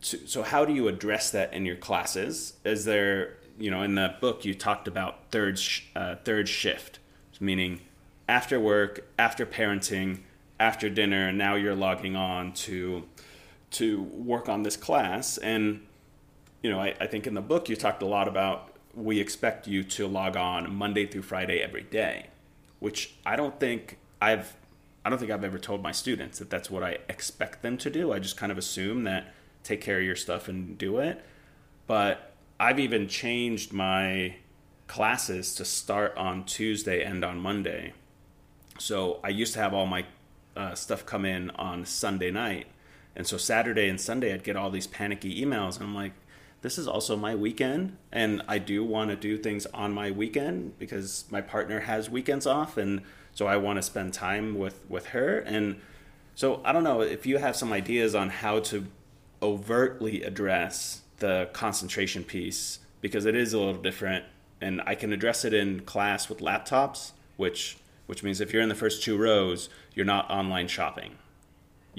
so, 0.01 0.17
so 0.25 0.43
how 0.43 0.65
do 0.65 0.73
you 0.73 0.87
address 0.87 1.31
that 1.31 1.53
in 1.53 1.65
your 1.65 1.75
classes 1.75 2.53
is 2.63 2.85
there 2.85 3.37
you 3.57 3.69
know 3.69 3.83
in 3.83 3.95
the 3.95 4.15
book 4.21 4.45
you 4.45 4.53
talked 4.53 4.87
about 4.87 5.29
third 5.31 5.59
sh- 5.59 5.83
uh, 5.95 6.15
third 6.23 6.47
shift 6.47 6.99
meaning 7.39 7.79
after 8.27 8.59
work 8.59 9.07
after 9.17 9.45
parenting 9.45 10.19
after 10.59 10.89
dinner 10.89 11.27
and 11.29 11.37
now 11.37 11.55
you're 11.55 11.75
logging 11.75 12.15
on 12.15 12.51
to 12.51 13.03
to 13.71 14.01
work 14.03 14.49
on 14.49 14.63
this 14.63 14.77
class. 14.77 15.37
And, 15.37 15.85
you 16.61 16.69
know, 16.69 16.79
I, 16.79 16.95
I 16.99 17.07
think 17.07 17.27
in 17.27 17.33
the 17.33 17.41
book 17.41 17.69
you 17.69 17.75
talked 17.75 18.01
a 18.01 18.07
lot 18.07 18.27
about 18.27 18.73
we 18.95 19.19
expect 19.19 19.67
you 19.67 19.83
to 19.83 20.07
log 20.07 20.35
on 20.35 20.73
Monday 20.73 21.05
through 21.05 21.21
Friday 21.21 21.59
every 21.59 21.83
day, 21.83 22.27
which 22.79 23.15
I 23.25 23.35
don't 23.35 23.59
think 23.59 23.97
I've 24.21 24.55
I 25.03 25.09
don't 25.09 25.19
think 25.19 25.31
I've 25.31 25.43
ever 25.43 25.59
told 25.59 25.81
my 25.81 25.91
students 25.91 26.39
that 26.39 26.49
that's 26.49 26.69
what 26.69 26.83
I 26.83 26.97
expect 27.07 27.61
them 27.61 27.77
to 27.79 27.89
do. 27.89 28.11
I 28.11 28.19
just 28.19 28.37
kind 28.37 28.51
of 28.51 28.57
assume 28.57 29.03
that 29.03 29.33
take 29.63 29.81
care 29.81 29.99
of 29.99 30.03
your 30.03 30.15
stuff 30.15 30.47
and 30.47 30.77
do 30.77 30.99
it. 30.99 31.23
But 31.87 32.33
I've 32.59 32.79
even 32.79 33.07
changed 33.07 33.71
my 33.73 34.35
classes 34.87 35.55
to 35.55 35.65
start 35.65 36.15
on 36.17 36.43
Tuesday 36.45 37.03
and 37.03 37.23
on 37.23 37.39
Monday. 37.39 37.93
So 38.77 39.19
I 39.23 39.29
used 39.29 39.53
to 39.53 39.59
have 39.59 39.73
all 39.73 39.85
my 39.85 40.05
uh, 40.55 40.75
stuff 40.75 41.05
come 41.05 41.25
in 41.25 41.49
on 41.51 41.85
Sunday 41.85 42.31
night, 42.31 42.67
and 43.19 43.27
so 43.27 43.35
Saturday 43.35 43.89
and 43.89 43.99
Sunday, 43.99 44.33
I'd 44.33 44.45
get 44.45 44.55
all 44.55 44.69
these 44.69 44.87
panicky 44.87 45.43
emails. 45.43 45.75
And 45.75 45.83
I'm 45.83 45.93
like, 45.95 46.13
this 46.61 46.77
is 46.77 46.87
also 46.87 47.17
my 47.17 47.35
weekend. 47.35 47.97
And 48.13 48.41
I 48.47 48.59
do 48.59 48.81
want 48.83 49.09
to 49.09 49.17
do 49.17 49.37
things 49.37 49.65
on 49.67 49.93
my 49.93 50.09
weekend 50.09 50.79
because 50.79 51.25
my 51.29 51.41
partner 51.41 51.81
has 51.81 52.09
weekends 52.09 52.47
off. 52.47 52.77
And 52.77 53.01
so 53.39 53.47
I 53.47 53.55
want 53.55 53.77
to 53.77 53.81
spend 53.81 54.13
time 54.13 54.59
with, 54.59 54.83
with 54.89 55.05
her. 55.07 55.39
And 55.39 55.79
so 56.35 56.59
I 56.65 56.73
don't 56.73 56.83
know 56.83 56.99
if 56.99 57.25
you 57.25 57.37
have 57.37 57.55
some 57.55 57.71
ideas 57.71 58.13
on 58.13 58.29
how 58.29 58.59
to 58.59 58.85
overtly 59.41 60.23
address 60.23 61.03
the 61.19 61.49
concentration 61.53 62.25
piece 62.25 62.79
because 62.99 63.25
it 63.25 63.37
is 63.37 63.53
a 63.53 63.57
little 63.57 63.81
different. 63.81 64.25
And 64.59 64.81
I 64.85 64.93
can 64.93 65.13
address 65.13 65.45
it 65.45 65.53
in 65.53 65.83
class 65.83 66.27
with 66.27 66.39
laptops, 66.39 67.13
which 67.37 67.77
which 68.07 68.23
means 68.23 68.41
if 68.41 68.51
you're 68.51 68.61
in 68.61 68.67
the 68.67 68.75
first 68.75 69.03
two 69.03 69.17
rows, 69.17 69.69
you're 69.93 70.05
not 70.05 70.29
online 70.29 70.67
shopping 70.67 71.15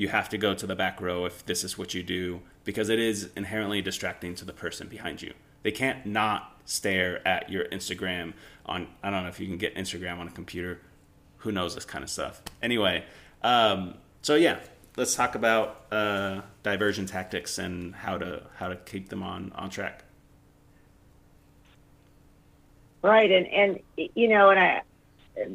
you 0.00 0.08
have 0.08 0.28
to 0.30 0.38
go 0.38 0.54
to 0.54 0.66
the 0.66 0.74
back 0.74 1.00
row 1.00 1.26
if 1.26 1.44
this 1.44 1.62
is 1.62 1.76
what 1.76 1.92
you 1.92 2.02
do 2.02 2.40
because 2.64 2.88
it 2.88 2.98
is 2.98 3.28
inherently 3.36 3.82
distracting 3.82 4.34
to 4.34 4.44
the 4.46 4.52
person 4.52 4.88
behind 4.88 5.20
you. 5.20 5.34
They 5.62 5.72
can't 5.72 6.06
not 6.06 6.58
stare 6.64 7.26
at 7.28 7.50
your 7.50 7.66
Instagram 7.66 8.32
on 8.64 8.88
I 9.02 9.10
don't 9.10 9.24
know 9.24 9.28
if 9.28 9.40
you 9.40 9.46
can 9.46 9.58
get 9.58 9.74
Instagram 9.74 10.18
on 10.18 10.28
a 10.28 10.30
computer. 10.30 10.80
Who 11.40 11.52
knows 11.52 11.74
this 11.74 11.84
kind 11.84 12.02
of 12.04 12.10
stuff. 12.10 12.42
Anyway, 12.62 13.04
um, 13.42 13.94
so 14.22 14.34
yeah, 14.34 14.60
let's 14.96 15.14
talk 15.14 15.34
about 15.34 15.84
uh, 15.90 16.42
diversion 16.62 17.06
tactics 17.06 17.58
and 17.58 17.94
how 17.94 18.18
to 18.18 18.42
how 18.56 18.68
to 18.68 18.76
keep 18.76 19.08
them 19.08 19.22
on 19.22 19.52
on 19.54 19.70
track. 19.70 20.04
Right, 23.02 23.30
and 23.30 23.46
and 23.46 23.80
you 24.14 24.28
know, 24.28 24.50
and 24.50 24.60
I 24.60 24.82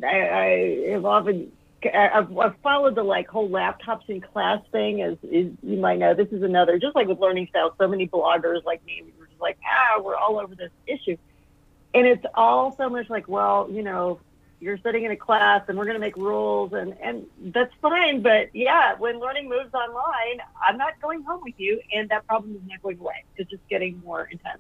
I, 0.04 0.30
I 0.30 0.90
have 0.92 1.06
often 1.06 1.52
I've, 1.94 2.36
I've, 2.38 2.58
followed 2.64 2.96
the 2.96 3.04
like 3.04 3.28
whole 3.28 3.50
laptops 3.50 4.10
in 4.10 4.22
class 4.22 4.62
thing 4.72 5.02
as 5.02 5.18
is 5.24 5.52
you 5.62 5.78
might 5.78 6.00
know 6.00 6.16
this 6.16 6.30
is 6.32 6.42
another 6.42 6.80
just 6.80 6.96
like 6.96 7.08
with 7.08 7.20
learning 7.20 7.48
styles 7.50 7.74
so 7.78 7.88
many 7.88 8.08
bloggers 8.08 8.64
like 8.64 8.84
me 8.86 9.04
we 9.04 9.12
were 9.20 9.28
just 9.28 9.42
like 9.42 9.58
ah 9.64 10.02
we're 10.02 10.16
all 10.16 10.40
over 10.40 10.56
this 10.56 10.72
issue 10.88 11.16
and 11.94 12.08
it's 12.08 12.26
all 12.34 12.76
so 12.76 12.90
much 12.90 13.10
like 13.10 13.28
well 13.28 13.68
you 13.72 13.84
know 13.84 14.20
you're 14.60 14.78
sitting 14.80 15.04
in 15.04 15.12
a 15.12 15.16
class 15.16 15.64
and 15.68 15.78
we're 15.78 15.86
going 15.86 15.96
to 15.96 16.00
make 16.00 16.16
rules 16.16 16.74
and, 16.74 16.96
and 17.02 17.26
that's 17.54 17.74
fine. 17.82 18.22
But 18.22 18.50
yeah, 18.54 18.96
when 18.98 19.20
learning 19.20 19.50
moves 19.50 19.74
online, 19.74 20.40
I'm 20.66 20.78
not 20.78 21.00
going 21.02 21.24
home 21.24 21.42
with 21.44 21.56
you 21.58 21.82
and 21.94 22.10
that 22.10 22.26
problem 22.26 22.56
is 22.56 22.62
not 22.68 22.82
going 22.82 23.00
away. 23.00 23.24
It's 23.38 23.50
just 23.50 23.68
getting 23.70 24.02
more 24.04 24.24
intense. 24.32 24.60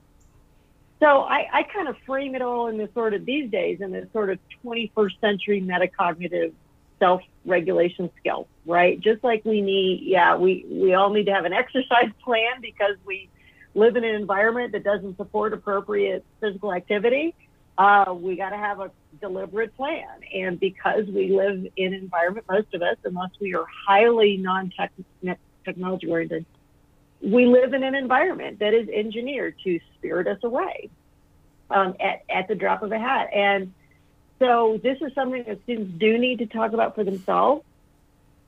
So 1.00 1.22
I, 1.22 1.48
I 1.52 1.64
kind 1.64 1.88
of 1.88 1.98
frame 2.06 2.36
it 2.36 2.42
all 2.42 2.68
in 2.68 2.78
this 2.78 2.90
sort 2.94 3.14
of 3.14 3.26
these 3.26 3.52
days 3.52 3.82
in 3.82 3.92
this 3.92 4.08
sort 4.14 4.30
of 4.30 4.40
21st 4.64 5.20
century 5.20 5.62
metacognitive 5.62 6.54
self-regulation 7.00 8.10
skill, 8.20 8.48
right? 8.66 9.00
Just 9.00 9.24
like 9.24 9.44
we 9.44 9.62
need, 9.62 10.02
yeah, 10.04 10.36
we, 10.38 10.66
we 10.70 10.94
all 10.94 11.10
need 11.10 11.26
to 11.26 11.34
have 11.34 11.46
an 11.46 11.54
exercise 11.54 12.12
plan 12.24 12.62
because 12.62 12.96
we 13.06 13.30
live 13.74 13.98
in 13.98 14.04
an 14.04 14.16
environment 14.16 14.72
that 14.72 14.84
doesn't 14.84 15.18
support 15.18 15.54
appropriate 15.54 16.24
physical 16.40 16.74
activity. 16.74 17.36
Uh, 17.78 18.14
we 18.14 18.36
got 18.36 18.50
to 18.52 18.58
have 18.58 18.80
a 18.80 18.92
deliberate 19.20 19.76
plan. 19.76 20.08
And 20.34 20.60
because 20.60 21.06
we 21.08 21.30
live 21.36 21.68
in 21.76 21.94
an 21.94 21.94
environment, 21.94 22.46
most 22.50 22.74
of 22.74 22.82
us, 22.82 22.98
unless 23.04 23.32
we 23.40 23.54
are 23.54 23.66
highly 23.88 24.38
non-technology 24.38 26.08
oriented, 26.08 26.46
we 27.22 27.46
live 27.46 27.74
in 27.74 27.84
an 27.84 27.96
environment 27.96 28.60
that 28.60 28.74
is 28.74 28.88
engineered 28.88 29.56
to 29.64 29.80
spirit 29.98 30.28
us 30.28 30.38
away 30.44 30.90
um, 31.70 31.96
at, 32.00 32.24
at 32.30 32.48
the 32.48 32.56
drop 32.56 32.84
of 32.84 32.92
a 32.92 33.00
hat. 33.00 33.30
And 33.34 33.74
so 34.40 34.80
this 34.82 35.00
is 35.02 35.14
something 35.14 35.44
that 35.46 35.62
students 35.64 35.98
do 35.98 36.18
need 36.18 36.40
to 36.40 36.46
talk 36.46 36.74
about 36.74 36.96
for 36.96 37.04
themselves, 37.04 37.64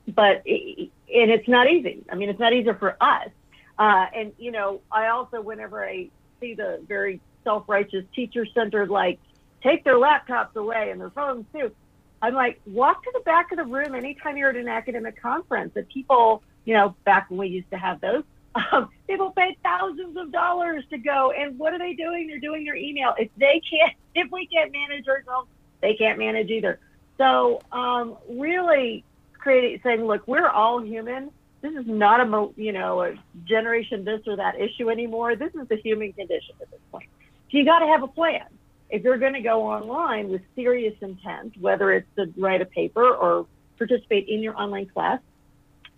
but 0.06 0.42
it, 0.44 0.90
and 1.14 1.30
it's 1.30 1.48
not 1.48 1.70
easy. 1.70 2.04
I 2.10 2.14
mean, 2.14 2.28
it's 2.28 2.40
not 2.40 2.52
easier 2.52 2.74
for 2.74 2.96
us. 3.02 3.30
Uh, 3.78 4.06
and 4.14 4.32
you 4.38 4.50
know, 4.50 4.80
I 4.92 5.08
also, 5.08 5.40
whenever 5.40 5.84
I 5.84 6.10
see 6.40 6.54
the 6.54 6.80
very 6.86 7.20
self-righteous 7.44 8.04
teacher-centered, 8.14 8.90
like 8.90 9.18
take 9.62 9.84
their 9.84 9.96
laptops 9.96 10.54
away 10.56 10.90
and 10.90 11.00
their 11.00 11.10
phones 11.10 11.46
too, 11.52 11.72
I'm 12.20 12.34
like, 12.34 12.60
walk 12.66 13.02
to 13.04 13.10
the 13.14 13.20
back 13.20 13.52
of 13.52 13.58
the 13.58 13.64
room 13.64 13.94
anytime 13.94 14.36
you're 14.36 14.50
at 14.50 14.56
an 14.56 14.68
academic 14.68 15.20
conference. 15.20 15.74
That 15.74 15.88
people, 15.88 16.42
you 16.64 16.74
know, 16.74 16.96
back 17.04 17.30
when 17.30 17.38
we 17.38 17.48
used 17.48 17.70
to 17.70 17.78
have 17.78 18.00
those, 18.00 18.24
um, 18.54 18.88
people 19.06 19.30
pay 19.30 19.56
thousands 19.62 20.16
of 20.16 20.32
dollars 20.32 20.84
to 20.90 20.98
go, 20.98 21.32
and 21.32 21.58
what 21.58 21.72
are 21.72 21.78
they 21.78 21.94
doing? 21.94 22.26
They're 22.26 22.40
doing 22.40 22.64
their 22.64 22.76
email. 22.76 23.14
If 23.18 23.30
they 23.36 23.60
can't, 23.68 23.94
if 24.14 24.30
we 24.32 24.46
can't 24.46 24.72
manage 24.72 25.06
ourselves 25.06 25.48
they 25.80 25.94
can't 25.94 26.18
manage 26.18 26.50
either. 26.50 26.78
So 27.16 27.60
um, 27.72 28.16
really 28.28 29.04
creating 29.38 29.80
saying, 29.82 30.04
look, 30.04 30.26
we're 30.26 30.48
all 30.48 30.80
human. 30.82 31.30
This 31.60 31.74
is 31.74 31.86
not 31.86 32.20
a 32.20 32.48
you 32.56 32.72
know 32.72 33.02
a 33.02 33.14
generation 33.44 34.04
this 34.04 34.20
or 34.26 34.36
that 34.36 34.60
issue 34.60 34.90
anymore. 34.90 35.34
This 35.34 35.52
is 35.54 35.66
the 35.68 35.76
human 35.76 36.12
condition 36.12 36.54
at 36.60 36.70
this 36.70 36.80
point. 36.92 37.08
So 37.50 37.58
you 37.58 37.64
got 37.64 37.80
to 37.80 37.86
have 37.86 38.02
a 38.02 38.08
plan. 38.08 38.46
If 38.90 39.02
you're 39.02 39.18
going 39.18 39.34
to 39.34 39.40
go 39.40 39.62
online 39.62 40.30
with 40.30 40.42
serious 40.54 40.94
intent, 41.00 41.54
whether 41.60 41.92
it's 41.92 42.06
to 42.16 42.32
write 42.36 42.62
a 42.62 42.66
paper 42.66 43.14
or 43.14 43.46
participate 43.76 44.28
in 44.28 44.42
your 44.42 44.56
online 44.56 44.86
class, 44.86 45.20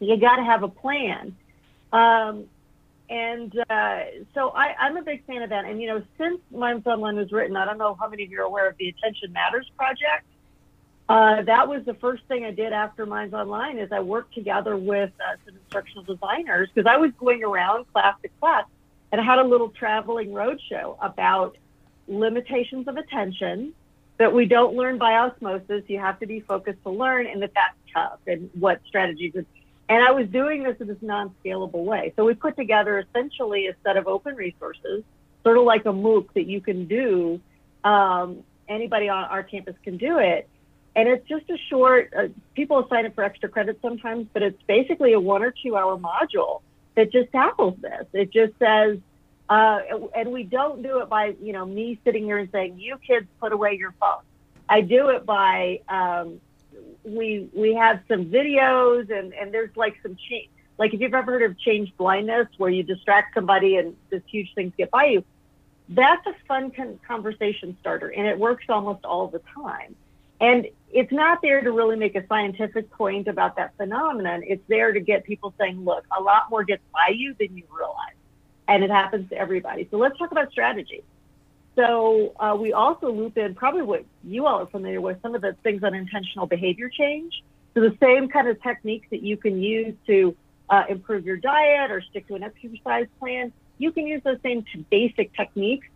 you 0.00 0.16
got 0.16 0.36
to 0.36 0.44
have 0.44 0.62
a 0.62 0.68
plan. 0.68 1.36
Um, 1.92 2.46
and 3.08 3.52
uh, 3.68 4.00
so 4.34 4.50
I, 4.50 4.86
am 4.86 4.96
a 4.96 5.02
big 5.02 5.24
fan 5.26 5.42
of 5.42 5.50
that. 5.50 5.64
And 5.64 5.80
you 5.80 5.88
know, 5.88 6.02
since 6.18 6.40
Minds 6.52 6.86
Online 6.86 7.16
was 7.16 7.32
written, 7.32 7.56
I 7.56 7.64
don't 7.64 7.78
know 7.78 7.96
how 7.98 8.08
many 8.08 8.24
of 8.24 8.30
you 8.30 8.40
are 8.40 8.44
aware 8.44 8.68
of 8.68 8.76
the 8.76 8.88
Attention 8.88 9.32
Matters 9.32 9.70
project. 9.76 10.24
Uh, 11.08 11.42
that 11.42 11.66
was 11.66 11.84
the 11.84 11.94
first 11.94 12.22
thing 12.28 12.44
I 12.44 12.52
did 12.52 12.72
after 12.72 13.04
Minds 13.04 13.34
Online 13.34 13.78
is 13.78 13.90
I 13.90 13.98
worked 13.98 14.32
together 14.32 14.76
with 14.76 15.10
uh, 15.18 15.36
some 15.44 15.56
instructional 15.56 16.04
designers 16.04 16.68
because 16.72 16.88
I 16.88 16.98
was 16.98 17.10
going 17.18 17.42
around 17.42 17.92
class 17.92 18.14
to 18.22 18.28
class 18.40 18.64
and 19.12 19.20
had 19.20 19.38
a 19.38 19.44
little 19.44 19.68
traveling 19.68 20.30
roadshow 20.30 20.96
about 21.00 21.56
limitations 22.06 22.88
of 22.88 22.96
attention 22.96 23.72
that 24.18 24.32
we 24.32 24.44
don't 24.44 24.74
learn 24.74 24.98
by 24.98 25.14
osmosis. 25.14 25.82
You 25.88 25.98
have 25.98 26.20
to 26.20 26.26
be 26.26 26.40
focused 26.40 26.82
to 26.82 26.90
learn 26.90 27.26
and 27.26 27.40
that 27.42 27.52
that's 27.54 27.76
tough 27.92 28.18
and 28.26 28.50
what 28.54 28.80
strategies. 28.86 29.32
And 29.88 30.04
I 30.04 30.10
was 30.12 30.28
doing 30.28 30.62
this 30.62 30.76
in 30.80 30.86
this 30.86 30.98
non-scalable 31.00 31.84
way. 31.84 32.12
So 32.16 32.24
we 32.24 32.34
put 32.34 32.56
together 32.56 32.98
essentially 32.98 33.66
a 33.66 33.74
set 33.82 33.96
of 33.96 34.06
open 34.06 34.36
resources, 34.36 35.02
sort 35.42 35.58
of 35.58 35.64
like 35.64 35.86
a 35.86 35.92
MOOC 35.92 36.32
that 36.34 36.46
you 36.46 36.60
can 36.60 36.86
do. 36.86 37.40
Um, 37.82 38.44
anybody 38.68 39.08
on 39.08 39.24
our 39.24 39.42
campus 39.42 39.74
can 39.82 39.96
do 39.96 40.18
it. 40.18 40.48
And 40.94 41.08
it's 41.08 41.26
just 41.28 41.48
a 41.50 41.56
short, 41.68 42.12
uh, 42.16 42.28
people 42.54 42.86
sign 42.88 43.06
up 43.06 43.14
for 43.14 43.24
extra 43.24 43.48
credit 43.48 43.78
sometimes, 43.80 44.26
but 44.32 44.42
it's 44.42 44.62
basically 44.64 45.12
a 45.12 45.20
one 45.20 45.42
or 45.42 45.52
two 45.62 45.76
hour 45.76 45.96
module 45.96 46.62
that 46.94 47.12
just 47.12 47.30
tackles 47.32 47.76
this. 47.80 48.06
It 48.12 48.32
just 48.32 48.52
says, 48.58 48.98
uh, 49.48 49.80
and 50.14 50.30
we 50.32 50.44
don't 50.44 50.82
do 50.82 51.00
it 51.00 51.08
by, 51.08 51.34
you 51.42 51.52
know, 51.52 51.64
me 51.64 51.98
sitting 52.04 52.24
here 52.24 52.38
and 52.38 52.50
saying, 52.50 52.78
you 52.78 52.98
kids 52.98 53.26
put 53.40 53.52
away 53.52 53.74
your 53.74 53.94
phone. 54.00 54.22
I 54.68 54.82
do 54.82 55.08
it 55.08 55.26
by 55.26 55.80
um, 55.88 56.40
we 57.04 57.48
we 57.52 57.74
have 57.74 58.00
some 58.08 58.26
videos 58.26 59.10
and 59.10 59.32
and 59.34 59.52
there's 59.52 59.74
like 59.76 59.96
some 60.02 60.16
change 60.28 60.48
like 60.78 60.94
if 60.94 61.00
you've 61.00 61.14
ever 61.14 61.32
heard 61.32 61.50
of 61.50 61.58
change 61.58 61.92
blindness 61.96 62.46
where 62.58 62.70
you 62.70 62.82
distract 62.82 63.34
somebody 63.34 63.76
and 63.76 63.96
this 64.10 64.22
huge 64.26 64.52
things 64.54 64.72
get 64.76 64.90
by 64.90 65.06
you 65.06 65.24
that's 65.88 66.24
a 66.26 66.34
fun 66.46 66.70
con- 66.70 66.98
conversation 67.06 67.76
starter 67.80 68.08
and 68.08 68.26
it 68.26 68.38
works 68.38 68.64
almost 68.68 69.04
all 69.04 69.28
the 69.28 69.40
time 69.54 69.94
and 70.40 70.66
it's 70.92 71.12
not 71.12 71.40
there 71.42 71.60
to 71.60 71.72
really 71.72 71.96
make 71.96 72.16
a 72.16 72.26
scientific 72.26 72.90
point 72.90 73.28
about 73.28 73.56
that 73.56 73.76
phenomenon. 73.76 74.42
It's 74.44 74.62
there 74.68 74.92
to 74.92 75.00
get 75.00 75.24
people 75.24 75.54
saying 75.58 75.84
look 75.84 76.04
a 76.16 76.20
lot 76.20 76.50
more 76.50 76.64
gets 76.64 76.82
by 76.92 77.14
you 77.14 77.34
than 77.38 77.56
you 77.56 77.64
realize. 77.70 78.14
And 78.66 78.82
it 78.82 78.90
happens 78.90 79.28
to 79.30 79.36
everybody. 79.36 79.88
So 79.90 79.98
let's 79.98 80.18
talk 80.18 80.32
about 80.32 80.50
strategy. 80.50 81.02
So 81.76 82.34
uh, 82.38 82.56
we 82.58 82.72
also 82.72 83.10
loop 83.10 83.38
in 83.38 83.54
probably 83.54 83.82
what 83.82 84.04
you 84.24 84.46
all 84.46 84.60
are 84.60 84.66
familiar 84.66 85.00
with, 85.00 85.20
some 85.22 85.34
of 85.34 85.42
the 85.42 85.56
things 85.62 85.82
on 85.82 85.94
intentional 85.94 86.46
behavior 86.46 86.88
change. 86.88 87.42
So 87.74 87.80
the 87.80 87.96
same 88.00 88.28
kind 88.28 88.48
of 88.48 88.60
techniques 88.62 89.06
that 89.10 89.22
you 89.22 89.36
can 89.36 89.62
use 89.62 89.94
to 90.06 90.36
uh, 90.68 90.84
improve 90.88 91.24
your 91.24 91.36
diet 91.36 91.90
or 91.90 92.00
stick 92.00 92.26
to 92.28 92.34
an 92.34 92.42
exercise 92.42 93.06
plan, 93.18 93.52
you 93.78 93.92
can 93.92 94.06
use 94.06 94.22
those 94.24 94.38
same 94.42 94.64
basic 94.90 95.34
techniques 95.34 95.86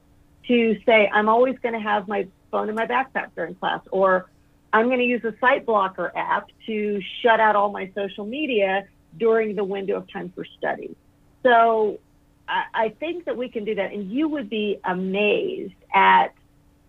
to 0.46 0.78
say, 0.86 1.10
I'm 1.12 1.28
always 1.28 1.58
going 1.58 1.74
to 1.74 1.80
have 1.80 2.06
my 2.06 2.26
phone 2.50 2.68
in 2.68 2.74
my 2.74 2.86
backpack 2.86 3.30
during 3.34 3.54
class, 3.54 3.80
or 3.90 4.30
I'm 4.74 4.86
going 4.86 4.98
to 4.98 5.04
use 5.04 5.22
a 5.22 5.32
site 5.40 5.64
blocker 5.64 6.10
app 6.16 6.48
to 6.66 7.00
shut 7.22 7.38
out 7.38 7.54
all 7.54 7.70
my 7.70 7.92
social 7.94 8.26
media 8.26 8.88
during 9.16 9.54
the 9.54 9.62
window 9.62 9.96
of 9.96 10.12
time 10.12 10.32
for 10.34 10.44
study. 10.44 10.96
So 11.44 12.00
I, 12.48 12.92
think 12.98 13.26
that 13.26 13.36
we 13.36 13.48
can 13.48 13.64
do 13.64 13.76
that. 13.76 13.92
And 13.92 14.10
you 14.10 14.26
would 14.26 14.50
be 14.50 14.80
amazed 14.82 15.74
at 15.94 16.34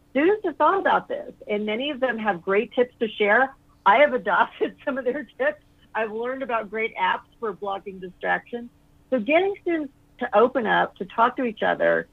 students 0.09 0.43
have 0.45 0.57
thought 0.57 0.79
about 0.79 1.07
this, 1.07 1.31
and 1.47 1.67
many 1.67 1.91
of 1.91 1.99
them 1.99 2.17
have 2.17 2.41
great 2.41 2.73
tips 2.73 2.95
to 3.01 3.07
share. 3.07 3.53
I 3.85 3.97
have 3.97 4.13
adopted 4.13 4.77
some 4.85 4.97
of 4.97 5.05
their 5.05 5.27
tips. 5.37 5.61
I've 5.93 6.11
learned 6.11 6.41
about 6.41 6.71
great 6.71 6.95
apps 6.95 7.27
for 7.39 7.53
blocking 7.53 7.99
distractions. 7.99 8.71
So 9.11 9.19
getting 9.19 9.53
students 9.61 9.93
to 10.21 10.35
open 10.35 10.65
up, 10.65 10.95
to 10.97 11.05
talk 11.05 11.37
to 11.37 11.43
each 11.43 11.61
other, 11.61 12.07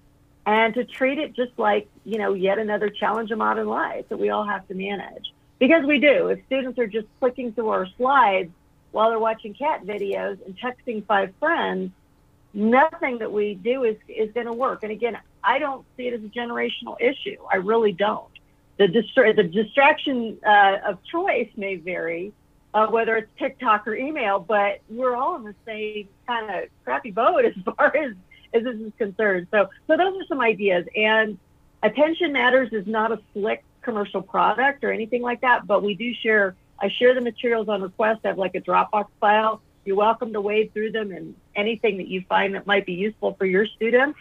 and 0.45 0.75
to 0.75 0.85
treat 0.85 1.19
it 1.19 1.35
just 1.35 1.53
like, 1.57 1.89
you 2.05 2.19
know, 2.19 2.35
yet 2.35 2.59
another 2.59 2.91
challenge 2.91 3.31
of 3.31 3.39
modern 3.39 3.69
life 3.69 4.07
that 4.11 4.19
we 4.19 4.29
all 4.29 4.45
have 4.45 4.69
to 4.69 4.75
manage. 4.75 5.33
Because 5.63 5.85
we 5.85 6.01
do. 6.01 6.27
If 6.27 6.45
students 6.47 6.77
are 6.81 6.89
just 6.89 7.07
clicking 7.21 7.53
through 7.53 7.69
our 7.69 7.87
slides 7.97 8.51
while 8.91 9.11
they're 9.11 9.21
watching 9.21 9.55
cat 9.55 9.87
videos 9.87 10.45
and 10.45 10.59
texting 10.59 11.07
five 11.07 11.33
friends, 11.39 11.93
nothing 12.53 13.19
that 13.19 13.31
we 13.31 13.55
do 13.55 13.85
is 13.85 13.97
is 14.09 14.33
going 14.33 14.47
to 14.47 14.53
work. 14.53 14.83
And 14.83 14.91
again, 14.91 15.17
I 15.45 15.61
don't 15.61 15.87
see 15.97 16.09
it 16.09 16.15
as 16.15 16.21
a 16.25 16.27
generational 16.37 16.97
issue. 17.01 17.37
I 17.49 17.59
really 17.59 17.93
don't. 17.93 18.27
The 18.79 18.89
distra- 18.89 19.37
the 19.37 19.45
distraction 19.45 20.37
uh, 20.45 20.79
of 20.85 20.99
choice 21.05 21.51
may 21.55 21.77
vary, 21.77 22.33
uh, 22.75 22.89
whether 22.89 23.15
it's 23.15 23.31
TikTok 23.39 23.87
or 23.87 23.95
email, 23.95 24.41
but 24.41 24.81
we're 24.91 25.15
all 25.15 25.37
in 25.37 25.45
the 25.45 25.55
same 25.65 26.09
kind 26.27 26.51
of 26.51 26.71
crappy 26.83 27.13
boat 27.13 27.45
as 27.45 27.55
far 27.77 27.97
as 27.97 28.17
as 28.53 28.65
this 28.65 28.81
is 28.81 28.93
concerned. 28.99 29.47
So 29.53 29.69
so 29.87 29.97
those 29.97 30.23
are 30.23 30.27
some 30.27 30.41
ideas. 30.41 30.87
And 30.97 31.39
attention 31.85 32.33
matters 32.33 32.73
is 32.73 32.89
not 32.89 33.13
a 33.13 33.21
slick 33.33 33.63
commercial 33.83 34.23
product 34.23 34.85
or 34.85 34.93
anything 34.93 35.23
like 35.23 35.41
that, 35.43 35.67
but 35.67 35.83
we 35.83 35.95
do 35.95 36.13
share. 36.15 36.55
I 36.81 36.89
share 36.89 37.15
the 37.15 37.21
materials 37.21 37.69
on 37.69 37.83
request. 37.83 38.21
I 38.25 38.29
have 38.29 38.39
like 38.39 38.55
a 38.55 38.61
Dropbox 38.61 39.07
file 39.21 39.61
you're 39.85 39.97
welcome 39.97 40.33
to 40.33 40.41
wade 40.41 40.73
through 40.73 40.93
them 40.93 41.11
and 41.11 41.35
anything 41.57 41.97
that 41.99 42.09
you 42.09 42.25
find 42.29 42.55
that 42.55 42.67
might 42.67 42.87
be 42.87 42.93
useful 42.93 43.35
for 43.35 43.47
your 43.47 43.67
students, 43.67 44.19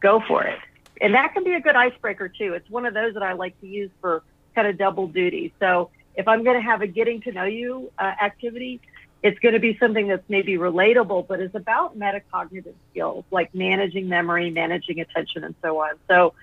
go 0.00 0.22
for 0.26 0.44
it. 0.44 0.58
And 1.00 1.14
that 1.14 1.32
can 1.34 1.44
be 1.44 1.54
a 1.54 1.60
good 1.60 1.76
icebreaker 1.76 2.28
too. 2.28 2.54
It's 2.54 2.68
one 2.70 2.86
of 2.86 2.94
those 2.94 3.14
that 3.14 3.22
I 3.22 3.32
like 3.32 3.58
to 3.60 3.66
use 3.66 3.90
for 4.00 4.22
kind 4.54 4.68
of 4.68 4.78
double 4.78 5.08
duty. 5.08 5.52
So 5.58 5.90
if 6.14 6.28
I'm 6.28 6.44
going 6.44 6.56
to 6.56 6.62
have 6.62 6.82
a 6.82 6.86
getting 6.86 7.20
to 7.22 7.32
know 7.32 7.44
you 7.44 7.90
uh, 7.98 8.12
activity, 8.22 8.80
it's 9.22 9.38
going 9.40 9.54
to 9.54 9.60
be 9.60 9.76
something 9.78 10.08
that's 10.08 10.28
maybe 10.28 10.56
relatable, 10.56 11.26
but 11.26 11.40
is 11.40 11.54
about 11.54 11.98
metacognitive 11.98 12.74
skills 12.90 13.24
like 13.30 13.54
managing 13.54 14.08
memory, 14.08 14.50
managing 14.50 15.00
attention, 15.00 15.44
and 15.44 15.54
so 15.60 15.78
on. 15.80 15.96
So, 16.08 16.34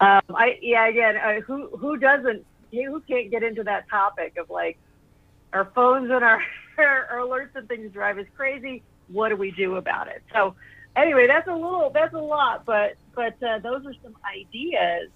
um, 0.00 0.22
I 0.34 0.58
yeah, 0.60 0.86
again, 0.88 1.42
who 1.42 1.68
who 1.76 1.96
doesn't 1.96 2.44
who 2.72 3.00
can't 3.00 3.30
get 3.30 3.42
into 3.42 3.62
that 3.64 3.88
topic 3.88 4.36
of 4.36 4.50
like 4.50 4.78
our 5.52 5.66
phones 5.66 6.10
and 6.10 6.24
our, 6.24 6.40
our 6.78 7.18
alerts 7.20 7.54
and 7.54 7.68
things 7.68 7.92
drive 7.92 8.18
us 8.18 8.26
crazy. 8.36 8.82
What 9.08 9.28
do 9.28 9.36
we 9.36 9.52
do 9.52 9.76
about 9.76 10.08
it? 10.08 10.22
So 10.32 10.54
anyway, 10.96 11.26
that's 11.26 11.46
a 11.46 11.54
little, 11.54 11.90
that's 11.90 12.14
a 12.14 12.20
lot, 12.20 12.64
but 12.64 12.96
but 13.14 13.40
uh, 13.42 13.58
those 13.60 13.86
are 13.86 13.94
some 14.02 14.16
ideas 14.36 15.10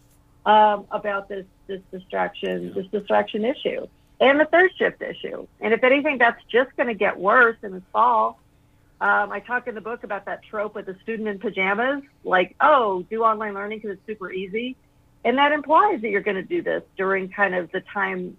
um, 0.47 0.87
about 0.91 1.29
this 1.29 1.47
this 1.67 1.81
distraction, 1.91 2.73
this 2.75 2.87
distraction 2.87 3.45
issue, 3.45 3.87
and 4.21 4.41
the 4.41 4.45
third 4.47 4.71
shift 4.79 5.03
issue. 5.03 5.47
And 5.61 5.75
if 5.75 5.83
anything, 5.83 6.19
that's 6.19 6.43
just 6.51 6.75
going 6.77 6.89
to 6.89 6.95
get 6.95 7.19
worse 7.19 7.57
in 7.63 7.73
the 7.73 7.83
fall. 7.93 8.39
Um, 9.01 9.31
I 9.31 9.41
talk 9.41 9.69
in 9.69 9.77
the 9.77 9.81
book 9.81 10.03
about 10.03 10.25
that 10.25 10.43
trope 10.43 10.75
with 10.75 10.87
the 10.87 10.97
student 11.03 11.29
in 11.29 11.39
pajamas, 11.39 12.03
like, 12.25 12.57
oh, 12.61 13.03
do 13.09 13.23
online 13.23 13.55
learning 13.55 13.79
because 13.79 13.97
it's 13.97 14.07
super 14.07 14.33
easy. 14.33 14.77
And 15.25 15.39
that 15.39 15.53
implies 15.53 16.01
that 16.03 16.11
you're 16.11 16.23
going 16.23 16.37
to 16.37 16.43
do 16.43 16.63
this 16.63 16.83
during 16.97 17.29
kind 17.29 17.55
of 17.55 17.71
the 17.71 17.81
time, 17.81 18.37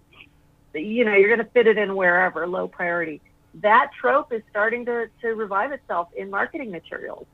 you 0.74 1.04
know, 1.04 1.14
you're 1.14 1.34
going 1.34 1.46
to 1.46 1.52
fit 1.52 1.66
it 1.66 1.78
in 1.78 1.96
wherever, 1.96 2.46
low 2.46 2.68
priority. 2.68 3.22
That 3.54 3.90
trope 3.98 4.32
is 4.32 4.42
starting 4.50 4.84
to, 4.86 5.08
to 5.22 5.28
revive 5.28 5.72
itself 5.72 6.08
in 6.14 6.30
marketing 6.30 6.70
materials. 6.70 7.26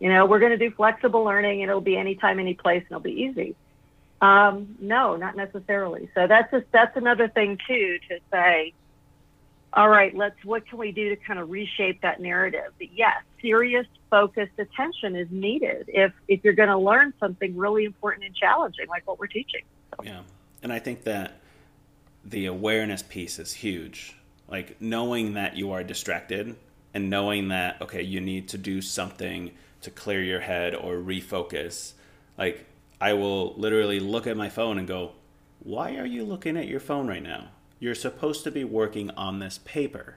You 0.00 0.12
know, 0.12 0.26
we're 0.26 0.40
going 0.40 0.58
to 0.58 0.58
do 0.58 0.74
flexible 0.74 1.22
learning 1.22 1.62
and 1.62 1.70
it'll 1.70 1.80
be 1.80 1.96
anytime, 1.96 2.40
any 2.40 2.54
place, 2.54 2.82
and 2.82 2.90
it'll 2.90 3.00
be 3.00 3.22
easy. 3.22 3.54
Um, 4.20 4.76
no, 4.80 5.16
not 5.16 5.36
necessarily. 5.36 6.08
So 6.14 6.26
that's 6.26 6.50
just, 6.50 6.66
that's 6.72 6.96
another 6.96 7.28
thing 7.28 7.58
too 7.68 7.98
to 8.08 8.18
say. 8.32 8.72
All 9.74 9.88
right, 9.88 10.14
let's. 10.14 10.36
What 10.44 10.66
can 10.68 10.78
we 10.78 10.92
do 10.92 11.08
to 11.08 11.16
kind 11.16 11.40
of 11.40 11.50
reshape 11.50 12.00
that 12.02 12.20
narrative? 12.20 12.72
But 12.78 12.92
yes, 12.92 13.22
serious, 13.42 13.86
focused 14.08 14.56
attention 14.58 15.16
is 15.16 15.26
needed 15.32 15.86
if 15.88 16.12
if 16.28 16.44
you're 16.44 16.54
going 16.54 16.68
to 16.68 16.78
learn 16.78 17.12
something 17.18 17.56
really 17.56 17.84
important 17.84 18.24
and 18.24 18.36
challenging, 18.36 18.86
like 18.88 19.04
what 19.06 19.18
we're 19.18 19.26
teaching. 19.26 19.62
So. 19.90 20.04
Yeah, 20.04 20.20
and 20.62 20.72
I 20.72 20.78
think 20.78 21.02
that 21.04 21.40
the 22.24 22.46
awareness 22.46 23.02
piece 23.02 23.40
is 23.40 23.52
huge. 23.52 24.16
Like 24.46 24.80
knowing 24.80 25.34
that 25.34 25.56
you 25.56 25.72
are 25.72 25.82
distracted 25.82 26.54
and 26.92 27.10
knowing 27.10 27.48
that 27.48 27.82
okay, 27.82 28.02
you 28.02 28.20
need 28.20 28.48
to 28.50 28.58
do 28.58 28.80
something 28.80 29.50
to 29.80 29.90
clear 29.90 30.22
your 30.22 30.40
head 30.40 30.76
or 30.76 30.98
refocus. 30.98 31.94
Like 32.38 32.64
I 33.00 33.14
will 33.14 33.54
literally 33.54 33.98
look 33.98 34.28
at 34.28 34.36
my 34.36 34.50
phone 34.50 34.78
and 34.78 34.86
go, 34.86 35.12
Why 35.58 35.96
are 35.96 36.06
you 36.06 36.24
looking 36.24 36.56
at 36.56 36.68
your 36.68 36.80
phone 36.80 37.08
right 37.08 37.22
now? 37.22 37.48
You're 37.84 37.94
supposed 37.94 38.44
to 38.44 38.50
be 38.50 38.64
working 38.64 39.10
on 39.10 39.40
this 39.40 39.58
paper. 39.58 40.16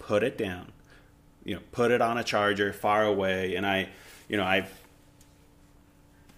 Put 0.00 0.24
it 0.24 0.36
down. 0.36 0.72
You 1.44 1.54
know, 1.54 1.60
put 1.70 1.92
it 1.92 2.00
on 2.00 2.18
a 2.18 2.24
charger 2.24 2.72
far 2.72 3.04
away. 3.04 3.54
And 3.54 3.64
I, 3.64 3.90
you 4.28 4.36
know, 4.36 4.42
I've, 4.42 4.68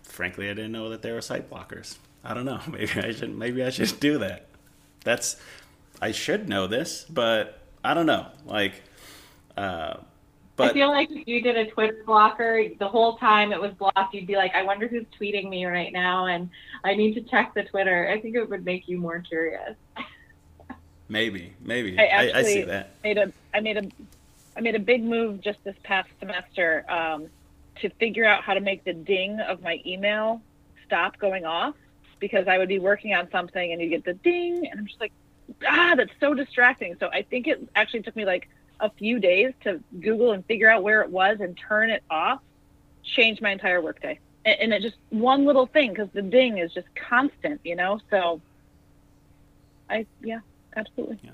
frankly, 0.02 0.50
I 0.50 0.52
didn't 0.52 0.72
know 0.72 0.90
that 0.90 1.00
there 1.00 1.14
were 1.14 1.22
site 1.22 1.48
blockers. 1.48 1.96
I 2.22 2.34
don't 2.34 2.44
know. 2.44 2.60
Maybe 2.70 2.92
I 2.94 3.10
should, 3.10 3.34
maybe 3.34 3.64
I 3.64 3.70
should 3.70 3.98
do 4.00 4.18
that. 4.18 4.48
That's, 5.02 5.40
I 6.02 6.12
should 6.12 6.46
know 6.46 6.66
this, 6.66 7.06
but 7.08 7.62
I 7.82 7.94
don't 7.94 8.04
know. 8.04 8.26
Like, 8.44 8.74
uh, 9.56 9.94
but 10.56 10.72
I 10.72 10.72
feel 10.74 10.90
like 10.90 11.10
if 11.10 11.26
you 11.26 11.40
did 11.40 11.56
a 11.56 11.70
Twitter 11.70 12.02
blocker, 12.04 12.64
the 12.78 12.88
whole 12.88 13.16
time 13.16 13.54
it 13.54 13.60
was 13.62 13.72
blocked, 13.78 14.12
you'd 14.12 14.26
be 14.26 14.36
like, 14.36 14.54
I 14.54 14.62
wonder 14.64 14.88
who's 14.88 15.06
tweeting 15.18 15.48
me 15.48 15.64
right 15.64 15.90
now, 15.90 16.26
and 16.26 16.50
I 16.84 16.94
need 16.94 17.14
to 17.14 17.22
check 17.22 17.54
the 17.54 17.62
Twitter. 17.62 18.10
I 18.10 18.20
think 18.20 18.36
it 18.36 18.46
would 18.46 18.66
make 18.66 18.88
you 18.88 18.98
more 18.98 19.20
curious. 19.20 19.74
maybe, 21.10 21.54
maybe. 21.60 21.98
I, 21.98 22.06
actually 22.06 22.32
I, 22.32 22.38
I 22.38 22.42
see 22.42 22.62
that. 22.62 22.90
Made 23.04 23.18
a, 23.18 23.32
I 23.52 23.60
made 23.60 23.76
a, 23.76 23.88
I 24.56 24.60
made 24.60 24.74
a 24.74 24.80
big 24.80 25.04
move 25.04 25.40
just 25.40 25.62
this 25.64 25.76
past 25.82 26.08
semester 26.18 26.84
um, 26.88 27.26
to 27.80 27.90
figure 27.90 28.24
out 28.24 28.42
how 28.42 28.54
to 28.54 28.60
make 28.60 28.84
the 28.84 28.94
ding 28.94 29.40
of 29.40 29.62
my 29.62 29.80
email 29.84 30.40
stop 30.86 31.18
going 31.18 31.44
off 31.44 31.74
because 32.18 32.46
I 32.48 32.58
would 32.58 32.68
be 32.68 32.78
working 32.78 33.14
on 33.14 33.30
something 33.30 33.72
and 33.72 33.80
you 33.80 33.88
get 33.88 34.04
the 34.04 34.14
ding, 34.14 34.66
and 34.66 34.78
I'm 34.78 34.86
just 34.86 35.00
like, 35.00 35.12
ah, 35.66 35.94
that's 35.96 36.12
so 36.20 36.34
distracting. 36.34 36.96
So 37.00 37.08
I 37.12 37.22
think 37.22 37.46
it 37.46 37.68
actually 37.74 38.02
took 38.02 38.16
me 38.16 38.24
like 38.24 38.48
a 38.78 38.90
few 38.90 39.18
days 39.18 39.52
to 39.64 39.80
Google 40.00 40.32
and 40.32 40.44
figure 40.46 40.70
out 40.70 40.82
where 40.82 41.02
it 41.02 41.10
was 41.10 41.38
and 41.40 41.56
turn 41.56 41.90
it 41.90 42.02
off 42.10 42.40
changed 43.02 43.42
my 43.42 43.50
entire 43.50 43.80
workday. 43.80 44.18
And, 44.44 44.60
and 44.60 44.72
it 44.72 44.82
just 44.82 44.96
one 45.10 45.44
little 45.44 45.66
thing 45.66 45.90
because 45.90 46.08
the 46.12 46.22
ding 46.22 46.58
is 46.58 46.72
just 46.72 46.88
constant, 46.94 47.60
you 47.64 47.76
know. 47.76 48.00
So, 48.10 48.40
I 49.88 50.06
yeah, 50.22 50.40
absolutely. 50.76 51.18
Yeah. 51.22 51.30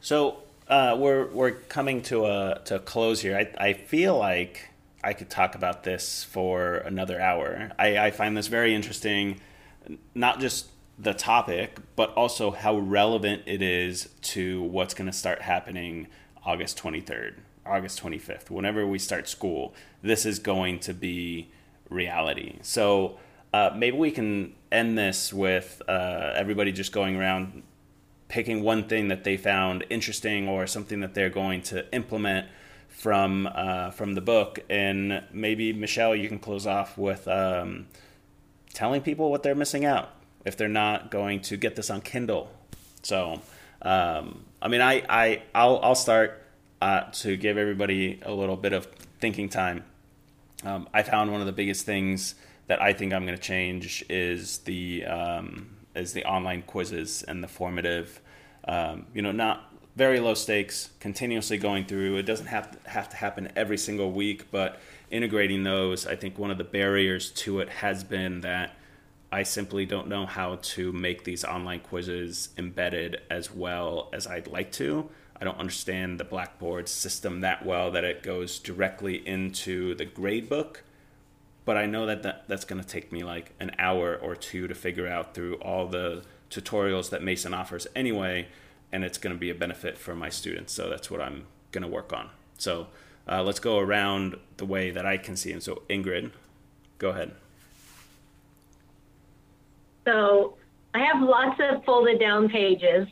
So 0.00 0.38
uh, 0.68 0.96
we're 0.98 1.26
we're 1.28 1.52
coming 1.52 2.02
to 2.02 2.26
a 2.26 2.60
to 2.66 2.76
a 2.76 2.78
close 2.78 3.20
here. 3.20 3.36
I 3.36 3.68
I 3.68 3.72
feel 3.72 4.16
like 4.16 4.70
I 5.06 5.12
could 5.12 5.30
talk 5.30 5.54
about 5.54 5.84
this 5.84 6.24
for 6.24 6.78
another 6.78 7.20
hour. 7.20 7.70
I, 7.78 7.98
I 7.98 8.10
find 8.10 8.36
this 8.36 8.48
very 8.48 8.74
interesting, 8.74 9.40
not 10.16 10.40
just 10.40 10.66
the 10.98 11.14
topic, 11.14 11.78
but 11.94 12.12
also 12.14 12.50
how 12.50 12.76
relevant 12.76 13.42
it 13.46 13.62
is 13.62 14.08
to 14.22 14.62
what's 14.62 14.94
going 14.94 15.06
to 15.06 15.16
start 15.16 15.42
happening 15.42 16.08
August 16.44 16.78
23rd, 16.82 17.34
August 17.64 18.02
25th, 18.02 18.50
whenever 18.50 18.86
we 18.86 18.98
start 18.98 19.28
school, 19.28 19.74
this 20.02 20.26
is 20.26 20.38
going 20.38 20.78
to 20.80 20.94
be 20.94 21.50
reality. 21.88 22.56
So 22.62 23.18
uh, 23.52 23.70
maybe 23.76 23.96
we 23.96 24.10
can 24.10 24.54
end 24.72 24.96
this 24.96 25.32
with 25.32 25.82
uh, 25.88 26.32
everybody 26.34 26.72
just 26.72 26.92
going 26.92 27.16
around 27.16 27.62
picking 28.28 28.62
one 28.62 28.84
thing 28.88 29.08
that 29.08 29.24
they 29.24 29.36
found 29.36 29.84
interesting 29.90 30.48
or 30.48 30.66
something 30.66 31.00
that 31.00 31.14
they're 31.14 31.30
going 31.30 31.62
to 31.62 31.92
implement 31.94 32.48
from 32.88 33.46
uh, 33.52 33.90
from 33.90 34.14
the 34.14 34.20
book, 34.20 34.60
and 34.70 35.22
maybe 35.32 35.72
Michelle, 35.72 36.16
you 36.16 36.28
can 36.28 36.38
close 36.38 36.66
off 36.66 36.96
with 36.96 37.28
um, 37.28 37.86
telling 38.72 39.02
people 39.02 39.30
what 39.30 39.42
they're 39.42 39.54
missing 39.54 39.84
out 39.84 40.10
if 40.44 40.56
they're 40.56 40.68
not 40.68 41.10
going 41.10 41.40
to 41.40 41.56
get 41.56 41.76
this 41.76 41.90
on 41.90 42.00
Kindle. 42.00 42.50
So 43.02 43.42
um, 43.82 44.44
I 44.60 44.68
mean, 44.68 44.80
I, 44.80 45.04
I 45.08 45.42
I'll, 45.54 45.78
I'll 45.82 45.94
start 45.94 46.42
uh, 46.80 47.02
to 47.12 47.36
give 47.36 47.58
everybody 47.58 48.20
a 48.22 48.32
little 48.32 48.56
bit 48.56 48.72
of 48.72 48.86
thinking 49.20 49.48
time. 49.48 49.84
Um, 50.64 50.88
I 50.92 51.02
found 51.02 51.30
one 51.30 51.40
of 51.40 51.46
the 51.46 51.52
biggest 51.52 51.86
things 51.86 52.34
that 52.66 52.82
I 52.82 52.92
think 52.92 53.12
I'm 53.12 53.24
going 53.26 53.36
to 53.36 53.42
change 53.42 54.04
is 54.08 54.58
the 54.58 55.04
um, 55.04 55.75
is 55.96 56.12
the 56.12 56.24
online 56.24 56.62
quizzes 56.62 57.22
and 57.22 57.42
the 57.42 57.48
formative. 57.48 58.20
Um, 58.68 59.06
you 59.14 59.22
know, 59.22 59.32
not 59.32 59.72
very 59.96 60.20
low 60.20 60.34
stakes, 60.34 60.90
continuously 61.00 61.56
going 61.56 61.86
through. 61.86 62.16
It 62.16 62.24
doesn't 62.24 62.46
have 62.46 62.70
to, 62.70 62.90
have 62.90 63.08
to 63.08 63.16
happen 63.16 63.50
every 63.56 63.78
single 63.78 64.12
week, 64.12 64.50
but 64.50 64.78
integrating 65.10 65.62
those, 65.64 66.06
I 66.06 66.16
think 66.16 66.38
one 66.38 66.50
of 66.50 66.58
the 66.58 66.64
barriers 66.64 67.30
to 67.30 67.60
it 67.60 67.68
has 67.68 68.04
been 68.04 68.42
that 68.42 68.76
I 69.32 69.42
simply 69.42 69.86
don't 69.86 70.08
know 70.08 70.26
how 70.26 70.56
to 70.56 70.92
make 70.92 71.24
these 71.24 71.44
online 71.44 71.80
quizzes 71.80 72.50
embedded 72.56 73.20
as 73.30 73.52
well 73.52 74.08
as 74.12 74.26
I'd 74.26 74.46
like 74.46 74.70
to. 74.72 75.08
I 75.40 75.44
don't 75.44 75.58
understand 75.58 76.18
the 76.18 76.24
Blackboard 76.24 76.88
system 76.88 77.40
that 77.40 77.64
well 77.64 77.90
that 77.90 78.04
it 78.04 78.22
goes 78.22 78.58
directly 78.58 79.26
into 79.26 79.94
the 79.94 80.06
gradebook. 80.06 80.76
But 81.66 81.76
I 81.76 81.84
know 81.84 82.06
that, 82.06 82.22
that 82.22 82.44
that's 82.48 82.64
going 82.64 82.80
to 82.80 82.88
take 82.88 83.12
me 83.12 83.22
like 83.22 83.52
an 83.60 83.72
hour 83.78 84.16
or 84.16 84.34
two 84.34 84.66
to 84.68 84.74
figure 84.74 85.06
out 85.06 85.34
through 85.34 85.56
all 85.56 85.86
the 85.86 86.22
tutorials 86.48 87.10
that 87.10 87.22
Mason 87.22 87.52
offers 87.52 87.86
anyway, 87.94 88.46
and 88.92 89.04
it's 89.04 89.18
going 89.18 89.34
to 89.34 89.38
be 89.38 89.50
a 89.50 89.54
benefit 89.54 89.98
for 89.98 90.14
my 90.14 90.30
students. 90.30 90.72
So 90.72 90.88
that's 90.88 91.10
what 91.10 91.20
I'm 91.20 91.44
going 91.72 91.82
to 91.82 91.88
work 91.88 92.12
on. 92.12 92.30
So 92.56 92.86
uh, 93.28 93.42
let's 93.42 93.58
go 93.58 93.78
around 93.78 94.36
the 94.56 94.64
way 94.64 94.90
that 94.90 95.04
I 95.04 95.16
can 95.16 95.36
see. 95.36 95.52
And 95.52 95.62
so, 95.62 95.82
Ingrid, 95.90 96.30
go 96.98 97.10
ahead. 97.10 97.32
So 100.06 100.54
I 100.94 101.00
have 101.00 101.20
lots 101.20 101.60
of 101.60 101.84
folded 101.84 102.20
down 102.20 102.48
pages. 102.48 103.08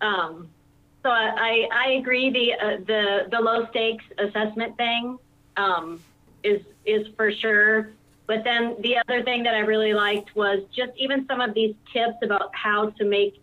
Um, 0.00 0.48
so 1.02 1.10
I, 1.10 1.68
I 1.70 1.90
agree 2.00 2.30
the 2.30 2.54
uh, 2.54 2.76
the 2.86 3.28
the 3.30 3.38
low 3.38 3.66
stakes 3.70 4.04
assessment 4.18 4.76
thing 4.76 5.18
um, 5.56 6.00
is 6.44 6.62
is 6.84 7.06
for 7.16 7.30
sure. 7.32 7.92
But 8.26 8.44
then 8.44 8.76
the 8.80 8.96
other 8.96 9.22
thing 9.22 9.42
that 9.42 9.54
I 9.54 9.60
really 9.60 9.94
liked 9.94 10.34
was 10.34 10.62
just 10.74 10.92
even 10.96 11.26
some 11.26 11.40
of 11.40 11.54
these 11.54 11.74
tips 11.92 12.16
about 12.22 12.54
how 12.54 12.90
to 12.90 13.04
make 13.04 13.42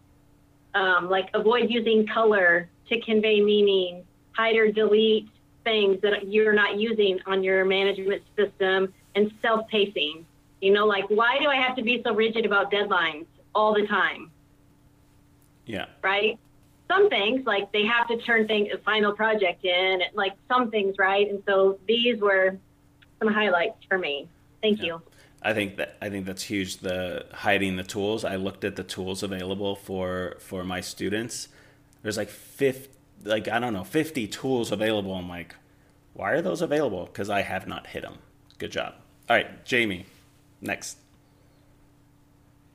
um, 0.74 1.10
like 1.10 1.30
avoid 1.34 1.70
using 1.70 2.08
color 2.08 2.70
to 2.90 3.00
convey 3.02 3.42
meaning, 3.42 4.04
hide 4.32 4.56
or 4.56 4.72
delete 4.72 5.28
things 5.64 6.02
that 6.02 6.28
you're 6.28 6.54
not 6.54 6.78
using 6.78 7.20
on 7.26 7.44
your 7.44 7.66
management 7.66 8.24
system, 8.36 8.94
and 9.16 9.32
self 9.42 9.68
pacing. 9.68 10.26
You 10.62 10.74
know, 10.74 10.86
like 10.86 11.06
why 11.10 11.38
do 11.40 11.48
I 11.48 11.56
have 11.56 11.76
to 11.76 11.84
be 11.84 12.02
so 12.04 12.14
rigid 12.14 12.46
about 12.46 12.72
deadlines 12.72 13.26
all 13.54 13.74
the 13.74 13.86
time? 13.88 14.32
Yeah. 15.66 15.86
Right. 16.02 16.40
Some 16.88 17.10
things 17.10 17.46
like 17.46 17.72
they 17.72 17.86
have 17.86 18.08
to 18.08 18.18
turn 18.18 18.48
things 18.48 18.70
a 18.74 18.80
final 18.80 19.14
project 19.14 19.64
in, 19.64 20.02
like 20.16 20.34
some 20.48 20.72
things, 20.72 20.96
right? 20.98 21.30
And 21.30 21.44
so 21.48 21.78
these 21.88 22.20
were 22.20 22.58
some 23.20 23.34
highlights 23.34 23.84
for 23.88 23.98
me. 23.98 24.28
Thank 24.62 24.80
yeah. 24.80 24.86
you. 24.86 25.02
I 25.42 25.54
think 25.54 25.78
that 25.78 25.96
I 26.02 26.10
think 26.10 26.26
that's 26.26 26.44
huge. 26.44 26.78
The 26.78 27.26
hiding 27.32 27.78
the 27.78 27.84
tools. 27.84 28.26
I 28.26 28.36
looked 28.36 28.64
at 28.64 28.76
the 28.76 28.84
tools 28.84 29.24
available 29.24 29.76
for 29.76 30.36
for 30.40 30.64
my 30.64 30.82
students. 30.82 31.48
There's 32.02 32.18
like 32.18 32.30
fifty, 32.30 32.92
like 33.24 33.48
I 33.48 33.60
don't 33.60 33.74
know, 33.74 33.84
fifty 33.84 34.28
tools 34.28 34.72
available. 34.72 35.14
I'm 35.14 35.30
like, 35.30 35.56
why 36.14 36.32
are 36.32 36.42
those 36.42 36.62
available? 36.62 37.06
Because 37.06 37.30
I 37.30 37.42
have 37.42 37.68
not 37.68 37.88
hit 37.88 38.04
them. 38.04 38.18
Good 38.58 38.72
job. 38.72 38.96
All 39.30 39.38
right, 39.38 39.64
Jamie. 39.66 40.06
Next. 40.62 40.98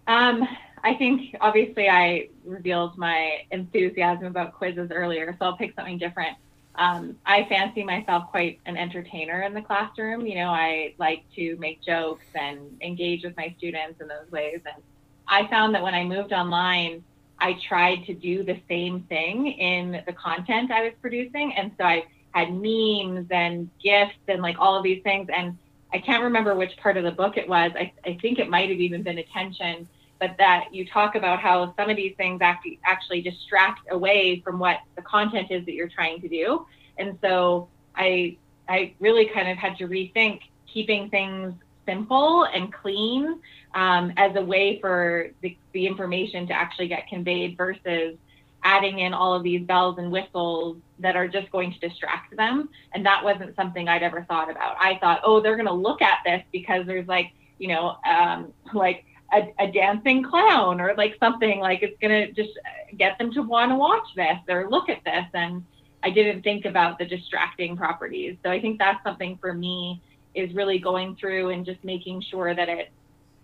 Um, 0.07 0.47
I 0.83 0.95
think 0.95 1.35
obviously 1.41 1.89
I 1.89 2.29
revealed 2.45 2.97
my 2.97 3.43
enthusiasm 3.51 4.27
about 4.27 4.55
quizzes 4.55 4.91
earlier, 4.91 5.35
so 5.39 5.47
I'll 5.47 5.57
pick 5.57 5.75
something 5.75 5.99
different. 5.99 6.37
Um, 6.77 7.17
I 7.25 7.45
fancy 7.45 7.85
myself 7.85 8.31
quite 8.31 8.61
an 8.67 8.77
entertainer 8.77 9.43
in 9.43 9.55
the 9.55 9.63
classroom. 9.63 10.27
You 10.27 10.37
know, 10.37 10.51
I 10.51 10.95
like 10.99 11.25
to 11.37 11.57
make 11.59 11.81
jokes 11.83 12.25
and 12.35 12.77
engage 12.81 13.23
with 13.23 13.37
my 13.37 13.55
students 13.59 14.01
in 14.01 14.09
those 14.09 14.31
ways. 14.31 14.61
And 14.65 14.83
I 15.29 15.47
found 15.49 15.75
that 15.75 15.83
when 15.83 15.95
I 15.95 16.05
moved 16.05 16.33
online, 16.33 17.05
I 17.39 17.57
tried 17.69 18.05
to 18.07 18.15
do 18.15 18.43
the 18.43 18.59
same 18.69 19.03
thing 19.03 19.47
in 19.47 20.03
the 20.07 20.13
content 20.13 20.71
I 20.71 20.83
was 20.83 20.93
producing. 21.01 21.55
And 21.55 21.71
so 21.79 21.85
I 21.85 22.05
had 22.33 22.53
memes 22.53 23.29
and 23.31 23.71
GIFs 23.83 24.15
and 24.29 24.43
like 24.43 24.57
all 24.59 24.77
of 24.77 24.83
these 24.83 25.03
things. 25.03 25.29
And 25.35 25.57
I 25.93 25.99
can't 25.99 26.25
remember 26.25 26.57
which 26.57 26.77
part 26.79 26.97
of 26.97 27.05
the 27.05 27.13
book 27.13 27.37
it 27.37 27.49
was. 27.49 27.71
I, 27.77 27.93
I 28.05 28.19
think 28.21 28.41
it 28.41 28.51
might 28.51 28.69
have 28.69 28.81
even 28.81 29.03
been 29.03 29.19
attention, 29.19 29.89
but 30.21 30.37
that 30.39 30.69
you 30.73 30.87
talk 30.87 31.15
about 31.15 31.41
how 31.41 31.75
some 31.77 31.91
of 31.91 31.97
these 31.97 32.15
things 32.17 32.41
actually, 32.41 32.79
actually 32.85 33.21
distract 33.21 33.81
away 33.91 34.41
from 34.45 34.59
what 34.59 34.79
the 34.97 35.03
content 35.03 35.51
is 35.51 35.65
that 35.67 35.73
you're 35.73 35.89
trying 35.89 36.21
to 36.21 36.29
do. 36.29 36.67
And 36.99 37.19
so 37.21 37.69
I, 37.95 38.37
I 38.69 38.95
really 39.01 39.27
kind 39.27 39.49
of 39.49 39.59
had 39.59 39.77
to 39.79 39.89
rethink 39.89 40.41
keeping 40.67 41.11
things 41.11 41.55
simple 41.87 42.45
and 42.45 42.73
clean 42.73 43.41
um, 43.75 44.13
as 44.17 44.35
a 44.37 44.43
way 44.43 44.81
for 44.81 45.31
the, 45.43 45.57
the 45.73 45.87
information 45.87 46.47
to 46.47 46.53
actually 46.53 46.89
get 46.89 47.07
conveyed 47.09 47.57
versus 47.57 48.17
adding 48.63 49.01
in 49.01 49.13
all 49.13 49.35
of 49.35 49.43
these 49.43 49.63
bells 49.63 49.99
and 49.99 50.11
whistles 50.11 50.79
that 50.99 51.17
are 51.17 51.29
just 51.29 51.51
going 51.51 51.73
to 51.73 51.79
distract 51.79 52.35
them. 52.37 52.69
And 52.95 53.05
that 53.05 53.23
wasn't 53.23 53.55
something 53.57 53.89
I'd 53.89 54.03
ever 54.03 54.25
thought 54.25 54.51
about. 54.51 54.77
I 54.81 54.97
thought, 55.01 55.21
oh, 55.23 55.41
they're 55.41 55.57
going 55.57 55.67
to 55.67 55.73
look 55.73 56.01
at 56.01 56.19
this 56.25 56.43
because 56.51 56.87
there's 56.87 57.07
like, 57.07 57.33
you 57.59 57.69
know, 57.69 57.97
um, 58.07 58.53
like 58.73 59.05
a, 59.35 59.55
a, 59.59 59.71
dancing 59.71 60.23
clown 60.23 60.81
or 60.81 60.95
like 60.97 61.17
something 61.19 61.59
like 61.59 61.83
it's 61.83 61.99
to 62.01 62.33
just 62.33 62.59
get 62.97 63.19
them 63.19 63.33
to 63.33 63.43
want 63.43 63.71
to 63.71 63.77
watch 63.77 64.07
this 64.15 64.39
or 64.49 64.71
look 64.71 64.89
at 64.89 65.03
this. 65.05 65.25
And 65.35 65.65
I 66.03 66.11
didn't 66.11 66.43
think 66.43 66.65
about 66.65 66.99
the 66.99 67.05
distracting 67.05 67.77
properties. 67.77 68.37
So 68.45 68.51
I 68.51 68.61
think 68.61 68.79
that's 68.79 69.03
something 69.03 69.39
for 69.39 69.53
me 69.53 70.01
is 70.35 70.53
really 70.55 70.79
going 70.79 71.17
through 71.17 71.51
and 71.51 71.65
just 71.65 71.83
making 71.85 72.23
sure 72.23 72.55
that 72.55 72.69
it's 72.69 72.91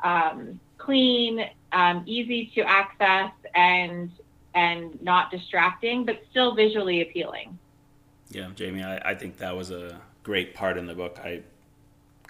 um, 0.04 0.60
clean, 0.78 1.44
um, 1.72 2.02
easy 2.06 2.50
to 2.54 2.62
access, 2.62 3.32
and 3.54 4.10
and 4.54 5.00
not 5.00 5.30
distracting, 5.30 6.04
but 6.04 6.20
still 6.30 6.54
visually 6.54 7.02
appealing. 7.02 7.56
Yeah, 8.30 8.50
Jamie, 8.54 8.82
I, 8.82 9.10
I 9.10 9.14
think 9.14 9.38
that 9.38 9.56
was 9.56 9.70
a 9.70 10.00
great 10.24 10.54
part 10.54 10.76
in 10.76 10.86
the 10.86 10.94
book. 10.94 11.18
I 11.22 11.42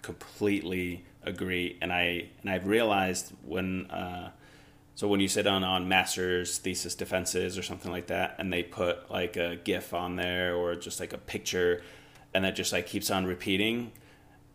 completely 0.03 1.05
agree, 1.25 1.79
and 1.81 1.93
I 1.93 2.29
and 2.41 2.51
I've 2.51 2.67
realized 2.67 3.33
when 3.45 3.91
uh, 3.91 4.31
so 4.95 5.09
when 5.09 5.21
you 5.21 5.29
sit 5.29 5.47
on 5.47 5.65
on 5.65 5.89
master's 5.89 6.59
thesis 6.59 6.95
defenses 6.95 7.57
or 7.59 7.63
something 7.63 7.91
like 7.91 8.09
that, 8.09 8.37
and 8.39 8.53
they 8.53 8.63
put 8.63 9.11
like 9.11 9.37
a 9.37 9.57
GIF 9.57 9.95
on 9.95 10.17
there 10.17 10.55
or 10.55 10.75
just 10.75 11.01
like 11.01 11.13
a 11.13 11.19
picture, 11.19 11.83
and 12.35 12.45
that 12.45 12.57
just 12.57 12.73
like 12.73 12.87
keeps 12.87 13.11
on 13.11 13.27
repeating 13.27 13.93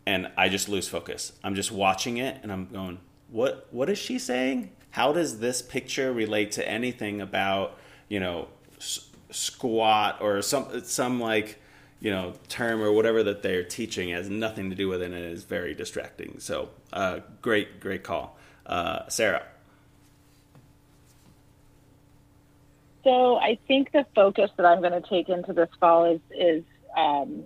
and 0.06 0.30
I 0.36 0.48
just 0.48 0.68
lose 0.68 0.88
focus. 0.88 1.32
I'm 1.42 1.54
just 1.54 1.72
watching 1.72 2.16
it 2.18 2.38
and 2.42 2.52
I'm 2.52 2.66
going, 2.66 2.98
what 3.28 3.66
what 3.72 3.90
is 3.90 3.98
she 3.98 4.18
saying? 4.18 4.70
How 4.90 5.12
does 5.12 5.40
this 5.40 5.60
picture 5.60 6.12
relate 6.12 6.52
to 6.52 6.66
anything 6.66 7.20
about, 7.20 7.76
you 8.08 8.20
know, 8.20 8.48
s- 8.76 9.08
squat 9.30 10.18
or 10.20 10.40
some 10.42 10.84
some 10.84 11.20
like, 11.20 11.60
you 12.00 12.10
know, 12.10 12.34
term 12.48 12.82
or 12.82 12.92
whatever 12.92 13.22
that 13.22 13.42
they're 13.42 13.64
teaching 13.64 14.10
has 14.10 14.28
nothing 14.28 14.70
to 14.70 14.76
do 14.76 14.88
with 14.88 15.02
it 15.02 15.06
and 15.06 15.14
it 15.14 15.24
is 15.24 15.44
very 15.44 15.74
distracting. 15.74 16.38
So, 16.38 16.68
uh, 16.92 17.20
great 17.42 17.80
great 17.80 18.02
call. 18.02 18.36
Uh, 18.64 19.08
Sarah. 19.08 19.44
So 23.04 23.36
I 23.36 23.58
think 23.68 23.92
the 23.92 24.04
focus 24.14 24.50
that 24.56 24.66
I'm 24.66 24.80
going 24.80 25.00
to 25.00 25.08
take 25.08 25.28
into 25.28 25.52
this 25.52 25.68
fall 25.78 26.04
is 26.06 26.20
is 26.32 26.64
um, 26.96 27.44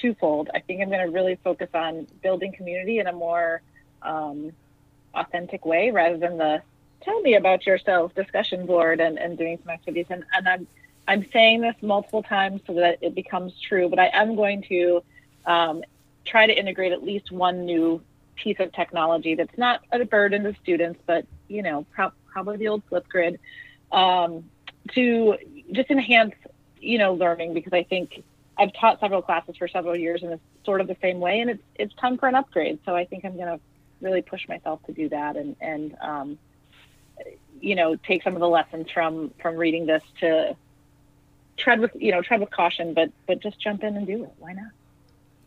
twofold. 0.00 0.50
I 0.54 0.60
think 0.60 0.80
I'm 0.80 0.88
going 0.88 1.06
to 1.06 1.12
really 1.12 1.38
focus 1.44 1.68
on 1.74 2.06
building 2.22 2.52
community 2.52 2.98
in 2.98 3.06
a 3.06 3.12
more 3.12 3.60
um, 4.00 4.52
authentic 5.14 5.66
way 5.66 5.90
rather 5.90 6.16
than 6.16 6.38
the 6.38 6.62
tell 7.02 7.20
me 7.20 7.34
about 7.34 7.66
yourself 7.66 8.14
discussion 8.14 8.66
board 8.66 9.00
and, 9.00 9.18
and 9.18 9.36
doing 9.36 9.58
some 9.58 9.70
activities. 9.70 10.06
And, 10.08 10.24
and 10.32 10.48
I'm, 10.48 10.66
I'm 11.06 11.26
saying 11.32 11.62
this 11.62 11.74
multiple 11.82 12.22
times 12.22 12.60
so 12.66 12.74
that 12.74 12.98
it 13.00 13.14
becomes 13.14 13.52
true, 13.60 13.88
but 13.88 13.98
I 13.98 14.10
am 14.12 14.36
going 14.36 14.62
to 14.68 15.02
um, 15.46 15.82
try 16.24 16.46
to 16.46 16.56
integrate 16.56 16.92
at 16.92 17.02
least 17.02 17.32
one 17.32 17.64
new 17.64 18.00
piece 18.36 18.58
of 18.60 18.72
technology 18.72 19.34
that's 19.34 19.56
not 19.58 19.82
a 19.92 20.04
burden 20.04 20.44
to 20.44 20.54
students, 20.62 21.00
but 21.06 21.26
you 21.48 21.62
know, 21.62 21.84
pro- 21.94 22.12
probably 22.30 22.56
the 22.56 22.68
old 22.68 22.82
Flipgrid 22.88 23.38
um, 23.90 24.44
to 24.94 25.36
just 25.72 25.90
enhance, 25.90 26.34
you 26.80 26.98
know, 26.98 27.14
learning 27.14 27.54
because 27.54 27.72
I 27.72 27.82
think 27.82 28.22
I've 28.58 28.72
taught 28.72 29.00
several 29.00 29.22
classes 29.22 29.56
for 29.56 29.68
several 29.68 29.96
years 29.96 30.22
and 30.22 30.32
it's 30.32 30.42
sort 30.64 30.80
of 30.80 30.86
the 30.86 30.96
same 31.02 31.20
way 31.20 31.40
and 31.40 31.50
it's 31.50 31.62
it's 31.74 31.94
time 31.94 32.16
for 32.18 32.28
an 32.28 32.34
upgrade. 32.34 32.78
So 32.84 32.94
I 32.94 33.04
think 33.04 33.24
I'm 33.24 33.36
gonna 33.36 33.60
really 34.00 34.22
push 34.22 34.48
myself 34.48 34.82
to 34.86 34.92
do 34.92 35.08
that 35.08 35.36
and, 35.36 35.56
and 35.60 35.96
um, 36.00 36.38
you 37.60 37.74
know, 37.74 37.96
take 37.96 38.22
some 38.22 38.34
of 38.34 38.40
the 38.40 38.48
lessons 38.48 38.90
from 38.90 39.32
from 39.40 39.56
reading 39.56 39.86
this 39.86 40.02
to 40.20 40.56
tread 41.56 41.80
with 41.80 41.92
you 41.94 42.12
know, 42.12 42.22
tread 42.22 42.40
with 42.40 42.50
caution, 42.50 42.94
but 42.94 43.10
but 43.26 43.40
just 43.40 43.60
jump 43.60 43.82
in 43.82 43.96
and 43.96 44.06
do 44.06 44.24
it. 44.24 44.32
Why 44.38 44.52
not? 44.52 44.70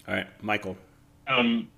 All 0.07 0.13
right, 0.13 0.27
Michael. 0.43 0.77
Um, 1.27 1.69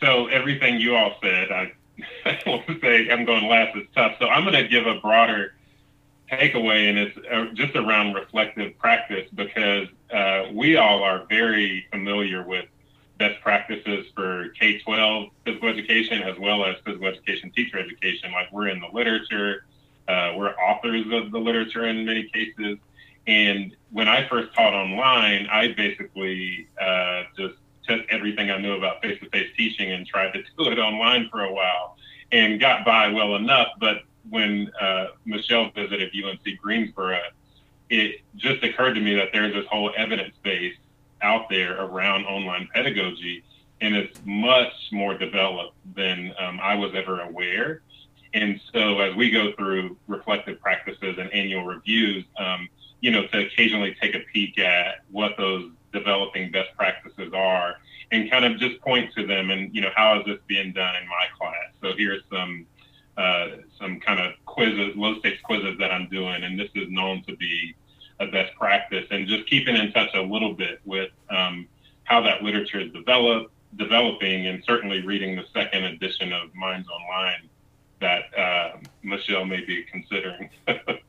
so 0.00 0.26
everything 0.28 0.80
you 0.80 0.94
all 0.94 1.14
said, 1.20 1.50
I, 1.50 1.72
I 2.24 2.38
want 2.46 2.66
to 2.66 2.78
say 2.80 3.10
I'm 3.10 3.24
going 3.24 3.48
last 3.48 3.76
is 3.76 3.86
tough. 3.94 4.16
So 4.20 4.28
I'm 4.28 4.44
going 4.44 4.62
to 4.62 4.68
give 4.68 4.86
a 4.86 5.00
broader 5.00 5.54
takeaway, 6.30 6.88
and 6.88 6.98
it's 6.98 7.18
uh, 7.30 7.46
just 7.54 7.74
around 7.74 8.14
reflective 8.14 8.78
practice 8.78 9.28
because 9.34 9.88
uh, 10.12 10.44
we 10.52 10.76
all 10.76 11.02
are 11.02 11.24
very 11.28 11.86
familiar 11.90 12.42
with 12.42 12.66
best 13.18 13.40
practices 13.40 14.06
for 14.14 14.48
K 14.60 14.78
12 14.78 15.28
physical 15.44 15.68
education 15.68 16.22
as 16.22 16.38
well 16.38 16.64
as 16.64 16.76
physical 16.84 17.08
education 17.08 17.50
teacher 17.50 17.78
education. 17.78 18.32
Like 18.32 18.52
we're 18.52 18.68
in 18.68 18.80
the 18.80 18.88
literature, 18.92 19.64
uh, 20.06 20.34
we're 20.36 20.54
authors 20.54 21.04
of 21.12 21.32
the 21.32 21.38
literature 21.38 21.86
in 21.86 22.04
many 22.04 22.28
cases. 22.28 22.78
And 23.28 23.76
when 23.92 24.08
I 24.08 24.26
first 24.26 24.54
taught 24.54 24.72
online, 24.72 25.46
I 25.52 25.74
basically 25.76 26.66
uh, 26.80 27.24
just 27.36 27.56
took 27.86 28.00
everything 28.08 28.50
I 28.50 28.58
knew 28.58 28.72
about 28.72 29.02
face 29.02 29.20
to 29.20 29.28
face 29.28 29.50
teaching 29.56 29.92
and 29.92 30.06
tried 30.06 30.32
to 30.32 30.42
do 30.58 30.70
it 30.70 30.78
online 30.78 31.28
for 31.30 31.42
a 31.42 31.52
while 31.52 31.96
and 32.32 32.58
got 32.58 32.84
by 32.84 33.08
well 33.08 33.36
enough. 33.36 33.68
But 33.78 33.98
when 34.30 34.70
uh, 34.80 35.08
Michelle 35.26 35.70
visited 35.70 36.10
UNC 36.12 36.58
Greensboro, 36.60 37.20
it 37.90 38.22
just 38.36 38.64
occurred 38.64 38.94
to 38.94 39.00
me 39.00 39.14
that 39.16 39.28
there's 39.32 39.54
this 39.54 39.66
whole 39.66 39.92
evidence 39.96 40.34
base 40.42 40.76
out 41.20 41.50
there 41.50 41.80
around 41.82 42.24
online 42.24 42.68
pedagogy, 42.74 43.42
and 43.80 43.94
it's 43.94 44.18
much 44.24 44.72
more 44.90 45.16
developed 45.16 45.74
than 45.94 46.32
um, 46.38 46.60
I 46.62 46.74
was 46.74 46.92
ever 46.94 47.20
aware. 47.20 47.82
And 48.34 48.60
so, 48.72 49.00
as 49.00 49.16
we 49.16 49.30
go 49.30 49.52
through 49.52 49.96
reflective 50.06 50.60
practices 50.60 51.16
and 51.18 51.32
annual 51.32 51.64
reviews, 51.64 52.24
um, 52.38 52.68
you 53.00 53.10
know, 53.10 53.26
to 53.26 53.46
occasionally 53.46 53.96
take 54.00 54.14
a 54.14 54.20
peek 54.32 54.58
at 54.58 55.04
what 55.10 55.36
those 55.36 55.70
developing 55.92 56.50
best 56.50 56.68
practices 56.76 57.32
are 57.32 57.76
and 58.10 58.30
kind 58.30 58.44
of 58.44 58.58
just 58.58 58.80
point 58.80 59.12
to 59.14 59.26
them 59.26 59.50
and, 59.50 59.74
you 59.74 59.80
know, 59.80 59.90
how 59.94 60.18
is 60.18 60.26
this 60.26 60.38
being 60.46 60.72
done 60.72 60.96
in 60.96 61.06
my 61.08 61.26
class? 61.38 61.70
So, 61.80 61.92
here's 61.96 62.22
some 62.30 62.66
uh, 63.18 63.48
some 63.80 63.98
kind 63.98 64.20
of 64.20 64.32
quizzes, 64.46 64.94
low 64.94 65.18
stakes 65.18 65.42
quizzes 65.42 65.76
that 65.80 65.90
I'm 65.90 66.08
doing, 66.08 66.44
and 66.44 66.58
this 66.58 66.70
is 66.76 66.88
known 66.88 67.24
to 67.24 67.34
be 67.36 67.74
a 68.20 68.28
best 68.28 68.54
practice. 68.54 69.06
And 69.10 69.26
just 69.26 69.46
keeping 69.48 69.74
in 69.74 69.92
touch 69.92 70.10
a 70.14 70.22
little 70.22 70.54
bit 70.54 70.80
with 70.84 71.10
um, 71.28 71.66
how 72.04 72.20
that 72.22 72.44
literature 72.44 72.80
is 72.80 72.92
developed, 72.92 73.52
developing, 73.74 74.46
and 74.46 74.62
certainly 74.64 75.04
reading 75.04 75.34
the 75.34 75.44
second 75.52 75.82
edition 75.82 76.32
of 76.32 76.54
Minds 76.54 76.88
Online 76.88 77.48
that 78.00 78.38
uh, 78.38 78.76
Michelle 79.02 79.44
may 79.44 79.64
be 79.64 79.82
considering. 79.90 80.48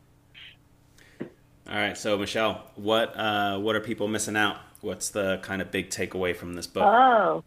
All 1.69 1.75
right, 1.75 1.95
so 1.95 2.17
Michelle, 2.17 2.63
what 2.75 3.15
uh, 3.15 3.59
what 3.59 3.75
are 3.75 3.79
people 3.79 4.07
missing 4.07 4.35
out? 4.35 4.57
What's 4.81 5.09
the 5.09 5.39
kind 5.43 5.61
of 5.61 5.69
big 5.69 5.91
takeaway 5.91 6.35
from 6.35 6.55
this 6.55 6.65
book? 6.65 6.83
Oh, 6.83 7.43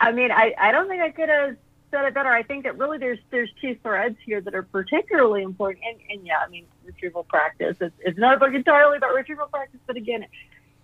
I 0.00 0.12
mean, 0.12 0.30
I, 0.30 0.54
I 0.56 0.70
don't 0.70 0.88
think 0.88 1.02
I 1.02 1.10
could 1.10 1.28
have 1.28 1.56
said 1.90 2.04
it 2.04 2.14
better. 2.14 2.28
I 2.28 2.44
think 2.44 2.62
that 2.62 2.78
really 2.78 2.98
there's 2.98 3.18
there's 3.30 3.50
two 3.60 3.74
threads 3.82 4.16
here 4.24 4.40
that 4.40 4.54
are 4.54 4.62
particularly 4.62 5.42
important. 5.42 5.84
And, 5.88 5.98
and 6.08 6.26
yeah, 6.26 6.38
I 6.38 6.48
mean, 6.48 6.66
retrieval 6.84 7.24
practice. 7.24 7.78
It's, 7.80 7.96
it's 7.98 8.18
not 8.18 8.34
a 8.34 8.38
book 8.38 8.54
entirely 8.54 8.98
about 8.98 9.12
retrieval 9.12 9.46
practice, 9.46 9.80
but 9.84 9.96
again, 9.96 10.26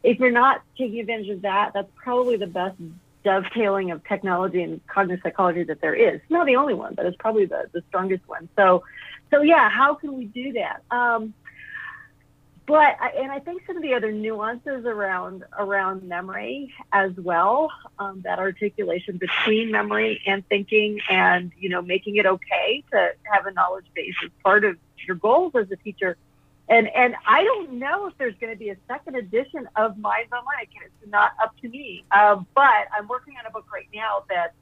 if 0.03 0.19
you're 0.19 0.33
not 0.33 0.63
taking 0.77 0.99
advantage 0.99 1.29
of 1.29 1.43
that, 1.43 1.75
that's 1.75 1.91
probably 1.95 2.37
the 2.37 2.49
best 2.49 2.77
dovetailing 3.23 3.93
of 3.93 4.03
technology 4.05 4.65
and 4.65 4.85
cognitive 4.89 5.23
psychology 5.23 5.63
that 5.63 5.81
there 5.81 5.95
is. 5.95 6.21
Not 6.29 6.47
the 6.47 6.57
only 6.57 6.75
one, 6.75 6.95
but 6.95 7.07
it's 7.07 7.17
probably 7.19 7.47
the, 7.47 7.69
the 7.71 7.85
strongest 7.89 8.27
one. 8.27 8.49
So, 8.57 8.83
so 9.31 9.43
yeah, 9.43 9.71
how 9.71 9.95
can 9.95 10.19
we 10.19 10.25
do 10.25 10.55
that? 10.55 10.83
Um, 10.91 11.35
but 12.73 12.97
and 13.19 13.31
I 13.31 13.39
think 13.39 13.61
some 13.67 13.77
of 13.77 13.83
the 13.83 13.93
other 13.93 14.11
nuances 14.11 14.87
around 14.87 15.45
around 15.59 16.05
memory 16.05 16.73
as 16.91 17.13
well, 17.19 17.71
um, 17.99 18.23
that 18.25 18.39
articulation 18.39 19.19
between 19.19 19.71
memory 19.71 20.23
and 20.27 20.43
thinking, 20.49 20.99
and 21.11 21.53
you 21.59 21.69
know, 21.69 21.83
making 21.83 22.17
it 22.17 22.25
okay 22.25 22.83
to 22.91 23.11
have 23.31 23.45
a 23.45 23.53
knowledge 23.53 23.85
base 23.93 24.15
as 24.25 24.31
part 24.43 24.65
of 24.65 24.79
your 25.07 25.17
goals 25.17 25.53
as 25.55 25.71
a 25.71 25.77
teacher. 25.77 26.17
And 26.67 26.89
and 26.89 27.15
I 27.27 27.45
don't 27.45 27.73
know 27.73 28.07
if 28.07 28.17
there's 28.17 28.37
going 28.41 28.55
to 28.55 28.59
be 28.59 28.71
a 28.71 28.77
second 28.89 29.17
edition 29.17 29.69
of 29.77 29.99
Minds 29.99 30.33
Online. 30.33 30.67
It's 30.83 31.11
not 31.11 31.33
up 31.43 31.55
to 31.61 31.69
me, 31.69 32.05
um, 32.11 32.47
but 32.55 32.89
I'm 32.97 33.07
working 33.07 33.35
on 33.39 33.45
a 33.45 33.51
book 33.51 33.67
right 33.71 33.89
now 33.93 34.25
that 34.31 34.55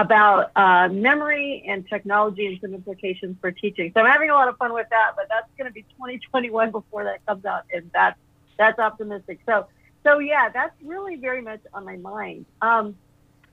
about 0.00 0.50
uh, 0.56 0.88
memory 0.88 1.64
and 1.66 1.86
technology 1.88 2.46
and 2.46 2.60
some 2.60 2.74
implications 2.74 3.36
for 3.40 3.50
teaching. 3.50 3.92
So 3.94 4.00
I'm 4.00 4.10
having 4.10 4.30
a 4.30 4.34
lot 4.34 4.48
of 4.48 4.56
fun 4.56 4.72
with 4.72 4.88
that, 4.90 5.12
but 5.16 5.26
that's 5.28 5.48
going 5.58 5.68
to 5.68 5.72
be 5.72 5.82
2021 5.82 6.70
before 6.70 7.04
that 7.04 7.24
comes 7.26 7.44
out, 7.44 7.64
and 7.72 7.90
that's 7.92 8.18
that's 8.58 8.78
optimistic. 8.78 9.40
So 9.46 9.66
so 10.02 10.18
yeah, 10.18 10.48
that's 10.48 10.74
really 10.82 11.16
very 11.16 11.42
much 11.42 11.60
on 11.74 11.84
my 11.84 11.96
mind. 11.96 12.46
Um, 12.62 12.96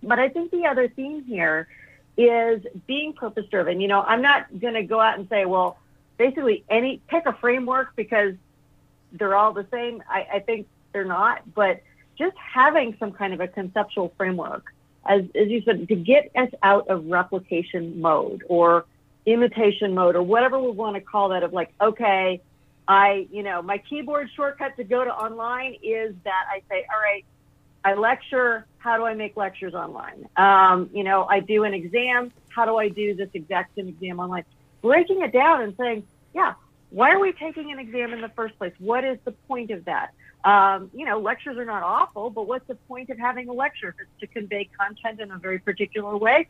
but 0.02 0.20
I 0.20 0.30
think 0.30 0.52
the 0.52 0.66
other 0.66 0.88
theme 0.88 1.24
here 1.24 1.68
is 2.18 2.64
being 2.88 3.14
purpose 3.14 3.46
driven. 3.50 3.82
You 3.82 3.88
know, 3.88 4.02
I'm 4.02 4.22
not 4.22 4.60
going 4.60 4.74
to 4.74 4.84
go 4.84 5.00
out 5.00 5.20
and 5.20 5.28
say, 5.30 5.46
well, 5.46 5.78
basically 6.18 6.64
any 6.70 7.02
pick 7.08 7.26
a 7.26 7.34
framework 7.34 7.96
because 7.96 8.34
they're 9.12 9.36
all 9.36 9.54
the 9.54 9.68
same. 9.72 10.04
I, 10.10 10.28
I 10.36 10.40
think 10.40 10.68
they're 10.94 11.06
not, 11.06 11.54
but 11.54 11.82
just 12.18 12.36
having 12.38 12.96
some 13.00 13.12
kind 13.12 13.34
of 13.34 13.40
a 13.40 13.48
conceptual 13.48 14.14
framework, 14.18 14.74
as, 15.08 15.24
as 15.36 15.48
you 15.48 15.62
said, 15.62 15.88
to 15.88 15.96
get 15.96 16.32
us 16.36 16.50
out 16.64 16.88
of 16.90 17.06
replication 17.08 18.02
mode 18.02 18.44
or 18.48 18.86
imitation 19.26 19.94
mode 19.94 20.16
or 20.16 20.24
whatever 20.24 20.60
we 20.60 20.72
want 20.72 20.96
to 20.96 21.02
call 21.02 21.30
that 21.30 21.44
of 21.44 21.54
like, 21.54 21.74
okay, 21.82 22.42
I, 22.88 23.28
you 23.32 23.44
know, 23.44 23.62
my 23.62 23.78
keyboard 23.78 24.30
shortcut 24.36 24.78
to 24.78 24.84
go 24.84 25.04
to 25.04 25.12
online 25.12 25.76
is 25.84 26.16
that 26.24 26.46
I 26.50 26.62
say, 26.70 26.86
all 26.92 27.00
right, 27.00 27.26
I 27.84 27.94
lecture. 27.94 28.66
How 28.78 28.98
do 28.98 29.06
I 29.06 29.14
make 29.14 29.36
lectures 29.36 29.74
online? 29.74 30.28
Um, 30.38 30.90
you 30.94 31.04
know, 31.04 31.26
I 31.26 31.42
do 31.42 31.64
an 31.64 31.74
exam. 31.74 32.32
How 32.50 32.66
do 32.66 32.78
I 32.78 32.90
do 32.90 33.16
this 33.16 33.30
exact 33.34 33.76
same 33.76 33.90
exam 33.90 34.20
online? 34.20 34.46
Breaking 34.82 35.22
it 35.22 35.34
down 35.34 35.62
and 35.62 35.76
saying, 35.78 36.04
yeah, 36.34 36.54
why 36.90 37.12
are 37.12 37.20
we 37.20 37.34
taking 37.34 37.72
an 37.72 37.80
exam 37.80 38.14
in 38.14 38.22
the 38.22 38.30
first 38.30 38.58
place? 38.58 38.74
What 38.80 39.04
is 39.04 39.18
the 39.26 39.32
point 39.32 39.72
of 39.72 39.86
that? 39.86 40.14
Um, 40.44 40.92
you 40.94 41.06
know, 41.06 41.20
lectures 41.20 41.58
are 41.58 41.66
not 41.66 41.84
awful, 41.84 42.30
but 42.30 42.48
what's 42.48 42.68
the 42.68 42.76
point 42.76 43.10
of 43.10 43.18
having 43.18 43.50
a 43.50 43.54
lecture? 43.54 43.90
If 43.90 43.96
it's 44.00 44.20
to 44.22 44.28
convey 44.28 44.70
content 44.80 45.20
in 45.20 45.32
a 45.32 45.38
very 45.38 45.60
particular 45.60 46.16
way, 46.16 46.48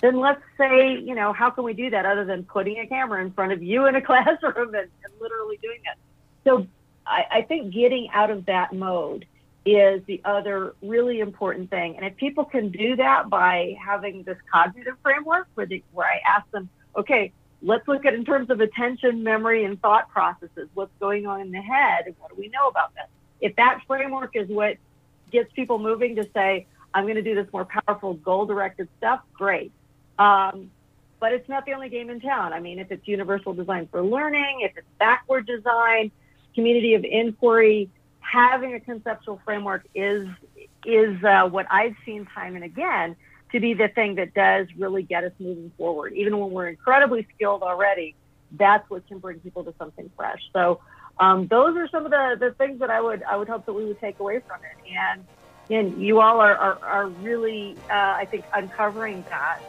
then 0.00 0.18
let's 0.18 0.42
say, 0.56 0.98
you 0.98 1.14
know, 1.14 1.32
how 1.32 1.50
can 1.50 1.64
we 1.64 1.74
do 1.74 1.90
that 1.90 2.06
other 2.06 2.24
than 2.24 2.44
putting 2.44 2.78
a 2.78 2.86
camera 2.86 3.22
in 3.22 3.32
front 3.32 3.52
of 3.52 3.62
you 3.62 3.86
in 3.86 3.96
a 3.96 4.02
classroom 4.06 4.74
and, 4.74 4.88
and 5.04 5.12
literally 5.20 5.58
doing 5.62 5.80
that? 5.84 5.96
So 6.44 6.66
I, 7.06 7.24
I 7.30 7.42
think 7.42 7.74
getting 7.74 8.08
out 8.12 8.30
of 8.30 8.46
that 8.46 8.72
mode 8.72 9.26
is 9.66 10.02
the 10.06 10.20
other 10.24 10.74
really 10.82 11.20
important 11.20 11.70
thing. 11.70 11.96
And 11.96 12.06
if 12.06 12.16
people 12.16 12.44
can 12.44 12.70
do 12.70 12.96
that 12.96 13.28
by 13.28 13.76
having 13.84 14.22
this 14.22 14.38
cognitive 14.50 14.94
framework 15.02 15.48
where, 15.54 15.66
they, 15.66 15.82
where 15.92 16.06
I 16.06 16.20
ask 16.26 16.50
them, 16.50 16.68
okay, 16.96 17.32
let's 17.62 17.86
look 17.86 18.06
at 18.06 18.14
in 18.14 18.24
terms 18.24 18.48
of 18.50 18.60
attention, 18.60 19.22
memory, 19.22 19.64
and 19.64 19.80
thought 19.80 20.08
processes, 20.08 20.68
what's 20.74 20.92
going 20.98 21.26
on 21.26 21.40
in 21.42 21.50
the 21.50 21.60
head, 21.60 22.06
and 22.06 22.14
what 22.18 22.30
do 22.30 22.36
we 22.38 22.48
know 22.48 22.68
about 22.68 22.94
that? 22.94 23.10
If 23.40 23.56
that 23.56 23.80
framework 23.86 24.36
is 24.36 24.48
what 24.48 24.76
gets 25.30 25.52
people 25.52 25.78
moving 25.78 26.16
to 26.16 26.28
say, 26.34 26.66
I'm 26.92 27.04
going 27.04 27.16
to 27.16 27.22
do 27.22 27.34
this 27.34 27.46
more 27.52 27.64
powerful 27.64 28.14
goal 28.14 28.46
directed 28.46 28.88
stuff, 28.98 29.20
great. 29.32 29.72
Um, 30.18 30.70
but 31.20 31.32
it's 31.32 31.48
not 31.48 31.66
the 31.66 31.72
only 31.72 31.88
game 31.88 32.10
in 32.10 32.20
town. 32.20 32.52
I 32.52 32.60
mean, 32.60 32.78
if 32.78 32.90
it's 32.90 33.06
universal 33.06 33.52
design 33.52 33.88
for 33.90 34.02
learning, 34.02 34.60
if 34.62 34.76
it's 34.76 34.86
backward 34.98 35.46
design, 35.46 36.10
community 36.54 36.94
of 36.94 37.04
inquiry, 37.04 37.90
having 38.20 38.74
a 38.74 38.80
conceptual 38.80 39.40
framework 39.44 39.86
is 39.94 40.28
is 40.84 41.22
uh, 41.24 41.46
what 41.48 41.66
I've 41.70 41.94
seen 42.06 42.26
time 42.26 42.54
and 42.54 42.64
again 42.64 43.16
to 43.52 43.60
be 43.60 43.74
the 43.74 43.88
thing 43.88 44.14
that 44.14 44.32
does 44.32 44.66
really 44.78 45.02
get 45.02 45.24
us 45.24 45.32
moving 45.38 45.70
forward. 45.76 46.14
Even 46.14 46.38
when 46.38 46.50
we're 46.50 46.68
incredibly 46.68 47.26
skilled 47.34 47.62
already, 47.62 48.14
that's 48.52 48.88
what 48.88 49.06
can 49.08 49.18
bring 49.18 49.40
people 49.40 49.64
to 49.64 49.74
something 49.78 50.10
fresh. 50.16 50.40
So 50.52 50.80
um, 51.20 51.46
those 51.48 51.76
are 51.76 51.86
some 51.88 52.06
of 52.06 52.10
the, 52.10 52.36
the 52.40 52.52
things 52.52 52.80
that 52.80 52.90
I 52.90 53.00
would 53.00 53.22
I 53.22 53.36
would 53.36 53.48
hope 53.48 53.66
that 53.66 53.74
we 53.74 53.84
would 53.84 54.00
take 54.00 54.18
away 54.18 54.40
from 54.40 54.60
it. 54.64 54.96
And 54.96 55.24
and 55.70 56.02
you 56.02 56.20
all 56.20 56.40
are 56.40 56.56
are, 56.56 56.78
are 56.82 57.06
really 57.08 57.76
uh, 57.90 58.14
I 58.16 58.24
think 58.24 58.44
uncovering 58.54 59.22
that 59.28 59.60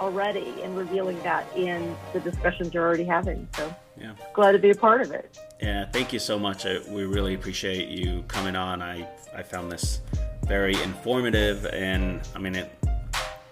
already 0.00 0.54
and 0.62 0.76
revealing 0.76 1.20
that 1.22 1.46
in 1.56 1.96
the 2.12 2.20
discussions 2.20 2.74
you're 2.74 2.84
already 2.84 3.04
having. 3.04 3.48
So 3.56 3.74
yeah, 3.96 4.12
glad 4.34 4.52
to 4.52 4.58
be 4.58 4.70
a 4.70 4.74
part 4.74 5.00
of 5.00 5.12
it. 5.12 5.38
Yeah, 5.62 5.86
thank 5.86 6.12
you 6.12 6.18
so 6.18 6.38
much. 6.38 6.66
I, 6.66 6.78
we 6.88 7.04
really 7.04 7.34
appreciate 7.34 7.88
you 7.88 8.24
coming 8.26 8.56
on. 8.56 8.82
I 8.82 9.08
I 9.34 9.44
found 9.44 9.70
this 9.70 10.00
very 10.46 10.74
informative, 10.82 11.64
and 11.66 12.20
I 12.34 12.40
mean 12.40 12.56
it. 12.56 12.72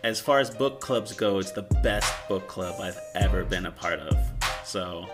As 0.02 0.20
far 0.20 0.40
as 0.40 0.50
book 0.50 0.80
clubs 0.80 1.12
go, 1.12 1.38
it's 1.38 1.52
the 1.52 1.62
best 1.62 2.12
book 2.28 2.48
club 2.48 2.80
I've 2.80 2.98
ever 3.14 3.44
been 3.44 3.66
a 3.66 3.72
part 3.72 4.00
of. 4.00 4.18
So. 4.64 5.08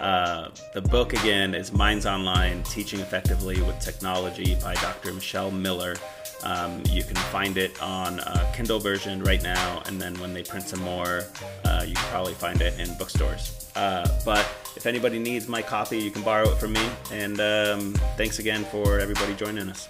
Uh, 0.00 0.48
the 0.72 0.80
book 0.80 1.12
again 1.12 1.54
is 1.54 1.72
Minds 1.72 2.06
Online 2.06 2.62
Teaching 2.62 3.00
Effectively 3.00 3.60
with 3.60 3.78
Technology 3.80 4.56
by 4.62 4.74
Dr. 4.74 5.12
Michelle 5.12 5.50
Miller. 5.50 5.94
Um, 6.42 6.82
you 6.88 7.04
can 7.04 7.16
find 7.16 7.58
it 7.58 7.80
on 7.82 8.18
a 8.20 8.50
Kindle 8.54 8.78
version 8.78 9.22
right 9.22 9.42
now, 9.42 9.82
and 9.84 10.00
then 10.00 10.18
when 10.18 10.32
they 10.32 10.42
print 10.42 10.66
some 10.66 10.80
more, 10.80 11.24
uh, 11.66 11.84
you 11.86 11.94
can 11.94 12.04
probably 12.04 12.32
find 12.32 12.62
it 12.62 12.80
in 12.80 12.94
bookstores. 12.96 13.70
Uh, 13.76 14.08
but 14.24 14.46
if 14.74 14.86
anybody 14.86 15.18
needs 15.18 15.48
my 15.48 15.60
copy, 15.60 15.98
you 15.98 16.10
can 16.10 16.22
borrow 16.22 16.48
it 16.48 16.56
from 16.56 16.72
me. 16.72 16.88
And 17.12 17.38
um, 17.38 17.92
thanks 18.16 18.38
again 18.38 18.64
for 18.64 18.98
everybody 18.98 19.34
joining 19.34 19.68
us. 19.68 19.86